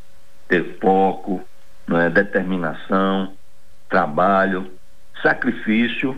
ter 0.49 0.79
foco, 0.81 1.43
é, 1.91 2.11
determinação, 2.11 3.33
trabalho, 3.89 4.71
sacrifício 5.23 6.17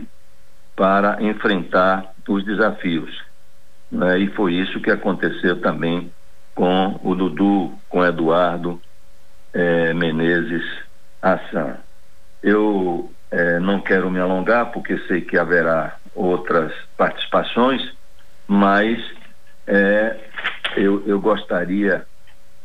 para 0.75 1.21
enfrentar 1.21 2.13
os 2.27 2.43
desafios. 2.43 3.23
Né? 3.91 4.19
E 4.19 4.27
foi 4.29 4.53
isso 4.53 4.79
que 4.79 4.91
aconteceu 4.91 5.59
também 5.59 6.11
com 6.55 6.99
o 7.03 7.15
Dudu, 7.15 7.73
com 7.89 8.05
Eduardo 8.05 8.81
eh, 9.53 9.93
Menezes 9.93 10.63
Assan. 11.21 11.77
Eu 12.41 13.11
eh, 13.31 13.59
não 13.59 13.79
quero 13.79 14.11
me 14.11 14.19
alongar 14.19 14.71
porque 14.71 14.97
sei 15.07 15.21
que 15.21 15.37
haverá 15.37 15.95
outras 16.13 16.73
participações, 16.97 17.81
mas 18.47 18.99
eh, 19.67 20.17
eu, 20.75 21.03
eu 21.07 21.19
gostaria 21.19 22.05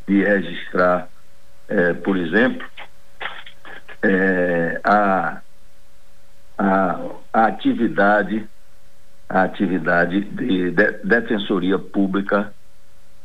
de 0.06 0.22
registrar, 0.22 1.08
por 2.04 2.16
exemplo, 2.16 2.64
a, 4.84 5.40
a, 6.56 7.00
a 7.32 7.46
atividade 7.46 8.48
a 9.28 9.42
atividade 9.42 10.20
de, 10.20 10.70
de 10.70 10.92
defensoria 11.04 11.78
pública 11.78 12.52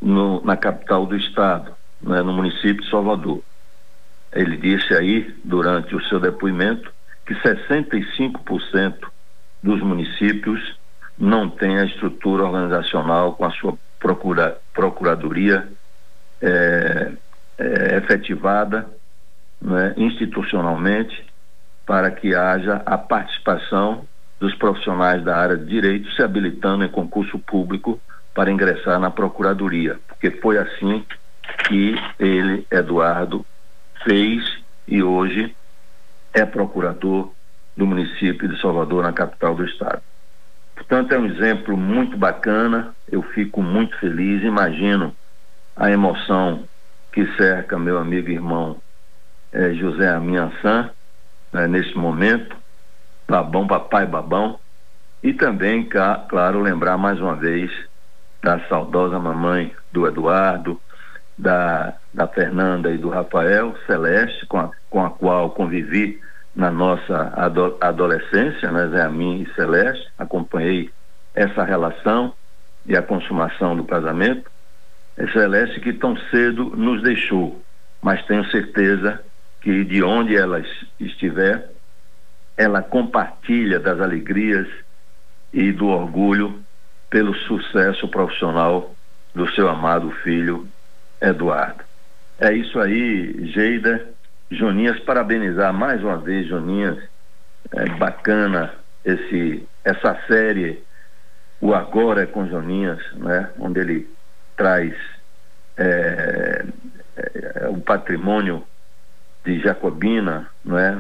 no, 0.02 0.44
na 0.44 0.58
capital 0.58 1.06
do 1.06 1.16
estado, 1.16 1.74
né, 2.02 2.22
no 2.22 2.34
município 2.34 2.82
de 2.82 2.90
Salvador. 2.90 3.42
Ele 4.34 4.58
disse 4.58 4.94
aí, 4.94 5.36
durante 5.44 5.96
o 5.96 6.04
seu 6.06 6.20
depoimento, 6.20 6.92
que 7.32 7.48
65% 7.48 9.08
dos 9.64 9.82
municípios 9.82 10.78
não 11.18 11.50
têm 11.50 11.78
a 11.78 11.86
estrutura 11.86 12.44
organizacional 12.44 13.34
com 13.34 13.46
a 13.46 13.52
sua 13.52 13.78
procura, 14.00 14.58
procuradoria 14.74 15.68
é, 16.42 17.12
é, 17.58 17.98
efetivada 17.98 18.90
né, 19.62 19.94
institucionalmente 19.96 21.26
para 21.86 22.12
que 22.12 22.36
haja 22.36 22.82
a 22.86 22.98
participação 22.98 24.06
dos 24.40 24.56
profissionais 24.56 25.24
da 25.24 25.38
área 25.38 25.58
de 25.58 25.66
direito 25.66 26.12
se 26.14 26.24
habilitando 26.24 26.84
em 26.84 26.90
concurso 26.90 27.38
público 27.38 28.00
para 28.34 28.52
ingressar 28.52 29.00
na 29.00 29.12
procuradoria, 29.12 30.00
porque 30.08 30.32
foi 30.32 30.58
assim 30.58 31.06
que 31.68 31.96
ele, 32.18 32.66
Eduardo, 32.72 33.46
fez 34.04 34.44
e 34.88 35.04
hoje 35.04 35.56
é 36.34 36.46
procurador 36.46 37.32
do 37.76 37.86
município 37.86 38.48
de 38.48 38.60
Salvador, 38.62 39.04
na 39.04 39.14
capital 39.14 39.56
do 39.56 39.66
estado. 39.66 40.02
Portanto, 40.76 41.14
é 41.14 41.20
um 41.20 41.26
exemplo 41.26 41.78
muito 41.78 42.18
bacana, 42.18 42.94
eu 43.10 43.22
fico 43.22 43.62
muito 43.62 43.98
feliz, 43.98 44.44
imagino 44.44 45.16
a 45.76 45.90
emoção 45.90 46.64
que 47.12 47.26
cerca 47.36 47.78
meu 47.78 47.98
amigo 47.98 48.30
e 48.30 48.34
irmão 48.34 48.82
eh, 49.52 49.74
José 49.74 50.10
Aminhançã 50.10 50.90
né, 51.52 51.68
nesse 51.68 51.96
momento, 51.96 52.56
Babão, 53.28 53.68
Papai 53.68 54.06
Babão. 54.06 54.60
E 55.24 55.34
também, 55.34 55.88
claro, 56.30 56.62
lembrar 56.62 56.98
mais 56.98 57.20
uma 57.20 57.36
vez 57.36 57.72
da 58.42 58.60
saudosa 58.68 59.20
mamãe 59.20 59.72
do 59.92 60.08
Eduardo, 60.08 60.82
da, 61.42 61.96
da 62.14 62.28
Fernanda 62.28 62.92
e 62.92 63.00
do 63.00 63.10
Rafael 63.10 63.76
Celeste, 63.88 64.46
com 64.46 64.60
a, 64.60 64.70
com 64.92 65.04
a 65.04 65.10
qual 65.10 65.50
convivi 65.50 66.22
na 66.56 66.70
nossa 66.70 67.34
ado, 67.36 67.78
adolescência, 67.82 68.72
né, 68.72 68.88
Zé 68.90 69.02
Amin 69.02 69.42
e 69.42 69.56
Celeste, 69.56 70.08
acompanhei 70.20 70.92
essa 71.34 71.64
relação 71.64 72.32
e 72.86 72.96
a 72.96 73.02
consumação 73.02 73.76
do 73.76 73.84
casamento. 73.84 74.52
É 75.18 75.28
Celeste 75.30 75.80
que 75.80 75.94
tão 75.94 76.16
cedo 76.30 76.74
nos 76.78 77.02
deixou, 77.02 77.60
mas 78.02 78.24
tenho 78.28 78.46
certeza 78.52 79.20
que 79.62 79.84
de 79.84 80.04
onde 80.04 80.36
ela 80.36 80.62
estiver, 81.00 81.72
ela 82.56 82.84
compartilha 82.84 83.80
das 83.80 84.00
alegrias 84.00 84.68
e 85.52 85.72
do 85.72 85.88
orgulho 85.88 86.62
pelo 87.10 87.34
sucesso 87.34 88.08
profissional 88.08 88.94
do 89.34 89.50
seu 89.54 89.68
amado 89.68 90.12
filho 90.24 90.68
Eduardo. 91.22 91.84
É 92.40 92.52
isso 92.54 92.80
aí, 92.80 93.48
Geida. 93.54 94.08
Joninhas, 94.50 95.00
parabenizar 95.02 95.72
mais 95.74 96.04
uma 96.04 96.18
vez, 96.18 96.48
Joninhas. 96.48 96.98
É 97.72 97.86
bacana 97.90 98.74
esse, 99.06 99.68
essa 99.84 100.20
série, 100.28 100.84
o 101.62 101.74
Agora 101.74 102.24
é 102.24 102.26
com 102.26 102.48
Joninhas, 102.48 103.00
né? 103.14 103.50
onde 103.60 103.80
ele 103.80 104.10
traz 104.58 104.94
é, 105.78 106.66
é, 107.16 107.68
o 107.70 107.80
patrimônio 107.80 108.64
de 109.46 109.60
Jacobina, 109.60 110.50
não 110.66 110.78
é? 110.78 110.98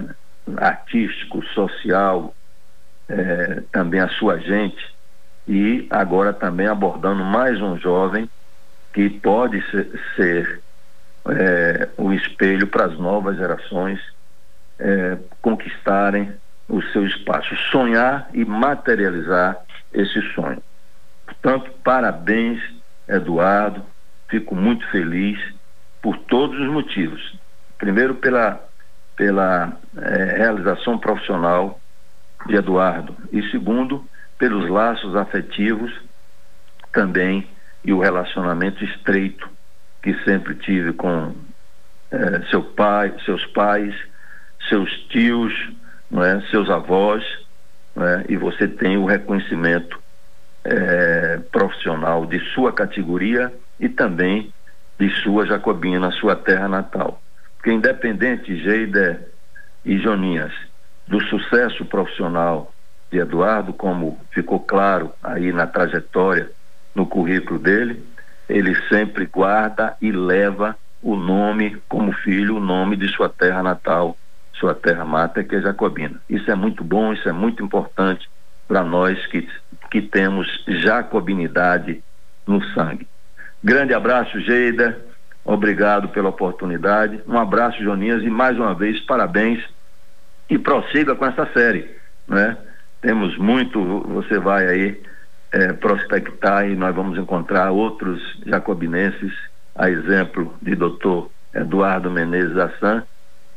artístico, 0.57 1.43
social, 1.47 2.33
é, 3.09 3.61
também 3.71 3.99
a 3.99 4.09
sua 4.09 4.39
gente, 4.39 4.95
e 5.47 5.87
agora 5.89 6.33
também 6.33 6.67
abordando 6.67 7.23
mais 7.23 7.61
um 7.61 7.77
jovem 7.77 8.29
que 8.93 9.09
pode 9.09 9.61
ser, 9.69 10.01
ser 10.15 10.61
é, 11.29 11.89
o 11.97 12.11
espelho 12.11 12.67
para 12.67 12.85
as 12.85 12.97
novas 12.97 13.37
gerações 13.37 13.99
é, 14.79 15.17
conquistarem 15.41 16.33
o 16.67 16.81
seu 16.81 17.05
espaço, 17.05 17.55
sonhar 17.71 18.29
e 18.33 18.43
materializar 18.45 19.57
esse 19.93 20.21
sonho. 20.33 20.61
Portanto, 21.25 21.71
parabéns, 21.83 22.61
Eduardo, 23.07 23.83
fico 24.29 24.55
muito 24.55 24.87
feliz 24.89 25.39
por 26.01 26.17
todos 26.17 26.59
os 26.59 26.67
motivos. 26.67 27.37
Primeiro, 27.77 28.15
pela 28.15 28.61
pela 29.21 29.77
é, 29.97 30.37
realização 30.37 30.97
profissional 30.97 31.79
de 32.47 32.55
Eduardo 32.55 33.15
e 33.31 33.43
segundo 33.51 34.03
pelos 34.39 34.67
laços 34.67 35.15
afetivos 35.15 35.93
também 36.91 37.47
e 37.83 37.93
o 37.93 37.99
relacionamento 37.99 38.83
estreito 38.83 39.49
que 40.01 40.13
sempre 40.23 40.55
tive 40.55 40.93
com 40.93 41.33
é, 42.11 42.41
seu 42.49 42.63
pai, 42.63 43.13
seus 43.25 43.45
pais, 43.45 43.95
seus 44.67 44.91
tios, 45.09 45.53
não 46.09 46.23
é, 46.23 46.41
seus 46.49 46.69
avós, 46.69 47.23
não 47.95 48.05
é, 48.05 48.25
e 48.29 48.35
você 48.35 48.67
tem 48.67 48.97
o 48.97 49.05
reconhecimento 49.05 49.99
é, 50.63 51.39
profissional 51.51 52.25
de 52.25 52.39
sua 52.53 52.71
categoria 52.71 53.53
e 53.79 53.89
também 53.89 54.53
de 54.99 55.09
sua 55.21 55.45
Jacobina, 55.45 56.11
sua 56.11 56.35
terra 56.35 56.67
natal. 56.67 57.21
Porque 57.57 57.71
independente, 57.71 58.55
Geida 58.57 59.27
e 59.83 59.97
Joninhas, 59.97 60.53
do 61.07 61.21
sucesso 61.23 61.85
profissional 61.85 62.71
de 63.11 63.19
Eduardo, 63.19 63.73
como 63.73 64.19
ficou 64.31 64.59
claro 64.59 65.11
aí 65.23 65.51
na 65.51 65.67
trajetória, 65.67 66.51
no 66.93 67.05
currículo 67.05 67.59
dele, 67.59 68.03
ele 68.49 68.75
sempre 68.87 69.25
guarda 69.25 69.95
e 70.01 70.11
leva 70.11 70.77
o 71.01 71.15
nome 71.15 71.81
como 71.87 72.11
filho, 72.11 72.57
o 72.57 72.59
nome 72.59 72.95
de 72.95 73.07
sua 73.07 73.29
terra 73.29 73.63
natal, 73.63 74.17
sua 74.53 74.75
terra 74.75 75.03
mata, 75.03 75.43
que 75.43 75.55
é 75.55 75.61
Jacobina. 75.61 76.21
Isso 76.29 76.51
é 76.51 76.55
muito 76.55 76.83
bom, 76.83 77.13
isso 77.13 77.27
é 77.27 77.31
muito 77.31 77.63
importante 77.63 78.29
para 78.67 78.83
nós 78.83 79.25
que, 79.27 79.47
que 79.89 80.01
temos 80.01 80.47
jacobinidade 80.67 82.03
no 82.45 82.63
sangue. 82.73 83.07
Grande 83.63 83.93
abraço, 83.93 84.39
Geida. 84.39 84.99
Obrigado 85.43 86.09
pela 86.09 86.29
oportunidade. 86.29 87.21
Um 87.27 87.37
abraço, 87.37 87.81
Joninhas, 87.81 88.21
e 88.23 88.29
mais 88.29 88.57
uma 88.57 88.75
vez, 88.75 88.99
parabéns 88.99 89.63
e 90.49 90.57
prossiga 90.57 91.15
com 91.15 91.25
essa 91.25 91.47
série. 91.53 91.89
né? 92.27 92.57
Temos 93.01 93.37
muito, 93.37 94.01
você 94.01 94.37
vai 94.37 94.67
aí 94.67 95.01
é, 95.51 95.73
prospectar 95.73 96.69
e 96.69 96.75
nós 96.75 96.95
vamos 96.95 97.17
encontrar 97.17 97.71
outros 97.71 98.21
jacobinenses, 98.45 99.33
a 99.75 99.89
exemplo 99.89 100.53
de 100.61 100.75
doutor 100.75 101.29
Eduardo 101.53 102.09
Menezes 102.09 102.57
Assan, 102.57 103.03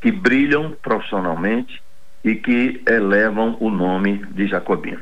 que 0.00 0.10
brilham 0.10 0.76
profissionalmente 0.82 1.82
e 2.24 2.34
que 2.34 2.82
elevam 2.88 3.56
o 3.60 3.70
nome 3.70 4.24
de 4.30 4.46
Jacobino. 4.46 5.00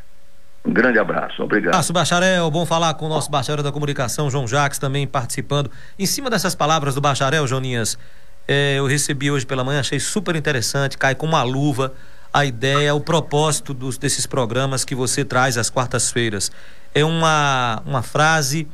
Um 0.65 0.73
grande 0.73 0.99
abraço, 0.99 1.43
obrigado. 1.43 1.75
Abraço, 1.75 1.93
bacharel. 1.93 2.51
Bom 2.51 2.65
falar 2.65 2.95
com 2.95 3.07
o 3.07 3.09
nosso 3.09 3.31
bacharel 3.31 3.65
da 3.65 3.73
comunicação, 3.73 4.31
João 4.31 4.47
Jacques, 4.47 4.79
também 4.79 5.07
participando. 5.07 5.71
Em 5.99 6.07
cima 6.07 6.31
dessas 6.31 6.55
palavras 6.55 6.95
do 6.95 7.01
bacharel, 7.01 7.47
Joninhas, 7.47 7.99
é, 8.47 8.79
eu 8.79 8.87
recebi 8.87 9.31
hoje 9.31 9.45
pela 9.45 9.65
manhã, 9.65 9.81
achei 9.81 9.99
super 9.99 10.37
interessante, 10.37 10.97
cai 10.99 11.15
com 11.15 11.27
uma 11.27 11.43
luva 11.43 11.93
a 12.33 12.45
ideia, 12.45 12.95
o 12.95 13.01
propósito 13.01 13.75
dos, 13.75 13.99
desses 13.99 14.27
programas 14.27 14.85
que 14.85 14.95
você 14.95 15.25
traz 15.25 15.59
às 15.59 15.69
quartas-feiras. 15.69 16.51
É 16.95 17.05
uma, 17.05 17.83
uma 17.85 18.03
frase 18.03 18.67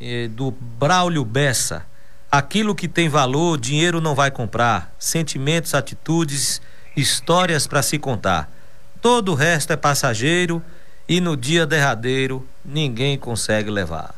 é, 0.00 0.26
do 0.28 0.50
Braulio 0.50 1.24
Bessa. 1.24 1.84
Aquilo 2.30 2.74
que 2.74 2.88
tem 2.88 3.08
valor, 3.08 3.58
dinheiro 3.58 4.00
não 4.00 4.14
vai 4.14 4.30
comprar. 4.30 4.92
Sentimentos, 4.98 5.74
atitudes, 5.74 6.60
histórias 6.96 7.66
para 7.66 7.82
se 7.82 7.98
contar. 7.98 8.50
Todo 9.00 9.32
o 9.32 9.34
resto 9.34 9.72
é 9.72 9.76
passageiro 9.76 10.60
e 11.08 11.20
no 11.20 11.36
dia 11.36 11.64
derradeiro 11.64 12.46
ninguém 12.64 13.16
consegue 13.16 13.70
levar. 13.70 14.14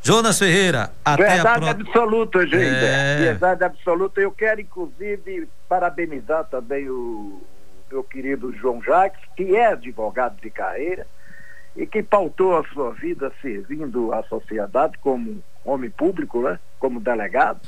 Jonas 0.00 0.38
Ferreira, 0.38 0.90
até 1.04 1.34
Verdade 1.34 1.68
a 1.68 1.74
pro... 1.74 1.82
absoluta, 1.82 2.46
gente. 2.46 2.64
É... 2.64 3.16
Verdade 3.18 3.64
absoluta. 3.64 4.20
Eu 4.20 4.30
quero, 4.30 4.60
inclusive, 4.60 5.48
parabenizar 5.68 6.44
também 6.44 6.88
o 6.88 7.42
meu 7.90 8.04
querido 8.04 8.52
João 8.52 8.82
Jacques, 8.82 9.22
que 9.36 9.56
é 9.56 9.68
advogado 9.68 10.40
de 10.40 10.50
carreira 10.50 11.06
e 11.76 11.86
que 11.86 12.02
pautou 12.02 12.58
a 12.58 12.64
sua 12.64 12.92
vida 12.92 13.32
servindo 13.40 14.12
à 14.12 14.22
sociedade 14.24 14.98
como 14.98 15.42
homem 15.64 15.90
público, 15.90 16.42
né? 16.42 16.58
como 16.78 17.00
delegado, 17.00 17.60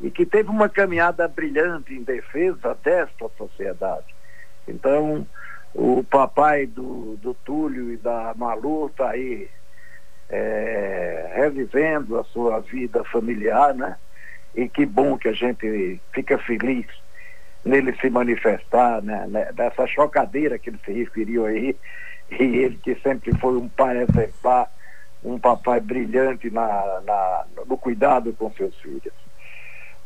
e 0.00 0.10
que 0.10 0.26
teve 0.26 0.50
uma 0.50 0.68
caminhada 0.68 1.26
brilhante 1.26 1.94
em 1.94 2.02
defesa 2.02 2.76
desta 2.82 3.28
sociedade. 3.36 4.14
Então, 4.66 5.26
o 5.74 6.04
papai 6.04 6.66
do, 6.66 7.16
do 7.16 7.34
Túlio 7.34 7.92
e 7.92 7.96
da 7.96 8.32
Malu 8.36 8.86
está 8.86 9.10
aí 9.10 9.48
é, 10.28 11.32
revivendo 11.34 12.18
a 12.18 12.24
sua 12.24 12.60
vida 12.60 13.04
familiar, 13.04 13.74
né? 13.74 13.96
E 14.54 14.68
que 14.68 14.86
bom 14.86 15.18
que 15.18 15.28
a 15.28 15.32
gente 15.32 16.00
fica 16.12 16.38
feliz 16.38 16.86
nele 17.64 17.96
se 18.00 18.10
manifestar, 18.10 19.02
né? 19.02 19.26
né 19.28 19.52
dessa 19.52 19.86
chocadeira 19.86 20.58
que 20.58 20.70
ele 20.70 20.80
se 20.84 20.92
referiu 20.92 21.46
aí, 21.46 21.76
e 22.30 22.42
ele 22.42 22.78
que 22.82 22.94
sempre 22.96 23.36
foi 23.38 23.56
um 23.56 23.68
pai 23.68 24.02
exemplar, 24.02 24.70
um 25.24 25.38
papai 25.38 25.80
brilhante 25.80 26.50
na, 26.50 27.00
na 27.06 27.44
no 27.66 27.78
cuidado 27.78 28.32
com 28.34 28.52
seus 28.52 28.74
filhos. 28.76 29.12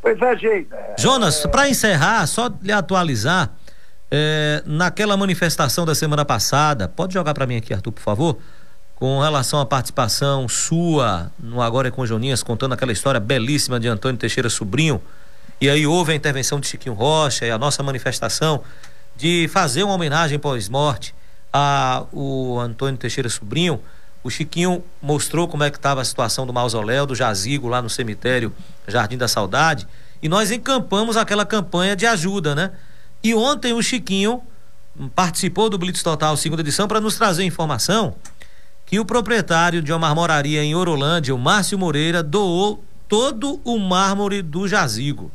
Pois 0.00 0.20
é, 0.22 0.36
gente. 0.36 0.72
É, 0.72 0.94
Jonas, 0.98 1.44
é... 1.44 1.48
para 1.48 1.68
encerrar, 1.68 2.26
só 2.26 2.50
lhe 2.62 2.72
atualizar, 2.72 3.50
é, 4.10 4.62
naquela 4.64 5.16
manifestação 5.16 5.84
da 5.84 5.94
semana 5.94 6.24
passada, 6.24 6.88
pode 6.88 7.14
jogar 7.14 7.34
para 7.34 7.46
mim 7.46 7.56
aqui, 7.56 7.74
Arthur, 7.74 7.92
por 7.92 8.02
favor? 8.02 8.38
Com 8.94 9.20
relação 9.20 9.60
à 9.60 9.66
participação 9.66 10.48
sua 10.48 11.30
no 11.38 11.60
Agora 11.62 11.88
é 11.88 11.90
com 11.90 12.04
Joninhas, 12.04 12.42
contando 12.42 12.72
aquela 12.72 12.92
história 12.92 13.20
belíssima 13.20 13.78
de 13.78 13.86
Antônio 13.86 14.18
Teixeira 14.18 14.48
Sobrinho. 14.48 15.00
E 15.60 15.68
aí 15.68 15.86
houve 15.86 16.12
a 16.12 16.14
intervenção 16.14 16.60
de 16.60 16.68
Chiquinho 16.68 16.94
Rocha 16.94 17.44
e 17.44 17.50
a 17.50 17.58
nossa 17.58 17.82
manifestação 17.82 18.62
de 19.16 19.48
fazer 19.48 19.82
uma 19.82 19.94
homenagem 19.94 20.38
pós-morte 20.38 21.12
a 21.52 22.04
o 22.12 22.58
Antônio 22.60 22.96
Teixeira 22.96 23.28
Sobrinho. 23.28 23.80
O 24.22 24.30
Chiquinho 24.30 24.84
mostrou 25.02 25.48
como 25.48 25.64
é 25.64 25.70
que 25.70 25.76
estava 25.76 26.00
a 26.00 26.04
situação 26.04 26.46
do 26.46 26.52
mausoléu, 26.52 27.06
do 27.06 27.14
jazigo 27.14 27.66
lá 27.66 27.82
no 27.82 27.90
cemitério 27.90 28.52
Jardim 28.86 29.16
da 29.16 29.26
Saudade. 29.26 29.88
E 30.22 30.28
nós 30.28 30.52
encampamos 30.52 31.16
aquela 31.16 31.44
campanha 31.44 31.96
de 31.96 32.06
ajuda, 32.06 32.54
né? 32.54 32.70
E 33.22 33.34
ontem 33.34 33.72
o 33.72 33.82
Chiquinho 33.82 34.40
participou 35.14 35.68
do 35.68 35.76
Blitz 35.78 36.02
Total 36.02 36.36
segunda 36.36 36.62
edição 36.62 36.86
para 36.86 37.00
nos 37.00 37.16
trazer 37.16 37.44
informação 37.44 38.14
que 38.86 39.00
o 39.00 39.04
proprietário 39.04 39.82
de 39.82 39.92
uma 39.92 39.98
marmoraria 39.98 40.62
em 40.62 40.74
Orolândia, 40.74 41.34
o 41.34 41.38
Márcio 41.38 41.78
Moreira, 41.78 42.22
doou 42.22 42.82
todo 43.08 43.60
o 43.64 43.78
mármore 43.78 44.40
do 44.40 44.68
jazigo. 44.68 45.30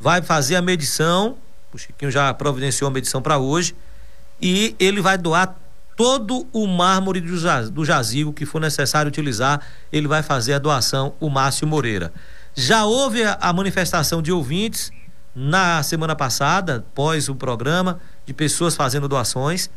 Vai 0.00 0.22
fazer 0.22 0.56
a 0.56 0.62
medição, 0.62 1.36
o 1.72 1.78
Chiquinho 1.78 2.10
já 2.10 2.32
providenciou 2.32 2.88
a 2.88 2.90
medição 2.90 3.20
para 3.20 3.38
hoje, 3.38 3.76
e 4.40 4.74
ele 4.78 5.02
vai 5.02 5.18
doar 5.18 5.54
todo 5.94 6.48
o 6.50 6.66
mármore 6.66 7.20
do 7.20 7.84
jazigo 7.84 8.32
que 8.32 8.46
for 8.46 8.58
necessário 8.58 9.10
utilizar, 9.10 9.60
ele 9.92 10.08
vai 10.08 10.22
fazer 10.22 10.54
a 10.54 10.58
doação, 10.58 11.12
o 11.20 11.28
Márcio 11.28 11.66
Moreira. 11.66 12.10
Já 12.54 12.86
houve 12.86 13.22
a 13.22 13.52
manifestação 13.52 14.22
de 14.22 14.32
ouvintes 14.32 14.90
na 15.34 15.82
semana 15.82 16.16
passada, 16.16 16.76
após 16.76 17.28
o 17.28 17.34
programa, 17.34 18.00
de 18.24 18.32
pessoas 18.32 18.74
fazendo 18.74 19.06
doações. 19.06 19.68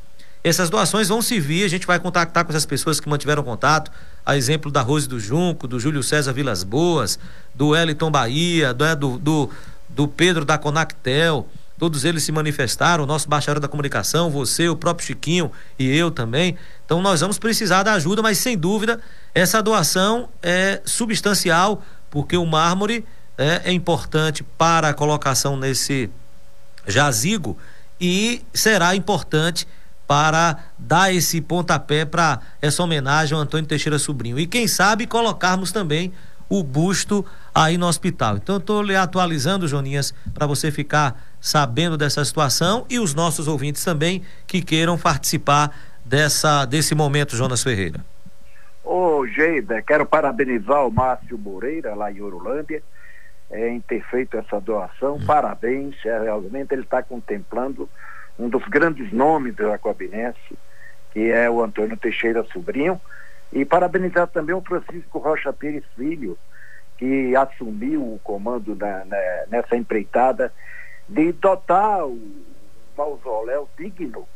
Essas 0.44 0.70
doações 0.70 1.10
vão 1.10 1.22
servir, 1.22 1.64
a 1.64 1.68
gente 1.68 1.86
vai 1.86 2.00
contactar 2.00 2.44
com 2.44 2.52
essas 2.52 2.66
pessoas 2.66 3.00
que 3.00 3.08
mantiveram 3.08 3.44
contato, 3.44 3.92
a 4.26 4.36
exemplo 4.38 4.72
da 4.72 4.82
Rose 4.82 5.08
do 5.08 5.20
Junco, 5.20 5.68
do 5.68 5.80
Júlio 5.80 6.02
César 6.02 6.34
Vilas 6.34 6.64
Boas, 6.64 7.20
do 7.54 7.76
Eliton 7.76 8.10
Bahia, 8.10 8.74
do, 8.74 9.18
do, 9.18 9.50
do, 9.96 10.08
Pedro 10.08 10.46
da 10.46 10.58
Conactel, 10.58 11.48
todos 11.78 12.06
eles 12.06 12.24
se 12.24 12.32
manifestaram, 12.32 13.04
o 13.04 13.08
nosso 13.08 13.28
bacharel 13.28 13.60
da 13.60 13.68
comunicação, 13.68 14.30
você, 14.30 14.70
o 14.70 14.76
próprio 14.76 15.08
Chiquinho 15.08 15.52
e 15.78 15.90
eu 15.96 16.10
também. 16.12 16.58
Então 16.86 17.02
nós 17.02 17.22
vamos 17.22 17.38
precisar 17.38 17.84
da 17.84 17.94
ajuda, 17.94 18.22
mas 18.22 18.38
sem 18.38 18.58
dúvida 18.58 19.00
essa 19.34 19.62
doação 19.62 20.30
é 20.42 20.82
substancial, 20.86 21.84
porque 22.10 22.38
o 22.38 22.46
mármore 22.46 23.06
é, 23.38 23.62
é 23.66 23.72
importante 23.72 24.44
para 24.58 24.90
a 24.90 24.94
colocação 24.94 25.58
nesse 25.58 26.10
jazigo 26.88 27.58
e 28.00 28.42
será 28.54 28.96
importante 28.96 29.68
para 30.06 30.58
dar 30.78 31.14
esse 31.14 31.40
pontapé 31.42 32.06
para 32.06 32.40
essa 32.62 32.84
homenagem 32.84 33.36
ao 33.36 33.42
Antônio 33.42 33.66
Teixeira 33.66 33.98
Sobrinho. 33.98 34.38
E 34.38 34.46
quem 34.46 34.68
sabe 34.68 35.08
colocarmos 35.08 35.72
também 35.72 36.12
o 36.54 36.64
busto 36.64 37.26
aí 37.54 37.80
no 37.80 37.88
hospital. 37.88 38.38
Então 38.38 38.56
eu 38.56 38.60
estou 38.60 38.84
lhe 38.84 38.96
atualizando, 38.96 39.68
Joninhas, 39.68 40.14
para 40.36 40.46
você 40.46 40.72
ficar 40.72 41.20
sabendo 41.42 41.98
dessa 41.98 42.24
situação 42.24 42.86
e 42.88 43.00
os 43.00 43.16
nossos 43.16 43.48
ouvintes 43.48 43.84
também 43.84 44.22
que 44.46 44.62
queiram 44.62 44.96
participar 44.96 45.76
dessa 46.06 46.66
desse 46.66 46.94
momento, 46.94 47.36
Jonas 47.36 47.64
Ferreira. 47.64 48.06
Ô, 48.84 49.26
Geida, 49.26 49.82
quero 49.82 50.06
parabenizar 50.06 50.86
o 50.86 50.92
Márcio 50.92 51.40
Moreira 51.40 51.96
lá 51.96 52.12
em 52.12 52.22
Orolândia 52.22 52.84
é, 53.50 53.70
em 53.70 53.80
ter 53.80 54.04
feito 54.06 54.38
essa 54.38 54.62
doação. 54.62 55.16
Hum. 55.16 55.26
Parabéns, 55.26 55.96
é, 56.06 56.20
realmente 56.20 56.72
ele 56.72 56.84
está 56.84 57.02
contemplando 57.02 57.90
um 58.38 58.48
dos 58.48 58.64
grandes 58.66 59.12
nomes 59.12 59.56
do 59.56 59.64
Jacobinense, 59.64 60.58
que 61.12 61.32
é 61.32 61.50
o 61.50 61.64
Antônio 61.64 61.98
Teixeira 61.98 62.44
Sobrinho, 62.54 63.02
e 63.54 63.64
parabenizar 63.64 64.28
também 64.28 64.56
o 64.56 64.62
Francisco 64.62 65.20
Rocha 65.20 65.54
Pires 65.54 65.84
Filho, 65.96 66.38
que 66.98 67.36
assumiu 67.36 68.02
o 68.02 68.20
comando 68.24 68.76
na, 68.76 69.06
na, 69.06 69.18
nessa 69.48 69.78
empreitada 69.78 70.52
de 71.08 71.32
dotar 71.34 72.06
o 72.06 72.20
mausoléu 72.98 73.70
digno 73.78 74.28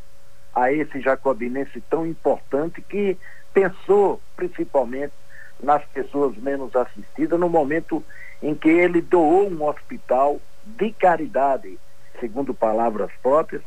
a 0.54 0.72
esse 0.72 1.02
jacobinense 1.02 1.82
tão 1.90 2.06
importante 2.06 2.82
que 2.82 3.18
pensou 3.54 4.22
principalmente 4.36 5.14
nas 5.62 5.84
pessoas 5.86 6.38
menos 6.38 6.76
assistidas 6.76 7.40
no 7.40 7.50
momento 7.50 8.04
em 8.42 8.54
que 8.54 8.70
ele 8.70 9.02
doou 9.02 9.50
um 9.50 9.64
hospital 9.64 10.40
de 10.64 10.92
caridade, 10.92 11.80
segundo 12.20 12.54
palavras 12.54 13.10
próprias, 13.24 13.64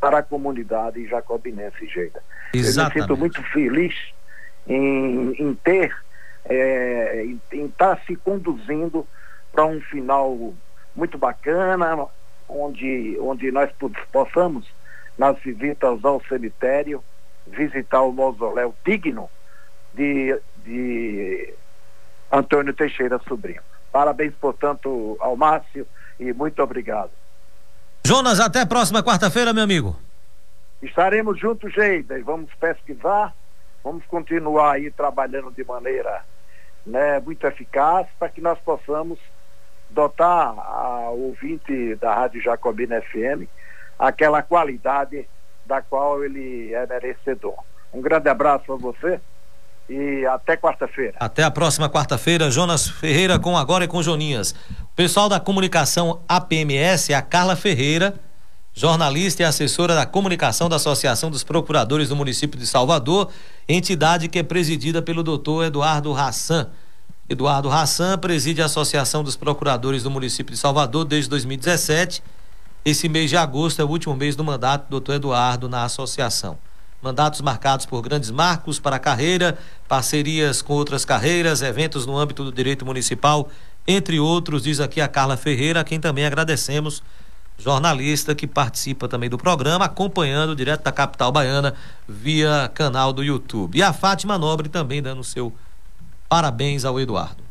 para 0.00 0.18
a 0.18 0.22
comunidade 0.22 1.06
jacobinense 1.06 1.86
Geida. 1.86 2.22
Eu 2.54 2.60
me 2.60 2.92
sinto 2.92 3.16
muito 3.16 3.42
feliz 3.42 3.94
em, 4.66 5.32
em 5.38 5.54
ter, 5.54 5.94
é, 6.44 7.24
em, 7.52 7.66
estar 7.66 8.00
se 8.06 8.16
conduzindo 8.16 9.06
para 9.52 9.64
um 9.66 9.80
final 9.80 10.54
muito 10.94 11.18
bacana, 11.18 12.06
onde, 12.48 13.18
onde 13.20 13.50
nós 13.50 13.70
possamos, 14.12 14.66
nas 15.16 15.38
visitas 15.40 16.04
ao 16.04 16.22
cemitério, 16.28 17.02
visitar 17.46 18.02
o 18.02 18.12
mausoléu 18.12 18.74
digno 18.84 19.30
de, 19.94 20.38
de 20.64 21.54
Antônio 22.30 22.74
Teixeira 22.74 23.20
Sobrinho. 23.26 23.62
Parabéns, 23.92 24.34
portanto, 24.34 25.16
ao 25.20 25.36
Márcio 25.36 25.86
e 26.18 26.32
muito 26.32 26.62
obrigado. 26.62 27.10
Jonas, 28.06 28.40
até 28.40 28.60
a 28.60 28.66
próxima 28.66 29.02
quarta-feira, 29.02 29.52
meu 29.52 29.64
amigo. 29.64 29.98
Estaremos 30.82 31.38
juntos, 31.38 31.72
Geida, 31.72 32.18
e 32.18 32.22
vamos 32.22 32.52
pesquisar, 32.54 33.34
vamos 33.86 34.04
continuar 34.06 34.72
aí 34.72 34.90
trabalhando 34.90 35.52
de 35.52 35.62
maneira 35.62 36.24
né, 36.84 37.20
muito 37.20 37.46
eficaz 37.46 38.08
para 38.18 38.28
que 38.28 38.40
nós 38.40 38.58
possamos 38.58 39.16
dotar 39.88 40.58
a 40.58 41.10
ouvinte 41.10 41.94
da 41.94 42.12
Rádio 42.12 42.42
Jacobina 42.42 43.00
FM 43.00 43.46
aquela 43.96 44.42
qualidade 44.42 45.28
da 45.64 45.80
qual 45.80 46.24
ele 46.24 46.74
é 46.74 46.84
merecedor. 46.84 47.54
Um 47.94 48.00
grande 48.00 48.28
abraço 48.28 48.64
para 48.64 48.74
você 48.74 49.20
e 49.88 50.26
até 50.26 50.56
quarta-feira. 50.56 51.14
Até 51.20 51.44
a 51.44 51.50
próxima 51.50 51.88
quarta-feira, 51.88 52.50
Jonas 52.50 52.88
Ferreira 52.88 53.38
com 53.38 53.56
Agora 53.56 53.84
e 53.84 53.88
com 53.88 54.02
Joninhas. 54.02 54.50
O 54.82 54.96
pessoal 54.96 55.28
da 55.28 55.38
comunicação 55.38 56.24
APMS, 56.28 57.14
a 57.14 57.22
Carla 57.22 57.54
Ferreira, 57.54 58.14
jornalista 58.74 59.42
e 59.42 59.46
assessora 59.46 59.94
da 59.94 60.04
comunicação 60.04 60.68
da 60.68 60.74
Associação 60.74 61.30
dos 61.30 61.44
Procuradores 61.44 62.08
do 62.08 62.16
município 62.16 62.58
de 62.58 62.66
Salvador, 62.66 63.30
entidade 63.68 64.28
que 64.28 64.38
é 64.38 64.42
presidida 64.42 65.02
pelo 65.02 65.22
doutor 65.22 65.64
Eduardo 65.64 66.12
Rassan. 66.12 66.68
Eduardo 67.28 67.68
Rassan 67.68 68.16
preside 68.18 68.62
a 68.62 68.66
Associação 68.66 69.24
dos 69.24 69.34
Procuradores 69.34 70.04
do 70.04 70.10
município 70.10 70.54
de 70.54 70.58
Salvador 70.58 71.04
desde 71.04 71.28
2017. 71.30 72.22
Esse 72.84 73.08
mês 73.08 73.30
de 73.30 73.36
agosto 73.36 73.82
é 73.82 73.84
o 73.84 73.88
último 73.88 74.14
mês 74.14 74.36
do 74.36 74.44
mandato 74.44 74.84
do 74.84 74.90
doutor 74.90 75.16
Eduardo 75.16 75.68
na 75.68 75.82
associação. 75.82 76.56
Mandatos 77.02 77.40
marcados 77.40 77.84
por 77.84 78.00
grandes 78.00 78.30
marcos 78.30 78.78
para 78.78 78.96
a 78.96 79.00
carreira, 79.00 79.58
parcerias 79.88 80.62
com 80.62 80.72
outras 80.72 81.04
carreiras, 81.04 81.62
eventos 81.62 82.06
no 82.06 82.16
âmbito 82.16 82.44
do 82.44 82.52
direito 82.52 82.86
municipal, 82.86 83.48
entre 83.86 84.18
outros, 84.18 84.62
diz 84.62 84.80
aqui 84.80 85.00
a 85.00 85.08
Carla 85.08 85.36
Ferreira, 85.36 85.80
a 85.80 85.84
quem 85.84 86.00
também 86.00 86.24
agradecemos, 86.24 87.02
jornalista 87.58 88.34
que 88.34 88.46
participa 88.46 89.08
também 89.08 89.30
do 89.30 89.38
programa, 89.38 89.86
acompanhando 89.86 90.54
direto 90.54 90.82
da 90.84 90.92
capital 90.92 91.32
baiana 91.32 91.74
via 92.06 92.70
canal 92.74 93.12
do 93.12 93.22
YouTube. 93.22 93.78
E 93.78 93.82
a 93.82 93.92
Fátima 93.92 94.38
Nobre 94.38 94.68
também 94.68 95.02
dando 95.02 95.24
seu 95.24 95.52
parabéns 96.28 96.84
ao 96.84 97.00
Eduardo. 97.00 97.42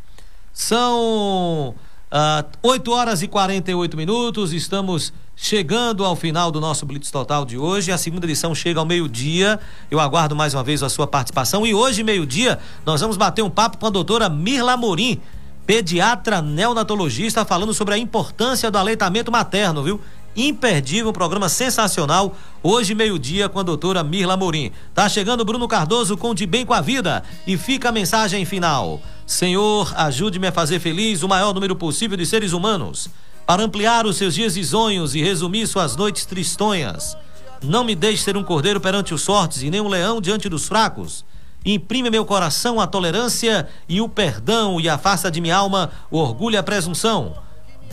São 0.54 1.70
uh, 1.70 1.76
ah, 2.12 2.46
8 2.64 2.92
horas 2.92 3.22
e 3.22 3.28
48 3.28 3.98
minutos, 3.98 4.54
estamos 4.54 5.12
chegando 5.36 6.06
ao 6.06 6.16
final 6.16 6.50
do 6.50 6.62
nosso 6.62 6.86
Blitz 6.86 7.12
Total 7.12 7.46
de 7.46 7.58
hoje. 7.58 7.92
A 7.92 7.98
segunda 7.98 8.26
edição 8.26 8.56
chega 8.56 8.80
ao 8.80 8.86
meio-dia. 8.86 9.60
Eu 9.92 10.00
aguardo 10.00 10.36
mais 10.36 10.54
uma 10.54 10.64
vez 10.64 10.82
a 10.82 10.90
sua 10.90 11.06
participação. 11.06 11.66
E 11.66 11.74
hoje, 11.74 12.04
meio-dia, 12.04 12.58
nós 12.86 13.02
vamos 13.02 13.18
bater 13.18 13.42
um 13.42 13.50
papo 13.50 13.78
com 13.78 13.86
a 13.86 13.90
doutora 13.90 14.30
Mirla 14.30 14.78
Morim, 14.78 15.20
pediatra 15.66 16.42
neonatologista, 16.42 17.46
falando 17.46 17.74
sobre 17.74 17.94
a 17.94 17.98
importância 17.98 18.70
do 18.70 18.78
aleitamento 18.78 19.32
materno, 19.32 19.84
viu? 19.84 20.02
imperdível, 20.36 21.12
um 21.12 21.14
programa 21.14 21.48
sensacional. 21.48 22.36
Hoje, 22.62 22.94
meio-dia, 22.94 23.48
com 23.48 23.60
a 23.60 23.64
doutora 23.64 24.04
Mirla 24.04 24.36
Morim. 24.36 24.72
Tá 24.94 25.08
chegando 25.08 25.46
Bruno 25.46 25.68
Cardoso 25.68 26.18
com 26.18 26.36
De 26.36 26.46
Bem 26.46 26.66
com 26.66 26.74
a 26.74 26.82
Vida. 26.82 27.24
E 27.48 27.58
fica 27.58 27.90
a 27.90 27.92
mensagem 27.92 28.44
final. 28.44 29.02
Senhor, 29.26 29.94
ajude-me 29.96 30.48
a 30.48 30.52
fazer 30.52 30.80
feliz 30.80 31.24
o 31.24 31.30
maior 31.30 31.54
número 31.54 31.76
possível 31.76 32.18
de 32.18 32.26
seres 32.26 32.52
humanos 32.52 33.10
para 33.46 33.64
ampliar 33.64 34.06
os 34.06 34.18
seus 34.18 34.34
dias 34.34 34.56
risonhos 34.56 35.14
e 35.16 35.22
resumir 35.22 35.68
suas 35.68 35.96
noites 35.96 36.26
tristonhas. 36.26 37.16
Não 37.64 37.84
me 37.84 37.96
deixe 37.96 38.24
ser 38.24 38.36
um 38.36 38.44
cordeiro 38.44 38.82
perante 38.82 39.14
os 39.14 39.24
fortes 39.24 39.62
e 39.62 39.70
nem 39.70 39.82
um 39.82 39.88
leão 39.88 40.20
diante 40.20 40.50
dos 40.50 40.68
fracos. 40.68 41.24
Imprime 41.66 42.10
meu 42.10 42.26
coração 42.26 42.80
a 42.80 42.88
tolerância 42.88 43.68
e 43.90 44.00
o 44.00 44.08
perdão 44.08 44.80
e 44.80 44.88
afasta 44.88 45.32
de 45.32 45.42
minha 45.42 45.56
alma 45.56 45.92
o 46.12 46.18
orgulho 46.18 46.56
e 46.56 46.58
a 46.58 46.64
presunção. 46.64 47.34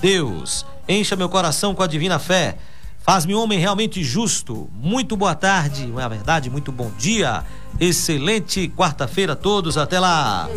Deus, 0.00 0.66
encha 0.88 1.16
meu 1.16 1.28
coração 1.28 1.74
com 1.74 1.82
a 1.82 1.86
divina 1.86 2.18
fé. 2.18 2.58
Faz-me 2.98 3.34
um 3.34 3.40
homem 3.40 3.58
realmente 3.58 4.04
justo. 4.04 4.68
Muito 4.74 5.16
boa 5.16 5.34
tarde, 5.34 5.92
é 5.96 6.08
verdade? 6.08 6.50
Muito 6.50 6.70
bom 6.70 6.90
dia. 6.98 7.42
Excelente 7.80 8.68
quarta-feira 8.68 9.32
a 9.32 9.36
todos. 9.36 9.76
Até 9.76 9.98
lá. 9.98 10.48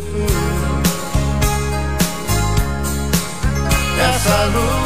essa 3.98 4.44
luz. 4.46 4.85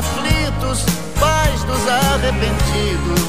Aflitos, 0.00 0.84
paz 1.18 1.62
dos 1.64 1.88
arrependidos. 1.88 3.20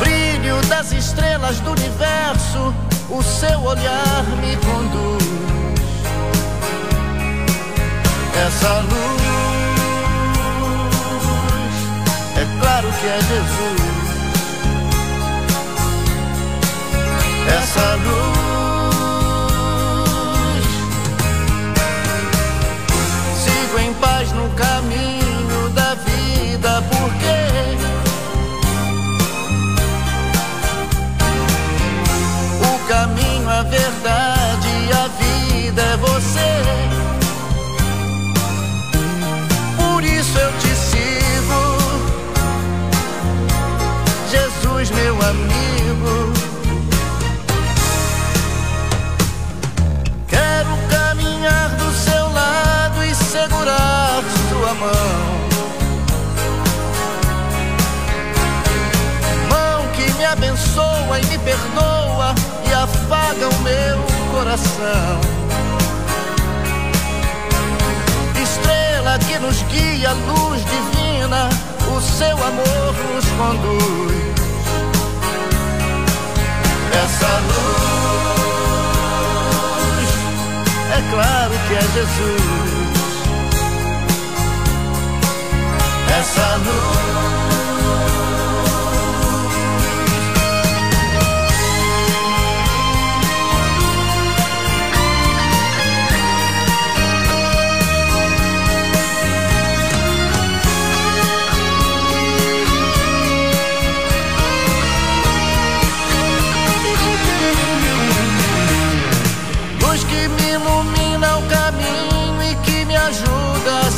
Brilho 0.00 0.60
das 0.68 0.92
estrelas 0.92 1.60
do 1.60 1.72
universo, 1.72 2.74
o 3.10 3.22
seu 3.22 3.60
olhar 3.62 4.24
me 4.40 4.56
conduz 4.56 5.28
essa 8.46 8.80
luz. 8.80 9.28
É 12.36 12.60
claro 12.60 12.88
que 12.92 13.06
é 13.06 13.20
Jesus. 13.20 13.98
Essa 17.48 17.94
luz. 17.96 18.47
Em 23.80 23.94
paz 23.94 24.32
no 24.32 24.48
caminho 24.50 25.70
da 25.70 25.94
vida, 25.94 26.82
porque. 26.90 27.38
O 32.64 32.88
caminho, 32.88 33.48
a 33.48 33.62
verdade, 33.62 34.07
e 61.18 61.26
me 61.26 61.38
perdoa 61.38 62.34
e 62.68 62.72
afaga 62.72 63.48
o 63.48 63.58
meu 63.62 63.98
coração. 64.32 65.38
estrela 68.42 69.18
que 69.18 69.38
nos 69.38 69.62
guia, 69.64 70.12
luz 70.12 70.64
divina, 70.64 71.48
o 71.94 72.00
seu 72.00 72.36
amor 72.44 72.94
nos 73.14 73.26
conduz. 73.36 74.18
Essa 77.04 77.32
luz, 77.48 78.48
é 80.92 81.00
claro 81.10 81.54
que 81.66 81.74
é 81.74 81.82
Jesus. 81.94 82.58
Essa 86.18 86.56
luz. 86.56 87.47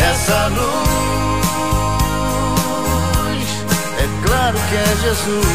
essa 0.00 0.48
luz. 0.48 0.64
É 3.98 4.06
claro 4.26 4.58
que 4.68 4.76
é 4.76 4.96
Jesus. 5.02 5.46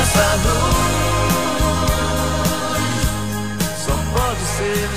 Essa 0.00 0.28
luz 0.44 0.88
só 3.84 3.94
pode 4.12 4.44
ser 4.56 4.88